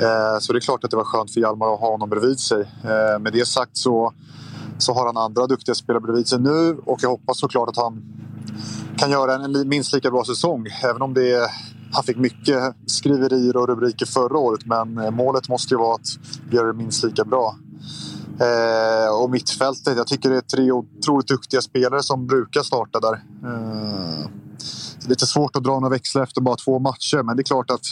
Eh, 0.00 0.38
så 0.40 0.52
det 0.52 0.58
är 0.58 0.60
klart 0.60 0.84
att 0.84 0.90
det 0.90 0.96
var 0.96 1.04
skönt 1.04 1.30
för 1.30 1.40
Hjalmar 1.40 1.74
att 1.74 1.80
ha 1.80 1.90
honom 1.90 2.10
bredvid 2.10 2.38
sig. 2.38 2.60
Eh, 2.60 3.18
med 3.20 3.32
det 3.32 3.48
sagt 3.48 3.76
så, 3.76 4.12
så 4.78 4.92
har 4.92 5.06
han 5.06 5.16
andra 5.16 5.46
duktiga 5.46 5.74
spelare 5.74 6.00
bredvid 6.00 6.28
sig 6.28 6.40
nu 6.40 6.78
och 6.84 6.98
jag 7.02 7.10
hoppas 7.10 7.38
såklart 7.38 7.68
att 7.68 7.76
han 7.76 8.02
kan 8.96 9.10
göra 9.10 9.34
en 9.34 9.68
minst 9.68 9.92
lika 9.92 10.10
bra 10.10 10.24
säsong. 10.24 10.66
Även 10.84 11.02
om 11.02 11.14
det 11.14 11.32
är, 11.32 11.50
han 11.92 12.04
fick 12.04 12.16
mycket 12.16 12.74
skriverier 12.86 13.56
och 13.56 13.68
rubriker 13.68 14.06
förra 14.06 14.38
året 14.38 14.66
men 14.66 14.98
eh, 14.98 15.10
målet 15.10 15.48
måste 15.48 15.74
ju 15.74 15.78
vara 15.78 15.94
att 15.94 16.18
göra 16.52 16.66
det 16.66 16.72
minst 16.72 17.04
lika 17.04 17.24
bra. 17.24 17.56
Eh, 18.40 19.22
och 19.22 19.30
mittfältet, 19.30 19.96
jag 19.96 20.06
tycker 20.06 20.30
det 20.30 20.36
är 20.36 20.40
tre 20.40 20.72
otroligt 20.72 21.28
duktiga 21.28 21.60
spelare 21.60 22.02
som 22.02 22.26
brukar 22.26 22.62
starta 22.62 23.00
där. 23.00 23.22
Eh, 23.44 24.26
lite 25.08 25.26
svårt 25.26 25.56
att 25.56 25.64
dra 25.64 25.72
några 25.72 25.88
växlar 25.88 26.22
efter 26.22 26.40
bara 26.40 26.56
två 26.56 26.78
matcher 26.78 27.22
men 27.22 27.36
det 27.36 27.40
är 27.40 27.44
klart 27.44 27.70
att 27.70 27.84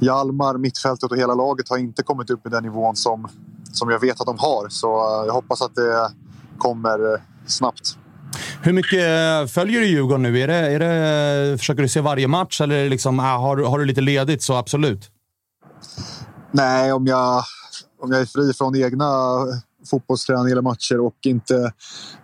Hjalmar, 0.00 0.58
mittfältet 0.58 1.10
och 1.10 1.16
hela 1.16 1.34
laget 1.34 1.68
har 1.68 1.78
inte 1.78 2.02
kommit 2.02 2.30
upp 2.30 2.46
i 2.46 2.48
den 2.48 2.62
nivån 2.62 2.96
som, 2.96 3.28
som 3.72 3.90
jag 3.90 3.98
vet 3.98 4.20
att 4.20 4.26
de 4.26 4.38
har. 4.38 4.68
Så 4.68 4.86
eh, 4.86 5.26
jag 5.26 5.32
hoppas 5.32 5.62
att 5.62 5.74
det 5.74 6.10
kommer 6.58 7.12
eh, 7.12 7.20
snabbt. 7.46 7.96
Hur 8.62 8.72
mycket 8.72 9.00
följer 9.50 9.80
du 9.80 9.86
Djurgården 9.86 10.22
nu? 10.22 10.40
Är 10.40 10.48
det, 10.48 10.54
är 10.54 10.78
det, 10.78 11.58
försöker 11.58 11.82
du 11.82 11.88
se 11.88 12.00
varje 12.00 12.28
match 12.28 12.60
eller 12.60 12.90
liksom, 12.90 13.18
har, 13.18 13.56
har 13.56 13.78
du 13.78 13.84
lite 13.84 14.00
ledigt 14.00 14.42
så 14.42 14.54
absolut? 14.54 15.10
Nej, 16.52 16.92
om 16.92 17.06
jag, 17.06 17.44
om 18.02 18.12
jag 18.12 18.20
är 18.20 18.26
fri 18.26 18.52
från 18.52 18.76
egna 18.76 19.06
fotbollsträning 19.90 20.52
eller 20.52 20.62
matcher 20.62 21.00
och 21.00 21.16
inte 21.24 21.72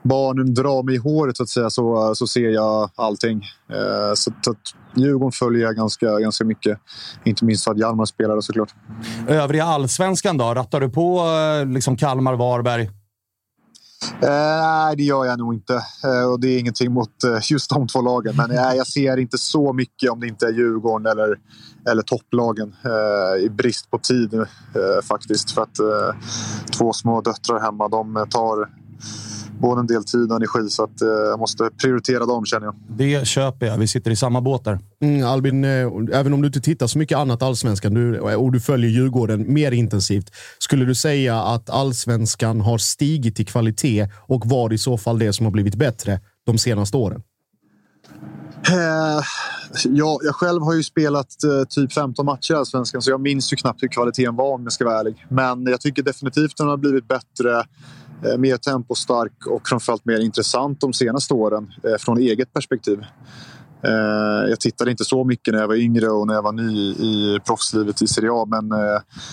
barnen 0.02 0.54
drar 0.54 0.82
mig 0.82 0.94
i 0.94 0.98
håret 0.98 1.36
så 1.36 1.42
att 1.42 1.48
säga 1.48 1.70
så, 1.70 2.14
så 2.14 2.26
ser 2.26 2.48
jag 2.48 2.90
allting. 2.94 3.42
Eh, 3.70 4.14
så, 4.14 4.30
att 4.30 4.56
Djurgården 4.96 5.32
följer 5.32 5.62
jag 5.62 5.76
ganska, 5.76 6.18
ganska 6.18 6.44
mycket. 6.44 6.78
Inte 7.24 7.44
minst 7.44 7.64
för 7.64 7.70
att 7.70 7.78
Hjalmar 7.78 8.04
spelar 8.04 8.40
såklart. 8.40 8.74
Övriga 9.28 9.64
allsvenskan 9.64 10.38
då? 10.38 10.54
Rattar 10.54 10.80
du 10.80 10.90
på 10.90 11.18
eh, 11.18 11.66
liksom 11.66 11.96
Kalmar, 11.96 12.34
Varberg? 12.34 12.90
Eh, 14.22 14.28
nej, 14.62 14.96
det 14.96 15.02
gör 15.02 15.24
jag 15.24 15.38
nog 15.38 15.54
inte. 15.54 15.74
Eh, 15.74 16.30
och 16.32 16.40
det 16.40 16.48
är 16.48 16.58
ingenting 16.58 16.92
mot 16.92 17.24
eh, 17.24 17.38
just 17.50 17.70
de 17.70 17.86
två 17.88 18.02
lagen. 18.02 18.34
Men 18.36 18.50
eh, 18.50 18.72
jag 18.76 18.86
ser 18.86 19.16
inte 19.16 19.38
så 19.38 19.72
mycket 19.72 20.10
om 20.10 20.20
det 20.20 20.26
inte 20.26 20.46
är 20.46 20.52
Djurgården 20.52 21.06
eller, 21.06 21.38
eller 21.90 22.02
topplagen. 22.02 22.74
Eh, 22.84 23.44
I 23.44 23.50
brist 23.50 23.90
på 23.90 23.98
tid 23.98 24.34
eh, 24.34 24.44
faktiskt. 25.04 25.50
För 25.50 25.62
att 25.62 25.78
eh, 25.78 26.16
två 26.78 26.92
små 26.92 27.20
döttrar 27.20 27.60
hemma, 27.60 27.88
de 27.88 28.26
tar 28.30 28.68
både 29.58 29.80
en 29.80 29.86
del 29.86 30.04
tid 30.04 30.30
och 30.30 30.36
energi. 30.36 30.70
Så 30.70 30.84
att, 30.84 31.02
eh, 31.02 31.08
jag 31.08 31.38
måste 31.38 31.70
prioritera 31.82 32.26
dem 32.26 32.44
känner 32.44 32.66
jag. 32.66 32.74
Det 32.88 33.26
köper 33.26 33.66
jag. 33.66 33.78
Vi 33.78 33.88
sitter 33.88 34.10
i 34.10 34.16
samma 34.16 34.40
båt 34.40 34.64
där. 34.64 34.78
Mm, 35.00 35.26
Albin, 35.26 35.64
eh, 35.64 35.70
även 36.12 36.32
om 36.32 36.42
du 36.42 36.46
inte 36.46 36.60
tittar 36.60 36.86
så 36.86 36.98
mycket 36.98 37.18
annat 37.18 37.42
allsvenskan 37.42 37.94
du, 37.94 38.20
och 38.20 38.52
du 38.52 38.60
följer 38.60 38.90
Djurgården 38.90 39.52
mer 39.54 39.72
intensivt. 39.72 40.30
Skulle 40.58 40.84
du 40.84 40.94
säga 40.94 41.42
att 41.42 41.70
allsvenskan 41.70 42.60
har 42.60 42.78
stigit 42.78 43.40
i 43.40 43.44
kvalitet 43.44 44.08
och 44.16 44.42
vad 44.46 44.72
i 44.72 44.78
så 44.78 44.98
fall 44.98 45.18
det 45.18 45.32
som 45.32 45.46
har 45.46 45.50
blivit 45.50 45.74
bättre 45.74 46.20
de 46.46 46.58
senaste 46.58 46.96
åren? 46.96 47.22
Eh, 48.68 49.22
ja, 49.84 50.18
jag 50.22 50.34
själv 50.34 50.62
har 50.62 50.74
ju 50.74 50.82
spelat 50.82 51.44
eh, 51.44 51.64
typ 51.68 51.92
15 51.92 52.26
matcher 52.26 52.54
i 52.54 52.56
Allsvenskan 52.56 53.02
så 53.02 53.10
jag 53.10 53.20
minns 53.20 53.52
ju 53.52 53.56
knappt 53.56 53.82
hur 53.82 53.88
kvaliteten 53.88 54.36
var 54.36 54.54
om 54.54 54.62
jag 54.62 54.72
ska 54.72 54.84
vara 54.84 55.00
ärlig. 55.00 55.26
Men 55.28 55.66
jag 55.66 55.80
tycker 55.80 56.02
definitivt 56.02 56.50
att 56.50 56.56
den 56.56 56.68
har 56.68 56.76
blivit 56.76 57.08
bättre 57.08 57.64
Eh, 58.24 58.38
mer 58.38 58.56
tempostark 58.56 59.46
och 59.46 59.68
framförallt 59.68 60.04
mer 60.04 60.20
intressant 60.20 60.80
de 60.80 60.92
senaste 60.92 61.34
åren 61.34 61.72
eh, 61.84 61.96
från 61.98 62.18
eget 62.18 62.52
perspektiv. 62.52 62.98
Eh, 63.82 64.48
jag 64.48 64.60
tittade 64.60 64.90
inte 64.90 65.04
så 65.04 65.24
mycket 65.24 65.54
när 65.54 65.60
jag 65.60 65.68
var 65.68 65.74
yngre 65.74 66.08
och 66.08 66.26
när 66.26 66.34
jag 66.34 66.42
var 66.42 66.52
ny 66.52 66.90
i 66.90 67.40
proffslivet 67.46 68.02
i 68.02 68.06
Serie 68.06 68.30
A 68.32 68.44
men 68.46 68.70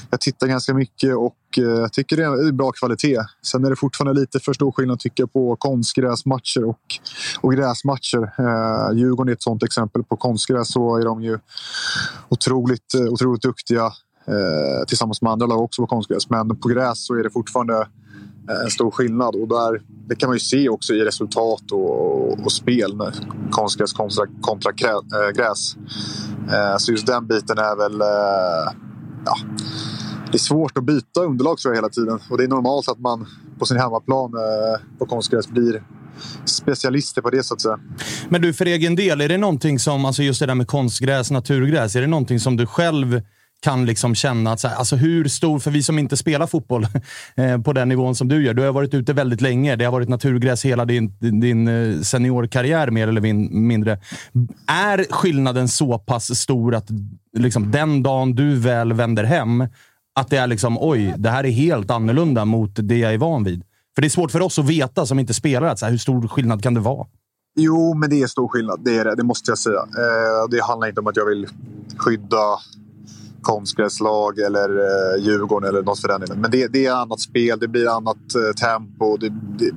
jag 0.09 0.19
tittar 0.19 0.47
ganska 0.47 0.73
mycket 0.73 1.15
och 1.15 1.37
jag 1.55 1.93
tycker 1.93 2.17
det 2.17 2.23
är 2.23 2.51
bra 2.51 2.71
kvalitet. 2.71 3.19
Sen 3.41 3.65
är 3.65 3.69
det 3.69 3.75
fortfarande 3.75 4.21
lite 4.21 4.39
för 4.39 4.53
stor 4.53 4.71
skillnad 4.71 4.99
tycker 4.99 5.23
jag 5.23 5.33
på 5.33 5.55
konstgräsmatcher 5.55 6.63
och, 6.63 6.79
och 7.41 7.53
gräsmatcher. 7.53 8.31
Djurgården 8.93 9.29
är 9.29 9.33
ett 9.33 9.43
sånt 9.43 9.63
exempel. 9.63 10.03
På 10.03 10.17
konstgräs 10.17 10.71
så 10.73 10.97
är 10.97 11.05
de 11.05 11.23
ju 11.23 11.39
otroligt, 12.29 12.95
otroligt 13.11 13.41
duktiga 13.41 13.91
tillsammans 14.87 15.21
med 15.21 15.31
andra 15.31 15.45
lag 15.45 15.61
också 15.61 15.81
på 15.81 15.87
konstgräs. 15.87 16.29
Men 16.29 16.59
på 16.59 16.67
gräs 16.67 17.05
så 17.05 17.15
är 17.15 17.23
det 17.23 17.29
fortfarande 17.29 17.87
Eh, 18.49 18.63
en 18.63 18.69
stor 18.69 18.91
skillnad. 18.91 19.35
Och 19.35 19.47
där, 19.47 19.81
det 20.09 20.15
kan 20.15 20.29
man 20.29 20.35
ju 20.35 20.39
se 20.39 20.69
också 20.69 20.93
i 20.93 21.03
resultat 21.03 21.71
och, 21.71 22.45
och 22.45 22.51
spel. 22.51 23.11
Konstgräs 23.51 23.93
kontra, 23.93 24.25
kontra 24.41 24.73
krä, 24.73 24.89
äh, 24.89 25.31
gräs. 25.35 25.75
Äh, 26.47 26.77
så 26.77 26.91
just 26.91 27.07
den 27.07 27.27
biten 27.27 27.57
är 27.57 27.75
väl... 27.77 28.01
Äh, 28.01 28.73
ja, 29.25 29.35
det 30.31 30.37
är 30.37 30.39
svårt 30.39 30.77
att 30.77 30.83
byta 30.83 31.21
underlag 31.21 31.57
tror 31.57 31.73
jag 31.73 31.77
hela 31.77 31.89
tiden. 31.89 32.19
Och 32.29 32.37
det 32.37 32.43
är 32.43 32.47
normalt 32.47 32.89
att 32.89 32.99
man 32.99 33.27
på 33.59 33.65
sin 33.65 33.77
hemmaplan 33.77 34.31
på 34.99 35.05
konstgräs 35.05 35.47
blir 35.47 35.83
specialister 36.45 37.21
på 37.21 37.29
det 37.29 37.43
så 37.43 37.53
att 37.53 37.61
säga. 37.61 37.79
Men 38.29 38.41
du, 38.41 38.53
för 38.53 38.65
egen 38.65 38.95
del, 38.95 39.21
är 39.21 39.29
det 39.29 39.37
någonting 39.37 39.79
som, 39.79 40.05
alltså 40.05 40.23
just 40.23 40.39
det 40.39 40.45
där 40.45 40.55
med 40.55 40.67
konstgräs, 40.67 41.31
naturgräs, 41.31 41.95
är 41.95 42.01
det 42.01 42.07
någonting 42.07 42.39
som 42.39 42.57
du 42.57 42.65
själv 42.65 43.21
kan 43.63 43.85
liksom 43.85 44.15
känna 44.15 44.51
att, 44.51 44.59
så 44.59 44.67
här, 44.67 44.75
alltså 44.75 44.95
hur 44.95 45.27
stor, 45.27 45.59
för 45.59 45.71
vi 45.71 45.83
som 45.83 45.99
inte 45.99 46.17
spelar 46.17 46.47
fotboll 46.47 46.87
eh, 47.35 47.61
på 47.61 47.73
den 47.73 47.89
nivån 47.89 48.15
som 48.15 48.27
du 48.27 48.45
gör. 48.45 48.53
Du 48.53 48.61
har 48.61 48.71
varit 48.71 48.93
ute 48.93 49.13
väldigt 49.13 49.41
länge. 49.41 49.75
Det 49.75 49.85
har 49.85 49.91
varit 49.91 50.09
naturgräs 50.09 50.65
hela 50.65 50.85
din, 50.85 51.17
din 51.19 51.67
eh, 51.67 52.01
seniorkarriär 52.01 52.91
mer 52.91 53.07
eller 53.07 53.21
mindre. 53.53 53.99
Är 54.67 55.05
skillnaden 55.09 55.67
så 55.67 55.99
pass 55.99 56.39
stor 56.39 56.75
att 56.75 56.87
liksom, 57.37 57.71
den 57.71 58.03
dagen 58.03 58.35
du 58.35 58.55
väl 58.55 58.93
vänder 58.93 59.23
hem, 59.23 59.67
att 60.15 60.29
det 60.29 60.37
är 60.37 60.47
liksom 60.47 60.77
oj, 60.81 61.13
det 61.17 61.29
här 61.29 61.43
är 61.43 61.51
helt 61.51 61.91
annorlunda 61.91 62.45
mot 62.45 62.71
det 62.75 62.97
jag 62.97 63.13
är 63.13 63.17
van 63.17 63.43
vid? 63.43 63.63
För 63.95 64.01
det 64.01 64.07
är 64.07 64.09
svårt 64.09 64.31
för 64.31 64.41
oss 64.41 64.59
att 64.59 64.65
veta 64.65 65.05
som 65.05 65.19
inte 65.19 65.33
spelar. 65.33 65.67
Att, 65.67 65.79
så 65.79 65.85
här, 65.85 65.91
hur 65.91 65.97
stor 65.97 66.27
skillnad 66.27 66.63
kan 66.63 66.73
det 66.73 66.79
vara? 66.79 67.07
Jo, 67.55 67.93
men 67.93 68.09
det 68.09 68.21
är 68.21 68.27
stor 68.27 68.47
skillnad. 68.47 68.79
Det, 68.83 68.97
är 68.97 69.05
det, 69.05 69.15
det 69.15 69.23
måste 69.23 69.51
jag 69.51 69.57
säga. 69.57 69.79
Eh, 69.79 70.49
det 70.51 70.63
handlar 70.63 70.87
inte 70.87 71.01
om 71.01 71.07
att 71.07 71.17
jag 71.17 71.25
vill 71.25 71.47
skydda 71.97 72.59
konstgräslag 73.43 74.39
eller 74.39 74.69
eh, 74.69 75.23
Djurgården 75.23 75.69
eller 75.69 75.83
något 75.83 75.99
för 75.99 76.07
den 76.07 76.21
delen. 76.21 76.41
Men 76.41 76.51
det, 76.51 76.67
det 76.67 76.85
är 76.85 76.93
annat 76.93 77.19
spel, 77.19 77.59
det 77.59 77.67
blir 77.67 77.95
annat 77.97 78.17
eh, 78.35 78.53
tempo. 78.67 79.17
Det, 79.17 79.29
det, 79.29 79.71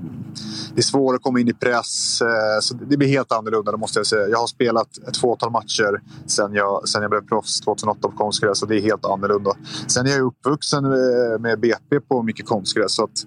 det, 0.75 0.81
är 0.81 0.83
svårare 0.83 1.17
att 1.17 1.23
komma 1.23 1.41
in 1.41 1.49
i 1.49 1.55
press. 1.55 2.21
Eh, 2.21 2.61
så 2.61 2.75
det 2.75 2.97
blir 2.97 3.09
helt 3.09 3.33
annorlunda, 3.33 3.73
det 3.73 3.79
måste 3.79 3.99
jag 3.99 4.07
säga. 4.07 4.29
Jag 4.29 4.39
har 4.39 4.47
spelat 4.47 4.99
ett 5.09 5.17
fåtal 5.17 5.51
matcher 5.51 6.03
sen 6.27 6.55
jag, 6.55 6.89
sen 6.89 7.03
jag 7.03 7.11
blev 7.11 7.21
proffs 7.21 7.61
2008 7.61 8.09
på 8.09 8.17
konstgräs 8.17 8.63
och 8.63 8.69
det 8.69 8.77
är 8.77 8.83
helt 8.83 9.05
annorlunda. 9.05 9.51
Sen 9.87 10.07
är 10.07 10.11
jag 10.11 10.21
uppvuxen 10.21 10.85
eh, 10.85 10.91
med, 10.91 11.41
med 11.41 11.61
BP 11.61 12.01
på 12.01 12.23
mycket 12.23 12.47
konstgräs 12.47 12.95
så 12.95 13.05
att 13.05 13.27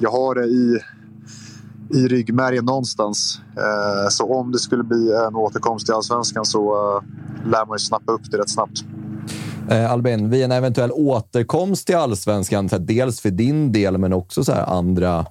jag 0.00 0.10
har 0.10 0.34
det 0.34 0.44
i 0.44 0.80
i 1.94 2.08
ryggmärgen 2.08 2.64
någonstans. 2.64 3.40
Eh, 3.56 4.08
så 4.08 4.34
om 4.34 4.52
det 4.52 4.58
skulle 4.58 4.82
bli 4.82 5.12
en 5.12 5.36
återkomst 5.36 5.86
till 5.86 5.94
allsvenskan 5.94 6.44
så 6.44 6.72
eh, 6.74 7.02
lär 7.50 7.66
man 7.66 7.74
ju 7.74 7.78
snappa 7.78 8.12
upp 8.12 8.30
det 8.30 8.38
rätt 8.38 8.50
snabbt. 8.50 8.84
Eh, 9.70 9.92
Albin, 9.92 10.30
vid 10.30 10.44
en 10.44 10.52
eventuell 10.52 10.92
återkomst 10.92 11.86
till 11.86 11.96
allsvenskan, 11.96 12.68
här, 12.72 12.78
dels 12.78 13.20
för 13.20 13.30
din 13.30 13.72
del, 13.72 13.98
men 13.98 14.12
också 14.12 14.44
så 14.44 14.52
här, 14.52 14.66
andra 14.66 15.26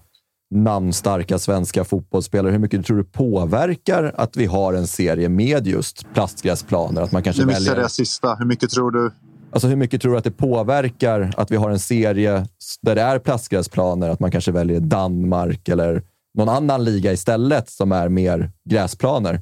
namnstarka 0.52 1.40
svenska 1.40 1.84
fotbollsspelare. 1.84 2.52
Hur 2.52 2.60
mycket 2.60 2.86
tror 2.86 2.98
du 2.98 3.04
påverkar 3.04 4.14
att 4.18 4.38
vi 4.38 4.46
har 4.46 4.74
en 4.74 4.88
serie 4.88 5.30
med 5.30 5.68
just 5.68 6.14
plastgräsplaner? 6.14 7.02
Att 7.02 7.12
man 7.12 7.24
kanske 7.24 7.42
Nu 7.42 7.48
missade 7.48 7.70
väljer... 7.70 7.82
jag 7.82 7.92
sista. 7.92 8.36
Hur 8.36 8.46
mycket 8.46 8.70
tror 8.70 8.92
du? 8.92 9.12
Alltså 9.52 9.68
hur 9.68 9.76
mycket 9.76 10.02
tror 10.02 10.12
du 10.12 10.18
att 10.18 10.24
det 10.24 10.32
påverkar 10.32 11.34
att 11.38 11.52
vi 11.52 11.56
har 11.56 11.70
en 11.70 11.80
serie 11.80 12.46
där 12.82 12.96
det 12.96 13.02
är 13.02 13.20
plastgräsplaner? 13.20 14.10
Att 14.10 14.20
man 14.20 14.32
kanske 14.32 14.52
väljer 14.52 14.80
Danmark 14.80 15.70
eller 15.70 16.04
någon 16.38 16.50
annan 16.50 16.84
liga 16.84 17.14
istället 17.14 17.70
som 17.70 17.92
är 17.92 18.10
mer 18.10 18.52
gräsplaner? 18.70 19.42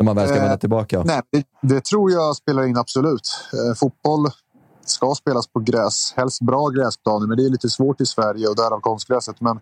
När 0.00 0.04
man 0.04 0.16
väl 0.16 0.28
ska 0.28 0.36
Eh, 0.36 0.42
vända 0.42 0.56
tillbaka. 0.56 1.02
Nej, 1.04 1.20
det, 1.32 1.44
det 1.62 1.84
tror 1.84 2.10
jag 2.10 2.36
spelar 2.36 2.66
in 2.66 2.76
absolut. 2.76 3.28
Eh, 3.52 3.74
fotboll 3.74 4.26
ska 4.84 5.14
spelas 5.14 5.46
på 5.46 5.60
gräs. 5.60 6.14
Helst 6.16 6.42
bra 6.42 6.68
gräsplaner, 6.68 7.26
men 7.26 7.36
det 7.36 7.44
är 7.44 7.50
lite 7.50 7.68
svårt 7.68 8.00
i 8.00 8.06
Sverige 8.06 8.48
och 8.48 8.56
därav 8.56 8.80
konstgräset. 8.80 9.36
Men 9.40 9.60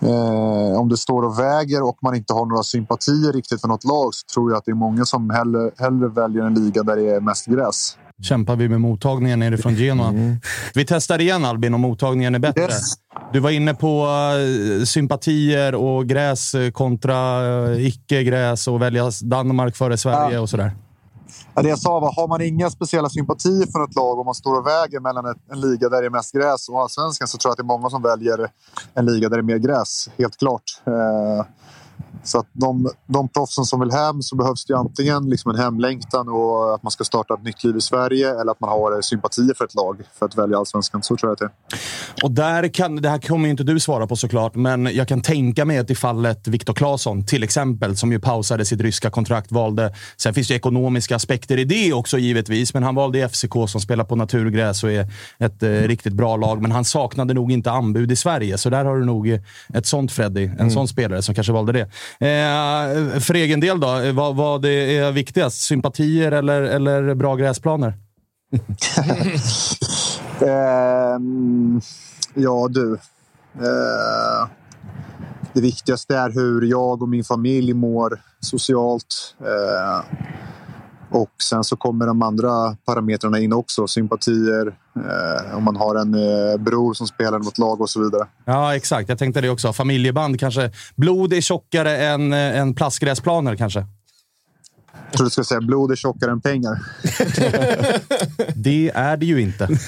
eh, 0.00 0.80
om 0.80 0.88
det 0.88 0.96
står 0.96 1.22
och 1.22 1.38
väger 1.38 1.82
och 1.82 1.98
man 2.02 2.14
inte 2.14 2.32
har 2.32 2.46
några 2.46 2.62
sympatier 2.62 3.32
riktigt 3.32 3.60
för 3.60 3.68
något 3.68 3.84
lag 3.84 4.14
så 4.14 4.34
tror 4.34 4.50
jag 4.50 4.58
att 4.58 4.64
det 4.64 4.70
är 4.70 4.74
många 4.74 5.04
som 5.04 5.30
hellre, 5.30 5.70
hellre 5.78 6.08
väljer 6.08 6.42
en 6.42 6.54
liga 6.54 6.82
där 6.82 6.96
det 6.96 7.10
är 7.10 7.20
mest 7.20 7.46
gräs. 7.46 7.96
Kämpar 8.22 8.56
vi 8.56 8.68
med 8.68 8.80
mottagningen 8.80 9.38
nerifrån 9.38 9.74
Genoa. 9.74 10.12
Vi 10.74 10.84
testar 10.86 11.20
igen 11.20 11.44
Albin 11.44 11.74
om 11.74 11.80
mottagningen 11.80 12.34
är 12.34 12.38
bättre. 12.38 12.62
Yes. 12.62 12.94
Du 13.32 13.40
var 13.40 13.50
inne 13.50 13.74
på 13.74 14.06
eh, 14.08 14.84
sympatier 14.84 15.74
och 15.74 16.06
gräs 16.06 16.54
eh, 16.54 16.70
kontra 16.70 17.46
eh, 17.46 17.86
icke-gräs 17.86 18.68
och 18.68 18.82
välja 18.82 19.10
Danmark 19.22 19.76
före 19.76 19.98
Sverige 19.98 20.38
och 20.38 20.50
sådär. 20.50 20.72
Ja, 21.54 21.62
det 21.62 21.68
jag 21.68 21.78
sa 21.78 22.00
var, 22.00 22.12
har 22.12 22.28
man 22.28 22.42
inga 22.42 22.70
speciella 22.70 23.08
sympatier 23.08 23.66
för 23.72 23.84
ett 23.84 23.94
lag 23.94 24.18
och 24.18 24.24
man 24.24 24.34
står 24.34 24.58
och 24.58 24.66
väger 24.66 25.00
mellan 25.00 25.26
ett, 25.26 25.36
en 25.52 25.60
liga 25.60 25.88
där 25.88 26.00
det 26.00 26.06
är 26.06 26.10
mest 26.10 26.32
gräs 26.34 26.68
och 26.68 26.80
allsvenskan 26.80 27.28
så 27.28 27.38
tror 27.38 27.48
jag 27.48 27.52
att 27.52 27.56
det 27.56 27.62
är 27.62 27.76
många 27.78 27.90
som 27.90 28.02
väljer 28.02 28.48
en 28.94 29.06
liga 29.06 29.28
där 29.28 29.36
det 29.36 29.40
är 29.40 29.56
mer 29.56 29.58
gräs. 29.58 30.08
Helt 30.18 30.36
klart. 30.36 30.62
Eh, 30.86 31.46
så 32.24 32.38
att 32.38 32.46
de, 32.52 32.90
de 33.06 33.28
proffsen 33.28 33.64
som 33.64 33.80
vill 33.80 33.90
hem 33.90 34.22
så 34.22 34.36
behövs 34.36 34.64
det 34.64 34.74
antingen 34.74 35.30
liksom 35.30 35.50
en 35.50 35.58
hemlängtan 35.58 36.28
och 36.28 36.74
att 36.74 36.82
man 36.82 36.90
ska 36.90 37.04
starta 37.04 37.34
ett 37.34 37.42
nytt 37.42 37.64
liv 37.64 37.76
i 37.76 37.80
Sverige 37.80 38.40
eller 38.40 38.52
att 38.52 38.60
man 38.60 38.70
har 38.70 39.02
sympatier 39.02 39.54
för 39.54 39.64
ett 39.64 39.74
lag 39.74 40.02
för 40.18 40.26
att 40.26 40.38
välja 40.38 40.58
allsvenskan. 40.58 41.02
Så 41.02 41.16
tror 41.16 41.30
jag 41.30 41.32
att 41.32 41.38
det 41.38 41.44
är. 41.44 42.24
Och 42.24 42.30
där 42.30 42.68
kan, 42.68 42.96
det 42.96 43.08
här 43.08 43.18
kommer 43.18 43.48
inte 43.48 43.62
du 43.62 43.80
svara 43.80 44.06
på 44.06 44.16
såklart, 44.16 44.54
men 44.54 44.86
jag 44.94 45.08
kan 45.08 45.22
tänka 45.22 45.64
mig 45.64 45.78
att 45.78 45.90
i 45.90 45.94
fallet 45.94 46.48
Viktor 46.48 46.74
Claesson 46.74 47.26
till 47.26 47.42
exempel, 47.42 47.96
som 47.96 48.12
ju 48.12 48.20
pausade 48.20 48.64
sitt 48.64 48.80
ryska 48.80 49.10
kontrakt, 49.10 49.52
valde... 49.52 49.94
Sen 50.16 50.34
finns 50.34 50.48
det 50.48 50.54
ekonomiska 50.54 51.16
aspekter 51.16 51.58
i 51.58 51.64
det 51.64 51.92
också 51.92 52.18
givetvis, 52.18 52.74
men 52.74 52.82
han 52.82 52.94
valde 52.94 53.28
FCK 53.28 53.52
som 53.68 53.80
spelar 53.80 54.04
på 54.04 54.16
naturgräs 54.16 54.84
och 54.84 54.92
är 54.92 55.08
ett 55.38 55.62
eh, 55.62 55.68
riktigt 55.70 56.12
bra 56.12 56.36
lag. 56.36 56.62
Men 56.62 56.72
han 56.72 56.84
saknade 56.84 57.34
nog 57.34 57.52
inte 57.52 57.70
anbud 57.70 58.12
i 58.12 58.16
Sverige, 58.16 58.58
så 58.58 58.70
där 58.70 58.84
har 58.84 58.96
du 58.96 59.04
nog 59.04 59.40
ett 59.74 59.86
sånt 59.86 60.12
Freddy, 60.12 60.50
en 60.58 60.70
sån 60.70 60.88
spelare 60.88 61.22
som 61.22 61.34
kanske 61.34 61.52
valde 61.52 61.72
det. 61.72 61.90
Eh, 62.18 63.18
för 63.20 63.34
egen 63.34 63.60
del 63.60 63.80
då, 63.80 64.12
vad, 64.12 64.36
vad 64.36 64.62
det 64.62 64.96
är 64.98 65.12
viktigast? 65.12 65.60
Sympatier 65.60 66.32
eller, 66.32 66.62
eller 66.62 67.14
bra 67.14 67.36
gräsplaner? 67.36 67.88
eh, 70.40 71.18
ja, 72.34 72.68
du. 72.70 72.98
Eh, 73.54 74.48
det 75.52 75.60
viktigaste 75.60 76.16
är 76.16 76.30
hur 76.30 76.62
jag 76.62 77.02
och 77.02 77.08
min 77.08 77.24
familj 77.24 77.74
mår 77.74 78.20
socialt. 78.40 79.36
Eh, 79.40 80.04
och 81.14 81.30
sen 81.42 81.64
så 81.64 81.76
kommer 81.76 82.06
de 82.06 82.22
andra 82.22 82.76
parametrarna 82.86 83.38
in 83.38 83.52
också. 83.52 83.86
Sympatier, 83.86 84.66
eh, 84.96 85.56
om 85.56 85.64
man 85.64 85.76
har 85.76 85.94
en 85.94 86.14
eh, 86.14 86.56
bror 86.58 86.94
som 86.94 87.06
spelar 87.06 87.38
mot 87.38 87.58
lag 87.58 87.80
och 87.80 87.90
så 87.90 88.02
vidare. 88.02 88.26
Ja, 88.44 88.76
exakt. 88.76 89.08
Jag 89.08 89.18
tänkte 89.18 89.40
det 89.40 89.50
också. 89.50 89.72
Familjeband 89.72 90.40
kanske. 90.40 90.70
Blod 90.96 91.32
är 91.32 91.40
tjockare 91.40 91.96
än, 91.96 92.32
eh, 92.32 92.58
än 92.58 92.74
plastgräsplaner 92.74 93.56
kanske. 93.56 93.86
Jag 95.10 95.12
tror 95.16 95.24
du 95.24 95.30
skulle 95.30 95.44
säga 95.44 95.60
blod 95.60 95.92
är 95.92 95.96
tjockare 95.96 96.30
än 96.30 96.40
pengar. 96.40 96.78
Det 98.54 98.90
är 98.94 99.16
det 99.16 99.26
ju 99.26 99.40
inte. 99.40 99.68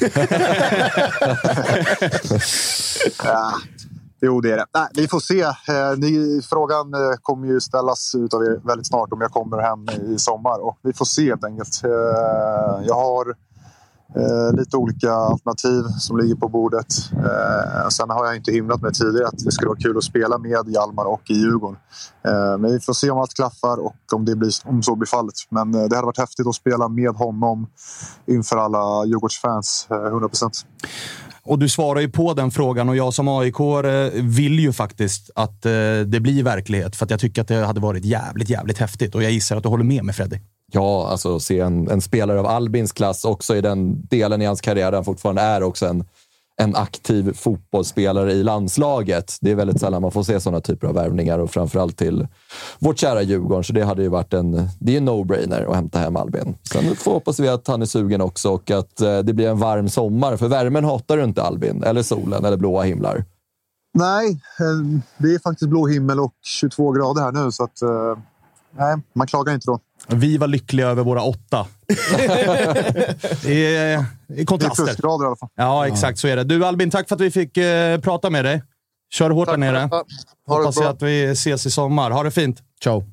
Ja, 3.24 3.52
jo, 4.20 4.40
det 4.40 4.52
är 4.52 4.56
det. 4.56 4.66
Nej, 4.74 4.88
vi 4.94 5.08
får 5.08 5.20
se. 5.20 5.40
Eh, 5.42 5.98
ni, 5.98 6.42
frågan 6.50 6.94
eh, 6.94 7.16
kommer 7.22 7.46
ju 7.46 7.60
ställas 7.60 8.14
utav 8.14 8.42
er 8.42 8.60
väldigt 8.66 8.86
snart 8.86 9.12
om 9.12 9.20
jag 9.20 9.30
kommer 9.30 9.58
hem 9.58 9.88
i 9.88 10.18
sommar. 10.18 10.66
Och 10.66 10.78
vi 10.82 10.92
får 10.92 11.04
se 11.04 11.22
helt 11.22 11.44
enkelt. 11.44 11.84
Eh, 11.84 12.86
jag 12.86 12.94
har 12.94 13.34
eh, 14.16 14.56
lite 14.56 14.76
olika 14.76 15.12
alternativ 15.12 15.82
som 15.98 16.18
ligger 16.18 16.34
på 16.34 16.48
bordet. 16.48 16.86
Eh, 17.12 17.88
sen 17.88 18.10
har 18.10 18.26
jag 18.26 18.36
inte 18.36 18.52
himlat 18.52 18.82
med 18.82 18.94
tidigare 18.94 19.28
att 19.28 19.44
det 19.44 19.52
skulle 19.52 19.68
vara 19.68 19.78
kul 19.78 19.96
att 19.96 20.04
spela 20.04 20.38
med 20.38 20.68
Hjalmar 20.68 21.04
och 21.04 21.30
i 21.30 21.34
Djurgården. 21.34 21.78
Eh, 22.24 22.58
men 22.58 22.72
vi 22.72 22.80
får 22.80 22.92
se 22.92 23.10
om 23.10 23.18
allt 23.18 23.34
klaffar 23.34 23.76
och 23.76 23.96
om, 24.12 24.24
det 24.24 24.36
blir, 24.36 24.52
om 24.64 24.82
så 24.82 24.96
blir 24.96 25.06
fallet. 25.06 25.34
Men 25.48 25.74
eh, 25.74 25.84
det 25.84 25.96
hade 25.96 26.06
varit 26.06 26.18
häftigt 26.18 26.46
att 26.46 26.54
spela 26.54 26.88
med 26.88 27.10
honom 27.10 27.66
inför 28.26 28.56
alla 28.56 29.04
Djurgårdsfans. 29.04 29.86
Eh, 29.90 30.06
100 30.06 30.28
procent. 30.28 30.66
Och 31.46 31.58
du 31.58 31.68
svarar 31.68 32.00
ju 32.00 32.08
på 32.08 32.34
den 32.34 32.50
frågan 32.50 32.88
och 32.88 32.96
jag 32.96 33.14
som 33.14 33.28
aik 33.28 33.54
vill 34.12 34.58
ju 34.60 34.72
faktiskt 34.72 35.30
att 35.34 35.66
eh, 35.66 35.72
det 36.06 36.20
blir 36.20 36.42
verklighet. 36.42 36.96
För 36.96 37.04
att 37.04 37.10
jag 37.10 37.20
tycker 37.20 37.42
att 37.42 37.48
det 37.48 37.66
hade 37.66 37.80
varit 37.80 38.04
jävligt, 38.04 38.50
jävligt 38.50 38.78
häftigt. 38.78 39.14
Och 39.14 39.22
jag 39.22 39.32
gissar 39.32 39.56
att 39.56 39.62
du 39.62 39.68
håller 39.68 39.84
med 39.84 40.04
mig 40.04 40.14
Freddy. 40.14 40.36
Ja, 40.72 41.08
alltså 41.08 41.40
se 41.40 41.60
en, 41.60 41.90
en 41.90 42.00
spelare 42.00 42.40
av 42.40 42.46
Albins 42.46 42.92
klass 42.92 43.24
också 43.24 43.56
i 43.56 43.60
den 43.60 44.06
delen 44.06 44.42
i 44.42 44.44
hans 44.44 44.60
karriär 44.60 44.90
där 44.90 44.98
han 44.98 45.04
fortfarande 45.04 45.42
är 45.42 45.62
också 45.62 45.86
en, 45.86 46.04
en 46.62 46.76
aktiv 46.76 47.32
fotbollsspelare 47.32 48.32
i 48.32 48.42
landslaget. 48.42 49.36
Det 49.40 49.50
är 49.50 49.54
väldigt 49.54 49.80
sällan 49.80 50.02
man 50.02 50.12
får 50.12 50.22
se 50.22 50.40
sådana 50.40 50.60
typer 50.60 50.86
av 50.86 50.94
värvningar 50.94 51.38
och 51.38 51.50
framförallt 51.50 51.98
till 51.98 52.28
vårt 52.78 52.98
kära 52.98 53.22
Djurgården. 53.22 53.64
Så 53.64 53.72
det 53.72 53.84
hade 53.84 54.02
ju 54.02 54.08
varit 54.08 54.32
en, 54.32 54.68
det 54.80 54.92
är 54.92 54.96
en 54.96 55.08
no-brainer 55.08 55.70
att 55.70 55.74
hämta 55.74 55.98
hem 55.98 56.16
Albin. 56.16 56.56
Sen 56.72 56.96
får 56.96 57.12
hoppas 57.12 57.40
vi 57.40 57.48
att 57.48 57.68
han 57.68 57.82
är 57.82 57.86
sugen 57.86 58.20
också 58.20 58.50
och 58.50 58.70
att 58.70 59.00
eh, 59.00 59.18
det 59.18 59.32
blir 59.32 59.48
en 59.48 59.58
varm 59.58 59.88
sommar. 59.88 60.36
För 60.36 60.48
värmen 60.48 60.84
hatar 60.84 61.16
du 61.16 61.24
inte 61.24 61.42
Albin, 61.42 61.82
eller 61.82 62.02
solen, 62.02 62.44
eller 62.44 62.56
blåa 62.56 62.82
himlar. 62.82 63.24
Nej, 63.94 64.30
eh, 64.30 65.00
det 65.18 65.34
är 65.34 65.38
faktiskt 65.38 65.68
blå 65.68 65.86
himmel 65.86 66.20
och 66.20 66.34
22 66.42 66.92
grader 66.92 67.22
här 67.22 67.32
nu. 67.32 67.52
Så 67.52 67.64
att, 67.64 67.82
eh, 67.82 68.18
nej, 68.78 68.96
man 69.12 69.26
klagar 69.26 69.54
inte 69.54 69.66
då. 69.66 69.80
Vi 70.08 70.38
var 70.38 70.46
lyckliga 70.46 70.86
över 70.86 71.04
våra 71.04 71.22
åtta. 71.22 71.66
det 73.42 73.76
är, 73.76 74.04
det 74.26 74.40
är 74.40 74.44
kontraster. 74.44 74.84
Det 74.84 74.90
är 74.90 74.94
plusgrader 74.94 75.24
i 75.24 75.26
alla 75.26 75.36
fall. 75.36 75.48
Ja, 75.56 75.86
exakt 75.86 76.18
så 76.18 76.28
är 76.28 76.36
det. 76.36 76.44
Du 76.44 76.66
Albin, 76.66 76.90
tack 76.90 77.08
för 77.08 77.14
att 77.14 77.20
vi 77.20 77.30
fick 77.30 77.56
eh, 77.56 78.00
prata 78.00 78.30
med 78.30 78.44
dig. 78.44 78.62
Kör 79.12 79.30
hårt 79.30 79.48
där 79.48 79.56
nere. 79.56 79.90
Hoppas 80.46 80.78
att 80.78 81.02
vi 81.02 81.24
ses 81.24 81.66
i 81.66 81.70
sommar. 81.70 82.10
Ha 82.10 82.22
det 82.22 82.30
fint. 82.30 82.62
Ciao. 82.82 83.04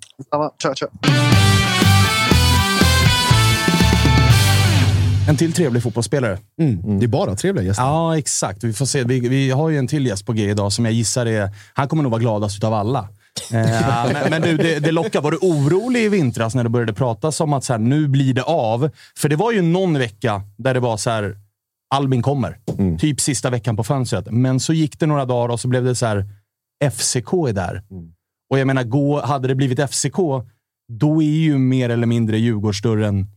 Tja, 0.63 0.75
tja. 0.75 0.87
En 5.27 5.37
till 5.37 5.53
trevlig 5.53 5.83
fotbollsspelare. 5.83 6.37
Mm. 6.59 6.99
Det 6.99 7.05
är 7.05 7.07
bara 7.07 7.35
trevliga 7.35 7.65
gäster. 7.65 7.83
Ja, 7.83 8.17
exakt. 8.17 8.63
Vi 8.63 8.73
får 8.73 8.85
se. 8.85 9.03
Vi, 9.03 9.19
vi 9.19 9.51
har 9.51 9.69
ju 9.69 9.77
en 9.77 9.87
till 9.87 10.05
gäst 10.05 10.25
på 10.25 10.33
G 10.33 10.49
idag 10.49 10.73
som 10.73 10.85
jag 10.85 10.93
gissar 10.93 11.25
är... 11.25 11.49
Han 11.73 11.87
kommer 11.87 12.03
nog 12.03 12.11
vara 12.11 12.21
gladast 12.21 12.63
av 12.63 12.73
alla. 12.73 13.07
Eh, 13.53 14.13
men, 14.13 14.29
men 14.29 14.41
du, 14.41 14.57
det, 14.57 14.79
det 14.79 14.91
lockar. 14.91 15.21
Var 15.21 15.31
du 15.31 15.37
orolig 15.37 16.03
i 16.03 16.09
vintras 16.09 16.55
när 16.55 16.63
det 16.63 16.69
började 16.69 16.93
pratas 16.93 17.41
om 17.41 17.53
att 17.53 17.63
så 17.63 17.73
här, 17.73 17.79
nu 17.79 18.07
blir 18.07 18.33
det 18.33 18.43
av? 18.43 18.89
För 19.17 19.29
det 19.29 19.35
var 19.35 19.51
ju 19.51 19.61
någon 19.61 19.97
vecka 19.97 20.41
där 20.57 20.73
det 20.73 20.79
var 20.79 20.97
så 20.97 21.09
här, 21.09 21.37
Albin 21.95 22.21
kommer. 22.21 22.59
Typ 22.97 23.21
sista 23.21 23.49
veckan 23.49 23.75
på 23.75 23.83
fönstret. 23.83 24.27
Men 24.31 24.59
så 24.59 24.73
gick 24.73 24.99
det 24.99 25.05
några 25.05 25.25
dagar 25.25 25.49
och 25.53 25.59
så 25.59 25.67
blev 25.67 25.83
det 25.83 25.95
så 25.95 26.05
här, 26.05 26.25
FCK 26.91 27.33
är 27.33 27.53
där. 27.53 27.83
Och 28.49 28.59
jag 28.59 28.67
menar, 28.67 28.83
gå, 28.83 29.21
hade 29.21 29.47
det 29.47 29.55
blivit 29.55 29.89
FCK, 29.89 30.17
då 30.91 31.21
är 31.23 31.37
ju 31.37 31.57
mer 31.57 31.89
eller 31.89 32.07
mindre 32.07 32.37
Djurgårdsdörren 32.37 33.27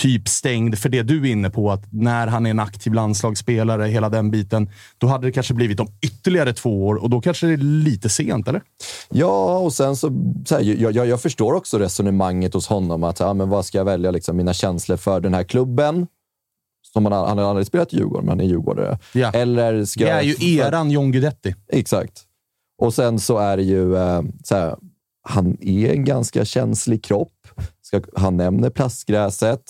typ 0.00 0.28
stängd 0.28 0.78
för 0.78 0.88
det 0.88 1.02
du 1.02 1.22
är 1.28 1.32
inne 1.32 1.50
på. 1.50 1.70
Att 1.72 1.92
när 1.92 2.26
han 2.26 2.46
är 2.46 2.50
en 2.50 2.58
aktiv 2.58 2.92
landslagsspelare, 2.94 3.84
hela 3.86 4.08
den 4.08 4.30
biten, 4.30 4.70
då 4.98 5.06
hade 5.06 5.26
det 5.26 5.32
kanske 5.32 5.54
blivit 5.54 5.80
om 5.80 5.88
ytterligare 6.02 6.52
två 6.52 6.86
år 6.86 6.94
och 6.94 7.10
då 7.10 7.20
kanske 7.20 7.46
det 7.46 7.52
är 7.52 7.56
lite 7.56 8.08
sent, 8.08 8.48
eller? 8.48 8.62
Ja, 9.10 9.58
och 9.58 9.72
sen 9.72 9.96
så, 9.96 10.10
så 10.46 10.54
här, 10.54 10.62
jag, 10.62 10.92
jag, 10.92 11.06
jag 11.06 11.20
förstår 11.20 11.52
också 11.54 11.78
resonemanget 11.78 12.54
hos 12.54 12.66
honom. 12.66 13.04
att 13.04 13.20
ja, 13.20 13.34
men 13.34 13.48
Vad 13.48 13.66
ska 13.66 13.78
jag 13.78 13.84
välja 13.84 14.10
liksom, 14.10 14.36
mina 14.36 14.52
känslor 14.52 14.96
för 14.96 15.20
den 15.20 15.34
här 15.34 15.44
klubben? 15.44 16.06
Som 16.92 17.06
han, 17.06 17.28
han 17.28 17.38
har 17.38 17.44
aldrig 17.44 17.66
spelat 17.66 17.92
i 17.92 17.96
Djurgården, 17.96 18.24
men 18.26 18.28
han 18.28 18.40
är 18.40 18.44
djurgårdare. 18.50 18.98
Ja. 19.12 19.30
Eller 19.32 19.84
ska 19.84 20.04
Det 20.04 20.10
är 20.10 20.14
jag- 20.22 20.24
ju 20.24 20.56
eran 20.58 20.90
John 20.90 21.12
Guidetti. 21.12 21.54
Exakt. 21.68 22.22
Och 22.78 22.94
sen 22.94 23.18
så 23.18 23.38
är 23.38 23.56
det 23.56 23.62
ju 23.62 23.96
eh, 23.96 24.22
så 24.44 24.54
här, 24.54 24.76
han 25.28 25.56
är 25.60 25.92
en 25.92 26.04
ganska 26.04 26.44
känslig 26.44 27.04
kropp. 27.04 27.32
Han 28.16 28.36
nämner 28.36 28.70
plastgräset. 28.70 29.62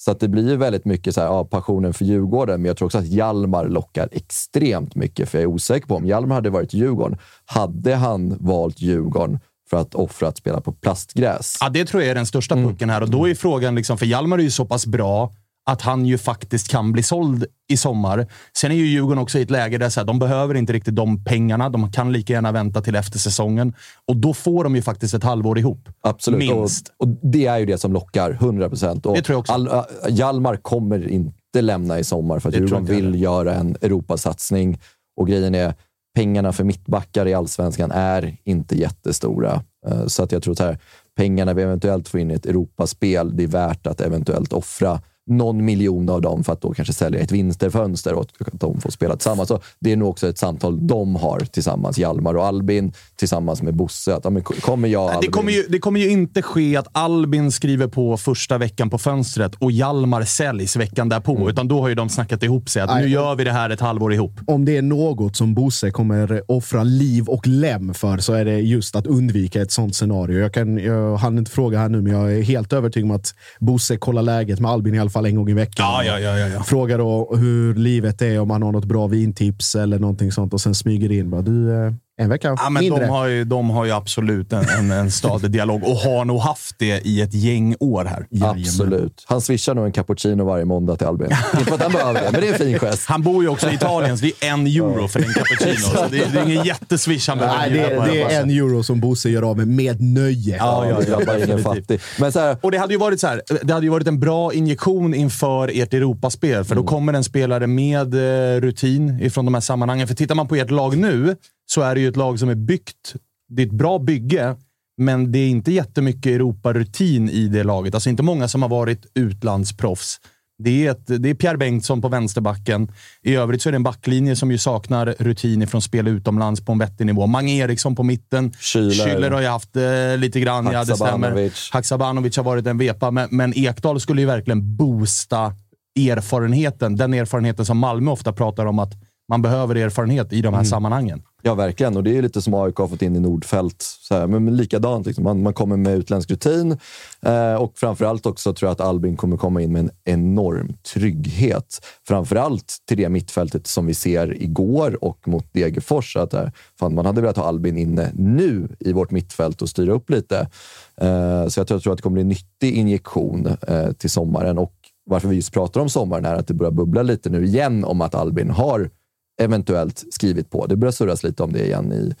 Så 0.00 0.10
att 0.10 0.20
det 0.20 0.28
blir 0.28 0.48
ju 0.48 0.56
väldigt 0.56 0.84
mycket 0.84 1.14
så 1.14 1.20
här, 1.20 1.28
ja, 1.28 1.44
passionen 1.44 1.94
för 1.94 2.04
Djurgården. 2.04 2.62
Men 2.62 2.68
jag 2.68 2.76
tror 2.76 2.86
också 2.86 2.98
att 2.98 3.06
Hjalmar 3.06 3.68
lockar 3.68 4.08
extremt 4.12 4.94
mycket. 4.94 5.28
För 5.28 5.38
jag 5.38 5.42
är 5.42 5.46
osäker 5.46 5.86
på 5.86 5.96
om 5.96 6.06
Hjalmar 6.06 6.34
hade 6.34 6.50
varit 6.50 6.74
Djurgården. 6.74 7.18
Hade 7.44 7.94
han 7.94 8.36
valt 8.40 8.80
Djurgården 8.80 9.38
för 9.70 9.76
att 9.76 9.94
offra 9.94 10.28
att 10.28 10.38
spela 10.38 10.60
på 10.60 10.72
plastgräs? 10.72 11.56
Ja, 11.60 11.68
det 11.68 11.84
tror 11.84 12.02
jag 12.02 12.10
är 12.10 12.14
den 12.14 12.26
största 12.26 12.54
pucken 12.54 12.90
här 12.90 13.02
och 13.02 13.10
då 13.10 13.28
är 13.28 13.34
frågan, 13.34 13.74
liksom, 13.74 13.98
för 13.98 14.06
Hjalmar 14.06 14.38
är 14.38 14.42
ju 14.42 14.50
så 14.50 14.64
pass 14.64 14.86
bra 14.86 15.32
att 15.68 15.82
han 15.82 16.06
ju 16.06 16.18
faktiskt 16.18 16.68
kan 16.68 16.92
bli 16.92 17.02
såld 17.02 17.46
i 17.68 17.76
sommar. 17.76 18.26
Sen 18.56 18.70
är 18.70 18.74
ju 18.74 18.86
Djurgården 18.86 19.18
också 19.18 19.38
i 19.38 19.42
ett 19.42 19.50
läge 19.50 19.78
där 19.78 19.88
så 19.88 20.00
här, 20.00 20.06
de 20.06 20.18
behöver 20.18 20.54
inte 20.54 20.72
riktigt 20.72 20.96
de 20.96 21.24
pengarna. 21.24 21.68
De 21.68 21.92
kan 21.92 22.12
lika 22.12 22.32
gärna 22.32 22.52
vänta 22.52 22.80
till 22.80 22.96
efter 22.96 23.18
säsongen. 23.18 23.74
Och 24.06 24.16
då 24.16 24.34
får 24.34 24.64
de 24.64 24.76
ju 24.76 24.82
faktiskt 24.82 25.14
ett 25.14 25.24
halvår 25.24 25.58
ihop. 25.58 25.88
Absolut. 26.00 26.38
Minst. 26.38 26.88
Och, 26.88 27.08
och 27.08 27.08
det 27.22 27.46
är 27.46 27.58
ju 27.58 27.66
det 27.66 27.78
som 27.78 27.92
lockar, 27.92 28.30
100 28.30 28.68
procent. 28.68 29.02
Det 29.02 29.22
tror 29.22 29.34
jag 29.34 29.38
också. 29.38 29.52
All, 29.52 29.68
Hjalmar 30.08 30.56
kommer 30.56 31.08
inte 31.08 31.60
lämna 31.60 31.98
i 31.98 32.04
sommar 32.04 32.38
för 32.38 32.48
att 32.48 32.54
Det 32.54 32.60
Djurgården 32.60 32.84
vill 32.84 33.22
göra 33.22 33.54
en 33.54 33.76
Europasatsning. 33.80 34.80
Och 35.16 35.28
grejen 35.28 35.54
är, 35.54 35.74
pengarna 36.14 36.52
för 36.52 36.64
mittbackar 36.64 37.28
i 37.28 37.34
allsvenskan 37.34 37.90
är 37.90 38.36
inte 38.44 38.78
jättestora. 38.78 39.62
Eh, 39.86 40.06
Så 40.06 40.22
att 40.22 40.32
jag 40.32 40.42
tror 40.42 40.52
att 40.52 40.58
här, 40.58 40.78
pengarna 41.16 41.54
vi 41.54 41.62
eventuellt 41.62 42.08
får 42.08 42.20
in 42.20 42.30
i 42.30 42.34
ett 42.34 42.46
Europaspel, 42.46 43.36
det 43.36 43.42
är 43.42 43.48
värt 43.48 43.86
att 43.86 44.00
eventuellt 44.00 44.52
offra 44.52 45.00
någon 45.28 45.64
miljon 45.64 46.08
av 46.08 46.20
dem 46.20 46.44
för 46.44 46.52
att 46.52 46.60
då 46.60 46.74
kanske 46.74 46.92
sälja 46.92 47.20
ett 47.20 47.32
vinterfönster 47.32 48.12
och 48.14 48.22
att 48.22 48.48
de 48.52 48.80
får 48.80 48.90
spela 48.90 49.16
tillsammans. 49.16 49.48
Så 49.48 49.60
det 49.78 49.92
är 49.92 49.96
nog 49.96 50.08
också 50.08 50.28
ett 50.28 50.38
samtal 50.38 50.86
de 50.86 51.16
har 51.16 51.40
tillsammans, 51.40 51.98
Hjalmar 51.98 52.34
och 52.34 52.44
Albin, 52.44 52.92
tillsammans 53.16 53.62
med 53.62 53.74
Bosse. 53.74 54.14
Att, 54.14 54.24
ja, 54.24 54.30
men 54.30 54.42
kommer 54.42 54.88
jag 54.88 55.04
och 55.04 55.10
Det 55.10 55.16
Albin... 55.16 55.30
kommer, 55.30 55.52
ju, 55.52 55.62
det 55.68 55.78
kommer 55.78 56.00
ju 56.00 56.10
inte 56.10 56.42
ske 56.42 56.76
att 56.76 56.88
Albin 56.92 57.52
skriver 57.52 57.86
på 57.86 58.16
första 58.16 58.58
veckan 58.58 58.90
på 58.90 58.98
fönstret 58.98 59.54
och 59.54 59.72
Hjalmar 59.72 60.22
säljs 60.24 60.76
veckan 60.76 61.08
därpå. 61.08 61.36
Mm. 61.36 61.48
Utan 61.48 61.68
då 61.68 61.80
har 61.80 61.88
ju 61.88 61.94
de 61.94 62.08
snackat 62.08 62.42
ihop 62.42 62.68
sig 62.68 62.82
att 62.82 62.90
Nej. 62.90 63.02
nu 63.02 63.08
gör 63.08 63.34
vi 63.34 63.44
det 63.44 63.52
här 63.52 63.70
ett 63.70 63.80
halvår 63.80 64.12
ihop. 64.12 64.32
Om 64.46 64.64
det 64.64 64.76
är 64.76 64.82
något 64.82 65.36
som 65.36 65.54
Bosse 65.54 65.90
kommer 65.90 66.42
offra 66.46 66.84
liv 66.84 67.28
och 67.28 67.46
lem 67.46 67.94
för 67.94 68.18
så 68.18 68.32
är 68.32 68.44
det 68.44 68.58
just 68.60 68.96
att 68.96 69.06
undvika 69.06 69.62
ett 69.62 69.72
sånt 69.72 69.94
scenario. 69.94 70.38
Jag, 70.38 70.54
kan, 70.54 70.78
jag 70.78 71.16
hann 71.16 71.38
inte 71.38 71.50
fråga 71.50 71.78
här 71.78 71.88
nu, 71.88 72.02
men 72.02 72.12
jag 72.12 72.32
är 72.32 72.42
helt 72.42 72.72
övertygad 72.72 73.10
om 73.10 73.16
att 73.16 73.34
Bosse 73.60 73.96
kollar 73.96 74.22
läget 74.22 74.60
med 74.60 74.70
Albin 74.70 74.94
i 74.94 74.98
alla 74.98 75.10
fall 75.10 75.17
en 75.26 75.36
gång 75.36 75.50
i 75.50 75.54
veckan. 75.54 75.86
Ja, 75.86 76.04
ja, 76.04 76.20
ja, 76.20 76.38
ja, 76.38 76.48
ja. 76.48 76.62
Frågar 76.62 76.98
då 76.98 77.36
hur 77.36 77.74
livet 77.74 78.22
är, 78.22 78.40
om 78.40 78.50
han 78.50 78.62
har 78.62 78.72
något 78.72 78.84
bra 78.84 79.06
vintips 79.06 79.74
eller 79.74 79.98
någonting 79.98 80.32
sånt 80.32 80.54
och 80.54 80.60
sen 80.60 80.74
smyger 80.74 81.12
in. 81.12 81.30
Bara, 81.30 81.42
du, 81.42 81.74
eh, 81.74 81.92
en 82.18 82.28
vecka 82.28 82.56
Ja, 82.58 82.70
men 82.70 82.80
mindre. 82.80 83.04
de, 83.04 83.10
har 83.10 83.26
ju, 83.26 83.44
de 83.44 83.70
har 83.70 83.84
ju 83.84 83.92
absolut 83.92 84.52
en, 84.52 84.68
en, 84.78 84.90
en 84.90 85.10
stadig 85.10 85.50
dialog 85.50 85.82
och 85.84 85.96
har 85.96 86.24
nog 86.24 86.40
haft 86.40 86.78
det 86.78 87.06
i 87.06 87.20
ett 87.22 87.34
gäng 87.34 87.76
år 87.80 88.04
här. 88.04 88.26
Absolut. 88.50 89.24
Han 89.26 89.40
swishar 89.40 89.74
nog 89.74 89.86
en 89.86 89.92
cappuccino 89.92 90.44
varje 90.44 90.64
måndag 90.64 90.96
till 90.96 91.06
Albin. 91.06 91.26
Inte 91.52 91.64
för 91.64 91.74
att 91.74 91.82
han 91.82 91.92
behöver 91.92 92.22
det, 92.22 92.28
men 92.32 92.40
det 92.40 92.48
är 92.48 92.52
en 92.52 92.58
fin 92.58 92.78
gest. 92.78 93.08
Han 93.08 93.22
bor 93.22 93.42
ju 93.42 93.48
också 93.48 93.70
i 93.70 93.74
Italien, 93.74 94.18
så 94.18 94.24
det 94.24 94.46
är 94.46 94.52
en 94.52 94.66
euro 94.66 95.08
för 95.08 95.20
en 95.20 95.32
cappuccino. 95.32 95.74
Så 95.78 96.06
det, 96.10 96.32
det 96.32 96.38
är 96.38 96.44
ingen 96.50 96.64
jätteswish 96.64 97.28
han 97.28 97.38
behöver 97.38 97.58
Nej, 97.70 97.70
det, 97.70 97.96
på 97.96 98.04
det 98.04 98.22
är 98.22 98.42
en 98.42 98.50
euro 98.50 98.82
som 98.82 99.00
Bosse 99.00 99.30
gör 99.30 99.42
av 99.42 99.56
med 99.56 99.68
med 99.68 100.00
nöje. 100.00 100.56
Ja, 100.56 100.88
ja, 100.88 100.98
det 101.00 101.08
ja, 101.10 101.16
drabbar 101.16 101.44
ingen 101.44 101.58
fattig. 101.62 102.00
Men 102.20 102.32
så 102.32 102.40
här, 102.40 102.56
Och 102.60 102.70
det 102.70 102.78
hade 102.78 102.94
ju 102.94 102.98
varit 102.98 103.20
så 103.20 103.26
här, 103.26 103.42
det 103.62 103.72
hade 103.72 103.86
ju 103.86 103.90
varit 103.90 104.06
en 104.06 104.20
bra 104.20 104.52
injektion 104.52 105.14
inför 105.14 105.70
ert 105.74 105.94
Europaspel, 105.94 106.64
för 106.64 106.74
då 106.74 106.82
kommer 106.82 107.12
en 107.12 107.24
spelare 107.24 107.66
med 107.66 108.14
eh, 108.14 108.60
rutin 108.60 109.20
ifrån 109.20 109.44
de 109.44 109.54
här 109.54 109.60
sammanhangen. 109.60 110.08
För 110.08 110.14
tittar 110.14 110.34
man 110.34 110.48
på 110.48 110.56
ert 110.56 110.70
lag 110.70 110.96
nu, 110.96 111.36
så 111.70 111.80
är 111.80 111.94
det 111.94 112.00
ju 112.00 112.08
ett 112.08 112.16
lag 112.16 112.38
som 112.38 112.48
är 112.48 112.54
byggt. 112.54 113.14
Det 113.48 113.62
är 113.62 113.66
ett 113.66 113.72
bra 113.72 113.98
bygge, 113.98 114.56
men 114.96 115.32
det 115.32 115.38
är 115.38 115.48
inte 115.48 115.72
jättemycket 115.72 116.26
Europarutin 116.26 117.28
i 117.28 117.48
det 117.48 117.64
laget. 117.64 117.94
Alltså 117.94 118.10
inte 118.10 118.22
många 118.22 118.48
som 118.48 118.62
har 118.62 118.68
varit 118.68 119.06
utlandsproffs. 119.14 120.20
Det 120.64 120.86
är, 120.86 120.90
ett, 120.90 121.06
det 121.06 121.30
är 121.30 121.34
Pierre 121.34 121.56
Bengtsson 121.56 122.02
på 122.02 122.08
vänsterbacken. 122.08 122.92
I 123.22 123.34
övrigt 123.34 123.62
så 123.62 123.68
är 123.68 123.70
det 123.72 123.76
en 123.76 123.82
backlinje 123.82 124.36
som 124.36 124.50
ju 124.50 124.58
saknar 124.58 125.14
rutin 125.18 125.66
från 125.66 125.82
spel 125.82 126.08
utomlands 126.08 126.60
på 126.64 126.72
en 126.72 126.78
vettig 126.78 127.06
nivå. 127.06 127.26
Mange 127.26 127.52
Eriksson 127.52 127.96
på 127.96 128.02
mitten. 128.02 128.50
Schüller. 128.50 129.30
Har 129.30 129.40
ju 129.40 129.46
haft 129.46 129.76
eh, 129.76 130.16
lite 130.16 130.40
grann, 130.40 130.68
ja 130.72 130.84
det 130.84 130.96
stämmer. 130.96 131.72
Haksabanovic 131.72 132.36
har 132.36 132.44
varit 132.44 132.66
en 132.66 132.78
vepa, 132.78 133.10
men, 133.10 133.28
men 133.30 133.58
Ekdal 133.58 134.00
skulle 134.00 134.20
ju 134.20 134.26
verkligen 134.26 134.76
boosta 134.76 135.54
erfarenheten. 135.98 136.96
Den 136.96 137.14
erfarenheten 137.14 137.66
som 137.66 137.78
Malmö 137.78 138.10
ofta 138.10 138.32
pratar 138.32 138.66
om 138.66 138.78
att 138.78 138.92
man 139.28 139.42
behöver 139.42 139.74
erfarenhet 139.74 140.32
i 140.32 140.42
de 140.42 140.54
här 140.54 140.64
sammanhangen. 140.64 141.22
Ja, 141.42 141.54
verkligen. 141.54 141.96
Och 141.96 142.04
det 142.04 142.18
är 142.18 142.22
lite 142.22 142.42
som 142.42 142.54
AIK 142.54 142.76
har 142.76 142.88
fått 142.88 143.02
in 143.02 143.16
i 143.16 143.20
Nordfält. 143.20 143.82
Så 143.82 144.14
här, 144.14 144.26
men, 144.26 144.44
men 144.44 144.56
likadant. 144.56 145.06
Liksom. 145.06 145.24
Man, 145.24 145.42
man 145.42 145.54
kommer 145.54 145.76
med 145.76 145.98
utländsk 145.98 146.30
rutin 146.30 146.78
eh, 147.22 147.54
och 147.54 147.72
framförallt 147.78 148.26
också 148.26 148.54
tror 148.54 148.66
jag 148.68 148.72
att 148.72 148.80
Albin 148.80 149.16
kommer 149.16 149.36
komma 149.36 149.62
in 149.62 149.72
med 149.72 149.80
en 149.80 149.90
enorm 150.04 150.72
trygghet. 150.94 151.86
Framförallt 152.08 152.76
till 152.88 152.96
det 152.96 153.08
mittfältet 153.08 153.66
som 153.66 153.86
vi 153.86 153.94
ser 153.94 154.42
igår 154.42 155.04
och 155.04 155.28
mot 155.28 155.52
Degerfors. 155.52 156.16
Att, 156.16 156.34
eh, 156.34 156.48
fan, 156.78 156.94
man 156.94 157.06
hade 157.06 157.20
velat 157.20 157.36
ha 157.36 157.44
Albin 157.44 157.78
inne 157.78 158.12
nu 158.14 158.68
i 158.80 158.92
vårt 158.92 159.10
mittfält 159.10 159.62
och 159.62 159.68
styra 159.68 159.92
upp 159.92 160.10
lite. 160.10 160.48
Eh, 160.96 161.46
så 161.48 161.60
jag 161.60 161.66
tror, 161.66 161.76
jag 161.76 161.82
tror 161.82 161.92
att 161.92 161.98
det 161.98 162.02
kommer 162.02 162.14
bli 162.14 162.22
en 162.22 162.28
nyttig 162.28 162.74
injektion 162.74 163.56
eh, 163.68 163.92
till 163.92 164.10
sommaren. 164.10 164.58
Och 164.58 164.74
varför 165.06 165.28
vi 165.28 165.36
just 165.36 165.52
pratar 165.52 165.80
om 165.80 165.88
sommaren 165.88 166.24
är 166.24 166.34
att 166.34 166.46
det 166.46 166.54
börjar 166.54 166.72
bubbla 166.72 167.02
lite 167.02 167.30
nu 167.30 167.44
igen 167.44 167.84
om 167.84 168.00
att 168.00 168.14
Albin 168.14 168.50
har 168.50 168.90
eventuellt 169.38 170.04
skrivit 170.10 170.50
på. 170.50 170.66
Det 170.66 170.76
börjar 170.76 170.92
surras 170.92 171.22
lite 171.22 171.42
om 171.42 171.52
det 171.52 171.64
igen 171.64 171.92
i, 171.92 172.14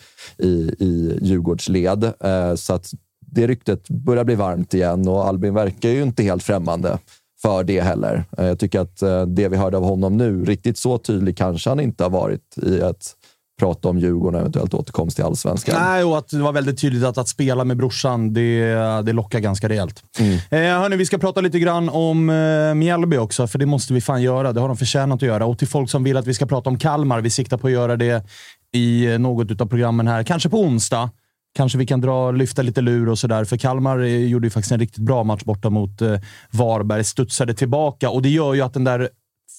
i, 0.46 0.74
i 0.78 1.18
Djurgårdsled. 1.22 2.04
Eh, 2.04 2.54
så 2.54 2.74
att 2.74 2.90
det 3.20 3.46
ryktet 3.46 3.88
börjar 3.88 4.24
bli 4.24 4.34
varmt 4.34 4.74
igen 4.74 5.08
och 5.08 5.26
Albin 5.26 5.54
verkar 5.54 5.88
ju 5.88 6.02
inte 6.02 6.22
helt 6.22 6.42
främmande 6.42 6.98
för 7.42 7.64
det 7.64 7.80
heller. 7.80 8.24
Eh, 8.38 8.46
jag 8.46 8.58
tycker 8.58 8.80
att 8.80 9.02
eh, 9.02 9.26
det 9.26 9.48
vi 9.48 9.56
hörde 9.56 9.76
av 9.76 9.84
honom 9.84 10.16
nu, 10.16 10.44
riktigt 10.44 10.78
så 10.78 10.98
tydlig 10.98 11.36
kanske 11.36 11.70
han 11.70 11.80
inte 11.80 12.02
har 12.02 12.10
varit 12.10 12.58
i 12.58 12.78
ett 12.78 13.14
prata 13.58 13.88
om 13.88 13.98
Djurgården 13.98 14.34
och 14.34 14.40
eventuellt 14.40 14.74
återkomst 14.74 15.16
till 15.16 15.24
allsvenskan. 15.24 15.74
Nej, 15.82 16.04
och 16.04 16.18
att 16.18 16.28
det 16.28 16.38
var 16.38 16.52
väldigt 16.52 16.80
tydligt 16.80 17.04
att, 17.04 17.18
att 17.18 17.28
spela 17.28 17.64
med 17.64 17.76
brorsan, 17.76 18.32
det, 18.32 18.74
det 19.02 19.12
lockar 19.12 19.38
ganska 19.38 19.68
rejält. 19.68 20.02
Mm. 20.18 20.32
Eh, 20.32 20.80
hörni, 20.80 20.96
vi 20.96 21.06
ska 21.06 21.18
prata 21.18 21.40
lite 21.40 21.58
grann 21.58 21.88
om 21.88 22.30
eh, 22.30 22.74
Mjällby 22.74 23.16
också, 23.16 23.46
för 23.46 23.58
det 23.58 23.66
måste 23.66 23.92
vi 23.94 24.00
fan 24.00 24.22
göra. 24.22 24.52
Det 24.52 24.60
har 24.60 24.68
de 24.68 24.76
förtjänat 24.76 25.16
att 25.16 25.22
göra. 25.22 25.46
Och 25.46 25.58
till 25.58 25.68
folk 25.68 25.90
som 25.90 26.04
vill 26.04 26.16
att 26.16 26.26
vi 26.26 26.34
ska 26.34 26.46
prata 26.46 26.70
om 26.70 26.78
Kalmar, 26.78 27.20
vi 27.20 27.30
siktar 27.30 27.56
på 27.56 27.66
att 27.66 27.72
göra 27.72 27.96
det 27.96 28.24
i 28.72 29.06
eh, 29.06 29.18
något 29.18 29.60
av 29.60 29.66
programmen 29.66 30.08
här. 30.08 30.22
Kanske 30.22 30.48
på 30.48 30.60
onsdag. 30.60 31.10
Kanske 31.56 31.78
vi 31.78 31.86
kan 31.86 32.00
dra, 32.00 32.30
lyfta 32.30 32.62
lite 32.62 32.80
lur 32.80 33.08
och 33.08 33.18
sådär. 33.18 33.44
För 33.44 33.56
Kalmar 33.56 33.98
eh, 33.98 34.26
gjorde 34.26 34.46
ju 34.46 34.50
faktiskt 34.50 34.72
en 34.72 34.80
riktigt 34.80 35.04
bra 35.04 35.24
match 35.24 35.44
borta 35.44 35.70
mot 35.70 36.02
eh, 36.02 36.20
Varberg. 36.50 37.04
Studsade 37.04 37.54
tillbaka 37.54 38.10
och 38.10 38.22
det 38.22 38.28
gör 38.28 38.54
ju 38.54 38.60
att 38.60 38.74
den 38.74 38.84
där 38.84 39.08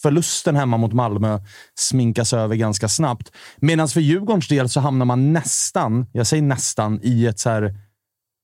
förlusten 0.01 0.55
hemma 0.55 0.77
mot 0.77 0.93
Malmö 0.93 1.39
sminkas 1.79 2.33
över 2.33 2.55
ganska 2.55 2.87
snabbt. 2.87 3.31
Medan 3.57 3.87
för 3.87 4.01
Djurgårdens 4.01 4.47
del 4.47 4.69
så 4.69 4.79
hamnar 4.79 5.05
man 5.05 5.33
nästan, 5.33 6.05
jag 6.11 6.27
säger 6.27 6.43
nästan, 6.43 6.99
i 7.03 7.25
ett 7.25 7.39
så 7.39 7.49
här 7.49 7.75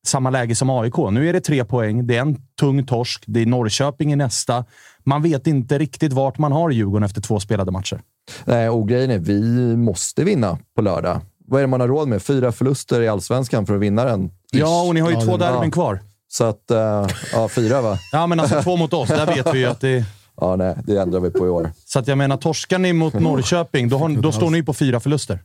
samma 0.07 0.29
läge 0.29 0.55
som 0.55 0.69
AIK. 0.69 0.97
Nu 1.11 1.29
är 1.29 1.33
det 1.33 1.41
tre 1.41 1.65
poäng. 1.65 2.07
Det 2.07 2.17
är 2.17 2.21
en 2.21 2.37
tung 2.59 2.85
torsk. 2.85 3.23
Det 3.27 3.41
är 3.41 3.45
Norrköping 3.45 4.13
i 4.13 4.15
nästa. 4.15 4.65
Man 5.03 5.21
vet 5.21 5.47
inte 5.47 5.77
riktigt 5.77 6.13
vart 6.13 6.37
man 6.37 6.51
har 6.51 6.69
Djurgården 6.69 7.03
efter 7.03 7.21
två 7.21 7.39
spelade 7.39 7.71
matcher. 7.71 8.01
Nej, 8.45 8.69
och 8.69 8.89
grejen 8.89 9.11
är 9.11 9.19
vi 9.19 9.75
måste 9.77 10.23
vinna 10.23 10.57
på 10.75 10.81
lördag. 10.81 11.21
Vad 11.47 11.59
är 11.59 11.63
det 11.63 11.67
man 11.67 11.81
har 11.81 11.87
råd 11.87 12.07
med? 12.07 12.21
Fyra 12.21 12.51
förluster 12.51 13.01
i 13.01 13.07
allsvenskan 13.07 13.65
för 13.65 13.75
att 13.75 13.81
vinna 13.81 14.05
den? 14.05 14.31
Ja, 14.51 14.81
och 14.81 14.93
ni 14.93 14.99
har 14.99 15.09
ju 15.09 15.15
Ja, 15.15 15.21
två 15.21 15.37
derbyn 15.37 15.71
kvar. 15.71 15.99
Så 16.27 16.43
att, 16.43 16.71
eh, 16.71 17.07
ja, 17.33 17.49
fyra 17.49 17.81
va? 17.81 17.99
Ja, 18.11 18.27
men 18.27 18.39
alltså 18.39 18.61
två 18.61 18.77
mot 18.77 18.93
oss. 18.93 19.09
Där 19.09 19.25
vet 19.25 19.53
vi 19.53 19.59
ju 19.59 19.65
att 19.65 19.81
det... 19.81 20.05
Ja, 20.41 20.55
nej, 20.55 20.75
det 20.85 20.97
ändrar 20.97 21.19
vi 21.19 21.29
på 21.31 21.45
i 21.45 21.49
år. 21.49 21.71
Så 21.85 21.99
att 21.99 22.07
jag 22.07 22.17
menar, 22.17 22.37
torskar 22.37 22.79
ni 22.79 22.93
mot 22.93 23.13
Norrköping, 23.13 23.89
då, 23.89 23.97
har, 23.97 24.09
då 24.09 24.31
står 24.31 24.49
ni 24.49 24.63
på 24.63 24.73
fyra 24.73 24.99
förluster. 24.99 25.39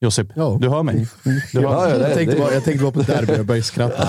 Josip, 0.00 0.26
Ja. 0.36 0.58
du 0.60 0.68
hör 0.68 0.82
mig. 0.82 1.06
Du 1.24 1.30
hör 1.30 1.40
Ja, 1.62 1.80
mig. 1.80 1.90
ja, 1.90 1.98
det- 1.98 2.04
Jag 2.08 2.14
tänkte, 2.14 2.36
bara, 2.38 2.52
jag 2.54 2.64
tänkte 2.64 2.82
bara 2.82 2.92
på 2.92 3.02
derby, 3.12 3.32
jag 3.32 3.46
började 3.46 3.62
skratta. 3.64 4.08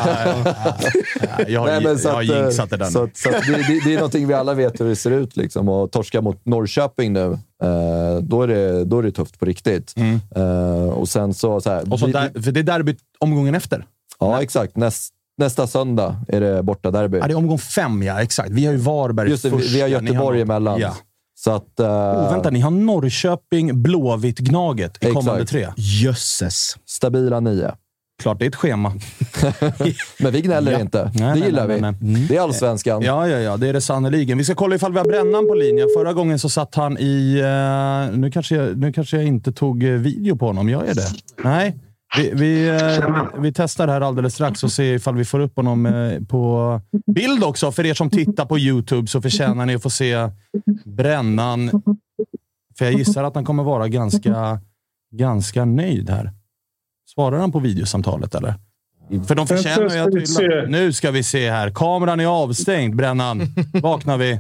Jag 1.48 1.60
har, 1.60 1.68
Nej, 1.68 1.84
men 1.84 2.00
så 2.00 2.08
jag 2.08 2.14
har 2.16 2.22
eh, 2.22 2.44
jinxat 2.44 2.70
det 2.70 2.78
där 2.78 2.86
Så, 2.86 2.92
så 3.14 3.30
att 3.30 3.46
det, 3.48 3.52
det, 3.54 3.82
det 3.86 3.94
är 3.94 3.96
någonting 3.96 4.28
vi 4.28 4.34
alla 4.34 4.54
vet 4.54 4.80
hur 4.82 4.86
det 4.86 4.96
ser 4.96 5.12
ut. 5.12 5.38
Liksom. 5.38 5.70
Och 5.70 5.92
torska 5.92 6.22
mot 6.22 6.46
Norrköping 6.46 7.14
nu, 7.14 7.32
eh, 7.64 8.18
då, 8.22 8.42
är 8.42 8.48
det, 8.48 8.86
då 8.86 9.00
är 9.00 9.04
det 9.04 9.12
tufft 9.12 9.40
på 9.40 9.46
riktigt. 9.46 9.94
Eh, 10.36 10.90
och 10.90 11.10
sen 11.10 11.34
så... 11.34 11.62
så 11.62 11.70
här, 11.70 11.80
Mm. 11.80 11.92
Och 11.94 12.00
så 12.00 12.06
vi- 12.06 12.12
där, 12.12 12.42
för 12.42 12.52
det 12.52 12.60
är 12.60 12.64
derbyt 12.64 12.98
omgången 13.20 13.56
efter. 13.56 13.86
Ja, 14.20 14.42
exakt. 14.42 14.76
Näst, 14.78 15.14
nästa 15.40 15.68
söndag 15.68 16.16
är 16.28 16.42
det 16.42 16.64
borta 16.64 16.92
derby. 16.92 17.18
Ja, 17.18 17.28
det 17.28 17.34
är 17.34 17.38
omgång 17.38 17.60
fem, 17.60 18.04
ja. 18.04 18.22
Exakt. 18.22 18.50
Vi 18.50 18.66
har 18.66 18.74
ju 18.74 18.80
Varberg 18.80 19.30
Just 19.30 19.44
det, 19.44 19.50
vi, 19.50 19.58
först. 19.58 19.76
vi 19.76 19.82
har 19.82 19.88
Göteborg 19.88 20.38
har- 20.38 20.44
emellan. 20.46 20.80
Ja. 20.80 20.96
Så 21.40 21.52
att... 21.52 21.80
eh, 21.80 21.86
Oh, 21.90 22.32
vänta, 22.32 22.50
ni 22.50 22.60
har 22.60 22.72
Norrköping, 22.72 23.82
Blåvitt, 23.82 24.40
Gnaget 24.40 25.04
i 25.04 25.12
kommande 25.12 25.32
Exakt. 25.42 25.52
tre. 25.52 25.68
Jösses. 25.78 26.78
Stabila 26.86 27.40
nio. 27.40 27.72
Klart 28.22 28.40
det 28.40 28.46
är 28.46 28.50
ett 28.50 28.56
schema. 28.56 28.94
Men 30.20 30.32
vi 30.32 30.42
gnäller 30.42 30.72
Ja. 30.72 30.80
inte. 30.80 31.12
Nej, 31.16 31.40
det 31.40 31.46
gillar 31.46 31.68
nej, 31.68 31.82
nej, 31.82 31.94
vi. 32.00 32.14
Det 32.28 32.38
är 32.38 32.42
allsvenskan. 32.42 33.02
Ja, 33.02 33.28
ja, 33.28 33.38
ja. 33.38 33.58
Det 33.58 33.68
är 33.68 33.74
det 33.74 33.82
sannerligen. 33.82 34.38
Vi 34.38 34.44
ska 34.44 34.56
kolla 34.56 34.76
ifall 34.76 34.92
vi 34.92 34.98
har 34.98 35.06
Brännan 35.06 35.48
på 35.48 35.54
linjen. 35.54 35.88
Förra 35.98 36.14
gången 36.14 36.40
så 36.40 36.50
satt 36.50 36.76
han 36.76 36.98
i... 36.98 37.40
eh, 38.12 38.18
nu, 38.18 38.32
kanske 38.32 38.56
jag, 38.56 38.78
nu 38.78 38.94
kanske 38.94 39.18
jag 39.18 39.26
inte 39.26 39.52
tog 39.52 39.84
eh, 39.84 39.90
video 39.92 40.36
på 40.36 40.46
honom. 40.46 40.70
Gör 40.70 40.86
jag 40.86 40.96
det? 40.96 41.08
Nej. 41.44 41.76
Vi, 42.18 42.32
vi, 42.34 42.70
eh, 42.70 43.26
vi 43.38 43.54
testar 43.54 43.88
här 43.88 44.02
alldeles 44.02 44.34
strax 44.34 44.64
och 44.64 44.72
ser 44.72 44.94
ifall 44.94 45.16
vi 45.16 45.26
får 45.26 45.40
upp 45.40 45.56
honom 45.56 45.86
eh, 45.86 46.22
på 46.28 46.82
bild 47.06 47.44
också. 47.44 47.72
För 47.72 47.86
er 47.86 47.94
som 47.94 48.10
tittar 48.10 48.46
på 48.46 48.60
YouTube 48.60 49.08
så 49.08 49.22
förtjänar 49.22 49.66
ni 49.66 49.76
att 49.76 49.84
få 49.84 49.90
se 49.90 50.30
Brännan. 50.86 51.70
För 52.78 52.86
jag 52.86 52.94
gissar 52.94 53.24
att 53.24 53.36
han 53.36 53.46
kommer 53.46 53.64
vara 53.64 53.88
ganska, 53.88 54.60
ganska 55.12 55.66
nöjd 55.66 56.10
här. 56.10 56.32
Svarar 57.14 57.40
han 57.40 57.52
på 57.52 57.60
videosamtalet 57.60 58.36
eller? 58.36 58.54
För 59.28 59.36
de 59.36 59.48
förtjänar 59.48 59.96
ju 59.96 60.00
att. 60.00 60.70
Nu 60.70 60.94
ska 60.94 61.12
vi 61.12 61.24
se 61.24 61.52
här. 61.52 61.70
Kameran 61.70 62.20
är 62.20 62.26
avstängd, 62.26 62.96
Brännan. 62.96 63.42
Vaknar 63.74 64.18
vi. 64.18 64.40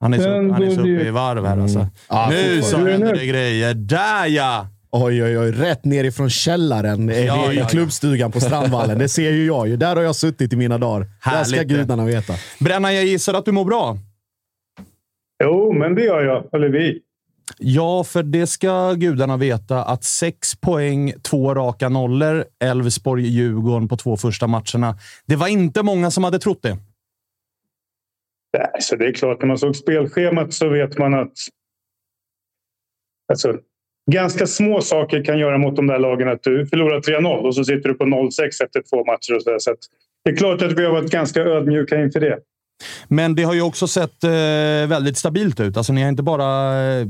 Han 0.00 0.14
är 0.14 0.18
så, 0.18 0.52
han 0.52 0.62
är 0.62 0.74
så 0.74 0.80
uppe 0.80 1.06
i 1.06 1.10
varv 1.10 1.46
här 1.46 1.58
alltså. 1.58 1.86
Ja, 2.08 2.28
nu 2.30 2.62
så 2.62 2.76
händer 2.76 3.14
det 3.14 3.26
grejer. 3.26 3.74
Där 3.74 4.26
ja! 4.26 4.66
Oj, 4.92 5.24
oj, 5.24 5.38
oj. 5.38 5.50
Rätt 5.50 5.84
nerifrån 5.84 6.30
källaren 6.30 7.08
Ja, 7.08 7.14
i 7.14 7.26
ja, 7.26 7.52
ja. 7.52 7.66
klubbstugan 7.66 8.32
på 8.32 8.40
Strandvallen. 8.40 8.98
Det 8.98 9.08
ser 9.08 9.30
ju 9.30 9.46
jag 9.46 9.68
ju. 9.68 9.76
Där 9.76 9.96
har 9.96 10.02
jag 10.02 10.16
suttit 10.16 10.52
i 10.52 10.56
mina 10.56 10.78
dagar. 10.78 11.06
Där 11.24 11.44
ska 11.44 11.56
det. 11.56 11.64
gudarna 11.64 12.04
veta. 12.04 12.32
Brännan, 12.60 12.94
jag 12.94 13.04
gissar 13.04 13.34
att 13.34 13.44
du 13.44 13.52
mår 13.52 13.64
bra? 13.64 13.98
Jo, 15.44 15.72
men 15.72 15.94
det 15.94 16.04
gör 16.04 16.22
jag. 16.24 16.54
Eller 16.54 16.68
vi. 16.68 17.00
Ja, 17.58 18.04
för 18.04 18.22
det 18.22 18.46
ska 18.46 18.92
gudarna 18.92 19.36
veta 19.36 19.84
att 19.84 20.04
sex 20.04 20.56
poäng, 20.60 21.12
två 21.22 21.54
raka 21.54 21.88
nollor, 21.88 22.44
Elfsborg-Djurgården 22.64 23.88
på 23.88 23.96
två 23.96 24.16
första 24.16 24.46
matcherna. 24.46 24.98
Det 25.26 25.36
var 25.36 25.48
inte 25.48 25.82
många 25.82 26.10
som 26.10 26.24
hade 26.24 26.38
trott 26.38 26.62
det. 26.62 26.78
Nej, 28.58 28.70
så 28.80 28.96
det 28.96 29.06
är 29.06 29.12
klart, 29.12 29.40
när 29.40 29.46
man 29.48 29.58
såg 29.58 29.76
spelschemat 29.76 30.52
så 30.52 30.68
vet 30.68 30.98
man 30.98 31.14
att 31.14 31.32
alltså, 33.32 33.58
ganska 34.10 34.46
små 34.46 34.80
saker 34.80 35.24
kan 35.24 35.38
göra 35.38 35.58
mot 35.58 35.76
de 35.76 35.86
där 35.86 35.98
lagen. 35.98 36.28
Att 36.28 36.42
du 36.42 36.66
förlorar 36.66 37.00
3-0 37.00 37.36
och 37.36 37.54
så 37.54 37.64
sitter 37.64 37.88
du 37.88 37.94
på 37.94 38.04
0-6 38.04 38.30
efter 38.64 38.82
två 38.90 39.04
matcher. 39.04 39.36
Och 39.36 39.42
så 39.42 39.50
där. 39.50 39.58
så 39.58 39.70
att 39.70 39.78
det 40.24 40.30
är 40.30 40.36
klart 40.36 40.62
att 40.62 40.72
vi 40.72 40.84
har 40.84 40.92
varit 40.92 41.10
ganska 41.10 41.40
ödmjuka 41.40 42.00
inför 42.00 42.20
det. 42.20 42.38
Men 43.08 43.34
det 43.34 43.42
har 43.42 43.54
ju 43.54 43.62
också 43.62 43.86
sett 43.86 44.24
eh, 44.24 44.30
väldigt 44.88 45.18
stabilt 45.18 45.60
ut. 45.60 45.76
Alltså, 45.76 45.92
ni, 45.92 46.02
är 46.02 46.08
inte 46.08 46.22
bara, 46.22 46.80
eh, 46.82 47.06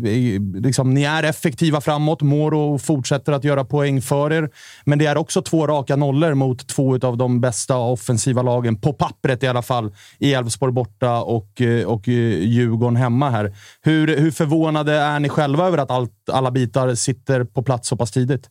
liksom, 0.54 0.94
ni 0.94 1.02
är 1.04 1.22
effektiva 1.22 1.80
framåt. 1.80 2.22
Moro 2.22 2.78
fortsätter 2.78 3.32
att 3.32 3.44
göra 3.44 3.64
poäng 3.64 4.02
för 4.02 4.32
er. 4.32 4.50
Men 4.84 4.98
det 4.98 5.06
är 5.06 5.18
också 5.18 5.42
två 5.42 5.66
raka 5.66 5.96
nollor 5.96 6.34
mot 6.34 6.68
två 6.68 6.98
av 7.02 7.16
de 7.16 7.40
bästa 7.40 7.76
offensiva 7.76 8.42
lagen, 8.42 8.80
på 8.80 8.92
pappret 8.92 9.42
i 9.42 9.46
alla 9.46 9.62
fall, 9.62 9.94
i 10.18 10.34
Elfsborg 10.34 10.72
borta 10.72 11.22
och, 11.22 11.60
eh, 11.60 11.86
och 11.86 12.08
eh, 12.08 12.14
Djurgården 12.40 12.96
hemma 12.96 13.30
här. 13.30 13.56
Hur, 13.82 14.16
hur 14.16 14.30
förvånade 14.30 14.92
är 14.92 15.20
ni 15.20 15.28
själva 15.28 15.66
över 15.66 15.78
att 15.78 15.90
allt, 15.90 16.12
alla 16.32 16.50
bitar 16.50 16.94
sitter 16.94 17.44
på 17.44 17.62
plats 17.62 17.88
så 17.88 17.96
pass 17.96 18.10
tidigt? 18.10 18.50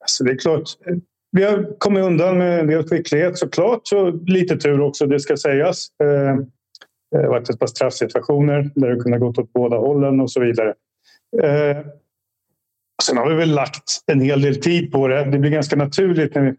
Alltså, 0.00 0.24
det 0.24 0.30
är 0.30 0.38
klart, 0.38 0.68
vi 1.34 1.44
har 1.44 1.78
kommit 1.78 2.04
undan 2.04 2.38
med 2.38 2.60
en 2.60 2.66
del 2.66 2.88
skicklighet 2.88 3.38
såklart. 3.38 3.80
Så 3.84 4.10
lite 4.10 4.56
tur 4.56 4.80
också, 4.80 5.06
det 5.06 5.20
ska 5.20 5.36
sägas. 5.36 5.86
Eh, 6.02 6.30
eh, 6.30 6.36
det 7.10 7.22
har 7.22 7.28
varit 7.28 7.50
ett 7.50 7.58
par 7.58 7.66
straffsituationer 7.66 8.70
där 8.74 8.90
det 8.90 9.00
kunde 9.00 9.18
ha 9.18 9.26
gått 9.26 9.38
åt 9.38 9.52
båda 9.52 9.76
hållen 9.76 10.20
och 10.20 10.30
så 10.30 10.40
vidare. 10.40 10.74
Eh, 11.42 11.78
sen 13.02 13.16
har 13.16 13.28
vi 13.28 13.34
väl 13.34 13.50
lagt 13.50 14.02
en 14.06 14.20
hel 14.20 14.42
del 14.42 14.60
tid 14.60 14.92
på 14.92 15.08
det. 15.08 15.24
Det 15.24 15.38
blir 15.38 15.50
ganska 15.50 15.76
naturligt 15.76 16.34
när 16.34 16.42
vi 16.42 16.54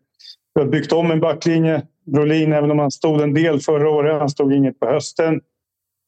vi 0.56 0.62
har 0.62 0.68
byggt 0.68 0.92
om 0.92 1.12
en 1.12 1.20
backlinje. 1.20 1.82
Brolin, 2.06 2.54
även 2.54 2.72
om 2.72 2.80
han 2.80 2.92
stod 2.92 3.22
en 3.22 3.34
del 3.34 3.60
förra 3.60 3.90
året, 3.90 4.20
han 4.20 4.30
stod 4.30 4.54
inget 4.54 4.80
på 4.80 4.86
hösten. 4.86 5.42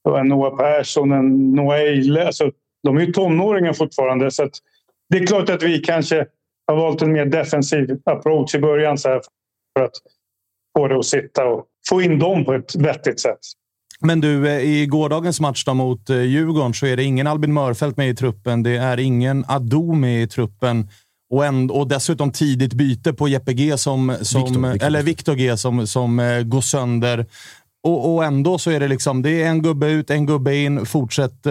Det 0.03 0.09
var 0.09 0.20
en 0.20 0.28
Noah 0.28 0.57
Persson, 0.57 1.11
en 1.11 1.51
Noah 1.51 1.78
Eile. 1.78 2.26
Alltså, 2.26 2.51
de 2.84 2.97
är 2.97 3.01
ju 3.01 3.11
tonåringar 3.11 3.74
fortfarande. 3.74 4.32
Så 4.32 4.43
att 4.43 4.53
det 5.09 5.18
är 5.18 5.26
klart 5.26 5.49
att 5.49 5.63
vi 5.63 5.80
kanske 5.80 6.26
har 6.68 6.76
valt 6.76 7.01
en 7.01 7.11
mer 7.11 7.26
defensiv 7.26 7.99
approach 8.05 8.55
i 8.55 8.59
början 8.59 8.97
så 8.97 9.09
här, 9.09 9.22
för 9.78 9.86
att 9.86 9.91
få 10.78 10.88
det 10.88 10.97
att 10.99 11.05
sitta 11.05 11.45
och 11.45 11.65
få 11.89 12.01
in 12.01 12.20
dem 12.20 12.45
på 12.45 12.53
ett 12.53 12.76
vettigt 12.76 13.20
sätt. 13.20 13.39
Men 13.99 14.22
du, 14.22 14.49
eh, 14.49 14.59
i 14.59 14.86
gårdagens 14.86 15.39
match 15.39 15.65
då 15.65 15.74
mot 15.74 16.09
eh, 16.09 16.22
Djurgården 16.22 16.74
så 16.74 16.86
är 16.86 16.97
det 16.97 17.03
ingen 17.03 17.28
Albin 17.28 17.53
Mörfelt 17.53 17.97
med 17.97 18.09
i 18.09 18.15
truppen. 18.15 18.63
Det 18.63 18.78
är 18.78 18.99
ingen 18.99 19.45
Ado 19.47 19.93
med 19.93 20.24
i 20.24 20.28
truppen. 20.28 20.89
Och, 21.30 21.45
änd- 21.45 21.72
och 21.72 21.88
dessutom 21.88 22.32
tidigt 22.32 22.74
byte 22.74 23.13
på 23.13 23.28
Jeppe 23.28 23.53
G 23.53 23.78
som, 23.78 24.15
som 24.22 24.43
Victor, 24.43 24.72
Victor. 24.72 24.88
eller 24.88 25.03
Victor 25.03 25.36
G 25.36 25.57
som, 25.57 25.88
som 25.88 26.20
eh, 26.20 26.41
går 26.41 26.61
sönder. 26.61 27.26
Och, 27.84 28.13
och 28.13 28.26
ändå 28.26 28.57
så 28.57 28.72
är 28.72 28.80
det 28.80 28.88
liksom, 28.88 29.22
det 29.22 29.43
är 29.43 29.49
en 29.49 29.61
gubbe 29.61 29.91
ut, 29.91 30.09
en 30.09 30.26
gubbe 30.26 30.55
in. 30.55 30.86
Fortsätt, 30.86 31.47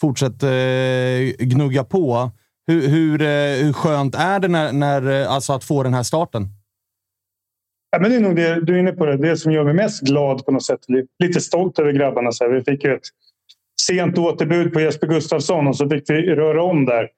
fortsätt 0.00 0.42
eh, 0.42 1.46
gnugga 1.46 1.84
på. 1.84 2.30
Hur, 2.70 2.88
hur, 2.88 3.22
eh, 3.22 3.64
hur 3.64 3.72
skönt 3.72 4.14
är 4.14 4.40
det 4.40 4.48
när, 4.48 4.72
när, 4.72 5.22
eh, 5.22 5.32
alltså 5.32 5.52
att 5.52 5.64
få 5.64 5.82
den 5.82 5.94
här 5.94 6.02
starten? 6.02 6.48
Ja, 7.90 7.98
men 8.00 8.10
det 8.10 8.16
är 8.16 8.20
nog 8.20 8.36
det 8.36 8.60
du 8.60 8.74
är 8.74 8.78
inne 8.78 8.92
på. 8.92 9.06
Det, 9.06 9.16
det 9.16 9.36
som 9.36 9.52
gör 9.52 9.64
mig 9.64 9.74
mest 9.74 10.00
glad 10.00 10.44
på 10.44 10.52
något 10.52 10.64
sätt. 10.64 10.80
Lite 11.18 11.40
stolt 11.40 11.78
över 11.78 11.92
grabbarna. 11.92 12.32
Så 12.32 12.44
här. 12.44 12.50
Vi 12.50 12.64
fick 12.64 12.84
ju 12.84 12.94
ett 12.94 13.02
sent 13.82 14.18
återbud 14.18 14.72
på 14.72 14.80
Jesper 14.80 15.06
Gustafsson 15.06 15.66
och 15.66 15.76
så 15.76 15.88
fick 15.88 16.10
vi 16.10 16.34
röra 16.34 16.62
om 16.62 16.84
där. 16.84 17.08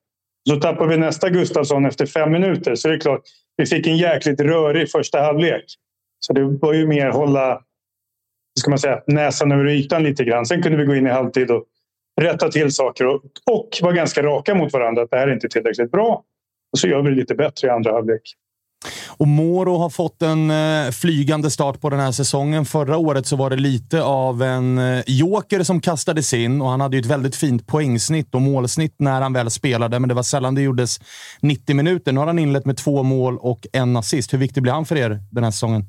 Så 0.50 0.57
tappade 0.57 0.90
vi 0.90 0.96
nästa 0.96 1.30
Gustafsson 1.30 1.86
efter 1.86 2.07
fem 2.07 2.32
minuter. 2.32 2.74
Så 2.74 2.88
det 2.88 2.94
är 2.94 2.98
klart, 2.98 3.20
vi 3.57 3.66
fick 3.66 3.86
en 3.86 3.96
jäkligt 3.96 4.40
rörig 4.40 4.90
första 4.90 5.20
halvlek. 5.20 5.64
Så 6.20 6.32
det 6.32 6.44
var 6.44 6.72
ju 6.72 6.86
mer 6.86 7.11
hålla 7.11 7.61
ska 8.61 8.70
man 8.70 8.78
säga, 8.78 9.03
näsan 9.07 9.53
över 9.53 9.68
ytan 9.68 10.03
lite 10.03 10.24
grann. 10.24 10.46
Sen 10.46 10.62
kunde 10.62 10.78
vi 10.78 10.84
gå 10.84 10.94
in 10.94 11.07
i 11.07 11.11
halvtid 11.11 11.50
och 11.50 11.64
rätta 12.20 12.48
till 12.48 12.72
saker 12.72 13.06
och, 13.06 13.22
och 13.50 13.68
vara 13.82 13.92
ganska 13.92 14.22
raka 14.22 14.54
mot 14.54 14.72
varandra. 14.72 15.02
Att 15.02 15.10
det 15.10 15.16
här 15.16 15.28
är 15.28 15.32
inte 15.32 15.48
tillräckligt 15.48 15.90
bra. 15.90 16.22
Och 16.72 16.78
så 16.78 16.88
gör 16.88 17.02
vi 17.02 17.10
det 17.10 17.16
lite 17.16 17.34
bättre 17.34 17.68
i 17.68 17.70
andra 17.70 17.92
halvlek. 17.92 18.22
Och 19.06 19.28
Moro 19.28 19.76
har 19.76 19.90
fått 19.90 20.22
en 20.22 20.50
eh, 20.50 20.90
flygande 20.90 21.50
start 21.50 21.80
på 21.80 21.90
den 21.90 22.00
här 22.00 22.12
säsongen. 22.12 22.64
Förra 22.64 22.96
året 22.96 23.26
så 23.26 23.36
var 23.36 23.50
det 23.50 23.56
lite 23.56 24.02
av 24.02 24.42
en 24.42 24.78
eh, 24.78 25.02
joker 25.06 25.62
som 25.62 25.80
kastades 25.80 26.34
in 26.34 26.62
och 26.62 26.68
han 26.68 26.80
hade 26.80 26.96
ju 26.96 27.00
ett 27.00 27.06
väldigt 27.06 27.36
fint 27.36 27.66
poängsnitt 27.66 28.34
och 28.34 28.42
målsnitt 28.42 28.94
när 28.98 29.20
han 29.20 29.32
väl 29.32 29.50
spelade, 29.50 29.98
men 29.98 30.08
det 30.08 30.14
var 30.14 30.22
sällan 30.22 30.54
det 30.54 30.62
gjordes 30.62 31.00
90 31.40 31.76
minuter. 31.76 32.12
Nu 32.12 32.20
har 32.20 32.26
han 32.26 32.38
inlett 32.38 32.66
med 32.66 32.76
två 32.76 33.02
mål 33.02 33.38
och 33.38 33.66
en 33.72 33.96
assist. 33.96 34.32
Hur 34.32 34.38
viktig 34.38 34.62
blir 34.62 34.72
han 34.72 34.84
för 34.84 34.96
er 34.96 35.20
den 35.30 35.44
här 35.44 35.50
säsongen? 35.50 35.84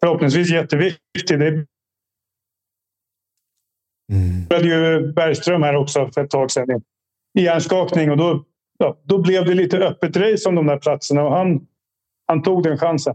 Förhoppningsvis 0.00 0.50
jätteviktig. 0.50 1.38
Det 1.38 1.66
började 4.48 4.90
ju 4.90 5.12
Bergström 5.12 5.62
här 5.62 5.76
också 5.76 6.10
för 6.14 6.24
ett 6.24 6.30
tag 6.30 6.50
sedan 6.50 6.82
i 7.38 7.42
hjärnskakning 7.42 8.10
och 8.10 8.16
då, 8.16 8.44
ja, 8.78 8.98
då 9.04 9.18
blev 9.18 9.44
det 9.44 9.54
lite 9.54 9.78
öppet 9.78 10.16
race 10.16 10.48
om 10.48 10.54
de 10.54 10.66
där 10.66 10.78
platserna 10.78 11.22
och 11.22 11.32
han, 11.32 11.60
han 12.26 12.42
tog 12.42 12.62
den 12.62 12.78
chansen. 12.78 13.14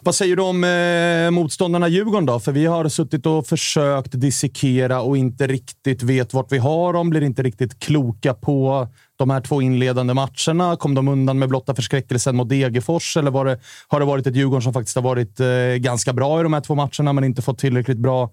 Vad 0.00 0.14
säger 0.14 0.36
du 0.36 0.42
om 0.42 0.64
eh, 0.64 1.30
motståndarna 1.30 1.88
Djurgården 1.88 2.26
då? 2.26 2.40
För 2.40 2.52
vi 2.52 2.66
har 2.66 2.88
suttit 2.88 3.26
och 3.26 3.46
försökt 3.46 4.20
dissekera 4.20 5.00
och 5.00 5.16
inte 5.16 5.46
riktigt 5.46 6.02
vet 6.02 6.34
vart 6.34 6.52
vi 6.52 6.58
har 6.58 6.92
dem. 6.92 7.10
Blir 7.10 7.22
inte 7.22 7.42
riktigt 7.42 7.78
kloka 7.78 8.34
på 8.34 8.88
de 9.16 9.30
här 9.30 9.40
två 9.40 9.62
inledande 9.62 10.14
matcherna. 10.14 10.76
Kom 10.76 10.94
de 10.94 11.08
undan 11.08 11.38
med 11.38 11.48
blotta 11.48 11.74
förskräckelsen 11.74 12.36
mot 12.36 12.48
Degerfors? 12.48 13.16
Eller 13.16 13.30
var 13.30 13.44
det, 13.44 13.58
har 13.88 14.00
det 14.00 14.06
varit 14.06 14.26
ett 14.26 14.36
Djurgården 14.36 14.62
som 14.62 14.72
faktiskt 14.72 14.96
har 14.96 15.02
varit 15.02 15.40
eh, 15.40 15.46
ganska 15.76 16.12
bra 16.12 16.40
i 16.40 16.42
de 16.42 16.52
här 16.52 16.60
två 16.60 16.74
matcherna, 16.74 17.12
men 17.12 17.24
inte 17.24 17.42
fått 17.42 17.58
tillräckligt 17.58 17.98
bra 17.98 18.30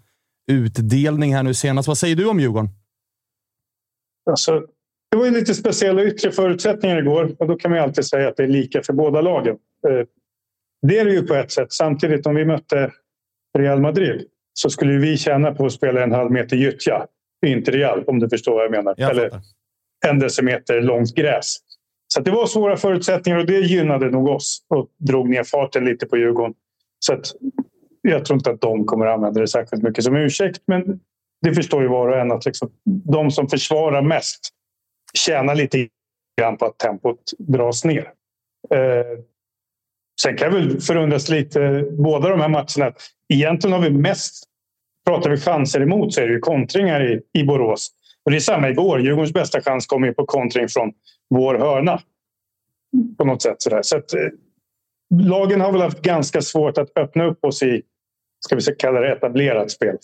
utdelning 0.47 1.35
här 1.35 1.43
nu 1.43 1.53
senast? 1.53 1.87
Vad 1.87 1.97
säger 1.97 2.15
du 2.15 2.25
om 2.29 2.39
Djurgården? 2.39 2.69
Alltså, 4.29 4.65
det 5.11 5.17
var 5.17 5.25
ju 5.25 5.31
lite 5.31 5.53
speciella 5.53 6.03
yttre 6.03 6.31
förutsättningar 6.31 6.97
igår 6.99 7.35
och 7.39 7.47
då 7.47 7.55
kan 7.55 7.71
man 7.71 7.77
ju 7.79 7.83
alltid 7.83 8.05
säga 8.05 8.27
att 8.27 8.37
det 8.37 8.43
är 8.43 8.47
lika 8.47 8.83
för 8.83 8.93
båda 8.93 9.21
lagen. 9.21 9.57
Eh, 9.87 10.07
Det 10.87 10.99
är 10.99 11.05
det 11.05 11.11
ju 11.11 11.21
på 11.27 11.33
ett 11.33 11.51
sätt. 11.51 11.73
Samtidigt 11.73 12.25
om 12.25 12.35
vi 12.35 12.45
mötte 12.45 12.91
Real 13.57 13.81
Madrid 13.81 14.27
så 14.53 14.69
skulle 14.69 14.97
vi 14.97 15.17
tjäna 15.17 15.51
på 15.55 15.65
att 15.65 15.71
spela 15.73 16.03
en 16.03 16.11
halv 16.11 16.31
meter 16.31 16.57
gyttja. 16.57 17.07
Inte 17.45 17.71
Real 17.71 18.03
om 18.07 18.19
du 18.19 18.29
förstår 18.29 18.53
vad 18.55 18.63
jag 18.63 18.71
menar. 18.71 18.95
Jag 18.97 19.11
Eller 19.11 19.41
en 20.07 20.19
decimeter 20.19 20.81
långt 20.81 21.15
gräs. 21.15 21.57
Så 22.07 22.21
det 22.21 22.31
var 22.31 22.47
svåra 22.47 22.77
förutsättningar 22.77 23.39
och 23.39 23.45
det 23.45 23.59
gynnade 23.59 24.09
nog 24.09 24.27
oss 24.27 24.65
och 24.67 24.89
drog 24.97 25.29
ner 25.29 25.43
farten 25.43 25.85
lite 25.85 26.05
på 26.05 26.17
Djurgården. 26.17 26.53
Så 26.99 27.13
att 27.13 27.31
jag 28.09 28.25
tror 28.25 28.37
inte 28.37 28.51
att 28.51 28.61
de 28.61 28.85
kommer 28.85 29.05
använda 29.05 29.41
det 29.41 29.47
särskilt 29.47 29.83
mycket 29.83 30.03
som 30.03 30.15
ursäkt. 30.15 30.61
Men 30.67 30.99
det 31.41 31.53
förstår 31.53 31.81
ju 31.81 31.87
var 31.87 32.07
och 32.07 32.17
en 32.17 32.31
att 32.31 32.45
liksom, 32.45 32.71
de 32.85 33.31
som 33.31 33.49
försvarar 33.49 34.01
mest 34.01 34.49
tjänar 35.13 35.55
lite 35.55 35.87
grann 36.41 36.57
på 36.57 36.65
att 36.65 36.77
tempot 36.77 37.31
dras 37.37 37.85
ner. 37.85 38.11
Eh, 38.73 39.19
sen 40.21 40.37
kan 40.37 40.45
jag 40.45 40.53
väl 40.53 40.81
förundras 40.81 41.29
lite, 41.29 41.85
båda 41.91 42.29
de 42.29 42.39
här 42.39 42.49
matcherna. 42.49 42.85
att 42.85 43.01
Egentligen 43.33 43.73
har 43.73 43.89
vi 43.89 43.89
mest, 43.89 44.43
pratar 45.05 45.29
vi 45.29 45.37
chanser 45.37 45.81
emot 45.81 46.13
så 46.13 46.21
är 46.21 46.27
det 46.27 46.33
ju 46.33 46.39
kontringar 46.39 47.11
i, 47.11 47.21
i 47.39 47.43
Borås. 47.43 47.91
Och 48.23 48.31
det 48.31 48.37
är 48.37 48.41
samma 48.41 48.69
igår. 48.69 49.01
Djurgårdens 49.01 49.33
bästa 49.33 49.61
chans 49.61 49.85
kommer 49.85 50.07
ju 50.07 50.13
på 50.13 50.25
kontring 50.25 50.67
från 50.67 50.93
vår 51.29 51.55
hörna. 51.55 52.01
På 53.17 53.25
något 53.25 53.41
sätt. 53.41 53.61
Sådär. 53.61 53.81
Så 53.81 53.97
att, 53.97 54.13
eh, 54.13 54.29
lagen 55.23 55.61
har 55.61 55.71
väl 55.71 55.81
haft 55.81 56.01
ganska 56.01 56.41
svårt 56.41 56.77
att 56.77 56.97
öppna 56.97 57.25
upp 57.25 57.45
oss 57.45 57.63
i, 57.63 57.81
ska 58.45 58.55
vi 58.55 58.61
kalla 58.61 58.99
det 58.99 59.11
etablerat 59.11 59.71
spel. 59.71 59.97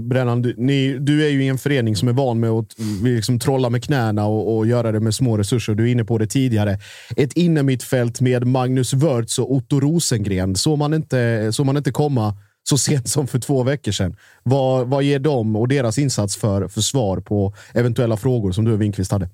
Brännan, 0.00 0.42
du, 0.42 0.54
ni, 0.56 0.98
du 0.98 1.26
är 1.26 1.28
ju 1.28 1.44
i 1.44 1.48
en 1.48 1.58
förening 1.58 1.96
som 1.96 2.08
är 2.08 2.12
van 2.12 2.40
med 2.40 2.50
att 2.50 2.74
liksom, 3.04 3.38
trolla 3.38 3.70
med 3.70 3.84
knäna 3.84 4.26
och, 4.26 4.56
och 4.56 4.66
göra 4.66 4.92
det 4.92 5.00
med 5.00 5.14
små 5.14 5.36
resurser. 5.36 5.74
Du 5.74 5.88
är 5.88 5.92
inne 5.92 6.04
på 6.04 6.18
det 6.18 6.26
tidigare. 6.26 6.78
Ett 7.16 7.32
innermittfält 7.32 8.20
med 8.20 8.46
Magnus 8.46 8.94
Wörth 8.94 9.40
och 9.40 9.52
Otto 9.52 9.80
Rosengren 9.80 10.54
såg 10.56 10.78
man 10.78 10.94
inte, 10.94 11.52
såg 11.52 11.66
man 11.66 11.76
inte 11.76 11.90
komma 11.90 12.34
så 12.68 12.78
sent 12.78 13.08
som 13.08 13.26
för 13.26 13.38
två 13.38 13.62
veckor 13.62 13.92
sedan. 13.92 14.16
Vad, 14.42 14.88
vad 14.88 15.02
ger 15.02 15.18
de 15.18 15.56
och 15.56 15.68
deras 15.68 15.98
insats 15.98 16.36
för, 16.36 16.68
för 16.68 16.80
svar 16.80 17.20
på 17.20 17.54
eventuella 17.74 18.16
frågor 18.16 18.52
som 18.52 18.64
du 18.64 18.72
och 18.72 18.80
Winkvist 18.80 19.12
hade? 19.12 19.28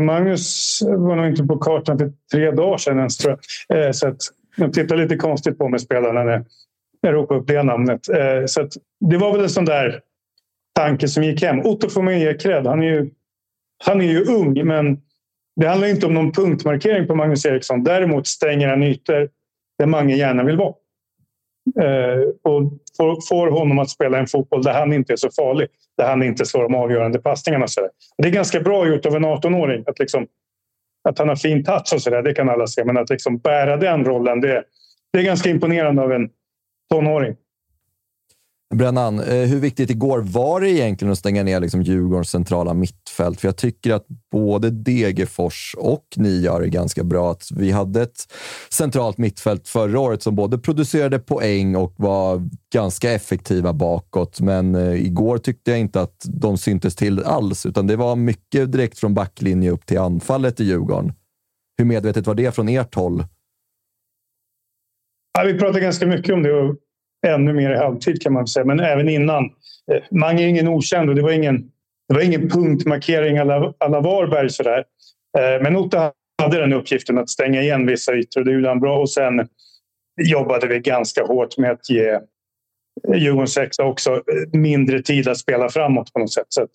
Magnus 0.00 0.78
var 0.82 1.16
nog 1.16 1.26
inte 1.26 1.44
på 1.44 1.58
kartan 1.58 1.98
för 1.98 2.12
tre 2.32 2.50
dagar 2.50 2.78
sedan 2.78 2.98
ens, 2.98 3.16
tror 3.16 3.38
jag. 3.68 3.86
Eh, 3.86 3.92
så 3.92 4.08
att 4.08 4.20
de 4.56 4.72
tittar 4.72 4.96
lite 4.96 5.16
konstigt 5.16 5.58
på 5.58 5.68
mig, 5.68 5.80
spelarna, 5.80 6.24
när 6.24 6.44
jag 7.00 7.14
ropade 7.14 7.40
upp 7.40 7.46
det 7.46 7.62
namnet. 7.62 8.08
Eh, 8.08 8.46
så 8.46 8.62
att 8.62 8.72
det 9.00 9.16
var 9.16 9.32
väl 9.32 9.40
en 9.40 9.50
sån 9.50 9.64
där 9.64 10.00
tanke 10.74 11.08
som 11.08 11.22
gick 11.22 11.42
hem. 11.42 11.60
Otto 11.60 11.88
får 11.88 12.02
man 12.02 12.20
ge 12.20 12.34
cred. 12.34 12.66
Han 12.66 12.82
är 12.82 12.86
ju, 12.86 13.10
han 13.84 14.00
är 14.00 14.04
ju 14.04 14.24
ung, 14.24 14.66
men 14.66 15.00
det 15.56 15.66
handlar 15.66 15.88
inte 15.88 16.06
om 16.06 16.14
någon 16.14 16.32
punktmarkering 16.32 17.06
på 17.06 17.14
Magnus 17.14 17.46
Eriksson. 17.46 17.84
Däremot 17.84 18.26
stänger 18.26 18.68
han 18.68 18.82
ytor 18.82 19.28
där 19.78 19.86
Mange 19.86 20.16
gärna 20.16 20.44
vill 20.44 20.56
vara. 20.56 20.74
Eh, 21.80 22.20
och 22.42 22.72
får, 22.96 23.28
får, 23.28 23.50
honom 23.50 23.78
att 23.78 23.90
spela 23.90 24.18
en 24.18 24.26
fotboll 24.26 24.62
där 24.62 24.72
han 24.72 24.92
inte 24.92 25.12
är 25.12 25.16
så 25.16 25.30
farlig. 25.30 25.68
Där 25.98 26.06
han 26.06 26.22
inte 26.22 26.44
slår 26.44 26.62
de 26.62 26.74
avgörande 26.74 27.18
passningarna. 27.18 27.68
Så 27.68 27.88
det 28.18 28.28
är 28.28 28.32
ganska 28.32 28.60
bra 28.60 28.88
gjort 28.88 29.06
av 29.06 29.16
en 29.16 29.24
18-åring. 29.24 29.84
Att, 29.86 29.98
liksom, 29.98 30.26
att 31.08 31.18
han 31.18 31.28
har 31.28 31.36
fin 31.36 31.64
touch 31.64 31.92
och 31.94 32.02
sådär, 32.02 32.22
det 32.22 32.34
kan 32.34 32.48
alla 32.48 32.66
se. 32.66 32.84
Men 32.84 32.96
att 32.96 33.10
liksom 33.10 33.38
bära 33.38 33.76
den 33.76 34.04
rollen, 34.04 34.40
det, 34.40 34.64
det 35.12 35.18
är 35.18 35.22
ganska 35.22 35.50
imponerande 35.50 36.02
av 36.02 36.12
en 36.12 36.30
tonåring. 36.90 37.36
Brännan, 38.74 39.20
eh, 39.20 39.48
hur 39.48 39.60
viktigt 39.60 39.90
igår 39.90 40.18
var 40.18 40.60
det 40.60 40.70
egentligen 40.70 41.12
att 41.12 41.18
stänga 41.18 41.42
ner 41.42 41.60
liksom 41.60 41.82
Djurgårdens 41.82 42.30
centrala 42.30 42.74
mittfält? 42.74 43.40
För 43.40 43.48
jag 43.48 43.56
tycker 43.56 43.92
att 43.92 44.06
både 44.30 44.70
Degerfors 44.70 45.74
och 45.78 46.04
ni 46.16 46.40
gör 46.40 46.60
det 46.60 46.68
ganska 46.68 47.04
bra. 47.04 47.30
Att 47.30 47.48
vi 47.56 47.70
hade 47.70 48.02
ett 48.02 48.32
centralt 48.70 49.18
mittfält 49.18 49.68
förra 49.68 50.00
året 50.00 50.22
som 50.22 50.34
både 50.34 50.58
producerade 50.58 51.18
poäng 51.18 51.76
och 51.76 51.94
var 51.96 52.48
ganska 52.72 53.12
effektiva 53.12 53.72
bakåt. 53.72 54.40
Men 54.40 54.74
eh, 54.74 55.06
igår 55.06 55.38
tyckte 55.38 55.70
jag 55.70 55.80
inte 55.80 56.00
att 56.00 56.24
de 56.24 56.58
syntes 56.58 56.96
till 56.96 57.24
alls, 57.24 57.66
utan 57.66 57.86
det 57.86 57.96
var 57.96 58.16
mycket 58.16 58.72
direkt 58.72 58.98
från 58.98 59.14
backlinje 59.14 59.70
upp 59.70 59.86
till 59.86 59.98
anfallet 59.98 60.60
i 60.60 60.64
Djurgården. 60.64 61.12
Hur 61.78 61.84
medvetet 61.84 62.26
var 62.26 62.34
det 62.34 62.54
från 62.54 62.68
ert 62.68 62.94
håll? 62.94 63.24
Ja, 65.38 65.44
vi 65.44 65.58
pratade 65.58 65.80
ganska 65.80 66.06
mycket 66.06 66.34
om 66.34 66.42
det 66.42 66.76
ännu 67.26 67.52
mer 67.52 67.70
i 67.70 67.76
halvtid 67.76 68.22
kan 68.22 68.32
man 68.32 68.46
säga. 68.46 68.64
Men 68.64 68.80
även 68.80 69.08
innan. 69.08 69.44
Eh, 69.92 70.02
Mange 70.10 70.42
är 70.42 70.46
ingen 70.46 70.68
okänd 70.68 71.08
och 71.08 71.16
det 71.16 71.22
var 71.22 71.32
ingen, 71.32 71.70
det 72.08 72.14
var 72.14 72.22
ingen 72.22 72.48
punktmarkering 72.48 73.38
alla, 73.38 73.74
alla 73.78 74.00
Varberg. 74.00 74.50
Sådär. 74.50 74.84
Eh, 75.38 75.62
men 75.62 75.76
Otto 75.76 75.98
hade 76.42 76.58
den 76.58 76.72
uppgiften 76.72 77.18
att 77.18 77.30
stänga 77.30 77.62
igen 77.62 77.86
vissa 77.86 78.14
ytor 78.14 78.40
och 78.40 78.46
det 78.46 78.52
gjorde 78.52 78.68
han 78.68 78.80
bra. 78.80 78.98
Och 78.98 79.10
sen 79.10 79.48
jobbade 80.22 80.66
vi 80.66 80.78
ganska 80.78 81.24
hårt 81.24 81.58
med 81.58 81.70
att 81.70 81.90
ge 81.90 82.08
eh, 82.08 82.20
Djurgården 83.14 83.48
sexa 83.48 83.84
också 83.84 84.22
mindre 84.52 85.02
tid 85.02 85.28
att 85.28 85.38
spela 85.38 85.68
framåt 85.68 86.12
på 86.12 86.18
något 86.18 86.32
sätt. 86.32 86.46
Så 86.48 86.66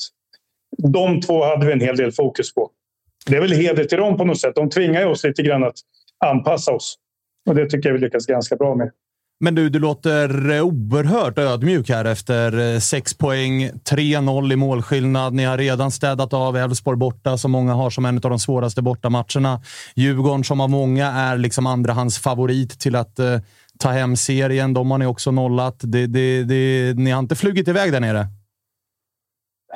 de 0.92 1.22
två 1.22 1.44
hade 1.44 1.66
vi 1.66 1.72
en 1.72 1.82
hel 1.82 1.98
del 1.98 2.12
fokus 2.12 2.54
på. 2.54 2.72
Det 3.26 3.38
är 3.38 3.42
väl 3.42 3.52
heder 3.52 3.84
till 3.84 3.98
dem 3.98 4.18
på 4.18 4.26
något 4.26 4.40
sätt. 4.40 4.56
De 4.56 4.70
tvingar 4.70 5.06
oss 5.06 5.24
lite 5.24 5.44
grann 5.44 5.64
att 5.64 5.76
anpassa 6.26 6.72
oss. 6.72 6.98
Och 7.50 7.56
det 7.56 7.70
tycker 7.70 7.90
jag 7.90 7.94
vi 7.94 8.00
lyckas 8.00 8.26
ganska 8.26 8.56
bra 8.56 8.76
med. 8.76 8.92
Men 9.40 9.56
du, 9.56 9.70
du 9.70 9.80
låter 9.80 10.50
eh, 10.50 10.62
oerhört 10.62 11.38
ödmjuk 11.38 11.90
här 11.90 12.06
efter 12.06 12.74
eh, 12.74 12.80
6 12.80 13.14
poäng, 13.14 13.70
3-0 13.70 14.54
i 14.54 14.56
målskillnad. 14.56 15.34
Ni 15.34 15.44
har 15.44 15.58
redan 15.58 15.92
städat 15.92 16.34
av 16.34 16.58
Elfsborg 16.58 16.98
borta, 16.98 17.38
som 17.38 17.52
många 17.52 17.74
har 17.74 17.90
som 17.90 18.06
en 18.06 18.16
av 18.16 18.22
de 18.22 18.40
svåraste 18.40 18.82
bortamatcherna. 18.82 19.62
Djurgården, 19.96 20.44
som 20.44 20.62
av 20.62 20.70
många 20.70 21.08
är 21.08 21.38
liksom 21.38 21.68
andrahandsfavorit 21.68 22.80
till 22.80 22.96
att 22.96 23.20
eh, 23.20 23.40
ta 23.80 23.90
hem 23.90 24.16
serien. 24.16 24.74
De 24.74 24.92
har 24.92 24.98
ni 24.98 25.06
också 25.06 25.32
nollat. 25.32 25.76
Det, 25.80 26.08
det, 26.08 26.44
det, 26.44 26.94
ni 26.98 27.12
har 27.12 27.20
inte 27.20 27.36
flugit 27.36 27.68
iväg 27.68 27.92
där 27.92 28.00
nere? 28.00 28.28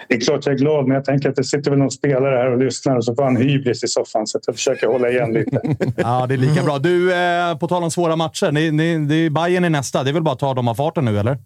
Det 0.07 0.15
är 0.15 0.19
klart 0.19 0.45
jag 0.45 0.53
är 0.53 0.57
glad, 0.57 0.87
men 0.87 0.95
jag 0.95 1.05
tänker 1.05 1.29
att 1.29 1.35
det 1.35 1.43
sitter 1.43 1.71
väl 1.71 1.79
någon 1.79 1.91
spelare 1.91 2.35
här 2.35 2.51
och 2.51 2.57
lyssnar 2.57 2.95
och 2.95 3.05
så 3.05 3.15
får 3.15 3.23
han 3.23 3.37
hybris 3.37 3.83
i 3.83 3.87
soffan. 3.87 4.27
Så 4.27 4.39
jag 4.45 4.55
försöker 4.55 4.87
hålla 4.87 5.09
igen 5.09 5.33
lite. 5.33 5.61
ja, 5.97 6.25
det 6.27 6.33
är 6.33 6.37
lika 6.37 6.63
bra. 6.63 6.79
Du, 6.79 7.13
eh, 7.13 7.57
på 7.57 7.67
tal 7.67 7.83
om 7.83 7.91
svåra 7.91 8.15
matcher. 8.15 8.51
Ni, 8.51 8.71
ni, 8.71 8.97
det 8.97 9.15
är 9.15 9.29
Bayern 9.29 9.65
i 9.65 9.69
nästa. 9.69 10.03
Det 10.03 10.09
är 10.09 10.13
väl 10.13 10.23
bara 10.23 10.33
att 10.33 10.39
ta 10.39 10.53
dem 10.53 10.67
av 10.67 10.75
farten 10.75 11.05
nu, 11.05 11.19
eller? 11.19 11.37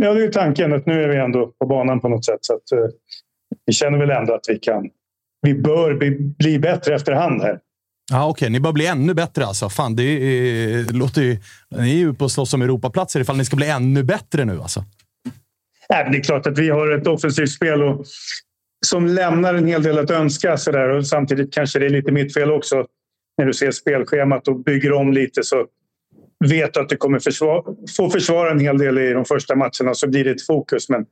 Ja, 0.00 0.14
det 0.14 0.24
är 0.24 0.28
tanken. 0.28 0.72
att 0.72 0.86
Nu 0.86 1.02
är 1.02 1.08
vi 1.08 1.16
ändå 1.16 1.46
på 1.46 1.66
banan 1.66 2.00
på 2.00 2.08
något 2.08 2.24
sätt. 2.24 2.38
Så 2.40 2.54
att, 2.54 2.72
eh, 2.72 2.88
vi 3.66 3.72
känner 3.72 3.98
väl 3.98 4.10
ändå 4.10 4.34
att 4.34 4.44
vi 4.48 4.58
kan. 4.58 4.88
Vi 5.42 5.54
bör 5.54 5.94
bli, 5.94 6.10
bli 6.38 6.58
bättre 6.58 6.94
efterhand 6.94 7.42
här. 7.42 7.58
Ja, 8.10 8.26
Okej, 8.26 8.30
okay. 8.30 8.48
ni 8.48 8.60
bör 8.60 8.72
bli 8.72 8.86
ännu 8.86 9.14
bättre 9.14 9.46
alltså. 9.46 9.68
Fan, 9.68 9.96
det, 9.96 10.02
är, 10.02 10.84
det 10.84 10.92
låter 10.92 11.22
ju... 11.22 11.38
Ni 11.68 11.90
är 11.90 11.96
ju 11.96 12.14
på 12.14 12.24
att 12.24 12.32
slåss 12.32 12.54
om 12.54 12.62
Europaplatser 12.62 13.20
ifall 13.20 13.36
ni 13.36 13.44
ska 13.44 13.56
bli 13.56 13.68
ännu 13.68 14.02
bättre 14.02 14.44
nu 14.44 14.60
alltså. 14.60 14.84
Nej, 15.88 16.08
det 16.12 16.18
är 16.18 16.22
klart 16.22 16.46
att 16.46 16.58
vi 16.58 16.70
har 16.70 16.90
ett 16.90 17.06
offensivt 17.06 17.50
spel 17.50 17.82
och, 17.82 18.06
som 18.86 19.06
lämnar 19.06 19.54
en 19.54 19.66
hel 19.66 19.82
del 19.82 19.98
att 19.98 20.10
önska. 20.10 20.56
Så 20.56 20.72
där. 20.72 20.88
Och 20.88 21.06
samtidigt 21.06 21.54
kanske 21.54 21.78
det 21.78 21.86
är 21.86 21.90
lite 21.90 22.12
mitt 22.12 22.34
fel 22.34 22.50
också. 22.50 22.86
När 23.38 23.46
du 23.46 23.52
ser 23.52 23.70
spelschemat 23.70 24.48
och 24.48 24.64
bygger 24.64 24.92
om 24.92 25.12
lite 25.12 25.42
så 25.42 25.66
vet 26.44 26.74
du 26.74 26.80
att 26.80 26.88
du 26.88 26.96
kommer 26.96 27.18
försvara, 27.18 27.62
få 27.96 28.10
försvara 28.10 28.50
en 28.50 28.60
hel 28.60 28.78
del 28.78 28.98
i 28.98 29.12
de 29.12 29.24
första 29.24 29.54
matcherna 29.56 29.94
så 29.94 30.08
blir 30.08 30.24
det 30.24 30.30
ett 30.30 30.46
fokus. 30.46 30.88
Men 30.88 31.06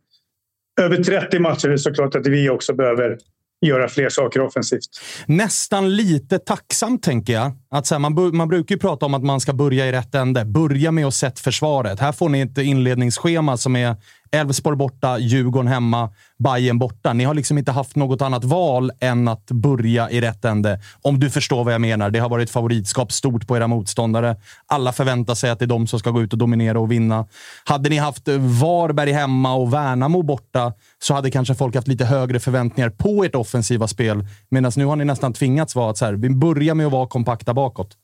över 0.81 0.97
30 0.97 1.39
matcher 1.39 1.67
är 1.67 1.73
det 1.73 1.79
såklart 1.79 2.15
att 2.15 2.27
vi 2.27 2.51
också 2.51 2.75
behöver 2.75 3.19
göra 3.67 3.89
fler 3.89 4.09
saker 4.09 4.41
offensivt. 4.41 4.89
Nästan 5.27 5.97
lite 5.97 6.39
tacksamt, 6.39 7.03
tänker 7.03 7.33
jag. 7.33 7.53
Att 7.71 7.87
så 7.87 7.95
här, 7.95 7.99
man, 7.99 8.37
man 8.37 8.49
brukar 8.49 8.75
ju 8.75 8.79
prata 8.79 9.07
om 9.07 9.15
att 9.15 9.25
man 9.25 9.41
ska 9.41 9.53
börja 9.53 9.87
i 9.87 9.93
rätt 9.93 10.15
ände. 10.15 10.45
Börja 10.45 10.93
med 10.93 11.07
att 11.07 11.15
sätta 11.15 11.41
försvaret. 11.41 12.01
Här 12.01 12.13
får 12.13 12.29
ni 12.29 12.41
ett 12.41 12.59
inledningsschema 12.59 13.57
som 13.57 13.77
är 13.77 13.97
Elfsborg 14.37 14.77
borta, 14.77 15.19
Djurgården 15.19 15.69
hemma, 15.69 16.11
Bayern 16.39 16.79
borta. 16.79 17.13
Ni 17.13 17.25
har 17.25 17.35
liksom 17.35 17.59
inte 17.59 17.73
haft 17.73 17.97
något 17.97 18.23
annat 18.23 18.45
val 18.45 18.93
än 19.01 19.29
att 19.29 19.47
börja 19.47 20.11
i 20.11 20.21
rätt 20.21 20.45
ände. 20.45 20.81
Om 21.03 21.21
du 21.21 21.31
förstår 21.31 21.65
vad 21.65 21.75
jag 21.75 21.81
menar. 21.81 22.11
Det 22.11 22.19
har 22.19 22.29
varit 22.29 22.51
favoritskap 22.51 23.13
stort 23.13 23.47
på 23.47 23.57
era 23.57 23.67
motståndare. 23.67 24.37
Alla 24.67 24.93
förväntar 24.93 25.35
sig 25.35 25.51
att 25.51 25.59
det 25.59 25.65
är 25.65 25.67
de 25.67 25.87
som 25.87 25.99
ska 25.99 26.11
gå 26.11 26.23
ut 26.23 26.33
och 26.33 26.39
dominera 26.39 26.81
och 26.81 26.93
vinna. 26.93 27.27
Hade 27.65 27.89
ni 27.89 27.97
haft 27.97 28.29
Varberg 28.61 29.13
hemma 29.13 29.55
och 29.55 29.73
Värnamo 29.73 30.23
borta 30.23 30.73
så 30.99 31.15
hade 31.15 31.31
kanske 31.31 31.55
folk 31.55 31.75
haft 31.75 31.89
lite 31.89 32.05
högre 32.05 32.41
förväntningar 32.41 32.91
på 32.91 33.25
ert 33.25 33.35
offensiva 33.35 33.89
spel. 33.89 34.27
Medan 34.49 34.73
nu 34.77 34.85
har 34.85 34.97
ni 34.97 35.05
nästan 35.05 35.33
tvingats 35.33 35.75
vara 35.75 35.91
att 35.91 35.99
så 35.99 36.05
här, 36.05 36.13
vi 36.13 36.31
börjar 36.31 36.75
med 36.75 36.87
att 36.87 36.93
vara 36.93 37.07
kompakta 37.07 37.55
bakåt. 37.55 37.97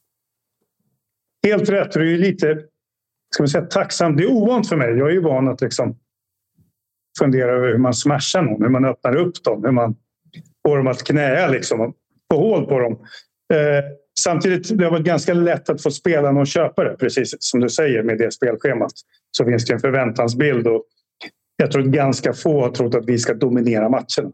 Helt 1.46 1.68
rätt. 1.68 1.92
Det 1.92 2.12
är 2.12 2.18
lite 2.18 2.58
ska 3.34 3.42
man 3.42 3.48
säga, 3.48 3.64
tacksam. 3.64 4.16
Det 4.16 4.22
är 4.22 4.30
ovant 4.30 4.68
för 4.68 4.76
mig. 4.76 4.88
Jag 4.88 5.08
är 5.08 5.12
ju 5.12 5.22
van 5.22 5.48
att 5.48 5.60
liksom 5.60 5.96
fundera 7.18 7.52
över 7.52 7.68
hur 7.68 7.78
man 7.78 7.94
smashar 7.94 8.42
någon, 8.42 8.62
hur 8.62 8.68
man 8.68 8.84
öppnar 8.84 9.16
upp 9.16 9.44
dem, 9.44 9.64
hur 9.64 9.70
man 9.70 9.94
får 10.68 10.76
dem 10.76 10.86
att 10.86 11.04
knäa 11.04 11.48
liksom, 11.48 11.80
och 11.80 11.94
få 12.32 12.40
hål 12.40 12.66
på 12.66 12.78
dem. 12.78 12.92
Eh, 13.54 13.84
samtidigt 14.20 14.78
det 14.78 14.84
har 14.84 14.90
varit 14.90 15.04
ganska 15.04 15.34
lätt 15.34 15.68
att 15.68 15.82
få 15.82 15.90
spelarna 15.90 16.42
att 16.42 16.48
köpa 16.48 16.84
det, 16.84 16.96
precis 16.96 17.34
som 17.38 17.60
du 17.60 17.68
säger 17.68 18.02
med 18.02 18.18
det 18.18 18.32
spelschemat. 18.32 18.92
Så 19.30 19.44
finns 19.44 19.64
det 19.64 19.74
en 19.74 19.80
förväntansbild 19.80 20.66
och 20.66 20.82
jag 21.56 21.70
tror 21.70 21.82
att 21.82 21.88
ganska 21.88 22.32
få 22.32 22.60
har 22.60 22.70
trott 22.70 22.94
att 22.94 23.06
vi 23.06 23.18
ska 23.18 23.34
dominera 23.34 23.88
matchen. 23.88 24.32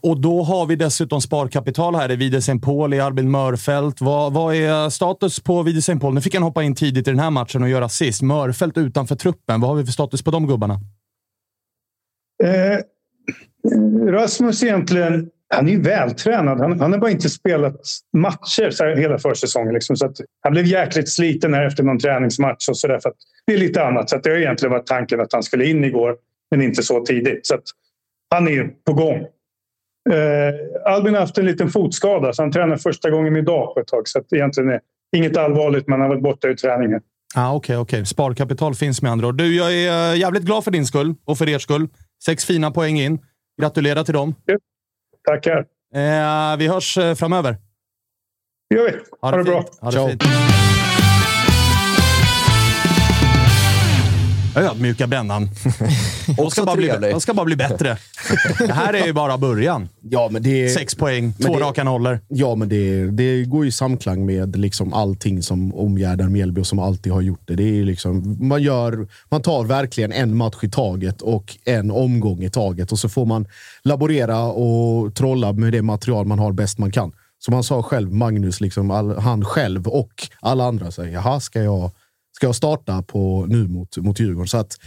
Och 0.00 0.20
då 0.20 0.42
har 0.42 0.66
vi 0.66 0.76
dessutom 0.76 1.20
sparkapital 1.20 1.94
här 1.94 2.10
i 2.10 2.16
Widesen 2.16 2.60
Paul, 2.60 2.94
i 2.94 3.00
Albin 3.00 3.30
Mörfält. 3.30 4.00
Vad, 4.00 4.32
vad 4.32 4.54
är 4.54 4.90
status 4.90 5.40
på 5.40 5.62
Widesen 5.62 6.00
Paul? 6.00 6.14
Nu 6.14 6.20
fick 6.20 6.34
han 6.34 6.42
hoppa 6.42 6.62
in 6.62 6.74
tidigt 6.74 7.08
i 7.08 7.10
den 7.10 7.20
här 7.20 7.30
matchen 7.30 7.62
och 7.62 7.68
göra 7.68 7.84
assist. 7.84 8.22
Mörfält 8.22 8.78
utanför 8.78 9.16
truppen. 9.16 9.60
Vad 9.60 9.70
har 9.70 9.76
vi 9.76 9.84
för 9.84 9.92
status 9.92 10.22
på 10.22 10.30
de 10.30 10.46
gubbarna? 10.46 10.80
Eh, 12.44 12.78
Rasmus 14.06 14.62
egentligen, 14.62 15.30
han 15.54 15.68
är 15.68 15.72
ju 15.72 15.80
vältränad. 15.80 16.60
Han, 16.60 16.80
han 16.80 16.92
har 16.92 16.98
bara 16.98 17.10
inte 17.10 17.28
spelat 17.28 17.80
matcher 18.16 18.70
så 18.70 18.84
här, 18.84 18.96
hela 18.96 19.18
försäsongen. 19.18 19.74
Liksom, 19.74 19.96
så 19.96 20.12
han 20.40 20.52
blev 20.52 20.66
jäkligt 20.66 21.08
sliten 21.08 21.54
här 21.54 21.66
efter 21.66 21.82
någon 21.82 21.98
träningsmatch 21.98 22.68
och 22.68 22.76
så 22.76 22.86
där, 22.86 22.98
för 22.98 23.12
Det 23.46 23.54
är 23.54 23.58
lite 23.58 23.84
annat. 23.84 24.10
Så 24.10 24.16
det 24.16 24.30
har 24.30 24.36
egentligen 24.36 24.72
varit 24.72 24.86
tanken 24.86 25.20
att 25.20 25.32
han 25.32 25.42
skulle 25.42 25.66
in 25.66 25.84
igår, 25.84 26.16
men 26.50 26.62
inte 26.62 26.82
så 26.82 27.04
tidigt. 27.04 27.46
Så 27.46 27.58
han 28.30 28.48
är 28.48 28.52
ju 28.52 28.68
på 28.86 28.92
gång. 28.92 29.26
Eh, 30.10 30.92
Albin 30.92 31.14
har 31.14 31.20
haft 31.20 31.38
en 31.38 31.46
liten 31.46 31.70
fotskada 31.70 32.32
så 32.32 32.42
han 32.42 32.52
tränar 32.52 32.76
första 32.76 33.10
gången 33.10 33.36
idag 33.36 33.74
på 33.74 33.80
ett 33.80 33.86
tag. 33.86 34.08
Så 34.08 34.18
att 34.18 34.32
egentligen 34.32 34.70
är 34.70 34.80
inget 35.16 35.36
allvarligt, 35.36 35.88
men 35.88 35.92
han 35.92 36.00
har 36.00 36.08
varit 36.08 36.22
borta 36.22 36.48
ur 36.48 36.54
träningen. 36.54 37.00
Ah, 37.34 37.54
Okej, 37.54 37.76
okay, 37.76 37.98
okay, 37.98 38.04
sparkapital 38.04 38.74
finns 38.74 39.02
med 39.02 39.12
andra 39.12 39.26
ord. 39.26 39.36
Du, 39.36 39.56
jag 39.56 39.74
är 39.74 40.12
eh, 40.12 40.18
jävligt 40.18 40.42
glad 40.42 40.64
för 40.64 40.70
din 40.70 40.86
skull 40.86 41.14
och 41.24 41.38
för 41.38 41.48
er 41.48 41.58
skull. 41.58 41.88
Sex 42.24 42.44
fina 42.44 42.70
poäng 42.70 43.00
in. 43.00 43.18
Gratulerar 43.60 44.04
till 44.04 44.14
dem. 44.14 44.34
Tackar. 45.28 45.58
Eh, 45.94 46.56
vi 46.58 46.68
hörs 46.68 46.98
eh, 46.98 47.14
framöver. 47.14 47.56
Det 48.70 48.76
gör 48.76 48.84
vi. 48.84 48.98
Ha, 49.20 49.30
ha 49.30 49.30
det, 49.30 49.36
det 49.36 49.44
bra. 49.44 49.64
Ha 49.80 49.90
det 49.90 49.92
Ciao. 49.92 50.08
Fint. 50.08 50.22
Ödmjuka 54.56 55.06
Brännan. 55.06 55.50
De 56.36 56.50
ska, 56.50 56.64
bara 56.64 56.76
bli, 56.76 56.88
de 57.00 57.20
ska 57.20 57.34
bara 57.34 57.44
bli 57.44 57.56
bättre. 57.56 57.96
Det 58.58 58.72
här 58.72 58.92
är 58.94 59.06
ju 59.06 59.12
bara 59.12 59.38
början. 59.38 59.88
Ja, 60.02 60.28
men 60.30 60.42
det, 60.42 60.68
Sex 60.68 60.94
poäng, 60.94 61.32
två 61.32 61.58
det- 61.58 61.64
raka 61.64 61.84
nollor. 61.84 62.20
Ja, 62.28 62.54
men 62.54 62.68
det, 62.68 63.10
det 63.10 63.44
går 63.44 63.66
i 63.66 63.72
samklang 63.72 64.26
med 64.26 64.56
liksom 64.56 64.92
allting 64.92 65.42
som 65.42 65.74
omgärdar 65.74 66.28
Mjällby 66.28 66.60
och 66.60 66.66
som 66.66 66.78
alltid 66.78 67.12
har 67.12 67.20
gjort 67.20 67.40
det. 67.44 67.54
det 67.54 67.80
är 67.80 67.84
liksom, 67.84 68.36
man, 68.48 68.62
gör, 68.62 69.08
man 69.28 69.42
tar 69.42 69.64
verkligen 69.64 70.12
en 70.12 70.36
match 70.36 70.56
i 70.62 70.68
taget 70.70 71.22
och 71.22 71.56
en 71.64 71.90
omgång 71.90 72.42
i 72.42 72.50
taget 72.50 72.92
och 72.92 72.98
så 72.98 73.08
får 73.08 73.26
man 73.26 73.46
laborera 73.82 74.42
och 74.42 75.14
trolla 75.14 75.52
med 75.52 75.72
det 75.72 75.82
material 75.82 76.26
man 76.26 76.38
har 76.38 76.52
bäst 76.52 76.78
man 76.78 76.92
kan. 76.92 77.12
Som 77.38 77.54
han 77.54 77.64
sa 77.64 77.82
själv, 77.82 78.12
Magnus, 78.12 78.60
liksom 78.60 78.90
all, 78.90 79.18
han 79.18 79.44
själv 79.44 79.88
och 79.88 80.12
alla 80.40 80.64
andra 80.64 80.90
säger 80.90 81.12
jaha, 81.12 81.40
ska 81.40 81.62
jag, 81.62 81.90
ska 82.40 82.52
starta 82.52 83.02
på, 83.02 83.46
nu 83.48 83.68
mot, 83.68 83.96
mot 83.96 84.20
Djurgården? 84.20 84.48
Så 84.48 84.58
att, 84.58 84.78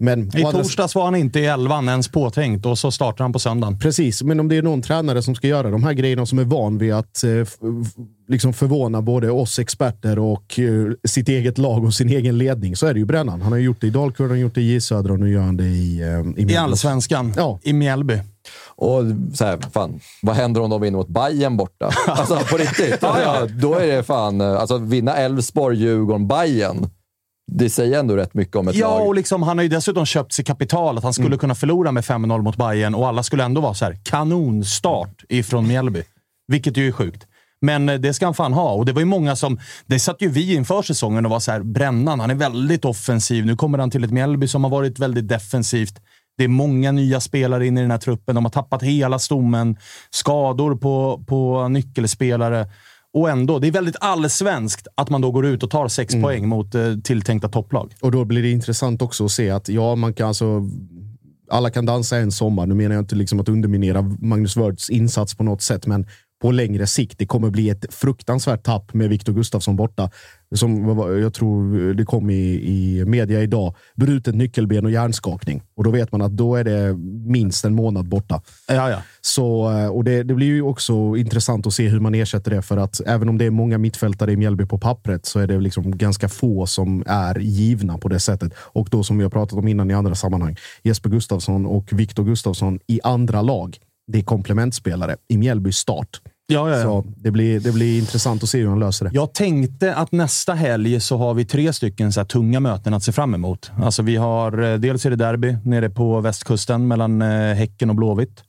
men, 0.00 0.38
I 0.38 0.42
torsdags 0.42 0.94
var 0.94 1.04
han 1.04 1.14
inte 1.16 1.40
i 1.40 1.46
elvan 1.46 1.88
ens 1.88 2.08
påtänkt 2.08 2.66
och 2.66 2.78
så 2.78 2.90
startar 2.90 3.24
han 3.24 3.32
på 3.32 3.38
söndagen. 3.38 3.78
Precis, 3.78 4.22
men 4.22 4.40
om 4.40 4.48
det 4.48 4.56
är 4.56 4.62
någon 4.62 4.82
tränare 4.82 5.22
som 5.22 5.34
ska 5.34 5.46
göra 5.46 5.70
de 5.70 5.84
här 5.84 5.92
grejerna 5.92 6.26
som 6.26 6.38
är 6.38 6.44
van 6.44 6.78
vid 6.78 6.92
att 6.92 7.24
eh, 7.24 7.30
liksom 8.28 8.52
förvåna 8.52 9.02
både 9.02 9.30
oss 9.30 9.58
experter 9.58 10.18
och 10.18 10.58
eh, 10.58 10.92
sitt 11.08 11.28
eget 11.28 11.58
lag 11.58 11.84
och 11.84 11.94
sin 11.94 12.08
egen 12.08 12.38
ledning 12.38 12.76
så 12.76 12.86
är 12.86 12.94
det 12.94 13.00
ju 13.00 13.06
Brännan. 13.06 13.42
Han 13.42 13.52
har 13.52 13.58
gjort 13.58 13.80
det 13.80 13.86
i 13.86 13.90
Dalkurd, 13.90 14.24
han 14.26 14.30
har 14.30 14.42
gjort 14.42 14.54
det 14.54 14.60
i 14.62 14.72
J 14.72 14.80
Södra 14.80 15.12
och 15.12 15.20
nu 15.20 15.30
gör 15.30 15.42
han 15.42 15.56
det 15.56 15.64
i, 15.64 16.00
eh, 16.00 16.44
i, 16.44 16.52
I 16.52 16.56
allsvenskan, 16.56 17.32
Ja. 17.36 17.58
i 17.62 17.72
Mjällby. 17.72 18.20
Och 18.82 19.02
så 19.34 19.44
här, 19.44 19.58
fan, 19.72 20.00
vad 20.22 20.36
händer 20.36 20.60
om 20.60 20.70
de 20.70 20.80
vinner 20.80 20.98
mot 20.98 21.08
Bayern 21.08 21.56
borta? 21.56 21.90
Alltså 22.06 22.38
på 22.50 22.56
riktigt. 22.56 22.98
ja, 23.00 23.46
då 23.60 23.74
är 23.74 23.86
det 23.96 24.02
fan, 24.02 24.40
eh, 24.40 24.60
alltså 24.60 24.78
vinna 24.78 25.16
Elfsborg, 25.16 25.78
Djurgården, 25.78 26.28
Bayern. 26.28 26.90
Det 27.52 27.70
säger 27.70 27.98
ändå 27.98 28.16
rätt 28.16 28.34
mycket 28.34 28.56
om 28.56 28.68
ett 28.68 28.74
Ja, 28.74 28.98
lag. 28.98 29.06
och 29.06 29.14
liksom, 29.14 29.42
han 29.42 29.58
har 29.58 29.62
ju 29.62 29.68
dessutom 29.68 30.06
köpt 30.06 30.32
sig 30.32 30.44
kapital 30.44 30.98
att 30.98 31.04
han 31.04 31.12
skulle 31.12 31.36
kunna 31.36 31.54
förlora 31.54 31.92
med 31.92 32.04
5-0 32.04 32.42
mot 32.42 32.56
Bayern 32.56 32.94
och 32.94 33.08
alla 33.08 33.22
skulle 33.22 33.44
ändå 33.44 33.60
vara 33.60 33.74
så 33.74 33.84
här 33.84 33.98
kanonstart 34.04 35.24
ifrån 35.28 35.66
Mjällby. 35.68 36.02
Vilket 36.48 36.76
ju 36.76 36.88
är 36.88 36.92
sjukt. 36.92 37.26
Men 37.60 37.88
eh, 37.88 37.94
det 37.94 38.14
ska 38.14 38.24
han 38.24 38.34
fan 38.34 38.52
ha. 38.52 38.72
Och 38.72 38.86
det 38.86 38.92
var 38.92 39.00
ju 39.00 39.06
många 39.06 39.36
som... 39.36 39.60
Det 39.86 39.98
satt 39.98 40.22
ju 40.22 40.28
vi 40.28 40.54
inför 40.54 40.82
säsongen 40.82 41.24
och 41.24 41.30
var 41.30 41.40
så 41.40 41.52
här, 41.52 41.60
Brännan, 41.62 42.20
han 42.20 42.30
är 42.30 42.34
väldigt 42.34 42.84
offensiv. 42.84 43.46
Nu 43.46 43.56
kommer 43.56 43.78
han 43.78 43.90
till 43.90 44.04
ett 44.04 44.10
Mjällby 44.10 44.48
som 44.48 44.64
har 44.64 44.70
varit 44.70 44.98
väldigt 44.98 45.28
defensivt. 45.28 45.94
Det 46.38 46.44
är 46.44 46.48
många 46.48 46.92
nya 46.92 47.20
spelare 47.20 47.66
in 47.66 47.78
i 47.78 47.80
den 47.80 47.90
här 47.90 47.98
truppen. 47.98 48.34
De 48.34 48.44
har 48.44 48.50
tappat 48.50 48.82
hela 48.82 49.18
stommen. 49.18 49.76
Skador 50.10 50.76
på, 50.76 51.24
på 51.26 51.68
nyckelspelare. 51.68 52.68
Och 53.14 53.30
ändå, 53.30 53.58
det 53.58 53.66
är 53.66 53.72
väldigt 53.72 53.96
allsvenskt 54.00 54.86
att 54.94 55.10
man 55.10 55.20
då 55.20 55.30
går 55.30 55.46
ut 55.46 55.62
och 55.62 55.70
tar 55.70 55.88
sex 55.88 56.14
poäng 56.14 56.48
mot 56.48 56.74
eh, 56.74 56.96
tilltänkta 57.04 57.48
topplag. 57.48 57.94
Och 58.00 58.12
då 58.12 58.24
blir 58.24 58.42
det 58.42 58.50
intressant 58.50 59.02
också 59.02 59.24
att 59.24 59.30
se 59.30 59.50
att 59.50 59.68
ja, 59.68 59.94
man 59.94 60.14
kan 60.14 60.28
alltså 60.28 60.68
alla 61.50 61.70
kan 61.70 61.86
dansa 61.86 62.16
en 62.16 62.32
sommar. 62.32 62.66
Nu 62.66 62.74
menar 62.74 62.94
jag 62.94 63.02
inte 63.02 63.14
liksom 63.14 63.40
att 63.40 63.48
underminera 63.48 64.02
Magnus 64.02 64.56
Wörds 64.56 64.90
insats 64.90 65.34
på 65.34 65.44
något 65.44 65.62
sätt, 65.62 65.86
men 65.86 66.06
på 66.42 66.50
längre 66.50 66.86
sikt. 66.86 67.18
Det 67.18 67.26
kommer 67.26 67.50
bli 67.50 67.70
ett 67.70 67.94
fruktansvärt 67.94 68.62
tapp 68.62 68.94
med 68.94 69.08
Viktor 69.08 69.32
Gustafsson 69.32 69.76
borta. 69.76 70.10
Som 70.54 70.98
jag 71.22 71.34
tror 71.34 71.94
det 71.94 72.04
kom 72.04 72.30
i, 72.30 72.44
i 72.44 73.04
media 73.04 73.42
idag. 73.42 73.74
Brutet 73.94 74.34
nyckelben 74.34 74.84
och 74.84 74.90
hjärnskakning. 74.90 75.62
Och 75.76 75.84
då 75.84 75.90
vet 75.90 76.12
man 76.12 76.22
att 76.22 76.36
då 76.36 76.56
är 76.56 76.64
det 76.64 76.94
minst 77.30 77.64
en 77.64 77.74
månad 77.74 78.08
borta. 78.08 78.42
Ja, 78.68 78.90
ja. 78.90 78.98
Så, 79.20 79.70
eh, 79.70 79.86
och 79.86 80.04
det, 80.04 80.22
det 80.22 80.34
blir 80.34 80.46
ju 80.46 80.62
också 80.62 81.16
intressant 81.16 81.66
att 81.66 81.74
se 81.74 81.88
hur 81.88 82.00
man 82.00 82.14
ersätter 82.14 82.50
det. 82.50 82.62
För 82.62 82.76
att 82.76 83.00
även 83.06 83.28
om 83.28 83.38
det 83.38 83.44
är 83.44 83.50
många 83.50 83.78
mittfältare 83.78 84.32
i 84.32 84.36
Mjällby 84.36 84.66
på 84.66 84.78
pappret 84.78 85.26
så 85.26 85.40
är 85.40 85.46
det 85.46 85.60
liksom 85.60 85.98
ganska 85.98 86.28
få 86.28 86.66
som 86.66 87.04
är 87.06 87.38
givna 87.38 87.98
på 87.98 88.08
det 88.08 88.20
sättet. 88.20 88.52
Och 88.56 88.88
då 88.90 89.02
som 89.02 89.18
vi 89.18 89.22
har 89.22 89.30
pratat 89.30 89.58
om 89.58 89.68
innan 89.68 89.90
i 89.90 89.94
andra 89.94 90.14
sammanhang. 90.14 90.56
Jesper 90.82 91.10
Gustafsson 91.10 91.66
och 91.66 91.92
Viktor 91.92 92.24
Gustafsson 92.24 92.80
i 92.86 93.00
andra 93.02 93.42
lag. 93.42 93.78
Det 94.06 94.18
är 94.18 94.22
komplementspelare 94.22 95.16
i 95.28 95.36
Mjällby 95.36 95.72
start. 95.72 96.20
Ja, 96.46 96.70
ja, 96.70 96.76
ja. 96.76 96.82
Så 96.82 97.04
det 97.16 97.30
blir, 97.30 97.60
det 97.60 97.72
blir 97.72 97.98
intressant 97.98 98.42
att 98.42 98.48
se 98.48 98.58
hur 98.58 98.68
han 98.68 98.78
löser 98.78 99.04
det. 99.04 99.10
Jag 99.14 99.34
tänkte 99.34 99.94
att 99.94 100.12
nästa 100.12 100.54
helg 100.54 101.00
så 101.00 101.16
har 101.16 101.34
vi 101.34 101.44
tre 101.44 101.72
stycken 101.72 102.12
så 102.12 102.24
tunga 102.24 102.60
möten 102.60 102.94
att 102.94 103.02
se 103.02 103.12
fram 103.12 103.34
emot. 103.34 103.70
Alltså 103.82 104.02
vi 104.02 104.16
har, 104.16 104.62
eh, 104.62 104.78
dels 104.78 105.06
är 105.06 105.10
det 105.10 105.16
derby 105.16 105.56
nere 105.64 105.90
på 105.90 106.20
västkusten 106.20 106.88
mellan 106.88 107.22
eh, 107.22 107.54
Häcken 107.54 107.90
och 107.90 107.96
Blåvitt. 107.96 108.42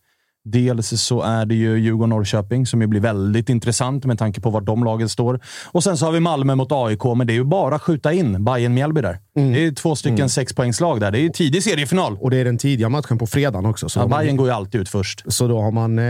Dels 0.45 1.01
så 1.01 1.21
är 1.21 1.45
det 1.45 1.55
ju 1.55 1.77
Djurgården-Norrköping 1.77 2.65
som 2.65 2.81
ju 2.81 2.87
blir 2.87 2.99
väldigt 3.01 3.49
intressant 3.49 4.05
med 4.05 4.19
tanke 4.19 4.41
på 4.41 4.49
var 4.49 4.61
de 4.61 4.83
lagen 4.83 5.09
står. 5.09 5.39
Och 5.71 5.83
sen 5.83 5.97
så 5.97 6.05
har 6.05 6.11
vi 6.11 6.19
Malmö 6.19 6.55
mot 6.55 6.71
AIK, 6.71 7.03
men 7.17 7.27
det 7.27 7.33
är 7.33 7.35
ju 7.35 7.43
bara 7.43 7.75
att 7.75 7.81
skjuta 7.81 8.13
in 8.13 8.43
bayern 8.45 8.73
mjällby 8.73 9.01
där. 9.01 9.19
Det 9.35 9.65
är 9.65 9.71
två 9.71 9.95
stycken 9.95 10.29
sexpoängslag 10.29 10.99
där. 10.99 11.11
Det 11.11 11.19
är 11.19 11.21
ju 11.21 11.29
tidig 11.29 11.63
seriefinal. 11.63 12.17
Och 12.19 12.29
det 12.29 12.37
är 12.37 12.45
den 12.45 12.57
tidiga 12.57 12.89
matchen 12.89 13.17
på 13.17 13.27
fredagen 13.27 13.65
också. 13.65 13.89
Så, 13.89 13.99
Ja, 13.99 14.03
har 14.03 14.09
man- 14.09 14.19
Bayern 14.19 14.37
går 14.37 14.47
ju 14.47 14.53
alltid 14.53 14.81
ut 14.81 14.89
först. 14.89 15.23
så 15.27 15.47
då 15.47 15.61
har 15.61 15.71
man 15.71 15.99
eh, 15.99 16.05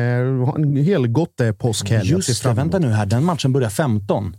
en 0.55 0.75
hel 0.75 1.07
gotte 1.07 1.53
påskhelg 1.53 1.99
att 2.15 2.23
se 2.23 2.31
Just 2.31 2.43
det, 2.43 2.53
vänta 2.53 2.79
nu 2.79 2.87
här. 2.89 3.05
Den 3.05 3.25
matchen 3.25 3.53
börjar 3.53 3.69
15. 3.69 4.35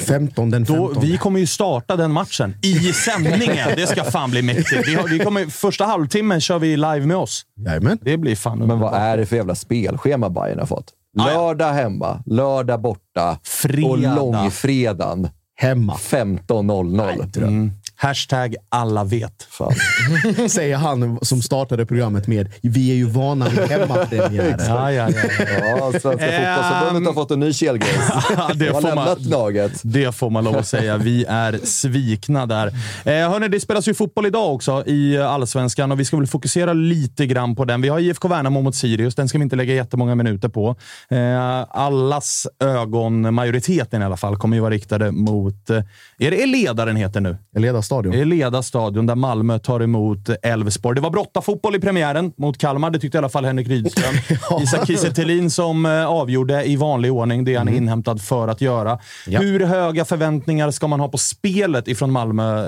15 0.00 0.50
den 0.50 0.66
15. 0.66 0.94
Då, 0.94 1.00
vi 1.00 1.18
kommer 1.18 1.40
ju 1.40 1.46
starta 1.46 1.96
den 1.96 2.12
matchen 2.12 2.54
i 2.62 2.74
sändningen. 2.92 3.68
Det 3.76 3.86
ska 3.86 4.04
fan 4.04 4.30
bli 4.30 4.42
mäktigt. 4.42 4.88
Vi 4.88 4.94
har, 4.94 5.08
vi 5.08 5.18
kommer, 5.18 5.46
första 5.46 5.84
halvtimmen 5.84 6.40
kör 6.40 6.58
vi 6.58 6.76
live 6.76 7.00
med 7.06 7.16
oss. 7.16 7.42
Jajamän. 7.66 7.98
Det 8.02 8.16
blir 8.16 8.36
fan 8.36 8.58
Men 8.58 8.78
vad 8.80 8.94
är 8.94 9.16
det 9.16 9.26
för 9.26 9.36
jävla 9.36 9.54
spelschema 9.54 10.30
Bayern 10.30 10.58
har 10.58 10.66
fått? 10.66 10.86
Ah. 11.20 11.26
Lördag 11.26 11.72
hemma, 11.72 12.22
lördag 12.26 12.80
borta 12.80 13.38
Fredag. 13.44 13.88
och 13.88 13.98
långfredagen 13.98 15.28
Hemma. 15.54 15.94
15.00. 15.94 17.36
Mm. 17.38 17.72
Hashtag 17.96 18.54
alla 18.68 19.04
vet. 19.04 19.46
Fan. 19.50 19.72
Säger 20.48 20.76
han 20.76 21.18
som 21.22 21.42
startade 21.42 21.86
programmet 21.86 22.26
med 22.26 22.48
“Vi 22.62 22.90
är 22.90 22.94
ju 22.94 23.04
vana 23.06 23.48
vid 23.48 23.58
hemmapremiärer”. 23.60 24.56
Ja, 24.68 24.92
ja, 24.92 25.08
ja. 25.10 25.46
Ja, 25.78 26.00
Svenska 26.00 26.26
Ehm. 26.26 26.56
fotbollsförbundet 26.56 27.06
har 27.06 27.14
fått 27.22 27.30
en 27.30 27.40
ny 27.40 27.52
kelgrej. 27.52 27.90
Det, 28.54 28.66
har 28.66 28.80
får 28.80 28.88
lämnat 28.88 29.18
man, 29.20 29.28
laget. 29.28 29.72
det 29.82 30.12
får 30.14 30.30
man 30.30 30.44
lov 30.44 30.56
att 30.56 30.66
säga. 30.66 30.96
Vi 30.96 31.24
är 31.28 31.58
svikna 31.64 32.46
där. 32.46 32.66
Eh, 33.04 33.12
hörni, 33.30 33.48
det 33.48 33.60
spelas 33.60 33.88
ju 33.88 33.94
fotboll 33.94 34.26
idag 34.26 34.54
också 34.54 34.86
i 34.86 35.18
allsvenskan 35.18 35.92
och 35.92 36.00
vi 36.00 36.04
ska 36.04 36.16
väl 36.16 36.26
fokusera 36.26 36.72
lite 36.72 37.26
grann 37.26 37.56
på 37.56 37.64
den. 37.64 37.82
Vi 37.82 37.88
har 37.88 37.98
IFK 37.98 38.28
Värnamo 38.28 38.62
mot 38.62 38.74
Sirius. 38.74 39.14
Den 39.14 39.28
ska 39.28 39.38
vi 39.38 39.44
inte 39.44 39.56
lägga 39.56 39.74
jättemånga 39.74 40.14
minuter 40.14 40.48
på. 40.48 40.76
Eh, 41.10 41.66
allas 41.70 42.46
ögon, 42.64 43.34
majoriteten 43.34 44.02
i 44.02 44.04
alla 44.04 44.16
fall, 44.16 44.36
kommer 44.36 44.56
ju 44.56 44.60
vara 44.60 44.74
riktade 44.74 45.10
mot... 45.12 45.70
Eh, 45.70 45.76
är 46.18 46.30
det 46.30 46.42
Eleda 46.42 46.84
den 46.84 46.96
heter 46.96 47.20
nu? 47.20 47.36
Eleda 47.56 47.82
stadion. 47.92 48.14
Eleda 48.14 48.62
stadion 48.62 49.06
där 49.06 49.14
Malmö 49.14 49.58
tar 49.58 49.80
emot 49.80 50.28
Elfsborg. 50.42 50.94
Det 50.94 51.00
var 51.00 51.10
brottafotboll 51.10 51.76
i 51.76 51.78
premiären 51.78 52.32
mot 52.38 52.58
Kalmar. 52.58 52.90
Det 52.90 52.98
tyckte 52.98 53.16
i 53.16 53.18
alla 53.18 53.28
fall 53.28 53.44
Henrik 53.44 53.68
Rydström. 53.68 54.14
Isak 54.62 54.86
Kiese 54.86 55.50
som 55.50 55.86
eh, 55.86 56.06
avgjorde 56.06 56.64
i 56.64 56.76
vanlig 56.76 57.12
ordning. 57.12 57.44
Det 57.44 57.54
är 57.54 57.58
han 57.58 57.68
inhämtad 57.68 58.22
för 58.22 58.48
att 58.48 58.60
göra. 58.60 58.98
Ja. 59.26 59.40
Hur 59.40 59.60
höga 59.60 60.04
förväntningar 60.04 60.70
ska 60.70 60.86
man 60.86 61.00
ha 61.00 61.08
på 61.08 61.18
spelet 61.18 61.88
ifrån 61.88 62.12
Malmö 62.12 62.58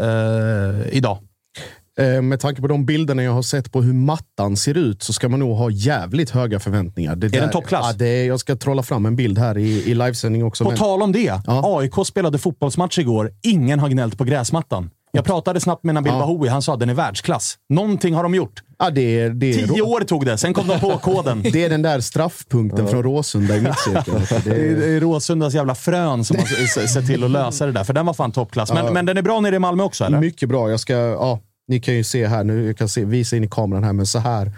eh, 0.80 0.96
idag? 0.96 1.18
Eh, 1.98 2.22
Med 2.22 2.40
tanke 2.40 2.62
på 2.62 2.68
de 2.68 2.86
bilderna 2.86 3.22
jag 3.22 3.32
har 3.32 3.42
sett 3.42 3.72
på 3.72 3.82
hur 3.82 3.92
mattan 3.92 4.56
ser 4.56 4.76
ut 4.76 5.02
så 5.02 5.12
ska 5.12 5.28
man 5.28 5.40
nog 5.40 5.56
ha 5.56 5.70
jävligt 5.70 6.30
höga 6.30 6.60
förväntningar. 6.60 7.16
Det 7.16 7.28
den 7.28 7.50
toppklass? 7.50 7.86
Ja, 7.86 7.92
det 7.98 8.06
är, 8.08 8.26
jag 8.26 8.40
ska 8.40 8.56
trolla 8.56 8.82
fram 8.82 9.06
en 9.06 9.16
bild 9.16 9.38
här 9.38 9.58
i, 9.58 9.90
i 9.90 9.94
livesändning 9.94 10.44
också. 10.44 10.64
På 10.64 10.70
men- 10.70 10.78
tal 10.78 11.02
om 11.02 11.12
det. 11.12 11.40
Ja. 11.46 11.78
AIK 11.80 12.06
spelade 12.06 12.38
fotbollsmatch 12.38 12.98
igår. 12.98 13.30
Ingen 13.42 13.80
har 13.80 13.88
gnällt 13.88 14.18
på 14.18 14.24
gräsmattan. 14.24 14.90
Jag 15.14 15.24
pratade 15.24 15.60
snabbt 15.60 15.84
med 15.84 15.94
Nabil 15.94 16.12
Ja. 16.12 16.18
Bahoui. 16.18 16.48
Han 16.48 16.62
sa 16.62 16.74
att 16.74 16.80
den 16.80 16.90
är 16.90 16.94
världsklass. 16.94 17.54
Någonting 17.68 18.14
har 18.14 18.22
de 18.22 18.34
gjort. 18.34 18.62
ja, 18.78 18.90
det 18.90 19.20
är, 19.20 19.30
det 19.30 19.50
är, 19.50 19.66
Tio 19.66 19.82
år 19.82 20.00
tog 20.00 20.26
det. 20.26 20.38
Sen 20.38 20.54
kom 20.54 20.66
de 20.66 20.80
på 20.80 20.98
koden. 21.02 21.42
det 21.52 21.64
är 21.64 21.68
den 21.70 21.82
där 21.82 22.00
straffpunkten 22.00 22.88
från 22.88 23.02
Råsunda 23.02 23.56
i 23.56 23.60
mittcirkeln. 23.60 24.20
Det 24.44 24.50
Det 24.50 24.56
är, 24.68 24.76
det 24.76 24.86
är 24.96 25.00
Råsundas 25.00 25.54
jävla 25.54 25.74
frön 25.74 26.24
som 26.24 26.36
har 26.36 26.86
sett 26.86 27.06
till 27.06 27.24
att 27.24 27.30
lösa 27.30 27.66
det 27.66 27.72
där, 27.72 27.84
för 27.84 27.92
den 27.92 28.06
var 28.06 28.14
fan 28.14 28.32
toppklass. 28.32 28.72
Men, 28.72 28.84
Ja. 28.86 28.92
men 28.92 29.06
den 29.06 29.16
är 29.16 29.22
bra 29.22 29.40
nere 29.40 29.56
i 29.56 29.58
Malmö 29.58 29.82
också, 29.82 30.04
eller? 30.04 30.20
mycket 30.20 30.48
bra. 30.48 30.70
Jag 30.70 30.80
ska, 30.80 30.92
ja, 30.94 31.40
ni 31.68 31.80
kan 31.80 31.94
ju 31.94 32.04
se 32.04 32.26
här 32.26 32.44
nu. 32.44 32.66
Jag 32.66 32.78
kan 32.78 32.88
se, 32.88 33.04
visa 33.04 33.36
in 33.36 33.44
i 33.44 33.48
kameran 33.48 33.84
här, 33.84 33.92
men 33.92 34.06
så 34.06 34.18
här. 34.18 34.52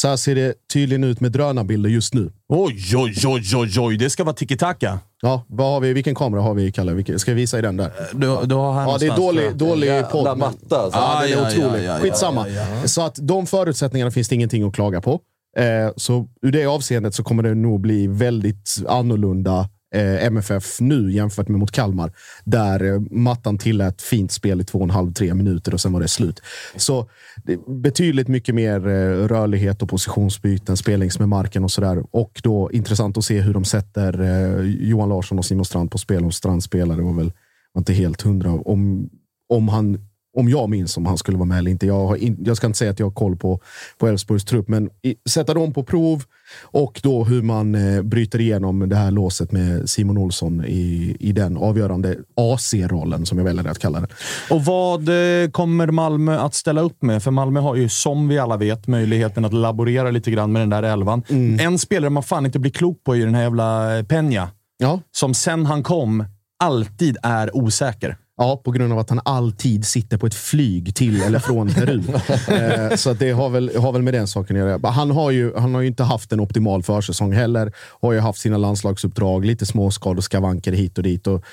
Så 0.00 0.08
här 0.08 0.16
ser 0.16 0.34
det 0.34 0.54
tydligen 0.72 1.04
ut 1.04 1.20
med 1.20 1.32
drönarbilder 1.32 1.90
just 1.90 2.14
nu. 2.14 2.32
Oj, 2.48 2.96
oj, 2.96 3.14
oj, 3.26 3.42
oj, 3.56 3.80
oj. 3.80 3.96
Det 3.96 4.10
ska 4.10 4.24
vara 4.24 4.34
tiki-taka. 4.36 4.98
Ja, 5.22 5.44
vad 5.48 5.66
har 5.72 5.80
vi, 5.80 5.92
vilken 5.92 6.14
kamera 6.14 6.40
har 6.42 6.54
vi, 6.54 6.72
Kalle? 6.72 6.92
Vilken, 6.92 7.18
ska 7.18 7.30
jag 7.30 7.36
visa 7.36 7.58
i 7.58 7.62
den 7.62 7.76
där? 7.76 7.92
Du, 8.12 8.46
du 8.46 8.54
har 8.54 8.72
här 8.74 8.82
Ja, 8.82 8.96
det 9.00 9.06
är 9.06 9.16
dålig, 9.16 9.56
dålig 9.56 9.86
Jävla 9.86 10.08
podd. 10.08 10.24
men- 10.24 10.38
matta, 10.38 10.78
alltså. 10.78 10.98
Ja, 10.98 11.20
den 11.22 11.32
är 11.32 11.36
ja, 11.42 11.48
otrolig. 11.48 11.84
ja, 11.84 11.92
ja, 11.94 11.98
Skitsamma. 11.98 12.48
ja, 12.48 12.64
Så 12.88 13.02
att 13.02 13.18
de 13.22 13.46
förutsättningarna 13.46 14.10
finns 14.10 14.28
det 14.28 14.34
ingenting 14.34 14.62
att 14.68 14.74
klaga 14.74 15.00
på. 15.00 15.20
Eh, 15.58 15.92
så 15.96 16.26
ur 16.42 16.52
det 16.52 16.66
avseendet 16.66 17.14
så 17.14 17.22
kommer 17.24 17.42
det 17.42 17.54
nog 17.54 17.80
bli 17.80 18.06
väldigt 18.06 18.76
annorlunda 18.88 19.68
eh, 19.94 20.24
MFF 20.26 20.80
nu 20.80 21.12
jämfört 21.12 21.48
med 21.48 21.58
mot 21.58 21.70
Kalmar. 21.70 22.12
Där 22.44 22.84
eh, 22.84 23.00
mattan 23.10 23.58
tillät 23.58 24.02
fint 24.02 24.32
spel 24.32 24.60
i 24.60 24.64
två 24.64 24.78
och 24.78 24.84
en 24.84 24.90
halv, 24.90 25.12
tre 25.12 25.34
minuter 25.34 25.74
och 25.74 25.80
sen 25.80 25.92
var 25.92 26.00
det 26.00 26.08
slut. 26.08 26.42
Så 26.76 27.10
det 27.44 27.52
är 27.52 27.80
betydligt 27.80 28.28
mycket 28.28 28.54
mer 28.54 28.88
eh, 28.88 29.28
rörlighet 29.28 29.82
och 29.82 29.88
positionsbyten, 29.88 30.76
spelings 30.76 31.18
med 31.18 31.28
marken 31.28 31.64
och 31.64 31.70
sådär. 31.70 32.04
Och 32.10 32.40
då 32.42 32.70
intressant 32.72 33.18
att 33.18 33.24
se 33.24 33.40
hur 33.40 33.54
de 33.54 33.64
sätter 33.64 34.20
eh, 34.20 34.66
Johan 34.66 35.08
Larsson 35.08 35.38
och 35.38 35.44
Simon 35.44 35.64
Strand 35.64 35.90
på 35.90 35.98
spel. 35.98 36.24
Om 36.24 36.32
Strand 36.32 36.62
spelade 36.62 37.02
var 37.02 37.12
väl 37.12 37.32
var 37.72 37.80
inte 37.80 37.92
helt 37.92 38.22
hundra 38.22 38.50
om, 38.50 39.10
om 39.48 39.68
han 39.68 40.07
om 40.36 40.48
jag 40.48 40.70
minns 40.70 40.96
om 40.96 41.06
han 41.06 41.18
skulle 41.18 41.38
vara 41.38 41.46
med 41.46 41.58
eller 41.58 41.70
inte. 41.70 41.86
Jag, 41.86 42.06
har 42.06 42.16
in, 42.16 42.36
jag 42.44 42.56
ska 42.56 42.66
inte 42.66 42.78
säga 42.78 42.90
att 42.90 42.98
jag 42.98 43.06
har 43.06 43.12
koll 43.12 43.36
på 43.36 43.60
på 43.98 44.08
Elfsborgs 44.08 44.44
trupp, 44.44 44.68
men 44.68 44.90
i, 45.02 45.16
sätta 45.28 45.54
dem 45.54 45.72
på 45.72 45.84
prov 45.84 46.22
och 46.62 47.00
då 47.02 47.24
hur 47.24 47.42
man 47.42 47.74
eh, 47.74 48.02
bryter 48.02 48.40
igenom 48.40 48.88
det 48.88 48.96
här 48.96 49.10
låset 49.10 49.52
med 49.52 49.90
Simon 49.90 50.18
Olsson 50.18 50.64
i, 50.64 51.16
i 51.20 51.32
den 51.32 51.56
avgörande 51.56 52.16
AC-rollen 52.36 53.26
som 53.26 53.38
jag 53.38 53.44
väljer 53.44 53.68
att 53.68 53.78
kalla 53.78 54.00
det. 54.00 54.08
Och 54.50 54.64
vad 54.64 55.08
eh, 55.08 55.50
kommer 55.50 55.86
Malmö 55.86 56.38
att 56.38 56.54
ställa 56.54 56.80
upp 56.80 57.02
med? 57.02 57.22
För 57.22 57.30
Malmö 57.30 57.60
har 57.60 57.76
ju, 57.76 57.88
som 57.88 58.28
vi 58.28 58.38
alla 58.38 58.56
vet, 58.56 58.86
möjligheten 58.86 59.44
att 59.44 59.52
laborera 59.52 60.10
lite 60.10 60.30
grann 60.30 60.52
med 60.52 60.62
den 60.62 60.70
där 60.70 60.82
elvan. 60.82 61.22
Mm. 61.28 61.60
En 61.60 61.78
spelare 61.78 62.10
man 62.10 62.22
fan 62.22 62.46
inte 62.46 62.58
blir 62.58 62.72
klok 62.72 63.04
på 63.04 63.16
är 63.16 63.24
den 63.24 63.34
här 63.34 63.42
jävla 63.42 64.02
Peña. 64.02 64.48
Ja. 64.78 65.00
Som 65.12 65.34
sen 65.34 65.66
han 65.66 65.82
kom 65.82 66.24
alltid 66.58 67.16
är 67.22 67.56
osäker. 67.56 68.16
Ja, 68.40 68.60
på 68.64 68.70
grund 68.70 68.92
av 68.92 68.98
att 68.98 69.10
han 69.10 69.20
alltid 69.24 69.84
sitter 69.84 70.16
på 70.18 70.26
ett 70.26 70.34
flyg 70.34 70.94
till 70.94 71.22
eller 71.22 71.38
från 71.38 71.68
Peru. 71.74 72.02
eh, 72.48 72.96
så 72.96 73.12
det 73.12 73.30
har 73.30 73.48
väl, 73.48 73.70
har 73.76 73.92
väl 73.92 74.02
med 74.02 74.14
den 74.14 74.26
saken 74.28 74.56
att 74.56 74.60
göra. 74.60 74.90
Han 74.90 75.10
har, 75.10 75.30
ju, 75.30 75.56
han 75.56 75.74
har 75.74 75.80
ju 75.80 75.86
inte 75.86 76.02
haft 76.02 76.32
en 76.32 76.40
optimal 76.40 76.82
försäsong 76.82 77.32
heller. 77.32 77.72
Har 78.00 78.12
ju 78.12 78.18
haft 78.20 78.40
sina 78.40 78.56
landslagsuppdrag, 78.56 79.44
lite 79.44 79.66
småskador, 79.66 80.20
skavanker 80.20 80.72
hit 80.72 80.98
och 80.98 81.04
dit. 81.04 81.26
Och, 81.26 81.44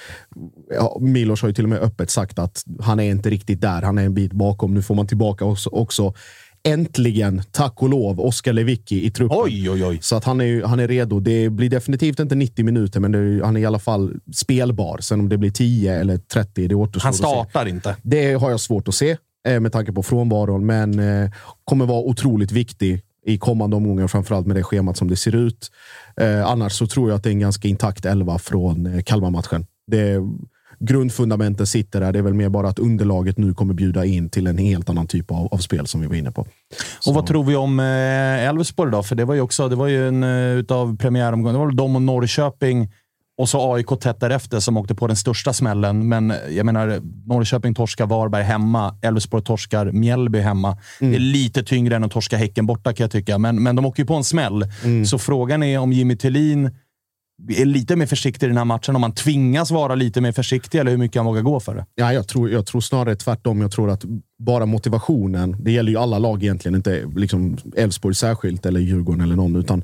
ja, 0.70 0.98
Milos 1.02 1.42
har 1.42 1.50
ju 1.50 1.54
till 1.54 1.64
och 1.66 1.70
med 1.70 1.80
öppet 1.80 2.10
sagt 2.10 2.40
att 2.40 2.64
han 2.82 3.00
är 3.00 3.12
inte 3.12 3.30
riktigt 3.30 3.62
där. 3.62 3.82
Han 3.82 3.98
är 3.98 4.06
en 4.06 4.14
bit 4.14 4.34
bakom. 4.34 4.74
Nu 4.74 4.82
får 4.82 4.96
man 4.96 5.08
tillbaka 5.08 5.46
också, 5.46 5.70
också 5.70 6.14
äntligen, 6.66 7.42
tack 7.52 7.82
och 7.84 7.90
lov, 7.90 8.20
Oskar 8.20 8.54
Lewicki 8.54 9.06
i 9.06 9.12
truppen. 9.12 9.38
Oj, 9.42 9.70
oj, 9.70 9.86
oj. 9.86 10.00
Så 10.02 10.16
att 10.16 10.24
han 10.24 10.42
är, 10.42 10.64
han 10.64 10.80
är 10.80 10.88
redo. 10.88 11.20
Det 11.20 11.50
blir 11.50 11.70
definitivt 11.70 12.20
inte 12.20 12.36
90 12.36 12.66
minuter, 12.66 13.00
men 13.00 13.16
är, 13.16 13.44
han 13.44 13.58
är 13.58 13.62
i 13.62 13.66
alla 13.66 13.80
fall 13.80 14.14
spelbar. 14.34 14.98
Sen 15.02 15.20
om 15.20 15.30
det 15.30 15.38
blir 15.38 15.52
10 15.52 15.94
eller 16.00 16.18
30, 16.18 16.68
det 16.68 16.76
återstår 16.76 17.02
Han 17.04 17.10
att 17.10 17.16
se. 17.16 17.22
startar 17.22 17.66
inte. 17.66 17.96
Det 18.04 18.34
har 18.34 18.50
jag 18.50 18.60
svårt 18.60 18.88
att 18.88 18.96
se 18.96 19.18
eh, 19.48 19.60
med 19.60 19.72
tanke 19.72 19.92
på 19.94 20.04
frånvaron, 20.04 20.66
men 20.66 21.00
eh, 21.00 21.32
kommer 21.64 21.86
vara 21.86 22.00
otroligt 22.02 22.52
viktig 22.52 23.02
i 23.26 23.38
kommande 23.38 23.76
omgångar, 23.76 24.08
framförallt 24.08 24.48
med 24.48 24.56
det 24.56 24.64
schemat 24.64 24.98
som 24.98 25.08
det 25.08 25.16
ser 25.16 25.36
ut. 25.36 25.72
Eh, 26.22 26.46
annars 26.46 26.74
så 26.74 26.88
tror 26.88 27.10
jag 27.10 27.18
att 27.18 27.24
det 27.24 27.30
är 27.30 27.32
en 27.32 27.40
ganska 27.40 27.68
intakt 27.68 28.06
elva 28.06 28.40
från 28.40 28.86
eh, 28.86 29.02
Kalmar-matchen. 29.04 29.66
Det, 29.88 30.18
grundfundamentet 30.80 31.70
sitter 31.70 32.02
där. 32.02 32.12
Det 32.12 32.20
är 32.20 32.24
väl 32.24 32.34
mer 32.34 32.50
bara 32.50 32.68
att 32.70 32.80
underlaget 32.80 33.38
nu 33.38 33.54
kommer 33.54 33.74
bjuda 33.74 34.06
in 34.06 34.30
till 34.30 34.48
en 34.48 34.58
helt 34.58 34.90
annan 34.90 35.08
typ 35.08 35.32
av, 35.32 35.48
av 35.54 35.58
spel 35.58 35.88
som 35.88 36.02
vi 36.02 36.08
var 36.08 36.16
inne 36.16 36.32
på. 36.32 36.48
Och 37.08 37.14
vad 37.14 37.28
tror 37.28 37.44
vi 37.44 37.56
om 37.56 37.80
eh, 37.80 38.48
Elfsborg 38.48 38.92
då? 38.92 39.04
För 39.04 39.16
det 39.16 39.26
var 39.26 39.36
ju 39.36 39.42
också 39.42 39.70
det 39.70 39.76
var 39.76 39.88
ju 39.88 40.08
en 40.08 40.24
eh, 40.24 40.30
utav 40.30 40.98
premiäromgången. 40.98 41.54
Det 41.54 41.60
var 41.60 41.66
väl 41.66 41.76
de 41.76 41.96
och 41.96 42.02
Norrköping 42.02 42.92
och 43.38 43.50
så 43.50 43.74
AIK 43.74 43.88
tätt 44.00 44.20
därefter 44.20 44.60
som 44.60 44.78
åkte 44.78 44.96
på 44.96 45.08
den 45.08 45.16
största 45.16 45.54
smällen. 45.54 46.08
Men 46.08 46.32
eh, 46.32 46.38
jag 46.50 46.66
menar, 46.66 47.02
Norrköping 47.26 47.74
torskar 47.74 48.06
Varberg 48.06 48.44
hemma. 48.44 48.96
Elfsborg 49.02 49.44
torskar 49.44 49.92
Mjällby 49.92 50.40
hemma. 50.40 50.78
Det 51.00 51.16
är 51.16 51.20
lite 51.20 51.64
tyngre 51.64 51.96
än 51.96 52.04
att 52.04 52.12
torska 52.12 52.38
Häcken 52.38 52.66
borta 52.66 52.94
kan 52.94 53.04
jag 53.04 53.12
tycka, 53.12 53.38
men, 53.38 53.64
men 53.64 53.76
de 53.76 53.86
åker 53.86 54.04
ju 54.04 54.08
på 54.08 54.16
en 54.16 54.24
smäll. 54.24 54.66
Så 55.08 55.18
frågan 55.20 55.64
är 55.64 55.80
om 55.80 55.94
Jimmy 55.94 56.18
Tillin 56.18 56.72
är 57.50 57.66
lite 57.66 57.96
mer 57.96 58.06
försiktig 58.06 58.46
i 58.46 58.50
den 58.50 58.58
här 58.58 58.66
matchen. 58.66 58.96
Om 58.96 59.02
man 59.02 59.12
tvingas 59.12 59.72
vara 59.72 59.96
lite 59.96 60.22
mer 60.22 60.32
försiktig 60.32 60.80
eller 60.80 60.92
hur 60.92 60.98
mycket 60.98 61.16
han 61.16 61.26
vågar 61.26 61.42
gå 61.42 61.60
för 61.60 61.76
det. 61.76 61.86
Ja, 61.96 62.14
jag, 62.14 62.28
tror, 62.28 62.50
jag 62.50 62.66
tror 62.66 62.82
snarare 62.82 63.16
tvärtom. 63.16 63.62
Jag 63.62 63.72
tror 63.72 63.90
att 63.90 64.04
bara 64.44 64.66
motivationen, 64.66 65.56
det 65.60 65.72
gäller 65.72 65.92
ju 65.92 65.98
alla 65.98 66.20
lag 66.20 66.44
egentligen, 66.44 66.76
inte 66.76 67.12
liksom 67.16 67.58
Elfsborg 67.76 68.16
särskilt 68.16 68.66
eller 68.66 68.80
Djurgården 68.80 69.22
eller 69.22 69.36
någon, 69.36 69.56
utan 69.56 69.84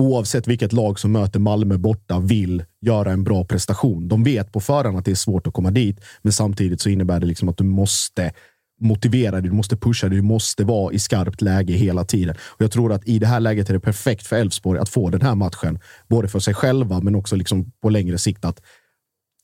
oavsett 0.00 0.48
vilket 0.48 0.72
lag 0.72 0.98
som 0.98 1.12
möter 1.12 1.40
Malmö 1.40 1.76
borta 1.78 2.20
vill 2.20 2.64
göra 2.80 3.12
en 3.12 3.24
bra 3.24 3.44
prestation. 3.44 4.08
De 4.08 4.24
vet 4.24 4.52
på 4.52 4.60
förhand 4.60 4.98
att 4.98 5.04
det 5.04 5.10
är 5.10 5.14
svårt 5.14 5.46
att 5.46 5.54
komma 5.54 5.70
dit, 5.70 6.00
men 6.22 6.32
samtidigt 6.32 6.80
så 6.80 6.88
innebär 6.88 7.20
det 7.20 7.26
liksom 7.26 7.48
att 7.48 7.56
du 7.56 7.64
måste 7.64 8.32
motivera 8.80 9.30
dig, 9.30 9.42
du 9.42 9.52
måste 9.52 9.76
pusha 9.76 10.08
dig, 10.08 10.16
du 10.16 10.22
måste 10.22 10.64
vara 10.64 10.92
i 10.92 10.98
skarpt 10.98 11.42
läge 11.42 11.72
hela 11.72 12.04
tiden. 12.04 12.36
Och 12.40 12.62
Jag 12.62 12.70
tror 12.70 12.92
att 12.92 13.08
i 13.08 13.18
det 13.18 13.26
här 13.26 13.40
läget 13.40 13.70
är 13.70 13.74
det 13.74 13.80
perfekt 13.80 14.26
för 14.26 14.36
Elfsborg 14.36 14.80
att 14.80 14.88
få 14.88 15.10
den 15.10 15.22
här 15.22 15.34
matchen, 15.34 15.78
både 16.08 16.28
för 16.28 16.38
sig 16.38 16.54
själva 16.54 17.00
men 17.00 17.14
också 17.14 17.36
liksom 17.36 17.70
på 17.82 17.88
längre 17.88 18.18
sikt. 18.18 18.44
att 18.44 18.60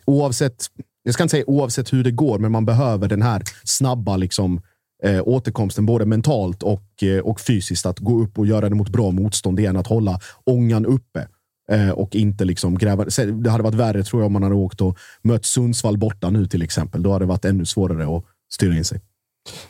Oavsett, 0.07 0.67
jag 1.03 1.15
ska 1.15 1.23
inte 1.23 1.31
säga 1.31 1.45
oavsett 1.47 1.93
hur 1.93 2.05
det 2.05 2.11
går, 2.11 2.39
men 2.39 2.53
man 2.53 2.67
behöver 2.67 3.09
den 3.09 3.23
här 3.23 3.43
snabba 3.65 4.17
liksom, 4.17 4.61
eh, 5.03 5.23
återkomsten, 5.25 5.87
både 5.87 6.07
mentalt 6.07 6.63
och, 6.63 7.03
eh, 7.03 7.21
och 7.21 7.41
fysiskt. 7.41 7.87
Att 7.87 7.99
gå 7.99 8.23
upp 8.23 8.39
och 8.39 8.47
göra 8.47 8.69
det 8.69 8.75
mot 8.75 8.89
bra 8.89 9.11
motstånd 9.11 9.61
igen, 9.61 9.77
att 9.77 9.87
hålla 9.87 10.21
ångan 10.45 10.87
uppe. 10.87 11.29
Eh, 11.71 11.91
och 11.91 12.17
inte 12.17 12.45
liksom 12.45 12.79
gräva. 12.79 13.05
Det 13.43 13.51
hade 13.51 13.63
varit 13.63 13.75
värre 13.75 14.03
tror 14.03 14.23
jag 14.23 14.27
om 14.27 14.33
man 14.33 14.43
hade 14.43 14.55
åkt 14.55 14.81
och 14.81 14.99
mött 15.23 15.45
Sundsvall 15.45 15.99
borta 15.99 16.31
nu 16.31 16.47
till 16.47 16.63
exempel. 16.63 17.03
Då 17.03 17.13
hade 17.13 17.25
det 17.25 17.29
varit 17.29 17.45
ännu 17.45 17.67
svårare 17.67 18.17
att 18.17 18.25
styra 18.53 18.75
in 18.75 18.85
sig. 18.85 19.01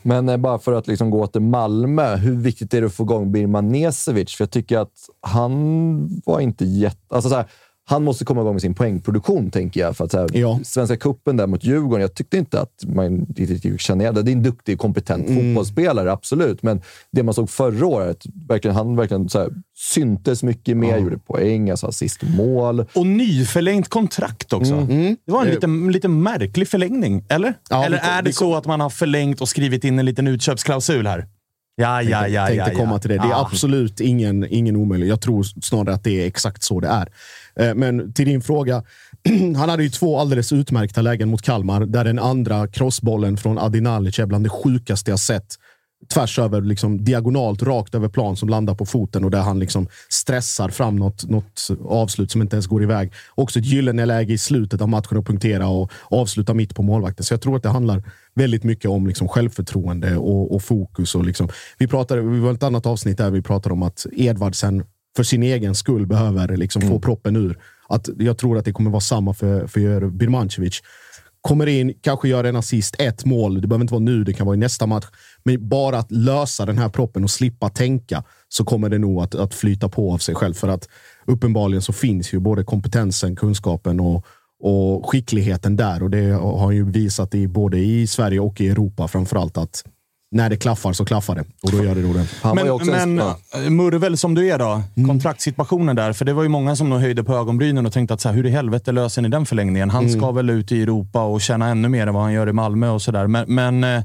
Men 0.02 0.28
eh, 0.28 0.36
bara 0.36 0.59
för 0.59 0.73
att 0.73 0.86
liksom 0.86 1.11
gå 1.11 1.27
till 1.27 1.43
Malmö, 1.43 2.16
hur 2.16 2.36
viktigt 2.36 2.74
är 2.74 2.81
det 2.81 2.86
att 2.86 2.94
få 2.94 3.02
igång 3.02 3.32
Birman 3.32 3.69
Nesevic? 3.69 4.35
För 4.35 4.44
jag 4.44 4.51
tycker 4.51 4.78
att 4.78 4.94
han 5.20 6.23
var 6.27 6.40
inte 6.40 6.65
jätte... 6.65 7.15
Alltså 7.15 7.28
så 7.31 7.36
här, 7.36 7.47
han 7.90 8.04
måste 8.04 8.24
komma 8.24 8.40
igång 8.40 8.54
med 8.54 8.62
sin 8.62 8.74
poängproduktion, 8.74 9.50
tänker 9.50 9.80
jag. 9.80 9.96
För 9.96 10.04
att 10.04 10.10
så 10.10 10.18
här, 10.18 10.64
Svenska 10.64 10.96
cupen 10.96 11.36
där 11.36 11.46
mot 11.46 11.64
Djurgården, 11.64 12.00
jag 12.00 12.14
tyckte 12.14 12.38
inte 12.38 12.60
att 12.60 12.84
man 12.86 13.26
riktigt 13.36 13.80
kände 13.80 14.04
igen 14.04 14.14
det. 14.14 14.22
Det 14.22 14.30
är 14.30 14.32
en 14.32 14.42
duktig, 14.42 14.78
kompetent 14.78 15.26
fotbollsspelare, 15.26 16.12
absolut. 16.12 16.62
Men 16.62 16.80
det 17.12 17.22
man 17.22 17.34
såg 17.34 17.50
förra 17.50 17.86
året, 17.86 18.24
verkligen, 18.48 18.76
han 18.76 18.96
verkligen 18.96 19.28
så 19.28 19.38
här, 19.38 19.48
syntes 19.76 20.42
mycket 20.42 20.76
mer, 20.76 20.98
gjorde 20.98 21.18
poäng, 21.18 21.70
alltså 21.70 21.86
assist 21.86 22.22
mål. 22.22 22.84
Och 22.94 23.06
nyförlängt 23.06 23.88
kontrakt 23.88 24.52
också. 24.52 24.74
Mm. 24.74 25.16
Det 25.26 25.32
var 25.32 25.42
en 25.42 25.50
lite, 25.50 25.66
lite 25.66 26.08
märklig 26.08 26.68
förlängning, 26.68 27.24
eller? 27.28 27.54
Ja, 27.70 27.84
eller 27.84 27.96
vi 27.96 28.08
är 28.08 28.22
det 28.22 28.28
vi 28.28 28.32
så 28.32 28.56
att 28.56 28.66
man 28.66 28.80
har 28.80 28.90
förlängt 28.90 29.40
och 29.40 29.48
skrivit 29.48 29.84
in 29.84 29.98
en 29.98 30.06
liten 30.06 30.26
utköpsklausul 30.26 31.06
här? 31.06 31.26
Ja, 31.81 32.02
ja, 32.02 32.28
ja. 32.28 32.47
tänkte 32.47 32.70
ja, 32.73 32.78
komma 32.78 32.98
till 32.98 33.11
det. 33.11 33.16
Det 33.16 33.23
är 33.24 33.28
Ja. 33.31 33.48
absolut 33.52 34.01
ingen, 34.01 34.47
ingen 34.51 34.77
omöjlig. 34.77 35.07
Jag 35.09 35.20
tror 35.20 35.43
snarare 35.62 35.94
att 35.94 36.05
det 36.05 36.23
är 36.23 36.27
exakt 36.27 36.62
så 36.62 36.81
det 36.81 36.89
är. 36.89 37.09
Eh, 37.61 37.74
Men 37.74 38.12
till 38.12 38.27
din 38.27 38.40
fråga. 38.43 38.82
Han 39.57 39.69
hade 39.69 39.82
ju 39.82 39.89
två 39.90 40.19
alldeles 40.19 40.52
utmärkta 40.52 41.02
lägen 41.02 41.28
mot 41.28 41.43
Kalmar, 41.43 41.81
där 41.86 42.05
den 42.05 42.19
andra 42.19 42.66
crossbollen 42.69 43.36
från 43.36 43.59
Adinalic 43.59 44.19
är 44.19 44.27
bland 44.27 44.44
det 44.44 44.51
sjukaste 44.51 45.11
jag 45.11 45.20
sett. 45.20 45.55
Tvärs 46.09 46.39
över, 46.39 46.60
liksom, 46.60 47.05
diagonalt, 47.05 47.62
rakt 47.62 47.94
över 47.94 48.09
plan 48.09 48.36
som 48.36 48.48
landar 48.48 48.74
på 48.74 48.86
foten 48.86 49.24
och 49.24 49.31
där 49.31 49.40
han 49.40 49.59
liksom 49.59 49.89
stressar 50.09 50.68
fram 50.68 50.97
något, 50.97 51.28
något 51.28 51.68
avslut 51.85 52.31
som 52.31 52.43
inte 52.43 52.56
ens 52.56 52.66
går 52.66 52.82
iväg. 52.82 53.12
Också 53.35 53.59
ett 53.59 53.64
gyllene 53.64 54.06
läge 54.06 54.32
i 54.32 54.39
slutet 54.39 54.81
av 54.81 54.89
matchen 54.89 55.18
att 55.18 55.27
punktera 55.27 55.68
och 55.68 55.93
avsluta 56.10 56.55
mitt 56.55 56.74
på 56.74 56.82
målvakten. 56.82 57.24
Så 57.24 57.35
jag 57.35 57.40
tror 57.40 57.56
att 57.56 57.62
det 57.62 57.68
handlar 57.68 58.02
väldigt 58.35 58.64
mycket 58.64 58.90
om 58.90 59.06
liksom 59.06 59.28
självförtroende 59.28 60.16
och, 60.16 60.55
och 60.55 60.62
fokus. 60.62 61.14
Och 61.14 61.24
liksom, 61.24 61.48
vi, 61.78 61.86
pratade, 61.86 62.22
vi 62.22 62.40
var 62.40 62.52
ett 62.52 62.62
annat 62.62 62.86
avsnitt 62.86 63.18
där 63.18 63.31
vi 63.31 63.43
pratade 63.43 63.72
om 63.72 63.82
att 63.82 64.06
Edvardsen 64.12 64.85
för 65.16 65.22
sin 65.22 65.43
egen 65.43 65.74
skull 65.74 66.06
behöver 66.06 66.56
liksom 66.56 66.82
få 66.82 67.01
proppen 67.01 67.36
ur. 67.36 67.59
Att 67.89 68.09
jag 68.18 68.39
tror 68.39 68.59
att 68.59 68.64
det 68.64 68.72
kommer 68.72 68.90
vara 68.90 69.01
samma 69.01 69.35
för, 69.35 69.66
för 69.66 70.09
Birmancevic. 70.10 70.82
Kommer 71.42 71.66
in, 71.66 71.94
kanske 72.00 72.28
gör 72.28 72.44
en 72.44 72.56
assist, 72.56 72.96
ett 72.98 73.24
mål. 73.24 73.60
Det 73.60 73.68
behöver 73.68 73.84
inte 73.84 73.94
vara 73.94 74.04
nu, 74.04 74.24
det 74.24 74.32
kan 74.32 74.46
vara 74.46 74.56
i 74.56 74.58
nästa 74.58 74.86
match. 74.86 75.06
Men 75.44 75.68
bara 75.68 75.98
att 75.98 76.10
lösa 76.10 76.66
den 76.66 76.78
här 76.78 76.88
proppen 76.88 77.24
och 77.24 77.30
slippa 77.30 77.68
tänka 77.68 78.24
så 78.48 78.64
kommer 78.64 78.88
det 78.88 78.98
nog 78.98 79.22
att, 79.22 79.34
att 79.34 79.54
flyta 79.54 79.88
på 79.88 80.12
av 80.12 80.18
sig 80.18 80.34
själv. 80.34 80.54
För 80.54 80.68
att 80.68 80.88
uppenbarligen 81.26 81.82
så 81.82 81.92
finns 81.92 82.34
ju 82.34 82.38
både 82.38 82.64
kompetensen, 82.64 83.36
kunskapen 83.36 84.00
och, 84.00 84.26
och 84.60 85.10
skickligheten 85.10 85.76
där. 85.76 86.02
Och 86.02 86.10
det 86.10 86.30
har 86.30 86.58
han 86.58 86.76
ju 86.76 86.90
visat 86.90 87.34
i 87.34 87.48
både 87.48 87.78
i 87.78 88.06
Sverige 88.06 88.40
och 88.40 88.60
i 88.60 88.68
Europa 88.68 89.08
framförallt 89.08 89.58
att 89.58 89.84
när 90.32 90.51
det 90.51 90.57
klaffar 90.57 90.93
så 90.93 91.05
klaffar 91.05 91.35
det. 91.35 91.44
Och 91.62 91.73
då 91.73 91.85
gör 91.85 91.94
det 91.94 92.01
nog 92.01 92.15
det. 92.15 92.27
Men, 92.55 93.16
men 93.16 93.19
äh, 93.65 93.70
Murvel 93.70 94.16
som 94.16 94.35
du 94.35 94.48
är 94.51 94.59
då, 94.59 94.82
kontraktssituationen 95.07 95.97
där. 95.97 96.12
För 96.12 96.24
det 96.24 96.32
var 96.32 96.43
ju 96.43 96.48
många 96.48 96.77
som 96.77 96.90
nog 96.90 97.01
höjde 97.01 97.24
på 97.24 97.35
ögonbrynen 97.35 97.86
och 97.86 97.93
tänkte 97.93 98.15
att 98.15 98.20
så 98.20 98.28
här, 98.28 98.36
hur 98.36 98.47
i 98.47 98.51
helvete 98.51 98.93
löser 98.93 99.23
ni 99.23 99.28
den 99.28 99.47
förlängningen? 99.47 99.90
Han 99.90 100.05
Mm. 100.07 100.20
ska 100.20 100.31
väl 100.32 100.51
ut 100.51 100.73
i 100.73 100.82
Europa 100.82 101.23
och 101.23 101.40
tjäna 101.40 101.69
ännu 101.69 101.89
mer 101.89 102.07
än 102.07 102.15
vad 102.15 102.23
han 102.23 102.32
gör 102.32 102.48
i 102.48 102.52
Malmö 102.52 102.89
och 102.89 103.02
sådär. 103.02 103.27
Men, 103.27 103.55
men 103.55 103.85
eh, 103.85 104.02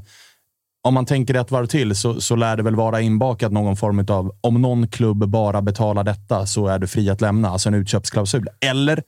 om 0.84 0.94
man 0.94 1.06
tänker 1.06 1.34
ett 1.34 1.50
varv 1.50 1.66
till 1.66 1.94
så, 1.96 2.20
så 2.20 2.36
lär 2.36 2.56
det 2.56 2.62
väl 2.62 2.76
vara 2.76 3.00
inbakat 3.00 3.52
någon 3.52 3.76
form 3.76 4.06
av 4.08 4.32
om 4.40 4.62
någon 4.62 4.88
klubb 4.88 5.28
bara 5.28 5.62
betalar 5.62 6.04
detta 6.04 6.46
så 6.46 6.66
är 6.66 6.78
du 6.78 6.86
fri 6.86 7.10
att 7.10 7.20
lämna. 7.20 7.48
Alltså 7.48 7.68
en 7.68 7.74
utköpsklausul. 7.74 8.46
Eller? 8.60 9.02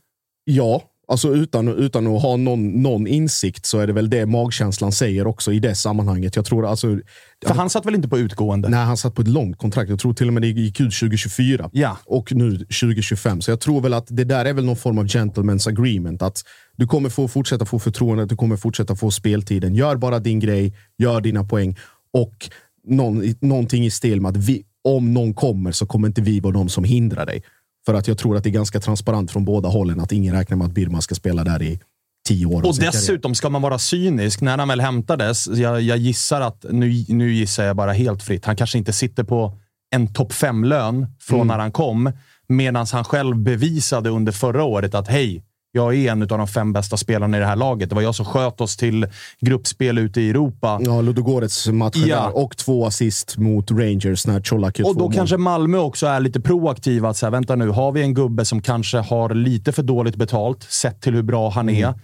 Ja, 0.44 0.82
alltså 1.08 1.34
utan, 1.34 1.68
utan 1.68 2.06
att 2.06 2.22
ha 2.22 2.36
någon, 2.36 2.82
någon 2.82 3.06
insikt 3.06 3.66
så 3.66 3.78
är 3.78 3.86
det 3.86 3.92
väl 3.92 4.10
det 4.10 4.26
magkänslan 4.26 4.92
säger 4.92 5.26
också 5.26 5.52
i 5.52 5.58
det 5.58 5.74
sammanhanget. 5.74 6.36
Jag 6.36 6.44
tror 6.44 6.66
alltså... 6.66 6.98
För 7.46 7.54
han 7.54 7.70
satt 7.70 7.86
väl 7.86 7.94
inte 7.94 8.08
på 8.08 8.18
utgående? 8.18 8.68
Nej, 8.68 8.84
han 8.84 8.96
satt 8.96 9.14
på 9.14 9.22
ett 9.22 9.28
långt 9.28 9.58
kontrakt. 9.58 9.90
Jag 9.90 9.98
tror 9.98 10.14
till 10.14 10.26
och 10.26 10.32
med 10.32 10.42
det 10.42 10.48
gick 10.48 10.80
ut 10.80 10.94
2024 10.94 11.70
Ja. 11.72 11.98
och 12.04 12.32
nu 12.32 12.58
2025. 12.58 13.40
Så 13.40 13.50
jag 13.50 13.60
tror 13.60 13.80
väl 13.80 13.94
att 13.94 14.06
det 14.10 14.24
där 14.24 14.44
är 14.44 14.52
väl 14.52 14.64
någon 14.64 14.76
form 14.76 14.98
av 14.98 15.04
gentleman's 15.04 15.68
agreement. 15.68 16.22
Att 16.22 16.42
du 16.76 16.86
kommer 16.86 17.08
få 17.08 17.28
fortsätta 17.28 17.64
få 17.64 17.78
förtroendet, 17.78 18.28
du 18.28 18.36
kommer 18.36 18.56
fortsätta 18.56 18.96
få 18.96 19.10
speltiden. 19.10 19.74
Gör 19.74 19.96
bara 19.96 20.18
din 20.18 20.40
grej, 20.40 20.76
gör 20.98 21.20
dina 21.20 21.44
poäng 21.44 21.76
och 22.12 22.48
någon, 22.86 23.34
någonting 23.40 23.86
i 23.86 23.90
stil 23.90 24.20
med 24.20 24.28
att 24.30 24.36
vi, 24.36 24.64
om 24.84 25.14
någon 25.14 25.34
kommer 25.34 25.72
så 25.72 25.86
kommer 25.86 26.08
inte 26.08 26.20
vi 26.20 26.40
vara 26.40 26.52
de 26.52 26.68
som 26.68 26.84
hindrar 26.84 27.26
dig. 27.26 27.42
För 27.88 27.94
att 27.94 28.08
jag 28.08 28.18
tror 28.18 28.36
att 28.36 28.42
det 28.42 28.48
är 28.50 28.52
ganska 28.52 28.80
transparent 28.80 29.30
från 29.30 29.44
båda 29.44 29.68
hållen 29.68 30.00
att 30.00 30.12
ingen 30.12 30.34
räknar 30.34 30.56
med 30.56 30.66
att 30.66 30.72
Birman 30.72 31.02
ska 31.02 31.14
spela 31.14 31.44
där 31.44 31.62
i 31.62 31.80
tio 32.28 32.46
år. 32.46 32.66
Och 32.66 32.74
sin 32.74 32.82
karriär. 32.82 32.92
dessutom 32.92 33.34
ska 33.34 33.50
man 33.50 33.62
vara 33.62 33.78
cynisk. 33.78 34.40
När 34.40 34.58
han 34.58 34.68
väl 34.68 34.80
hämtades, 34.80 35.46
jag, 35.46 35.80
jag 35.80 35.98
gissar 35.98 36.40
att, 36.40 36.64
nu, 36.70 37.04
nu 37.08 37.32
gissar 37.32 37.64
jag 37.64 37.76
bara 37.76 37.92
helt 37.92 38.22
fritt, 38.22 38.44
han 38.44 38.56
kanske 38.56 38.78
inte 38.78 38.92
sitter 38.92 39.24
på 39.24 39.58
en 39.90 40.12
topp 40.14 40.32
fem-lön 40.32 41.06
från 41.20 41.38
Mm. 41.38 41.46
när 41.46 41.58
han 41.58 41.72
kom, 41.72 42.12
medan 42.48 42.86
han 42.92 43.04
själv 43.04 43.36
bevisade 43.36 44.10
under 44.10 44.32
förra 44.32 44.64
året 44.64 44.94
att 44.94 45.08
hej, 45.08 45.44
jag 45.72 45.94
är 45.94 46.12
en 46.12 46.22
av 46.22 46.28
de 46.28 46.48
fem 46.48 46.72
bästa 46.72 46.96
spelarna 46.96 47.36
i 47.36 47.40
det 47.40 47.46
här 47.46 47.56
laget. 47.56 47.88
Det 47.88 47.94
var 47.94 48.02
jag 48.02 48.14
som 48.14 48.24
sköt 48.26 48.60
oss 48.60 48.76
till 48.76 49.06
gruppspel 49.40 49.98
ute 49.98 50.20
i 50.20 50.30
Europa. 50.30 50.78
Ja, 50.82 51.00
Ludogorets 51.00 51.66
matcher 51.66 52.06
Ja. 52.06 52.16
där. 52.22 52.36
Och 52.36 52.56
två 52.56 52.86
assist 52.86 53.36
mot 53.38 53.70
Rangers 53.70 54.26
när 54.26 54.40
Colak 54.40 54.80
Och 54.84 54.96
då 54.96 55.04
mål. 55.04 55.14
kanske 55.14 55.36
Malmö 55.36 55.78
också 55.78 56.06
är 56.06 56.20
lite 56.20 56.40
proaktiva. 56.40 57.08
Att 57.08 57.16
säga, 57.16 57.30
vänta 57.30 57.56
nu, 57.56 57.68
har 57.68 57.92
vi 57.92 58.02
en 58.02 58.14
gubbe 58.14 58.44
som 58.44 58.62
kanske 58.62 58.98
har 58.98 59.34
lite 59.34 59.72
för 59.72 59.82
dåligt 59.82 60.16
betalt, 60.16 60.62
sett 60.62 61.00
till 61.00 61.14
hur 61.14 61.22
bra 61.22 61.50
han 61.50 61.68
är. 61.68 61.94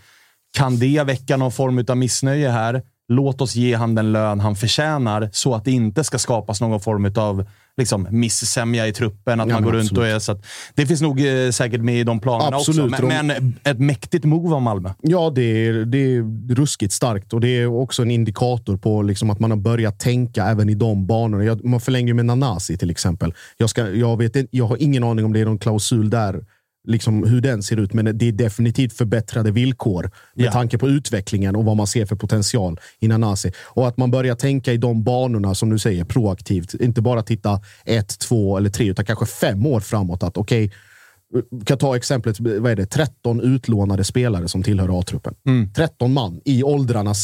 Kan 0.57 0.79
det 0.79 1.03
väcka 1.07 1.37
någon 1.37 1.53
form 1.53 1.85
av 1.89 1.97
missnöje 1.97 2.49
här? 2.51 2.83
Låt 3.09 3.41
oss 3.41 3.55
ge 3.57 3.75
han 3.75 3.95
den 3.95 4.13
lön 4.13 4.41
han 4.41 4.57
förtjänar 4.57 5.29
så 5.33 5.55
att 5.55 5.65
det 5.65 5.71
inte 5.71 6.05
ska 6.05 6.19
skapas 6.19 6.61
någon 6.61 6.81
form 6.81 7.13
av 7.17 7.45
liksom, 7.77 8.07
missämja 8.11 8.87
i 8.87 8.93
truppen. 8.93 9.41
Att 9.41 9.49
Ja, 9.49 9.55
man 9.55 9.63
går 9.63 9.73
runt 9.73 9.93
och 9.93 9.99
absolut. 9.99 10.15
är 10.15 10.19
så 10.19 10.33
att, 10.33 10.45
Det 10.75 10.87
finns 10.87 11.01
nog 11.01 11.21
eh, 11.27 11.51
säkert 11.51 11.81
med 11.81 12.01
i 12.01 12.05
de 12.05 12.21
planerna 12.21 12.57
Absolut, 12.57 12.93
också. 12.93 13.07
Men, 13.07 13.29
de- 13.29 13.35
men 13.35 13.55
ett 13.65 13.79
mäktigt 13.79 14.25
move 14.25 14.55
av 14.55 14.63
Malmö. 14.63 14.91
Ja, 15.03 15.33
det 15.35 15.43
är, 15.43 15.73
det 15.73 15.99
är 15.99 16.55
ruskigt 16.55 16.93
starkt 16.93 17.33
och 17.33 17.41
det 17.41 17.49
är 17.49 17.67
också 17.67 18.03
en 18.03 18.11
indikator 18.11 18.77
på 18.77 19.03
liksom 19.03 19.31
att 19.31 19.39
man 19.41 19.51
har 19.51 19.59
börjat 19.59 19.99
tänka 19.99 20.45
även 20.47 20.69
i 20.69 20.75
de 20.75 21.07
banorna. 21.07 21.45
Jag, 21.45 21.65
man 21.65 21.81
förlänger 21.81 22.09
ju 22.09 22.15
med 22.15 22.27
Nanasi 22.27 22.77
till 22.79 22.91
exempel. 22.91 23.35
Jag, 23.57 23.71
ska, 23.71 23.89
jag, 23.91 24.17
vet, 24.17 24.37
jag 24.51 24.67
har 24.67 24.83
ingen 24.83 25.05
aning 25.05 25.25
om 25.25 25.33
det 25.33 25.41
är 25.41 25.45
någon 25.45 25.59
klausul 25.59 26.11
där, 26.11 26.45
liksom 26.85 27.25
hur 27.27 27.41
den 27.41 27.63
ser 27.63 27.77
ut, 27.77 27.93
men 27.93 28.19
det 28.19 28.29
är 28.29 28.33
definitivt 28.33 28.93
förbättrade 28.93 29.51
villkor 29.51 30.11
med 30.35 30.47
Ja. 30.47 30.53
tanke 30.53 30.79
på 30.79 30.89
utvecklingen 30.89 31.57
och 31.57 31.65
vad 31.65 31.77
man 31.77 31.87
ser 31.87 32.07
för 32.07 32.17
potential 32.17 32.81
i 33.01 33.09
Nanasi. 33.09 33.53
Och 33.63 33.89
att 33.89 33.97
man 33.97 34.11
börjar 34.11 34.35
tänka 34.35 34.73
i 34.73 34.77
de 34.77 35.05
banorna 35.05 35.55
som 35.55 35.71
du 35.71 35.79
säger, 35.79 36.05
proaktivt. 36.05 36.75
Inte 36.75 37.03
bara 37.03 37.23
titta 37.23 37.61
ett, 37.85 38.19
två 38.19 38.57
eller 38.57 38.71
tre, 38.71 38.87
utan 38.91 39.05
kanske 39.05 39.27
fem 39.27 39.67
år 39.67 39.81
framåt. 39.81 40.23
Att 40.23 40.37
okej, 40.37 40.73
vi 41.51 41.65
kan 41.65 41.79
ta 41.79 41.97
exemplet, 41.97 42.41
vad 42.41 42.73
är 42.73 42.77
det, 42.77 42.87
13 42.87 43.41
utlånade 43.41 44.05
spelare 44.05 44.49
som 44.49 44.63
tillhör 44.63 45.01
A-truppen. 45.01 45.35
13 45.77 46.13
man 46.13 46.41
i 46.45 46.63
åldrarna 46.63 47.15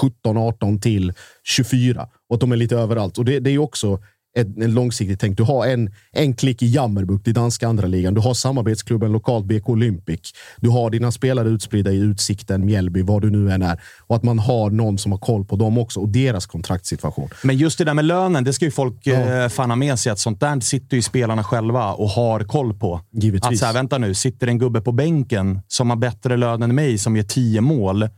17, 0.00 0.36
18 0.36 0.80
till 0.80 1.12
24. 1.44 2.08
Och 2.28 2.38
de 2.38 2.52
är 2.52 2.56
lite 2.56 2.76
överallt. 2.76 3.18
Och 3.18 3.24
det, 3.24 3.40
det 3.40 3.50
är 3.50 3.58
också 3.58 3.98
ett, 4.36 4.58
en 4.58 4.74
långsiktigt 4.74 5.20
tänk. 5.20 5.36
Du 5.36 5.42
har 5.42 5.66
en, 5.66 5.90
en 6.12 6.34
klick 6.34 6.62
i 6.62 6.66
Jammerbukt 6.66 7.28
i 7.28 7.32
danska 7.32 7.68
andra 7.68 7.86
ligan. 7.86 8.14
Du 8.14 8.20
har 8.20 8.34
samarbetsklubben 8.34 9.12
lokalt 9.12 9.46
BK 9.46 9.68
Olympic. 9.68 10.20
Du 10.56 10.70
har 10.70 10.90
dina 10.90 11.12
spelare 11.12 11.48
utspridda 11.48 11.92
i 11.92 11.96
Utsikten, 11.96 12.66
Mjällby, 12.66 13.02
vad 13.02 13.22
du 13.22 13.30
nu 13.30 13.52
än 13.52 13.62
är. 13.62 13.80
Och 14.06 14.16
att 14.16 14.22
man 14.22 14.38
har 14.38 14.70
någon 14.70 14.98
som 14.98 15.12
har 15.12 15.18
koll 15.18 15.44
på 15.44 15.56
dem 15.56 15.78
också 15.78 16.00
och 16.00 16.08
deras 16.08 16.46
kontraktssituation. 16.46 17.28
Men 17.42 17.56
just 17.56 17.78
det 17.78 17.84
där 17.84 17.94
med 17.94 18.04
lönen, 18.04 18.44
det 18.44 18.52
ska 18.52 18.64
ju 18.64 18.70
folk 18.70 19.06
eh, 19.06 19.48
fan 19.48 19.70
ha 19.70 19.76
med 19.76 19.98
sig. 19.98 20.12
Att 20.12 20.18
sånt 20.18 20.40
där 20.40 20.60
sitter 20.60 20.96
ju 20.96 21.02
spelarna 21.02 21.44
själva 21.44 21.92
och 21.92 22.08
har 22.08 22.40
koll 22.40 22.74
på. 22.74 23.00
Givetvis. 23.12 23.52
Att 23.52 23.58
så 23.58 23.66
här, 23.66 23.72
vänta 23.72 23.98
nu, 23.98 24.14
sitter 24.14 24.46
en 24.46 24.58
gubbe 24.58 24.80
på 24.80 24.92
bänken 24.92 25.60
som 25.68 25.90
har 25.90 25.96
bättre 25.96 26.36
lön 26.36 26.62
än 26.62 26.74
mig, 26.74 26.98
som 26.98 27.16
gör 27.16 27.24
tio 27.24 27.60
mål. 27.60 28.08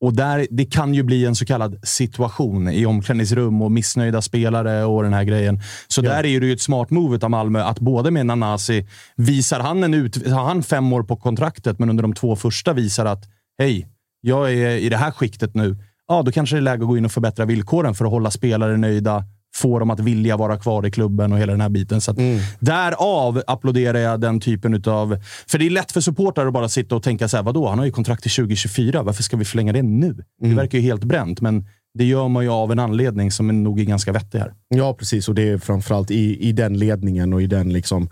Och 0.00 0.14
där, 0.14 0.46
Det 0.50 0.64
kan 0.64 0.94
ju 0.94 1.02
bli 1.02 1.26
en 1.26 1.34
så 1.34 1.46
kallad 1.46 1.80
situation 1.82 2.68
i 2.68 2.86
omklädningsrum 2.86 3.62
och 3.62 3.72
missnöjda 3.72 4.22
spelare 4.22 4.84
och 4.84 5.02
den 5.02 5.12
här 5.12 5.24
grejen. 5.24 5.60
Så 5.88 6.02
där 6.02 6.26
är 6.26 6.40
det 6.40 6.46
ju 6.46 6.52
ett 6.52 6.60
smart 6.60 6.90
move 6.90 7.18
av 7.22 7.30
Malmö 7.30 7.62
att 7.62 7.80
både 7.80 8.10
med 8.10 8.26
Nanasi, 8.26 8.86
visar 9.16 9.60
han 9.60 9.82
en 9.84 9.94
ut, 9.94 10.26
har 10.26 10.44
han 10.44 10.62
fem 10.62 10.92
år 10.92 11.02
på 11.02 11.16
kontraktet, 11.16 11.78
men 11.78 11.90
under 11.90 12.02
de 12.02 12.14
två 12.14 12.36
första 12.36 12.72
visar 12.72 13.06
att 13.06 13.24
hej, 13.58 13.86
jag 14.20 14.52
är 14.52 14.70
i 14.70 14.88
det 14.88 14.96
här 14.96 15.10
skiktet 15.10 15.54
nu. 15.54 15.76
Ja, 16.08 16.22
då 16.22 16.32
kanske 16.32 16.56
det 16.56 16.60
är 16.60 16.62
läge 16.62 16.82
att 16.82 16.88
gå 16.88 16.96
in 16.96 17.04
och 17.04 17.12
förbättra 17.12 17.44
villkoren 17.44 17.94
för 17.94 18.04
att 18.04 18.10
hålla 18.10 18.30
spelare 18.30 18.76
nöjda, 18.76 19.24
få 19.54 19.78
dem 19.78 19.90
att 19.90 20.00
vilja 20.00 20.36
vara 20.36 20.56
kvar 20.56 20.86
i 20.86 20.90
klubben 20.90 21.32
och 21.32 21.38
hela 21.38 21.52
den 21.52 21.60
här 21.60 21.68
biten. 21.68 22.00
Så 22.00 22.10
att 22.10 22.16
Därav 22.60 23.42
applåderar 23.46 23.98
jag 23.98 24.20
den 24.20 24.40
typen 24.40 24.82
av... 24.86 25.18
För 25.48 25.58
det 25.58 25.66
är 25.66 25.70
lätt 25.70 25.92
för 25.92 26.00
supportrar 26.00 26.46
att 26.46 26.52
bara 26.52 26.68
sitta 26.68 26.96
och 26.96 27.02
tänka 27.02 27.28
så 27.28 27.36
här, 27.36 27.44
vadå, 27.44 27.68
han 27.68 27.78
har 27.78 27.86
ju 27.86 27.92
kontrakt 27.92 28.22
till 28.22 28.32
2024. 28.32 29.02
Varför 29.02 29.22
ska 29.22 29.36
vi 29.36 29.44
förlänga 29.44 29.72
det 29.72 29.82
nu? 29.82 30.24
Det 30.40 30.54
verkar 30.54 30.78
ju 30.78 30.84
helt 30.84 31.04
bränt, 31.04 31.40
men 31.40 31.66
det 31.94 32.04
gör 32.04 32.28
man 32.28 32.44
ju 32.44 32.50
av 32.50 32.72
en 32.72 32.78
anledning 32.78 33.30
som 33.30 33.48
är 33.48 33.52
nog 33.52 33.80
är 33.80 33.84
ganska 33.84 34.12
vettig 34.12 34.38
här. 34.38 34.52
Ja, 34.68 34.94
precis. 34.94 35.28
Och 35.28 35.34
det 35.34 35.48
är 35.48 35.58
framförallt 35.58 36.10
i, 36.10 36.48
i 36.48 36.52
den 36.52 36.78
ledningen 36.78 37.32
och 37.32 37.42
i 37.42 37.46
den 37.46 37.72
liksom 37.72 38.08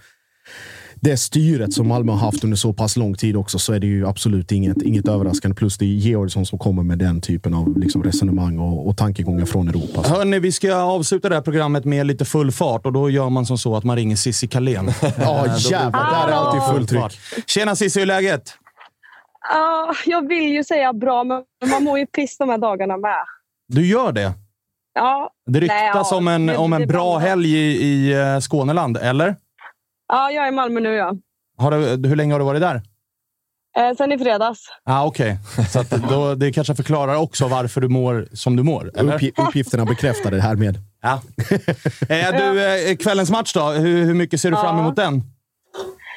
det 1.03 1.17
styret 1.17 1.73
som 1.73 1.89
Malmö 1.89 2.13
har 2.13 2.19
haft 2.19 2.45
under 2.45 2.57
så 2.57 2.73
pass 2.73 2.97
lång 2.97 3.15
tid 3.15 3.37
också 3.37 3.59
så 3.59 3.73
är 3.73 3.81
det 3.81 3.87
ju 3.87 4.07
absolut 4.07 4.53
inget, 4.53 4.83
inget 4.83 5.09
överraskande. 5.09 5.55
Plus 5.55 5.79
det 5.79 5.85
är 5.85 5.89
Georgsson 5.89 6.47
som 6.47 6.59
kommer 6.59 6.83
med 6.83 6.99
den 6.99 7.21
typen 7.21 7.55
av 7.55 7.79
liksom 7.79 8.03
resonemang 8.03 8.59
och, 8.59 8.89
och 8.89 8.97
tankegångar 8.97 9.45
från 9.45 9.69
Europa. 9.69 10.03
Hörni, 10.09 10.39
vi 10.39 10.53
ska 10.53 10.75
avsluta 10.75 11.29
det 11.29 11.35
här 11.35 11.43
programmet 11.43 11.85
med 11.85 12.07
lite 12.07 12.25
full 12.25 12.53
fart 12.53 12.87
och 12.87 12.93
då 12.93 13.11
gör 13.11 13.29
man 13.31 13.47
som 13.47 13.59
så 13.59 13.77
att 13.77 13.85
man 13.85 13.97
ringer 13.97 14.17
Cissi 14.17 14.49
Carlén. 14.49 14.91
Ja, 15.19 15.45
då 15.47 15.71
jävlar. 15.71 16.27
Där 16.27 16.33
är 16.33 16.37
alltid 16.37 16.63
fullt 16.77 16.89
tryck. 16.89 17.01
fart. 17.01 17.17
Tjena 17.47 17.77
Cissi, 17.77 18.01
hur 18.01 18.05
är 18.05 18.07
läget? 18.07 18.55
Ja, 19.51 19.95
jag 20.07 20.29
vill 20.29 20.53
ju 20.53 20.65
säga 20.65 20.93
bra, 20.93 21.25
men 21.25 21.43
man 21.71 21.85
mår 21.85 21.99
ju 21.99 22.07
piss 22.07 22.39
de 22.39 22.49
här 22.49 22.59
dagarna 22.59 22.97
med. 22.97 23.17
Du 23.69 23.87
gör 23.87 24.13
det? 24.13 24.33
Ja, 24.95 25.31
Det 25.47 25.61
ryktas 25.61 25.77
Nej, 25.81 25.91
ja, 26.11 26.17
om 26.17 26.29
en, 26.29 26.51
om 26.57 26.73
en 26.73 26.87
bra. 26.89 27.19
helg 27.19 27.55
i, 27.55 27.83
i 27.83 28.13
eh, 28.13 28.39
Skåneland, 28.41 28.97
eller? 28.97 29.37
Ja 30.09 30.31
jag 30.31 30.45
är 30.45 30.49
i 30.49 30.55
Malmö 30.55 30.81
nu. 30.81 30.93
Ja. 30.95 31.15
Har 31.59 31.71
du, 31.71 32.09
hur 32.09 32.17
länge 32.17 32.35
har 32.35 32.39
du 32.39 32.45
varit 32.45 32.61
där? 32.61 32.83
Eh, 33.79 33.97
sen 33.97 34.13
i 34.13 34.19
fredags. 34.19 34.61
Ah, 34.85 35.05
Okej, 35.07 35.39
så 35.71 35.81
att 35.81 35.91
då, 35.91 36.35
det 36.35 36.53
kanske 36.53 36.75
förklarar 36.75 37.17
också 37.17 37.49
varför 37.49 37.81
du 37.81 37.89
mår 37.89 38.29
som 38.33 38.57
du 38.57 38.63
mår. 38.63 38.91
Eller? 38.97 39.19
Uppgi- 39.19 39.47
uppgifterna 39.49 39.85
bekräftar 39.85 40.31
det 40.31 40.41
här 40.41 40.57
med. 40.57 40.79
Ja. 41.03 41.23
Eh, 42.09 42.37
du, 42.53 42.63
eh, 42.91 42.97
kvällens 42.97 43.31
match 43.31 43.53
då? 43.53 43.65
Hur, 43.71 44.05
hur 44.05 44.15
mycket 44.15 44.41
ser 44.41 44.51
du 44.51 44.57
fram 44.57 44.77
Ja. 44.77 44.83
emot 44.83 44.97
den? 44.97 45.23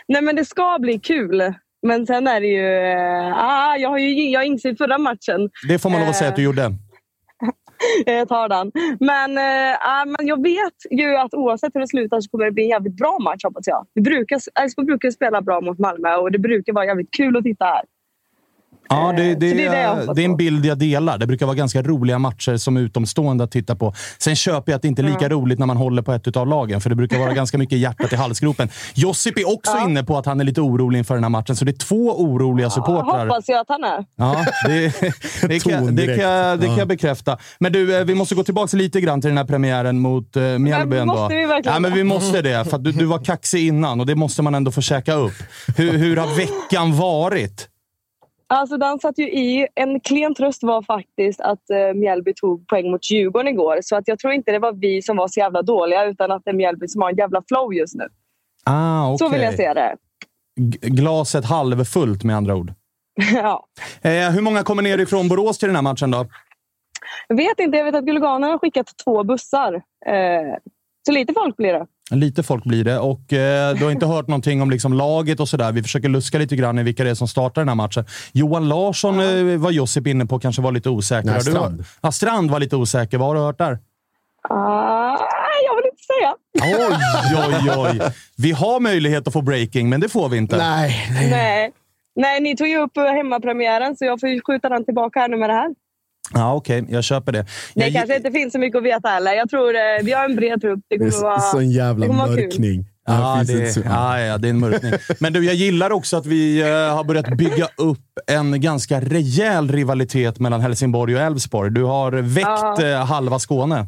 Nej, 0.08 0.22
men 0.22 0.36
det 0.36 0.46
ska 0.46 0.78
bli 0.82 1.00
kul. 1.00 1.54
Men 1.88 2.06
sen 2.06 2.28
är 2.28 2.42
det 2.42 2.48
ju... 2.48 2.92
Eh, 3.28 3.34
ah, 3.38 3.76
jag 3.78 3.90
har 3.90 3.98
ju 3.98 4.30
jag 4.30 4.46
insett 4.46 4.78
förra 4.78 4.98
matchen. 4.98 5.50
Det 5.68 5.80
får 5.80 5.90
man 5.90 6.00
lov 6.00 6.10
att 6.10 6.16
säga 6.16 6.30
att 6.30 6.36
du 6.36 6.42
Eh. 6.42 6.46
gjorde. 6.46 6.72
Jag 8.06 8.28
tar 8.28 8.49
den. 8.49 8.72
Men, 8.99 9.38
eh, 9.38 9.72
äh, 9.72 10.06
men 10.06 10.28
jag 10.28 10.44
vet 10.44 10.80
ju 10.91 11.16
att 11.16 11.34
oavsett 11.34 11.76
hur 11.76 11.82
det 11.82 11.88
slutar 11.88 12.22
så 12.22 12.30
kommer 12.30 12.45
det 12.45 12.52
bli 12.52 12.64
en 12.64 12.70
jävligt 12.70 12.98
bra 12.98 13.20
match 13.20 13.44
hoppas 13.44 13.68
jag. 13.68 13.88
Vi 13.94 14.02
brukar, 14.02 14.40
Elfsborg 14.62 14.86
brukar 14.86 15.12
spela 15.12 15.41
bra 15.41 15.62
mot 15.62 15.80
Malmö 15.80 16.16
och 16.16 16.32
det 16.32 16.40
brukar 16.40 16.74
vara 16.74 16.86
jävligt 16.86 17.14
kul 17.18 17.38
att 17.38 17.44
titta 17.44 17.66
här. 17.66 17.82
Ja, 18.92 19.14
det, 19.18 19.24
det, 19.24 19.36
det 19.36 19.66
är 19.66 19.72
det 19.72 19.78
är, 19.78 19.96
hoppas 19.96 20.16
det 20.16 20.22
är 20.22 20.26
en 20.26 20.38
bild 20.38 20.66
jag 20.66 20.78
delar. 20.78 21.18
Det 21.18 21.28
brukar 21.28 21.46
vara 21.46 21.56
ganska 21.56 21.82
roliga 21.82 22.20
matcher 22.20 22.58
som 22.58 22.78
utomstående 22.78 23.44
att 23.44 23.52
titta 23.52 23.76
på. 23.76 23.94
Sen 24.20 24.36
köper 24.36 24.72
jag 24.72 24.76
att 24.76 24.82
det 24.82 24.88
inte 24.88 25.02
är 25.02 25.04
lika 25.04 25.30
roligt 25.30 25.60
när 25.60 25.66
man 25.66 25.78
håller 25.78 26.02
på 26.02 26.14
ett 26.14 26.38
av 26.38 26.48
lagen, 26.48 26.82
för 26.82 26.90
det 26.90 26.96
brukar 26.96 27.20
vara 27.20 27.34
ganska 27.42 27.58
mycket 27.58 27.78
hjärtat 27.80 28.14
i 28.14 28.16
halsgropen. 28.16 28.70
Josip 28.94 29.38
är 29.38 29.54
också 29.54 29.78
inne 29.86 30.04
på 30.04 30.18
att 30.18 30.26
han 30.26 30.40
är 30.40 30.44
lite 30.44 30.62
orolig 30.62 31.00
inför 31.00 31.14
den 31.16 31.24
här 31.24 31.30
matchen, 31.30 31.56
så 31.56 31.66
det 31.66 31.72
är 31.72 31.78
två 31.78 32.22
oroliga 32.22 32.70
supportrar. 32.70 33.28
Hoppas 33.28 33.44
jag 33.48 33.60
att 33.60 33.70
han 33.70 33.84
är. 33.84 34.06
Ja, 34.16 34.46
det, 34.68 34.94
det, 35.48 35.60
kan, 35.64 35.96
det, 35.96 36.06
kan, 36.06 36.16
jag- 36.30 36.60
det 36.60 36.66
kan 36.66 36.78
jag 36.78 36.88
bekräfta. 36.88 37.38
Men 37.60 37.72
du, 37.74 37.98
eh, 37.98 38.04
vi 38.06 38.16
måste 38.16 38.36
gå 38.36 38.44
tillbaka 38.44 38.78
lite 38.78 39.02
grann 39.02 39.22
till 39.22 39.30
den 39.30 39.38
här 39.38 39.46
premiären 39.46 40.00
mot 40.00 40.38
uh, 40.38 40.44
Mjällby. 40.44 40.90
Men 40.90 41.02
ändå. 41.02 41.14
måste 41.14 41.36
vi 41.36 41.46
verkligen 41.46 41.74
ja, 41.74 41.80
men 41.80 41.94
vi 41.94 42.04
måste 42.04 42.42
det, 42.42 42.66
för 42.66 42.78
att 42.78 42.84
du, 42.84 42.92
du 42.92 43.06
var 43.06 43.20
kaxig 43.26 43.68
innan 43.68 44.00
och 44.00 44.06
det 44.06 44.16
måste 44.16 44.42
man 44.42 44.56
ändå 44.56 44.72
få 44.72 44.82
käka 44.82 45.14
upp. 45.14 45.34
Hur, 45.78 45.92
hur 45.98 46.18
har 46.18 46.36
veckan 46.38 46.98
varit? 46.98 47.68
Alltså 48.53 48.78
den 48.78 48.99
satt 48.99 49.18
ju 49.18 49.23
i. 49.30 49.68
En 49.76 49.99
klen 49.99 50.36
tröst 50.36 50.64
var 50.64 50.82
faktiskt 50.82 51.41
att 51.41 51.61
uh, 51.73 51.94
Mjällby 51.99 52.34
tog 52.34 52.68
poäng 52.68 52.91
mot 52.91 53.11
Djurgården 53.11 53.48
igår. 53.48 53.80
Så 53.82 53.95
att 53.95 54.07
jag 54.07 54.19
tror 54.19 54.34
inte 54.34 54.52
det 54.52 54.60
var 54.60 54.73
vi 54.73 55.02
som 55.02 55.18
var 55.18 55.28
så 55.28 55.40
jävla 55.40 55.61
dåliga 55.61 56.06
utan 56.06 56.32
att 56.32 56.41
det 56.45 56.52
är 56.52 56.56
Mjällby 56.56 56.88
som 56.88 57.02
har 57.02 57.10
en 57.10 57.15
jävla 57.18 57.44
flow 57.48 57.73
just 57.73 57.95
nu. 57.95 58.07
Ah, 58.65 59.14
okay. 59.14 59.18
Så 59.28 59.34
vill 59.34 59.41
jag 59.41 59.53
se 59.56 59.73
det. 59.73 59.95
G- 60.60 60.80
Glaset 60.82 61.45
halvfullt 61.45 62.23
med 62.23 62.36
andra 62.36 62.56
ord. 62.56 62.73
ja. 63.34 63.65
Eh, 64.02 64.30
hur 64.32 64.41
många 64.41 64.64
kommer 64.64 64.84
ner 64.84 64.98
ifrån 64.98 65.28
Borås 65.28 65.57
till 65.57 65.68
den 65.69 65.76
här 65.76 65.84
matchen 65.84 66.11
då? 66.11 66.26
Jag 67.28 67.36
vet 67.36 67.60
inte. 67.60 67.78
Jag 67.78 67.86
vet 67.86 67.95
att 67.95 68.03
Gulliganerna 68.06 68.48
har 68.48 68.57
skickat 68.60 68.88
två 69.03 69.23
bussar. 69.23 69.73
Eh, 70.06 70.56
så 71.06 71.11
lite 71.11 71.34
folk 71.34 71.57
blir 71.57 71.73
det. 71.73 71.88
Lite 72.12 72.44
folk 72.44 72.64
blir 72.64 72.84
det 72.84 73.00
och 73.00 73.34
eh, 73.34 73.76
du 73.76 73.84
har 73.84 73.92
inte 73.92 74.06
hört 74.06 74.28
någonting 74.28 74.62
om 74.62 74.70
liksom 74.72 74.94
laget 74.94 75.40
och 75.40 75.50
sådär. 75.50 75.72
Vi 75.72 75.84
försöker 75.84 76.10
luska 76.10 76.38
lite 76.38 76.56
grann 76.56 76.80
i 76.80 76.84
vilka 76.84 77.04
det 77.04 77.10
är 77.10 77.16
som 77.16 77.28
startar 77.28 77.62
den 77.62 77.68
här 77.70 77.76
matchen. 77.76 78.06
Johan 78.32 78.70
Larsson 78.70 79.20
eh, 79.20 79.58
var 79.58 79.72
Josip 79.72 80.08
inne 80.08 80.26
på, 80.26 80.40
kanske 80.40 80.62
var 80.62 80.72
lite 80.72 80.90
osäker. 80.90 81.30
Nej, 81.30 81.40
du- 81.46 81.52
Strand. 81.52 81.84
Ja, 82.02 82.12
Strand 82.12 82.52
var 82.52 82.60
lite 82.60 82.76
osäker. 82.76 83.18
Vad 83.18 83.28
har 83.28 83.36
du 83.36 83.42
hört 83.42 83.58
där? 83.58 83.80
Ah, 84.50 85.18
jag 85.66 85.76
vill 85.76 85.86
inte 85.92 86.04
säga. 86.04 86.36
Oj, 86.80 87.70
oj, 87.78 88.00
oj. 88.02 88.12
Vi 88.38 88.52
har 88.52 88.80
möjlighet 88.80 89.28
att 89.28 89.34
få 89.34 89.42
breaking, 89.42 89.90
men 89.90 90.00
det 90.00 90.10
får 90.10 90.30
vi 90.30 90.38
inte. 90.38 90.58
Nej, 90.58 91.08
nej. 91.12 91.30
Nej. 91.30 91.72
Nej, 92.16 92.42
ni 92.42 92.58
tog 92.58 92.68
ju 92.68 92.78
upp 92.78 92.98
eh, 92.98 93.04
hemmapremiären 93.04 93.96
så 93.98 94.06
jag 94.06 94.20
får 94.20 94.30
ju 94.30 94.42
skjuta 94.48 94.70
den 94.70 94.86
tillbaka 94.86 95.20
här 95.20 95.30
nu 95.30 95.38
med 95.38 95.50
det 95.50 95.54
här. 95.54 95.70
Ja, 96.34 96.53
Okej, 96.53 96.86
jag 96.90 97.03
köper 97.03 97.32
det. 97.32 97.45
Det 97.76 97.82
Jag, 97.86 97.94
kanske 97.94 98.16
inte 98.16 98.32
finns 98.32 98.53
så 98.53 98.60
mycket 98.60 98.78
att 98.78 98.84
veta 98.84 99.10
heller. 99.10 99.34
Jag 99.34 99.49
tror 99.49 99.76
eh, 99.76 99.82
vi 100.03 100.12
har 100.12 100.26
en 100.26 100.36
bred 100.36 100.62
trupp. 100.62 100.80
Det 100.90 100.98
Det 100.98 101.12
kommer 101.12 101.24
vara, 101.24 101.36
är 101.36 101.40
sån 101.40 101.72
jävla 101.72 102.06
det 102.08 102.14
kul. 102.14 102.18
mörkning. 102.18 102.86
Ja, 103.08 103.36
finns 103.48 103.49
det, 103.60 103.74
så- 103.74 103.82
ja, 103.90 104.20
ja, 104.20 104.38
det 104.38 104.48
är 104.48 104.49
en 104.49 104.60
mörkning. 104.60 104.91
Men 105.20 105.34
du, 105.34 105.45
jag 105.45 105.56
gillar 105.56 105.91
också 105.91 106.18
att 106.18 106.26
vi 106.26 106.62
eh, 106.62 106.68
har 106.95 107.03
börjat 107.03 107.38
bygga 107.38 107.68
upp 107.78 107.99
en 108.28 108.62
ganska 108.62 108.99
rejäl 109.02 109.72
rivalitet 109.72 110.40
mellan 110.40 110.62
Helsingborg 110.62 111.16
och 111.16 111.22
Elfsborg. 111.22 111.72
Du 111.72 111.84
har 111.84 112.12
väckt 112.12 112.48
Ja. 112.48 112.84
eh, 112.84 113.06
halva 113.06 113.40
Skåne. 113.40 113.86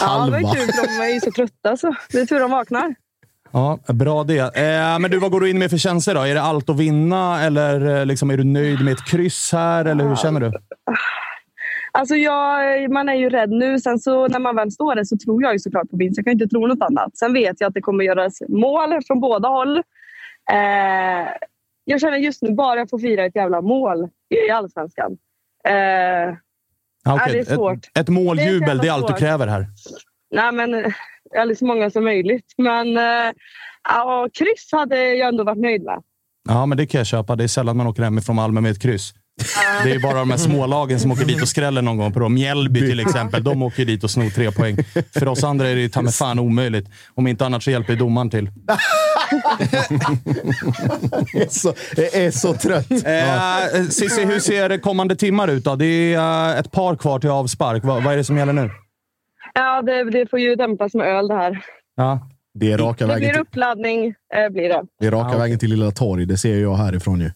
Ja, 0.00 0.24
det 0.24 0.30
var 0.30 0.54
kul 0.54 0.66
de 0.98 1.02
är 1.04 1.14
ju 1.14 1.20
så 1.20 1.30
trötta 1.32 1.76
så 1.76 1.94
det 2.12 2.18
är 2.20 2.26
tur 2.26 2.40
de 2.40 2.50
vaknar. 2.50 2.94
Ja, 3.52 3.78
bra 3.88 4.24
det. 4.24 4.38
Eh, 4.38 4.98
men 4.98 5.10
du, 5.10 5.18
vad 5.18 5.30
går 5.30 5.40
du 5.40 5.50
in 5.50 5.58
med 5.58 5.70
för 5.70 5.78
känslor 5.78 6.14
då? 6.14 6.20
Är 6.20 6.34
det 6.34 6.42
allt 6.42 6.70
att 6.70 6.76
vinna 6.76 7.42
eller 7.42 7.98
eh, 8.00 8.06
liksom, 8.06 8.30
är 8.30 8.36
du 8.36 8.44
nöjd 8.44 8.84
med 8.84 8.92
ett 8.92 9.04
kryss 9.06 9.52
här? 9.52 9.84
Eller 9.84 10.08
hur 10.08 10.16
känner 10.16 10.40
du? 10.40 10.52
Alltså 11.92 12.14
jag, 12.16 12.90
man 12.90 13.08
är 13.08 13.14
ju 13.14 13.30
rädd 13.30 13.50
nu. 13.50 13.78
Sen 13.78 13.98
så 13.98 14.28
när 14.28 14.38
man 14.38 14.56
väl 14.56 14.70
står 14.70 14.94
där 14.94 15.04
så 15.04 15.16
tror 15.16 15.42
jag 15.42 15.52
ju 15.52 15.58
såklart 15.58 15.90
på 15.90 15.96
vinst. 15.96 16.18
Jag 16.18 16.24
kan 16.24 16.32
inte 16.32 16.46
tro 16.48 16.66
något 16.66 16.82
annat. 16.82 17.16
Sen 17.16 17.32
vet 17.32 17.60
jag 17.60 17.68
att 17.68 17.74
det 17.74 17.80
kommer 17.80 18.04
göras 18.04 18.38
mål 18.48 19.02
från 19.06 19.20
båda 19.20 19.48
håll. 19.48 19.76
Eh, 20.52 21.28
jag 21.84 22.00
känner 22.00 22.16
just 22.18 22.42
nu 22.42 22.52
bara 22.54 22.78
jag 22.78 22.90
får 22.90 22.98
fira 22.98 23.24
ett 23.24 23.36
jävla 23.36 23.60
mål 23.60 24.08
i 24.48 24.50
allsvenskan. 24.50 25.12
Eh, 25.68 26.34
Ja, 27.04 27.14
okej. 27.14 27.32
det 27.32 27.38
är 27.50 27.54
svårt. 27.54 27.76
Ett, 27.76 27.98
ett 27.98 28.08
måljubel, 28.08 28.60
Det 28.60 28.72
är 28.72 28.76
så 28.76 28.82
det 28.82 28.88
är 28.88 28.92
allt 28.92 29.06
du 29.08 29.14
kräver 29.14 29.46
här. 29.46 29.66
nej 30.30 30.52
men, 30.52 30.74
eh, 30.74 30.92
eller 31.34 31.54
så 31.54 31.64
många 31.66 31.90
som 31.90 32.04
möjligt. 32.04 32.54
Men 32.58 32.86
ja, 33.88 34.28
kryss 34.32 34.68
hade 34.72 35.14
jag 35.14 35.28
ändå 35.28 35.44
varit 35.44 35.58
nöjd 35.58 35.82
med. 35.82 36.02
Ja, 36.48 36.66
men 36.66 36.78
det 36.78 36.86
kan 36.86 36.98
jag 36.98 37.06
köpa. 37.06 37.36
Det 37.36 37.44
är 37.44 37.48
sällan 37.48 37.76
man 37.76 37.86
åker 37.86 38.02
hem 38.02 38.20
från 38.20 38.36
Malmö 38.36 38.60
med 38.60 38.70
ett 38.70 38.82
kryss. 38.82 39.12
Det 39.84 39.90
är 39.90 39.98
bara 40.00 40.18
de 40.18 40.30
här 40.30 40.38
smålagen 40.38 41.00
som 41.00 41.10
åker 41.12 41.24
dit 41.24 41.42
och 41.42 41.48
skräller 41.48 41.82
någon 41.82 41.96
gång 41.96 42.12
på 42.12 42.20
dem. 42.20 42.34
Mjällby 42.34 42.80
till 42.80 43.00
exempel. 43.00 43.44
De 43.44 43.62
åker 43.62 43.84
dit 43.84 44.04
och 44.04 44.10
snor 44.10 44.30
tre 44.30 44.50
poäng. 44.52 44.76
För 45.18 45.28
oss 45.28 45.44
andra 45.44 45.68
är 45.68 45.74
det 45.74 45.80
ju 45.80 45.88
ta 45.88 46.02
mig 46.02 46.12
fan 46.12 46.38
omöjligt. 46.38 46.88
Om 47.14 47.26
inte 47.26 47.46
annat 47.46 47.62
så 47.62 47.70
hjälper 47.70 47.96
domaren 47.96 48.30
till. 48.30 48.50
Jag 51.32 51.42
är 51.42 51.48
så, 51.50 51.74
jag 51.96 52.14
är 52.14 52.30
så 52.30 52.54
trött. 52.54 52.90
Eh, 52.90 53.82
Cissi, 53.88 54.24
hur 54.24 54.40
ser 54.40 54.78
kommande 54.78 55.16
timmar 55.16 55.48
ut? 55.48 55.64
Då? 55.64 55.76
Det 55.76 56.14
är 56.14 56.52
eh, 56.54 56.58
ett 56.58 56.70
par 56.70 56.96
kvar 56.96 57.18
till 57.18 57.30
avspark. 57.30 57.84
Vad, 57.84 58.02
vad 58.04 58.12
är 58.12 58.16
det 58.16 58.24
som 58.24 58.36
gäller 58.38 58.52
nu? 58.52 58.70
Ja, 59.54 59.82
det, 59.82 60.10
det 60.10 60.30
får 60.30 60.38
ju 60.38 60.54
dämpas 60.56 60.94
med 60.94 61.06
öl 61.06 61.28
det 61.28 61.34
här. 61.34 61.64
Ja. 61.96 62.28
Det 62.54 62.72
är 62.72 62.78
raka 62.78 63.04
Det 63.06 63.12
vägen 63.12 63.20
blir 63.20 63.32
till, 63.32 63.40
uppladdning. 63.42 64.06
Eh, 64.06 64.52
blir 64.52 64.68
det. 64.68 64.82
det 65.00 65.06
är 65.06 65.10
raka 65.10 65.32
Ja, 65.32 65.38
vägen 65.38 65.58
till 65.58 65.70
Lilla 65.70 65.90
Torg. 65.90 66.26
Det 66.26 66.36
ser 66.36 66.58
jag 66.60 66.76
härifrån 66.76 67.20
ju. 67.20 67.30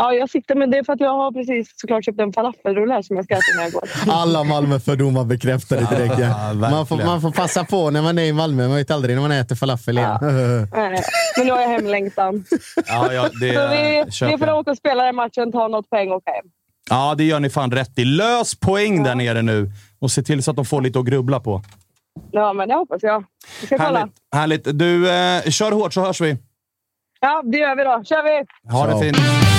Ja, 0.00 0.12
jag 0.12 0.30
siktar 0.30 0.54
med 0.54 0.70
det 0.70 0.84
för 0.84 0.92
att 0.92 1.00
jag 1.00 1.10
har 1.10 1.32
precis 1.32 1.72
såklart 1.76 2.04
köpt 2.04 2.20
en 2.20 2.32
falafelrulle 2.32 2.94
här 2.94 3.02
som 3.02 3.16
jag 3.16 3.24
ska 3.24 3.34
äta 3.34 3.42
när 3.56 3.62
jag 3.62 3.72
går. 3.72 3.82
Alla 4.10 4.44
Malmöfördomar 4.44 5.24
bekräftar 5.24 5.76
det 5.76 5.96
direkt. 5.96 6.18
Ja. 6.18 6.52
Man, 6.54 6.86
får, 6.86 6.96
man 6.96 7.20
får 7.20 7.30
passa 7.30 7.64
på 7.64 7.90
när 7.90 8.02
man 8.02 8.18
är 8.18 8.22
i 8.22 8.32
Malmö. 8.32 8.68
Man 8.68 8.76
vet 8.76 8.90
aldrig 8.90 9.14
när 9.16 9.22
man 9.22 9.32
äter 9.32 9.56
falafel 9.56 9.98
igen. 9.98 10.18
Nej, 10.72 11.02
Men 11.36 11.46
nu 11.46 11.52
har 11.52 11.60
jag 11.60 11.68
hemlängtan. 11.68 12.44
Ja, 12.86 13.12
ja, 13.12 13.28
det, 13.40 13.54
Så 14.12 14.24
vi, 14.26 14.32
vi 14.32 14.38
får 14.38 14.50
åka 14.52 14.70
och 14.70 14.76
spela 14.76 15.04
den 15.04 15.14
matchen, 15.16 15.52
ta 15.52 15.68
något 15.68 15.90
poäng 15.90 16.10
och 16.10 16.16
åka 16.16 16.30
hem. 16.30 16.44
ja, 16.90 17.14
det 17.18 17.24
gör 17.24 17.40
ni 17.40 17.50
fan 17.50 17.70
rätt 17.72 17.98
i. 17.98 18.04
Lös 18.04 18.54
poäng 18.60 19.02
där 19.02 19.14
nere 19.14 19.42
nu 19.42 19.70
och 19.98 20.10
se 20.10 20.22
till 20.22 20.42
så 20.42 20.50
att 20.50 20.56
de 20.56 20.64
får 20.64 20.82
lite 20.82 20.98
att 20.98 21.04
grubbla 21.04 21.40
på. 21.40 21.62
Ja, 22.30 22.52
men 22.52 22.68
det 22.68 22.74
hoppas 22.74 23.02
jag. 23.02 23.24
Vi 23.60 23.66
ska 23.66 23.76
kolla. 23.78 23.98
Härligt. 23.98 24.64
Härligt. 24.64 24.78
Du, 24.78 25.10
eh, 25.10 25.42
kör 25.50 25.72
hårt 25.72 25.92
så 25.94 26.00
hörs 26.00 26.20
vi. 26.20 26.36
Ja, 27.20 27.42
det 27.44 27.58
gör 27.58 27.76
vi 27.76 27.84
då. 27.84 28.02
kör 28.04 28.22
vi! 28.22 28.46
Ha 28.72 28.84
Ciao. 28.86 28.98
det 29.00 29.04
fint. 29.04 29.57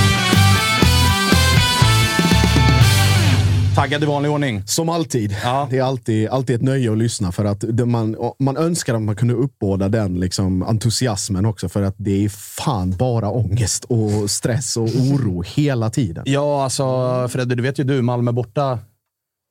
Taggad 3.80 4.03
i 4.03 4.06
vanlig 4.06 4.31
ordning. 4.31 4.64
Som 4.65 4.89
alltid. 4.89 5.35
Ja. 5.43 5.68
Det 5.69 5.77
är 5.77 5.84
alltid, 5.84 6.30
alltid 6.30 6.56
ett 6.56 6.61
nöje 6.61 6.91
att 6.91 6.97
lyssna. 6.97 7.31
För 7.31 7.45
att 7.45 7.64
det 7.68 7.85
man, 7.85 8.15
man 8.39 8.57
önskar 8.57 8.95
att 8.95 9.01
man 9.01 9.15
kunde 9.15 9.34
uppbåda 9.34 9.89
den 9.89 10.19
liksom, 10.19 10.64
entusiasmen 10.64 11.45
också. 11.45 11.69
För 11.69 11.84
att 11.84 11.95
det 11.97 12.26
är 12.26 12.30
fan 12.30 12.91
bara 12.91 13.30
ångest 13.30 13.85
och 13.85 14.31
stress 14.31 14.77
och 14.77 14.84
oro 14.84 15.41
hela 15.41 15.89
tiden. 15.89 16.23
Ja, 16.27 16.64
alltså 16.64 17.27
Fredde, 17.27 17.56
det 17.56 17.61
vet 17.61 17.80
ju 17.80 17.84
du. 17.84 18.01
Malmö 18.01 18.31
borta. 18.31 18.80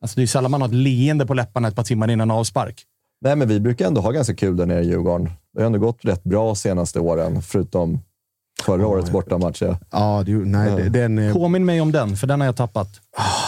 Alltså, 0.02 0.16
det 0.16 0.22
är 0.22 0.26
sällan 0.26 0.50
man 0.50 0.60
har 0.60 0.68
ett 0.68 0.74
leende 0.74 1.26
på 1.26 1.34
läpparna 1.34 1.68
ett 1.68 1.76
par 1.76 1.84
timmar 1.84 2.10
innan 2.10 2.30
avspark. 2.30 2.82
Nej, 3.24 3.36
men 3.36 3.48
vi 3.48 3.60
brukar 3.60 3.86
ändå 3.86 4.00
ha 4.00 4.10
ganska 4.10 4.34
kul 4.34 4.56
där 4.56 4.66
nere 4.66 4.80
i 4.80 4.86
Djurgården. 4.86 5.30
Det 5.55 5.60
har 5.60 5.66
ändå 5.66 5.78
gått 5.78 6.05
rätt 6.05 6.24
bra 6.24 6.55
senaste 6.55 7.00
åren, 7.00 7.42
förutom 7.42 8.00
förra 8.62 8.86
årets 8.86 9.10
bortamatcher. 9.10 9.76
Ja, 9.90 10.22
det, 10.26 10.32
nej, 10.32 10.70
det, 10.76 10.89
den... 10.89 11.18
eh, 11.18 11.32
Påminn 11.32 11.64
mig 11.64 11.80
om 11.80 11.93
den, 11.93 12.16
för 12.16 12.26
den 12.26 12.40
har 12.40 12.47
jag 12.47 12.56
tappat. 12.56 12.89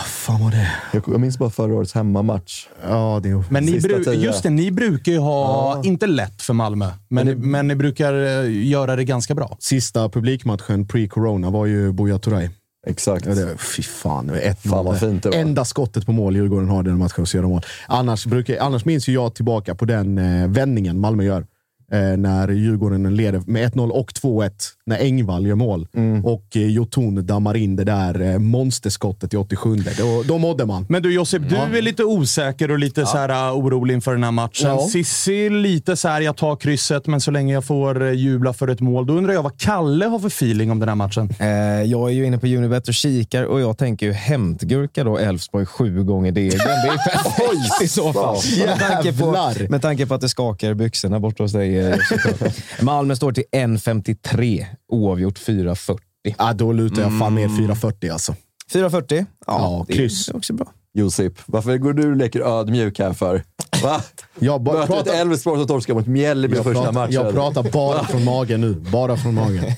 Fan 0.07 0.43
vad 0.43 0.53
det... 0.53 0.73
Jag, 0.93 1.03
jag 1.07 1.21
minns 1.21 1.39
bara 1.39 1.51
förra 1.51 1.75
årets 1.75 1.95
hemmamatch. 1.95 2.67
Ja, 2.89 3.21
det 3.23 3.43
Men 3.49 3.65
ni, 3.65 3.79
bru- 3.79 4.13
just 4.13 4.43
det, 4.43 4.51
ni 4.51 4.71
brukar 4.71 5.13
ju 5.13 5.19
ha, 5.19 5.83
inte 5.85 6.07
lätt 6.07 6.43
för 6.43 6.55
Malmö, 6.55 6.91
men, 7.09 7.51
men, 7.51 7.69
ni 7.69 7.75
brukar 7.75 8.15
eh, 8.15 8.67
göra 8.69 8.97
det 8.97 9.05
ganska 9.05 9.35
bra. 9.35 9.57
Sista 9.61 10.09
publikmatchen 10.09 10.87
pre-corona 10.87 11.51
var 11.51 11.67
ju 11.67 11.93
Buya 11.93 12.19
Turay. 12.19 12.49
Exakt. 12.87 13.27
Ja, 13.27 13.35
det, 13.35 13.57
fy 13.59 13.83
fan, 13.83 14.27
det 14.27 14.33
var 14.33 14.41
ett 14.41 14.61
Fan 14.61 14.85
vad 14.85 15.01
fint 15.01 15.23
det 15.23 15.29
var. 15.29 15.37
Enda 15.37 15.65
skottet 15.65 16.07
på 16.07 16.13
mål 16.13 16.37
Djurgården 16.37 16.69
har 16.69 16.83
den 16.83 16.99
matchen 16.99 17.27
så 17.27 17.37
gör 17.37 17.43
de 17.43 17.51
mål. 17.53 17.63
Annars, 17.89 18.27
brukar, 18.27 18.59
annars 18.59 18.85
minns 18.85 19.09
ju 19.09 19.13
jag 19.13 19.35
tillbaka 19.35 19.75
på 19.75 19.85
den 19.85 20.19
eh, 20.19 20.49
vändningen 20.49 21.01
Malmö 21.01 21.25
gör. 21.25 21.47
Eh, 21.93 22.17
när 22.17 22.49
Djurgården 22.49 23.17
leder 23.17 23.43
med 23.47 23.73
1-0 23.75 23.91
och 23.91 24.13
2-1. 24.13 24.51
När 24.87 24.99
Engvall 24.99 25.47
gör 25.47 25.55
mål. 25.55 25.87
Mm. 25.97 26.25
Och 26.25 26.45
eh, 26.57 26.67
Jotun 26.67 27.27
dammar 27.27 27.57
in 27.57 27.77
det 27.77 27.85
där 27.85 28.21
eh, 28.21 28.39
monsterskottet 28.39 29.35
i 29.35 29.37
87. 29.37 29.77
Då, 29.99 30.23
då 30.29 30.39
mådde 30.39 30.67
man. 30.67 30.87
Men 30.89 31.03
du 31.03 31.15
Josip, 31.15 31.43
du 31.49 31.55
Ja. 31.55 31.67
är 31.79 31.83
lite 31.83 32.05
osäker 32.05 32.71
och 32.71 32.79
lite 32.79 33.07
så 33.07 33.17
här, 33.17 33.49
uh, 33.51 33.59
orolig 33.59 33.95
inför 33.95 34.13
den 34.13 34.25
här 34.25 34.31
matchen. 34.31 34.69
Ja. 34.69 34.89
Sissi 34.89 35.51
lite 35.51 35.97
så 35.97 36.09
här, 36.09 36.21
jag 36.21 36.37
tar 36.37 36.57
krysset, 36.57 37.07
men 37.07 37.21
så 37.21 37.31
länge 37.31 37.55
jag 37.55 37.65
får 37.65 38.11
jubla 38.11 38.53
för 38.53 38.69
ett 38.69 38.81
mål. 38.81 39.07
Då 39.07 39.13
undrar 39.13 39.35
jag 39.35 39.43
vad 39.43 39.59
Kalle 39.59 40.07
har 40.07 40.19
för 40.19 40.27
feeling 40.29 40.71
om 40.71 40.79
den 40.79 40.89
här 40.89 40.97
matchen. 40.97 41.31
Eh, 41.39 41.47
jag 41.91 42.11
är 42.11 42.15
ju 42.15 42.27
inne 42.27 42.39
på 42.39 42.47
Unibet 42.47 42.89
och 42.89 42.95
kikar 42.95 43.45
och 43.45 43.61
jag 43.61 43.79
tänker 43.79 44.07
ju 44.07 44.13
hämtgurka 44.13 45.05
då 45.05 45.19
Elfsborg 45.19 45.67
sju 45.67 46.05
gånger 46.05 46.33
degen. 46.33 46.59
Det 46.59 46.65
är 46.65 46.97
perfekt 47.11 47.83
i 47.83 47.89
så 47.89 48.13
fall. 48.13 48.37
Med 48.67 48.79
tanke, 48.79 49.13
på, 49.13 49.53
med 49.69 49.83
tanke 49.83 50.07
på 50.07 50.15
att 50.15 50.21
det 50.21 50.29
skakar 50.29 50.71
i 50.71 50.75
byxorna 50.75 51.21
borta 51.21 51.43
hos 51.43 51.53
dig. 51.53 51.80
Eh. 51.81 52.53
Malmö 52.83 53.17
står 53.17 53.33
till 53.33 53.45
1,53. 53.53 54.67
Oavgjort 54.89 55.39
4,40. 55.39 55.99
Ja, 56.39 56.53
då 56.53 56.73
lutar 56.73 57.03
jag 57.03 57.19
fan 57.19 57.35
ner 57.35 57.49
4,40 57.49 58.13
alltså. 58.13 58.35
4,40? 58.73 59.15
Ja, 59.15 59.27
Ja, 59.47 59.85
det 59.89 59.93
kryss. 59.95 60.29
är 60.29 60.37
också 60.37 60.53
bra. 60.53 60.67
Josip, 60.95 61.33
varför 61.47 61.79
går 61.79 61.93
du 61.93 62.11
och 62.11 62.17
leker 62.17 62.41
ödmjuk 62.41 62.99
här 62.99 63.13
för? 63.13 63.43
Va? 63.83 64.03
Jag, 64.39 64.63
ba- 64.63 64.73
Möter 64.73 64.83
ett 64.83 65.05
pratar, 65.05 65.21
Elfsborg 65.21 65.59
som 65.59 65.67
torskar 65.69 65.95
mot 65.95 66.07
Mjällby 66.07 66.57
första 66.57 66.73
pratar, 66.73 66.93
matchen. 66.93 67.13
jag 67.15 67.33
pratar 67.35 67.63
bara 67.63 68.05
från 68.05 68.25
magen 68.25 68.61
nu. 68.61 68.73
Bara 68.75 69.17
från 69.17 69.35
magen. 69.35 69.65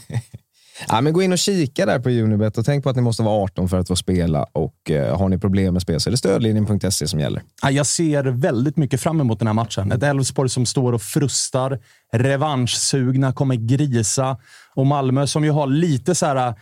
Ja, 0.89 1.01
men 1.01 1.13
gå 1.13 1.23
in 1.23 1.33
och 1.33 1.39
kika 1.39 1.87
där 1.87 1.99
på 1.99 2.09
Unibet 2.11 2.59
och 2.59 2.65
tänk 2.65 2.85
på 2.85 2.91
att 2.91 2.97
ni 2.97 3.03
måste 3.03 3.23
vara 3.23 3.43
18 3.45 3.69
för 3.69 3.79
att 3.79 3.89
få 3.89 3.97
spela. 3.97 4.47
Och 4.53 4.91
eh, 4.91 5.19
Har 5.19 5.29
ni 5.29 5.39
problem 5.39 5.73
med 5.73 5.83
spel 5.83 6.01
så 6.01 6.09
är 6.09 6.11
det 6.11 6.17
stödlinjen.se 6.17 7.09
som 7.09 7.21
gäller. 7.21 7.43
Ja, 7.63 7.71
Jag 7.71 7.87
ser 7.87 8.23
väldigt 8.25 8.77
mycket 8.77 9.01
fram 9.01 9.21
emot 9.21 9.39
den 9.39 9.47
här 9.49 9.55
matchen. 9.55 9.93
Ett 9.93 10.03
Elfsborg 10.03 10.49
som 10.49 10.67
står 10.67 10.93
och 10.93 11.03
frustar. 11.03 11.79
Revanschsugna, 12.13 13.33
kommer 13.33 13.55
grisa. 13.55 14.37
Och 14.75 14.87
Malmö 14.87 15.27
som 15.27 15.45
ju 15.45 15.51
har 15.51 15.67
lite 15.67 16.15
så 16.15 16.27
här... 16.27 16.55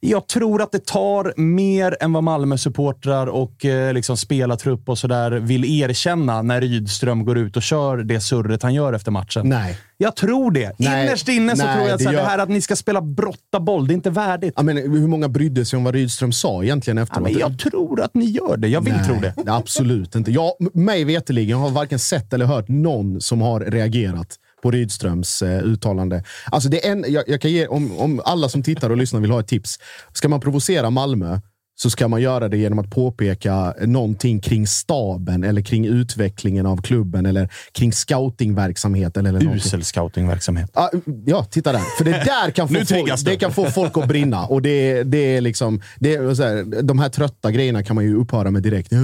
Jag 0.00 0.26
tror 0.28 0.62
att 0.62 0.72
det 0.72 0.86
tar 0.86 1.32
mer 1.36 1.96
än 2.00 2.12
vad 2.12 2.24
Malmö-supportrar 2.24 3.26
och 3.26 3.64
eh, 3.64 3.92
liksom 3.94 4.16
spelartrupp 4.16 4.88
och 4.88 4.98
sådär 4.98 5.30
vill 5.30 5.80
erkänna 5.82 6.42
när 6.42 6.60
Rydström 6.60 7.24
går 7.24 7.38
ut 7.38 7.56
och 7.56 7.62
kör 7.62 7.96
det 7.96 8.20
surret 8.20 8.62
han 8.62 8.74
gör 8.74 8.92
efter 8.92 9.10
matchen. 9.10 9.48
Nej. 9.48 9.78
Jag 9.96 10.16
tror 10.16 10.50
det. 10.50 10.72
Nej. 10.78 11.06
Innerst 11.06 11.28
inne 11.28 11.56
så 11.56 11.64
Nej, 11.64 11.76
tror 11.76 11.88
jag 11.88 11.94
att 11.94 11.98
det 11.98 12.04
gör- 12.04 12.12
det 12.12 12.28
här 12.28 12.38
att 12.38 12.48
ni 12.48 12.60
ska 12.60 12.76
spela 12.76 13.00
brotta 13.00 13.60
boll, 13.60 13.86
det 13.86 13.92
är 13.92 13.94
inte 13.94 14.10
värdigt. 14.10 14.54
Ja, 14.56 14.62
men 14.62 14.76
hur 14.76 15.06
många 15.06 15.28
brydde 15.28 15.64
sig 15.64 15.76
om 15.76 15.84
vad 15.84 15.94
Rydström 15.94 16.32
sa 16.32 16.62
egentligen 16.64 16.96
Ja, 16.96 17.02
efteråt? 17.02 17.22
men 17.22 17.38
jag 17.38 17.58
tror 17.58 18.00
att 18.00 18.14
ni 18.14 18.24
gör 18.24 18.56
det. 18.56 18.68
Jag 18.68 18.80
vill 18.80 18.92
Nej, 18.94 19.04
tro 19.06 19.16
det. 19.44 19.52
Absolut 19.52 20.14
inte. 20.14 20.30
Jag, 20.30 20.52
mig 20.74 21.04
veterligen 21.04 21.58
har 21.58 21.70
varken 21.70 21.98
sett 21.98 22.32
eller 22.32 22.46
hört 22.46 22.68
någon 22.68 23.20
som 23.20 23.40
har 23.40 23.60
reagerat 23.60 24.28
på 24.62 24.70
Rydströms 24.70 25.42
eh, 25.42 25.62
uttalande. 25.62 26.24
Alltså 26.52 26.68
det 26.68 26.86
är 26.86 26.92
en, 26.92 27.04
jag, 27.08 27.24
jag 27.26 27.40
kan 27.40 27.50
ge, 27.50 27.66
om, 27.66 27.98
om 27.98 28.20
alla 28.24 28.48
som 28.48 28.62
tittar 28.62 28.90
och 28.90 28.96
lyssnar 28.96 29.20
vill 29.20 29.30
ha 29.30 29.40
ett 29.40 29.48
tips. 29.48 29.78
Ska 30.12 30.28
man 30.28 30.40
provocera 30.40 30.90
Malmö 30.90 31.40
så 31.82 31.90
ska 31.90 32.08
man 32.08 32.20
göra 32.22 32.48
det 32.48 32.56
genom 32.56 32.78
att 32.78 32.90
påpeka 32.90 33.74
någonting 33.86 34.40
kring 34.40 34.66
staben 34.66 35.44
eller 35.44 35.62
kring 35.62 35.86
utvecklingen 35.86 36.66
av 36.66 36.82
klubben 36.82 37.26
eller 37.26 37.48
kring 37.72 37.92
scoutingverksamheten. 37.92 39.26
Eller 39.26 39.40
någonting. 39.40 39.66
Usel 39.66 39.84
scoutingverksamhet. 39.84 40.70
Ja, 40.74 40.90
ja, 41.26 41.44
titta 41.44 41.72
där. 41.72 41.82
För 41.98 42.04
det 42.04 42.10
där 42.24 42.50
kan 42.50 42.68
få, 42.68 42.74
folk, 42.74 43.24
det 43.24 43.36
kan 43.36 43.52
få 43.52 43.70
folk 43.70 43.96
att 43.96 44.08
brinna. 44.08 44.46
Och 44.46 44.62
det, 44.62 45.02
det 45.02 45.36
är 45.36 45.40
liksom, 45.40 45.80
det 45.98 46.14
är 46.14 46.34
så 46.34 46.42
här, 46.42 46.82
de 46.82 46.98
här 46.98 47.08
trötta 47.08 47.50
grejerna 47.50 47.82
kan 47.82 47.94
man 47.96 48.04
ju 48.04 48.16
upphöra 48.16 48.50
med 48.50 48.62
direkt. 48.62 48.92
"Eh, 48.92 48.98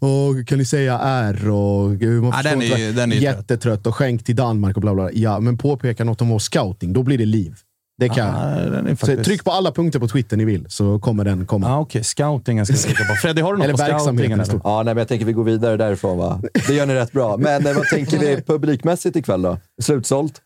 åh, 0.00 0.44
kan 0.44 0.58
ni 0.58 0.64
säga 0.64 0.98
R? 0.98 1.48
Och, 1.50 1.88
man 2.22 2.32
förstår 2.32 2.50
den 2.50 2.62
är 2.62 2.92
den 2.92 3.12
är 3.12 3.16
jättetrött 3.16 3.86
och 3.86 3.94
skänk 3.94 4.24
till 4.24 4.36
Danmark 4.36 4.76
och 4.76 4.82
bla 4.82 4.94
bla. 4.94 5.02
bla. 5.04 5.12
Ja, 5.12 5.40
men 5.40 5.58
påpeka 5.58 6.04
något 6.04 6.20
om 6.20 6.28
vår 6.28 6.38
scouting. 6.38 6.92
Då 6.92 7.02
blir 7.02 7.18
det 7.18 7.26
liv. 7.26 7.54
Det 7.98 8.08
kan 8.08 8.26
Ja, 8.26 8.70
den 8.70 8.86
är 8.86 8.90
så 8.90 8.96
faktiskt- 8.96 9.24
Tryck 9.24 9.44
på 9.44 9.50
alla 9.50 9.72
punkter 9.72 9.98
på 9.98 10.08
Twitter 10.08 10.36
ni 10.36 10.44
vill 10.44 10.66
så 10.68 10.98
kommer 10.98 11.24
den 11.24 11.46
komma. 11.46 11.66
Ja, 11.68 11.78
Okej, 11.78 12.04
scoutingen 12.04 12.66
ska 12.66 12.74
jag 12.74 12.82
trycka 12.82 13.04
på. 13.04 13.14
Freddy, 13.14 13.42
har 13.42 13.52
du 13.52 13.58
något 13.58 13.64
Eller 13.64 13.74
på 13.74 13.82
verksamheten 13.82 14.44
scoutingen? 14.44 14.60
Ja, 14.64 14.76
nej, 14.82 14.94
men 14.94 14.98
jag 15.00 15.08
tänker 15.08 15.26
vi 15.26 15.32
går 15.32 15.44
vidare 15.44 15.76
därifrån. 15.76 16.18
Va? 16.18 16.40
Det 16.66 16.74
gör 16.74 16.86
ni 16.86 16.94
rätt 16.94 17.12
bra. 17.12 17.36
Men 17.36 17.66
eh, 17.66 17.74
vad 17.74 17.84
tänker 17.84 18.18
vi 18.18 18.42
publikmässigt 18.46 19.16
ikväll 19.16 19.42
då? 19.42 19.58
Slutsålt? 19.82 20.40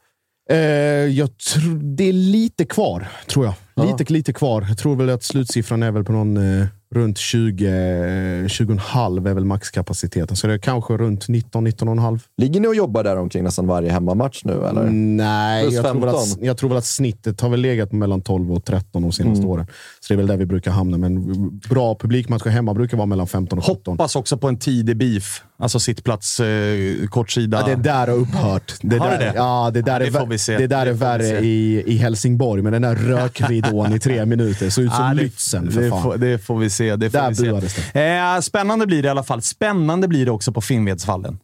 Eh, 0.51 0.57
jag 0.59 1.29
tr- 1.29 1.95
det 1.97 2.09
är 2.09 2.13
lite 2.13 2.65
kvar, 2.65 3.09
tror 3.27 3.45
jag. 3.45 3.87
Lite, 3.87 4.13
lite 4.13 4.33
kvar. 4.33 4.65
Jag 4.69 4.79
tror 4.79 4.97
väl 4.97 5.11
att 5.11 5.23
slutsiffran 5.23 5.83
är 5.83 5.91
väl 5.91 6.05
på 6.05 6.13
någon 6.13 6.37
eh, 6.61 6.67
runt 6.95 7.19
20, 7.19 7.67
eh, 7.67 8.47
20,5 8.49 9.27
är 9.31 9.35
väl 9.35 9.45
maxkapaciteten. 9.45 10.37
Så 10.37 10.47
det 10.47 10.55
är 10.55 10.59
kanske 10.59 10.97
runt 10.97 11.29
19, 11.29 11.65
19,5. 11.67 12.19
Ligger 12.37 12.61
ni 12.61 12.69
och 12.69 12.75
jobbar 12.75 13.05
där 13.05 13.17
omkring 13.17 13.45
nästan 13.45 13.67
varje 13.67 13.91
hemmamatch 13.93 14.45
nu, 14.45 14.53
eller? 14.53 14.83
Mm, 14.83 15.17
Nej, 15.17 15.65
jag 15.65 15.73
tror, 15.73 15.83
väl 15.83 16.11
15? 16.11 16.15
att, 16.15 16.43
jag 16.43 16.57
tror 16.57 16.69
väl 16.69 16.79
att 16.79 16.85
snittet 16.85 17.41
har 17.41 17.49
väl 17.49 17.61
legat 17.61 17.93
mellan 17.93 18.21
12 18.23 18.53
och 18.53 18.65
13 18.65 19.03
de 19.03 19.13
senaste 19.13 19.41
Mm. 19.41 19.51
åren. 19.51 19.67
Så 20.01 20.13
det 20.13 20.15
är 20.15 20.17
väl 20.17 20.27
där 20.27 20.37
vi 20.37 20.47
brukar 20.47 20.71
hamna. 20.71 20.99
Men 20.99 21.25
bra 21.59 21.95
publikmatcher 21.95 22.49
hemma 22.51 22.75
brukar 22.75 22.97
vara 22.97 23.07
mellan 23.07 23.27
15 23.27 23.59
och 23.59 23.65
17. 23.65 23.93
Hoppas 23.95 24.17
också 24.17 24.37
på 24.39 24.49
en 24.49 24.59
tidig 24.59 24.97
beef. 24.97 25.43
Alltså 25.61 25.81
sittplats, 25.81 26.41
eh, 26.41 27.07
kortsida. 27.07 27.61
Ja, 27.61 27.67
det 27.77 27.83
där 27.83 28.07
har 28.07 28.15
upphört. 28.15 28.73
Det 28.83 28.99
Har 28.99 29.11
där, 29.11 29.19
det? 29.19 29.33
Ja, 29.37 29.71
det 29.75 29.83
där 29.83 29.93
Ja, 29.93 29.99
det 29.99 30.07
är. 30.49 30.59
Det 30.59 30.67
där 30.67 30.85
Det 30.85 30.91
är 30.91 30.95
värre 30.95 31.39
i, 31.41 31.83
i 31.87 31.97
Helsingborg, 31.97 32.63
med 32.63 32.73
den 32.73 32.83
där 32.83 32.95
rökridån 32.95 33.93
i 33.93 33.99
tre 33.99 34.25
minuter. 34.27 34.71
Såg 34.71 34.85
ut 34.85 34.93
som 34.93 35.05
Ja, 35.05 35.13
Lützen 35.13 35.71
för 35.71 35.83
det, 35.83 35.91
fan. 35.91 36.03
får, 36.03 36.17
det 36.17 36.39
får 36.39 36.59
vi 36.59 36.71
se. 36.71 36.97
Det 36.97 37.11
får 37.11 37.19
Där 37.19 37.61
vi 37.61 37.69
se. 37.69 38.01
Eh, 38.01 38.41
spännande 38.41 38.87
blir 38.87 39.03
det 39.03 39.07
i 39.07 39.11
alla 39.11 39.23
fall. 39.25 39.43
Spännande 39.43 40.09
blir 40.09 40.25
det 40.25 40.31
också 40.31 40.53
på 40.53 40.61
Finnvedsvallen. 40.61 41.39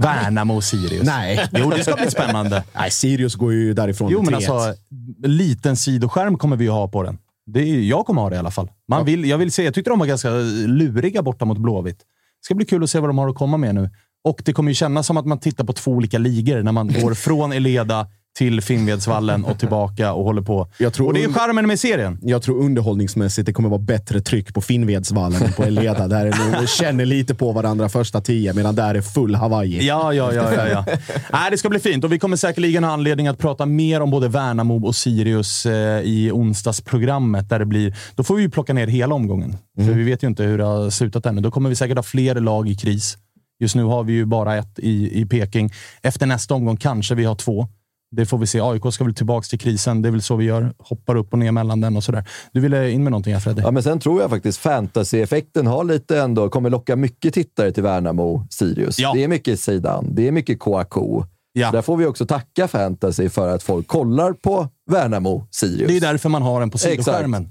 Värnamo 0.00 0.56
och 0.56 0.64
Sirius. 0.64 1.02
Nej. 1.06 1.48
Jo, 1.52 1.70
det 1.70 1.82
ska 1.82 1.94
bli 1.96 2.10
spännande. 2.10 2.64
Nej, 2.76 2.90
Sirius 2.90 3.34
går 3.34 3.52
ju 3.52 3.74
därifrån 3.74 4.10
Jo, 4.12 4.22
men 4.22 4.34
3-1. 4.34 4.34
alltså, 4.34 4.82
liten 5.22 5.76
sidoskärm 5.76 6.38
kommer 6.38 6.56
vi 6.56 6.64
ju 6.64 6.70
ha 6.70 6.88
på 6.88 7.02
den. 7.02 7.18
Det 7.46 7.60
är, 7.60 7.80
jag 7.80 8.06
kommer 8.06 8.22
ha 8.22 8.30
det 8.30 8.36
i 8.36 8.38
alla 8.38 8.50
fall. 8.50 8.68
Man 8.88 9.04
vill, 9.04 9.24
jag 9.24 9.38
vill 9.38 9.52
se. 9.52 9.64
Jag 9.64 9.74
tyckte 9.74 9.90
de 9.90 9.98
var 9.98 10.06
ganska 10.06 10.30
luriga 10.66 11.22
borta 11.22 11.44
mot 11.44 11.58
Blåvitt. 11.58 11.98
Ska 12.40 12.54
bli 12.54 12.66
kul 12.66 12.82
att 12.82 12.90
se 12.90 13.00
vad 13.00 13.08
de 13.08 13.18
har 13.18 13.28
att 13.28 13.34
komma 13.34 13.56
med 13.56 13.74
nu. 13.74 13.90
Och 14.24 14.42
det 14.44 14.52
kommer 14.52 14.70
ju 14.70 14.74
kännas 14.74 15.06
som 15.06 15.16
att 15.16 15.26
man 15.26 15.40
tittar 15.40 15.64
på 15.64 15.72
två 15.72 15.90
olika 15.90 16.18
ligor 16.18 16.62
när 16.62 16.72
man 16.72 16.88
går 16.88 17.14
från 17.26 17.52
Eleda 17.52 18.06
till 18.40 18.60
Finnvedsvallen 18.60 19.44
och 19.44 19.58
tillbaka 19.58 20.12
och 20.12 20.24
håller 20.24 20.42
på. 20.42 20.68
Jag 20.78 20.92
tror 20.92 21.06
och 21.06 21.14
det 21.14 21.24
är 21.24 21.32
charmen 21.32 21.66
med 21.66 21.80
serien. 21.80 22.18
Jag 22.22 22.42
tror 22.42 22.58
underhållningsmässigt 22.58 23.46
det 23.46 23.52
kommer 23.52 23.68
vara 23.68 23.78
bättre 23.78 24.20
tryck 24.20 24.54
på 24.54 24.60
Finnvedsvallen 24.60 25.42
än 25.42 25.52
på 25.52 25.62
Eleda. 25.62 26.08
Där 26.08 26.26
är 26.26 26.66
känner 26.80 27.06
lite 27.06 27.34
på 27.34 27.52
varandra 27.52 27.88
första 27.88 28.20
tio, 28.20 28.54
medan 28.54 28.74
där 28.74 28.94
är 28.94 29.00
full 29.00 29.34
Hawaii. 29.34 29.86
Ja, 29.86 30.12
ja, 30.12 30.32
ja. 30.32 30.54
ja, 30.54 30.68
ja. 30.68 30.84
Nej, 31.32 31.50
det 31.50 31.58
ska 31.58 31.68
bli 31.68 31.78
fint 31.78 32.04
och 32.04 32.12
vi 32.12 32.18
kommer 32.18 32.36
säkerligen 32.36 32.84
ha 32.84 32.92
anledning 32.92 33.28
att 33.28 33.38
prata 33.38 33.66
mer 33.66 34.00
om 34.00 34.10
både 34.10 34.28
Värnamo 34.28 34.86
och 34.86 34.94
Sirius 34.94 35.66
eh, 35.66 36.00
i 36.00 36.30
onsdagsprogrammet. 36.32 37.48
Där 37.48 37.58
det 37.58 37.66
blir, 37.66 37.96
då 38.14 38.22
får 38.22 38.36
vi 38.36 38.42
ju 38.42 38.50
plocka 38.50 38.72
ner 38.72 38.86
hela 38.86 39.14
omgången, 39.14 39.56
för 39.76 39.92
vi 39.92 40.02
vet 40.02 40.22
ju 40.22 40.28
inte 40.28 40.42
hur 40.42 40.58
det 40.58 40.64
har 40.64 40.90
slutat 40.90 41.26
ännu. 41.26 41.40
Då 41.40 41.50
kommer 41.50 41.68
vi 41.68 41.76
säkert 41.76 41.96
ha 41.96 42.02
fler 42.02 42.34
lag 42.34 42.68
i 42.68 42.74
kris. 42.74 43.16
Just 43.60 43.74
nu 43.74 43.84
har 43.84 44.04
vi 44.04 44.12
ju 44.12 44.24
bara 44.24 44.56
ett 44.56 44.78
i, 44.78 45.20
i 45.20 45.26
Peking. 45.26 45.70
Efter 46.02 46.26
nästa 46.26 46.54
omgång 46.54 46.76
kanske 46.76 47.14
vi 47.14 47.24
har 47.24 47.34
två. 47.34 47.68
Det 48.10 48.26
får 48.26 48.38
vi 48.38 48.46
se. 48.46 48.60
AIK 48.60 48.82
ska 48.92 49.04
väl 49.04 49.14
tillbaka 49.14 49.44
till 49.44 49.58
krisen. 49.58 50.02
Det 50.02 50.08
är 50.08 50.10
väl 50.10 50.22
så 50.22 50.36
vi 50.36 50.44
gör. 50.44 50.72
Hoppar 50.78 51.16
upp 51.16 51.32
och 51.32 51.38
ner 51.38 51.52
mellan 51.52 51.80
den 51.80 51.96
och 51.96 52.04
sådär. 52.04 52.28
Du 52.52 52.60
ville 52.60 52.90
in 52.90 53.04
med 53.04 53.10
någonting 53.10 53.32
här 53.32 53.40
Fredrik? 53.40 53.66
Ja, 53.66 53.70
men 53.70 53.82
sen 53.82 54.00
tror 54.00 54.20
jag 54.20 54.30
faktiskt 54.30 54.58
fantasy-effekten 54.58 55.66
har 55.66 55.84
lite 55.84 56.20
ändå, 56.20 56.48
kommer 56.48 56.70
locka 56.70 56.96
mycket 56.96 57.34
tittare 57.34 57.72
till 57.72 57.82
Värnamo, 57.82 58.46
Sirius. 58.50 58.98
Ja. 58.98 59.12
Det 59.14 59.24
är 59.24 59.28
mycket 59.28 59.60
Zeidan, 59.60 60.14
det 60.14 60.28
är 60.28 60.32
mycket 60.32 60.60
Kouakou. 60.60 61.24
Ja. 61.52 61.70
Där 61.70 61.82
får 61.82 61.96
vi 61.96 62.06
också 62.06 62.26
tacka 62.26 62.68
fantasy 62.68 63.28
för 63.28 63.54
att 63.54 63.62
folk 63.62 63.86
kollar 63.86 64.32
på 64.32 64.68
Värnamo, 64.90 65.46
Sirius. 65.50 65.88
Det 65.88 65.96
är 65.96 66.00
därför 66.00 66.28
man 66.28 66.42
har 66.42 66.60
den 66.60 66.70
på 66.70 66.78
sidoskärmen. 66.78 67.48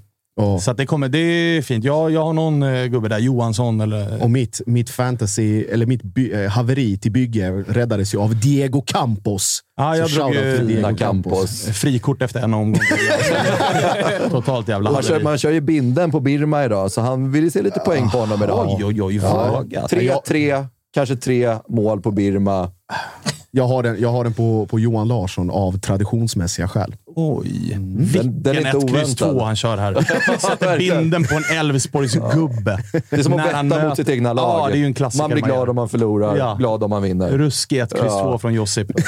Så 0.60 0.70
att 0.70 0.76
det, 0.76 0.86
kommer, 0.86 1.08
det 1.08 1.18
är 1.18 1.62
fint. 1.62 1.84
Jag, 1.84 2.10
jag 2.10 2.24
har 2.24 2.32
någon 2.32 2.62
eh, 2.62 2.86
gubbe 2.86 3.08
där, 3.08 3.18
Johansson 3.18 3.80
eller... 3.80 4.22
Och 4.22 4.30
mitt, 4.30 4.60
mitt 4.66 4.90
fantasy, 4.90 5.64
eller 5.64 5.86
mitt 5.86 6.02
by, 6.02 6.32
eh, 6.32 6.50
haveri 6.50 6.98
till 6.98 7.12
bygge 7.12 7.50
räddades 7.50 8.14
ju 8.14 8.18
av 8.18 8.40
Diego 8.40 8.82
Campos. 8.86 9.60
Ja, 9.76 9.96
jag 9.96 10.10
Så 10.10 10.20
drog 10.20 10.32
Diego 10.66 10.82
Campos. 10.82 10.98
Campos. 10.98 11.78
frikort 11.78 12.22
efter 12.22 12.40
en 12.40 12.54
omgång. 12.54 12.80
Totalt 14.30 14.68
jävla 14.68 14.90
Man 14.90 15.02
kör, 15.02 15.20
man 15.20 15.38
kör 15.38 15.50
ju 15.50 15.60
binden 15.60 16.10
på 16.10 16.20
Birma 16.20 16.64
idag, 16.64 16.90
så 16.90 17.00
han 17.00 17.32
vill 17.32 17.44
ju 17.44 17.50
se 17.50 17.62
lite 17.62 17.80
poäng 17.80 18.10
på 18.10 18.18
honom 18.18 18.42
idag. 18.42 18.68
Oj, 18.68 18.84
oj, 18.84 19.02
oj. 19.02 19.16
Ja. 19.16 19.52
vågat. 19.52 19.90
Tre, 19.90 20.12
tre, 20.26 20.64
kanske 20.94 21.16
tre 21.16 21.56
mål 21.68 22.00
på 22.00 22.10
Birma. 22.10 22.70
Jag 23.50 23.68
har 23.68 23.82
den, 23.82 24.00
jag 24.00 24.08
har 24.08 24.24
den 24.24 24.34
på, 24.34 24.66
på 24.66 24.80
Johan 24.80 25.08
Larsson 25.08 25.50
av 25.50 25.78
traditionsmässiga 25.78 26.68
skäl. 26.68 26.94
Oj. 27.16 27.72
Är 27.72 27.78
Vilken 27.96 28.24
inte 28.26 28.50
1, 28.50 28.88
kryss 28.88 29.14
2 29.14 29.26
oväntad. 29.26 29.46
han 29.46 29.56
kör 29.56 29.76
här. 29.76 29.94
Sätter 30.38 30.78
binden 30.78 31.24
på 31.24 31.34
en 31.34 31.44
Elfsborgs 31.58 32.14
gubbe. 32.34 32.78
Det 33.10 33.16
är 33.16 33.22
som 33.22 33.32
att 33.32 33.44
betta 33.44 33.62
mot 33.62 33.72
möter- 33.78 33.94
sitt 33.94 34.08
egna 34.08 34.32
lag. 34.32 34.60
Ja, 34.60 34.68
det 34.68 34.74
är 34.74 34.78
ju 34.78 34.84
en 34.86 34.94
klassiker. 34.94 35.22
man 35.22 35.30
blir 35.30 35.42
glad 35.42 35.56
gör. 35.58 35.68
om 35.68 35.76
man 35.76 35.88
förlorar, 35.88 36.36
Ja. 36.36 36.54
glad 36.58 36.82
om 36.84 36.90
man 36.90 37.02
vinner. 37.02 37.30
Ruskig 37.30 37.78
1, 37.78 37.92
kryss 37.94 38.02
Ja. 38.06 38.22
2 38.22 38.38
från 38.38 38.54
Josip. 38.54 38.90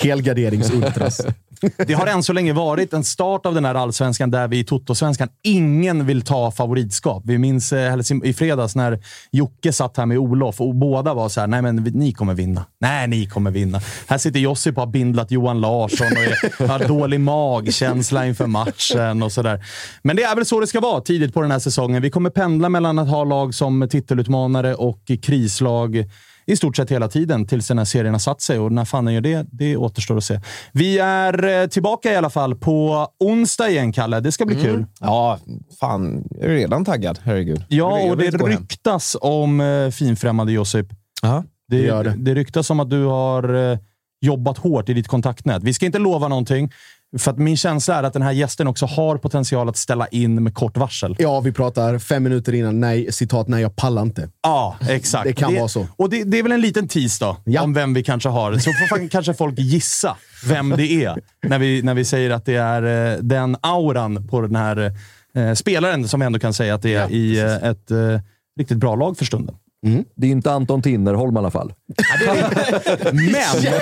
Helgarderingsultras. 0.00 1.20
Det 1.86 1.94
har 1.94 2.06
än 2.06 2.22
så 2.22 2.32
länge 2.32 2.52
varit 2.52 2.92
en 2.92 3.04
start 3.04 3.46
av 3.46 3.54
den 3.54 3.64
här 3.64 3.74
allsvenskan 3.74 4.30
där 4.30 4.48
vi 4.48 4.58
i 4.58 4.64
Toto-svenskan 4.64 5.28
ingen 5.42 6.06
vill 6.06 6.22
ta 6.22 6.50
favoritskap. 6.50 7.22
Vi 7.26 7.38
minns 7.38 7.72
eh, 7.72 7.98
i 8.24 8.32
fredags 8.32 8.76
när 8.76 8.98
Jocke 9.30 9.72
satt 9.72 9.96
här 9.96 10.06
med 10.06 10.18
Olof 10.18 10.60
och 10.60 10.74
båda 10.74 11.14
var 11.14 11.28
så 11.28 11.40
här, 11.40 11.46
nej 11.46 11.62
men 11.62 11.76
ni 11.76 12.12
kommer 12.12 12.34
vinna. 12.34 12.64
Nej, 12.80 13.08
ni 13.08 13.26
kommer 13.26 13.50
vinna. 13.50 13.80
Här 14.06 14.18
sitter 14.18 14.40
Josip 14.40 14.76
och 14.76 14.82
har 14.82 14.90
bindlat 14.90 15.30
Johan 15.30 15.60
Larsson 15.60 16.06
och 16.06 16.62
är, 16.62 16.68
har 16.68 16.88
dålig 16.88 17.20
magkänsla 17.20 18.26
inför 18.26 18.46
matchen 18.46 19.22
och 19.22 19.32
sådär. 19.32 19.64
Men 20.02 20.16
det 20.16 20.22
är 20.22 20.34
väl 20.34 20.46
så 20.46 20.60
det 20.60 20.66
ska 20.66 20.80
vara 20.80 21.00
tidigt 21.00 21.34
på 21.34 21.42
den 21.42 21.50
här 21.50 21.58
säsongen. 21.58 22.02
Vi 22.02 22.10
kommer 22.10 22.30
pendla 22.30 22.68
mellan 22.68 22.98
att 22.98 23.08
ha 23.08 23.24
lag 23.24 23.54
som 23.54 23.88
titelutmanare 23.90 24.74
och 24.74 25.10
krislag 25.22 26.04
i 26.46 26.56
stort 26.56 26.76
sett 26.76 26.90
hela 26.90 27.08
tiden 27.08 27.46
tills 27.46 27.68
den 27.68 27.78
här 27.78 27.84
serien 27.84 28.14
har 28.14 28.18
satt 28.18 28.40
sig. 28.40 28.58
Och 28.58 28.72
när 28.72 28.84
fan 28.84 29.04
den 29.04 29.14
gör 29.14 29.20
det, 29.20 29.46
det 29.52 29.76
återstår 29.76 30.16
att 30.16 30.24
se. 30.24 30.40
Vi 30.72 30.98
är 30.98 31.62
eh, 31.62 31.66
tillbaka 31.66 32.12
i 32.12 32.16
alla 32.16 32.30
fall 32.30 32.54
på 32.54 33.08
onsdag 33.20 33.68
igen, 33.70 33.92
Kalle. 33.92 34.20
Det 34.20 34.32
ska 34.32 34.46
bli 34.46 34.56
kul. 34.56 34.86
Ja, 35.00 35.38
fan. 35.80 36.24
Jag 36.30 36.50
är 36.50 36.54
redan 36.54 36.84
taggad. 36.84 37.18
Herregud. 37.22 37.64
Ja, 37.68 38.10
och 38.10 38.16
det 38.16 38.30
ryktas 38.30 39.16
om 39.20 39.60
eh, 39.60 39.90
finfrämmande 39.90 40.52
Josip. 40.52 40.86
Ja, 41.22 41.44
Det, 41.68 41.90
det 41.90 42.02
det. 42.02 42.14
det 42.18 42.34
ryktas 42.34 42.70
om 42.70 42.80
att 42.80 42.90
du 42.90 43.04
har 43.04 43.70
eh, 43.72 43.78
jobbat 44.20 44.58
hårt 44.58 44.88
i 44.88 44.94
ditt 44.94 45.08
kontaktnät. 45.08 45.62
Vi 45.62 45.74
ska 45.74 45.86
inte 45.86 45.98
lova 45.98 46.28
någonting, 46.28 46.72
för 47.18 47.30
att 47.30 47.38
min 47.38 47.56
känsla 47.56 47.94
är 47.94 48.02
att 48.02 48.12
den 48.12 48.22
här 48.22 48.32
gästen 48.32 48.66
också 48.66 48.86
har 48.86 49.16
potential 49.18 49.68
att 49.68 49.76
ställa 49.76 50.06
in 50.06 50.42
med 50.42 50.54
kort 50.54 50.76
varsel. 50.76 51.16
Ja, 51.18 51.40
vi 51.40 51.52
pratar 51.52 51.98
fem 51.98 52.22
minuter 52.22 52.52
innan. 52.54 52.80
Nej, 52.80 53.12
citat, 53.12 53.48
nej, 53.48 53.62
jag 53.62 53.76
pallar 53.76 54.02
inte. 54.02 54.28
Ja, 54.42 54.76
exakt. 54.88 55.24
Det 55.24 55.32
kan 55.32 55.54
vara 55.54 55.68
så. 55.68 55.86
Och 55.96 56.10
det, 56.10 56.24
det 56.24 56.38
är 56.38 56.42
väl 56.42 56.52
en 56.52 56.60
liten 56.60 56.88
tease 56.88 57.24
då, 57.24 57.36
Ja. 57.44 57.62
om 57.62 57.74
vem 57.74 57.94
vi 57.94 58.02
kanske 58.02 58.28
har. 58.28 58.52
Så 58.58 58.72
får 58.72 58.86
fan- 58.96 59.08
kanske 59.08 59.34
folk 59.34 59.58
gissa 59.58 60.16
vem 60.48 60.70
det 60.70 61.04
är 61.04 61.14
när 61.46 61.58
vi, 61.58 61.82
när 61.82 61.94
vi 61.94 62.04
säger 62.04 62.30
att 62.30 62.44
det 62.44 62.54
är 62.56 63.12
eh, 63.12 63.18
den 63.18 63.56
auran 63.60 64.28
på 64.28 64.40
den 64.40 64.56
här 64.56 64.92
eh, 65.34 65.52
spelaren 65.54 66.08
som 66.08 66.20
vi 66.20 66.26
ändå 66.26 66.38
kan 66.38 66.54
säga 66.54 66.74
att 66.74 66.82
det 66.82 66.94
är 66.94 67.00
Ja, 67.00 67.08
i 67.08 67.40
eh, 67.40 67.54
ett 67.70 67.90
eh, 67.90 68.20
riktigt 68.58 68.78
bra 68.78 68.94
lag 68.94 69.18
för 69.18 69.24
stunden. 69.24 69.54
Det 70.16 70.26
är 70.26 70.30
inte 70.30 70.52
Anton 70.52 70.82
Tinnerholm 70.82 71.36
i 71.36 71.38
alla 71.38 71.50
fall. 71.50 71.72
Men, 73.12 73.72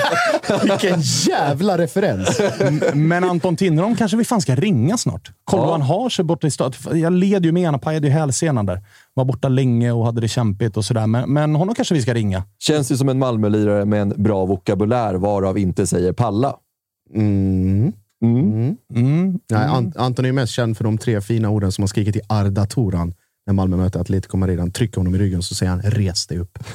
Vilken 0.62 1.00
jävla 1.00 1.78
referens! 1.78 2.40
men 2.94 3.24
Anton 3.24 3.56
Tinnerholm 3.56 3.96
kanske 3.96 4.16
vi 4.16 4.24
fan 4.24 4.40
ska 4.40 4.54
ringa 4.54 4.96
snart. 4.96 5.30
Kolla 5.44 5.62
Ja. 5.62 5.66
vad 5.66 5.72
han 5.80 5.82
har 5.88 6.08
sig 6.08 6.24
borta 6.24 6.46
i 6.46 6.50
stad. 6.50 6.76
Jag 6.92 7.12
led 7.12 7.44
ju 7.44 7.52
med 7.52 7.64
honom, 7.66 7.80
pajade 7.80 8.06
ju 8.06 8.12
hälsenan 8.12 8.66
där. 8.66 8.80
Var 9.14 9.24
borta 9.24 9.48
länge 9.48 9.92
och 9.92 10.04
hade 10.06 10.20
det 10.20 10.28
kämpigt 10.28 10.76
och 10.76 10.84
sådär. 10.84 11.06
Men, 11.06 11.32
men 11.32 11.54
honom 11.54 11.74
kanske 11.74 11.94
vi 11.94 12.02
ska 12.02 12.14
ringa. 12.14 12.44
Känns 12.58 12.92
ju 12.92 12.96
som 12.96 13.08
en 13.08 13.18
Malmölirare 13.18 13.84
med 13.84 14.02
en 14.02 14.14
bra 14.22 14.44
vokabulär, 14.44 15.14
varav 15.14 15.58
inte 15.58 15.86
säger 15.86 16.12
palla. 16.12 16.54
Mm. 17.14 17.92
Mm. 18.24 18.76
Mm. 18.94 19.38
Nej, 19.50 19.68
Ant- 19.68 19.98
Anton 19.98 20.24
är 20.24 20.32
mest 20.32 20.52
känd 20.52 20.76
för 20.76 20.84
de 20.84 20.98
tre 20.98 21.20
fina 21.20 21.50
orden 21.50 21.72
som 21.72 21.82
han 21.82 21.88
skriker 21.88 22.12
till 22.12 22.22
Arda 22.26 22.66
Toran 22.66 23.14
när 23.46 23.54
Malmö 23.54 23.76
möter 23.76 24.00
Atletico 24.00 24.36
Madrid. 24.36 24.58
Han 24.58 24.70
trycker 24.70 24.96
honom 24.96 25.14
i 25.14 25.18
ryggen 25.18 25.42
så 25.42 25.54
säger 25.54 25.70
han 25.70 25.82
“res 25.82 26.26
dig 26.26 26.38
upp”. 26.38 26.58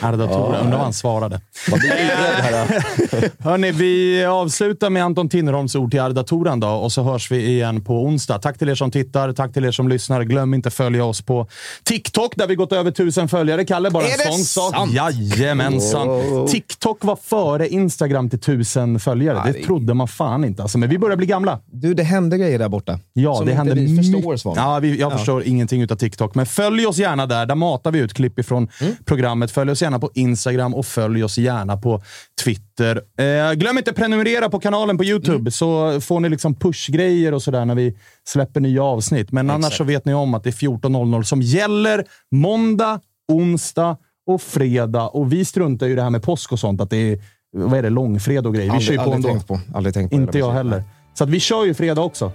Arda 0.00 0.26
Tora, 0.26 0.58
undrar 0.60 0.76
vad 0.76 0.80
han 0.80 0.92
svarade. 0.92 1.40
Hörni, 3.38 3.70
vi 3.72 4.24
avslutar 4.24 4.90
med 4.90 5.04
Anton 5.04 5.28
Tinnerholms 5.28 5.74
ord 5.74 5.90
till 5.90 6.00
Arda 6.00 6.24
Toran 6.24 6.60
då, 6.60 6.68
och 6.68 6.92
så 6.92 7.02
hörs 7.02 7.30
vi 7.30 7.46
igen 7.46 7.84
på 7.84 8.04
onsdag. 8.04 8.38
Tack 8.38 8.58
till 8.58 8.68
er 8.68 8.74
som 8.74 8.90
tittar, 8.90 9.32
tack 9.32 9.52
till 9.52 9.64
er 9.64 9.70
som 9.70 9.88
lyssnar. 9.88 10.22
Glöm 10.22 10.54
inte 10.54 10.70
följa 10.70 11.04
oss 11.04 11.22
på 11.22 11.46
TikTok 11.84 12.36
där 12.36 12.46
vi 12.46 12.54
gått 12.54 12.72
över 12.72 12.90
tusen 12.90 13.28
följare. 13.28 13.64
Kalle, 13.64 13.90
bara 13.90 14.04
Är 14.04 14.26
en 14.26 14.32
sån 14.32 14.44
sak. 14.44 14.74
sant? 14.74 14.92
Jajamensan. 14.92 16.08
Wow. 16.08 16.48
TikTok 16.48 17.04
var 17.04 17.16
före 17.16 17.68
Instagram 17.68 18.30
till 18.30 18.40
tusen 18.40 19.00
följare. 19.00 19.42
Ja, 19.46 19.52
det 19.52 19.64
trodde 19.64 19.94
man 19.94 20.08
fan 20.08 20.44
inte. 20.44 20.62
Alltså, 20.62 20.78
men 20.78 20.88
vi 20.88 20.98
börjar 20.98 21.16
bli 21.16 21.26
gamla. 21.26 21.60
Du, 21.66 21.94
det 21.94 22.02
händer 22.02 22.36
grejer 22.36 22.58
där 22.58 22.68
borta. 22.68 22.98
Ja, 23.12 23.34
Som 23.34 23.46
det 23.46 23.74
vi 23.74 23.88
mycket. 23.88 24.44
Ja, 24.62 24.78
vi, 24.78 25.00
jag 25.00 25.12
Ja. 25.12 25.16
förstår 25.16 25.42
ingenting 25.42 25.82
utav 25.82 25.96
TikTok, 25.96 26.34
men 26.34 26.46
följ 26.46 26.86
oss 26.86 26.98
gärna 26.98 27.26
där. 27.26 27.46
Där 27.46 27.54
matar 27.54 27.90
vi 27.90 27.98
ut 27.98 28.14
klipp 28.14 28.38
ifrån 28.38 28.68
Mm. 28.80 28.94
programmet. 29.04 29.50
Följ 29.50 29.70
oss 29.70 29.82
gärna 29.82 29.98
på 29.98 30.10
Instagram 30.14 30.74
och 30.74 30.86
följ 30.86 31.24
oss 31.24 31.38
gärna 31.38 31.76
på 31.76 32.02
Twitter. 32.44 32.96
Eh, 33.18 33.52
glöm 33.54 33.78
inte 33.78 33.90
att 33.90 33.96
prenumerera 33.96 34.48
på 34.48 34.60
kanalen 34.60 34.98
på 34.98 35.04
YouTube, 35.04 35.36
Mm. 35.38 35.50
så 35.50 36.00
får 36.00 36.20
ni 36.20 36.28
liksom 36.28 36.54
pushgrejer 36.54 37.34
och 37.34 37.42
sådär 37.42 37.64
när 37.64 37.74
vi 37.74 37.96
släpper 38.28 38.60
nya 38.60 38.82
avsnitt. 38.82 39.32
Men 39.32 39.50
annars 39.50 39.76
så 39.76 39.84
vet 39.84 40.04
ni 40.04 40.14
om 40.14 40.34
att 40.34 40.44
det 40.44 40.50
är 40.50 40.52
14.00 40.52 41.22
som 41.22 41.42
gäller 41.42 42.04
måndag, 42.30 43.00
onsdag 43.32 43.96
och 44.26 44.42
fredag. 44.42 45.08
Och 45.08 45.32
vi 45.32 45.44
struntar 45.44 45.86
ju 45.86 45.92
i 45.92 45.96
det 45.96 46.02
här 46.02 46.10
med 46.10 46.22
påsk 46.22 46.52
och 46.52 46.58
sånt, 46.58 46.80
att 46.80 46.90
det 46.90 46.96
är 47.12 47.18
vad 47.56 47.78
är 47.78 47.82
det, 47.82 47.90
långfredag 47.90 48.46
och 48.46 48.54
grejer. 48.54 48.72
Vi 48.72 48.80
kör 48.80 48.92
ju 48.92 48.98
på 48.98 49.02
aldrig 49.04 49.16
ändå. 49.16 49.28
tänkt 49.28 49.46
på. 49.46 49.60
Aldrig 49.74 49.94
tänkt 49.94 50.10
på 50.10 50.16
Inte 50.16 50.38
jag 50.38 50.52
heller. 50.52 50.82
Så 51.14 51.24
att 51.24 51.30
vi 51.30 51.40
kör 51.40 51.64
ju 51.64 51.74
fredag 51.74 52.02
också. 52.02 52.32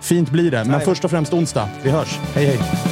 Fint 0.00 0.30
blir 0.30 0.50
det. 0.50 0.58
Men 0.58 0.68
Nej. 0.68 0.80
först 0.80 1.04
och 1.04 1.10
främst 1.10 1.32
onsdag. 1.32 1.68
Vi 1.82 1.90
hörs. 1.90 2.18
Hej 2.34 2.46
hej! 2.46 2.91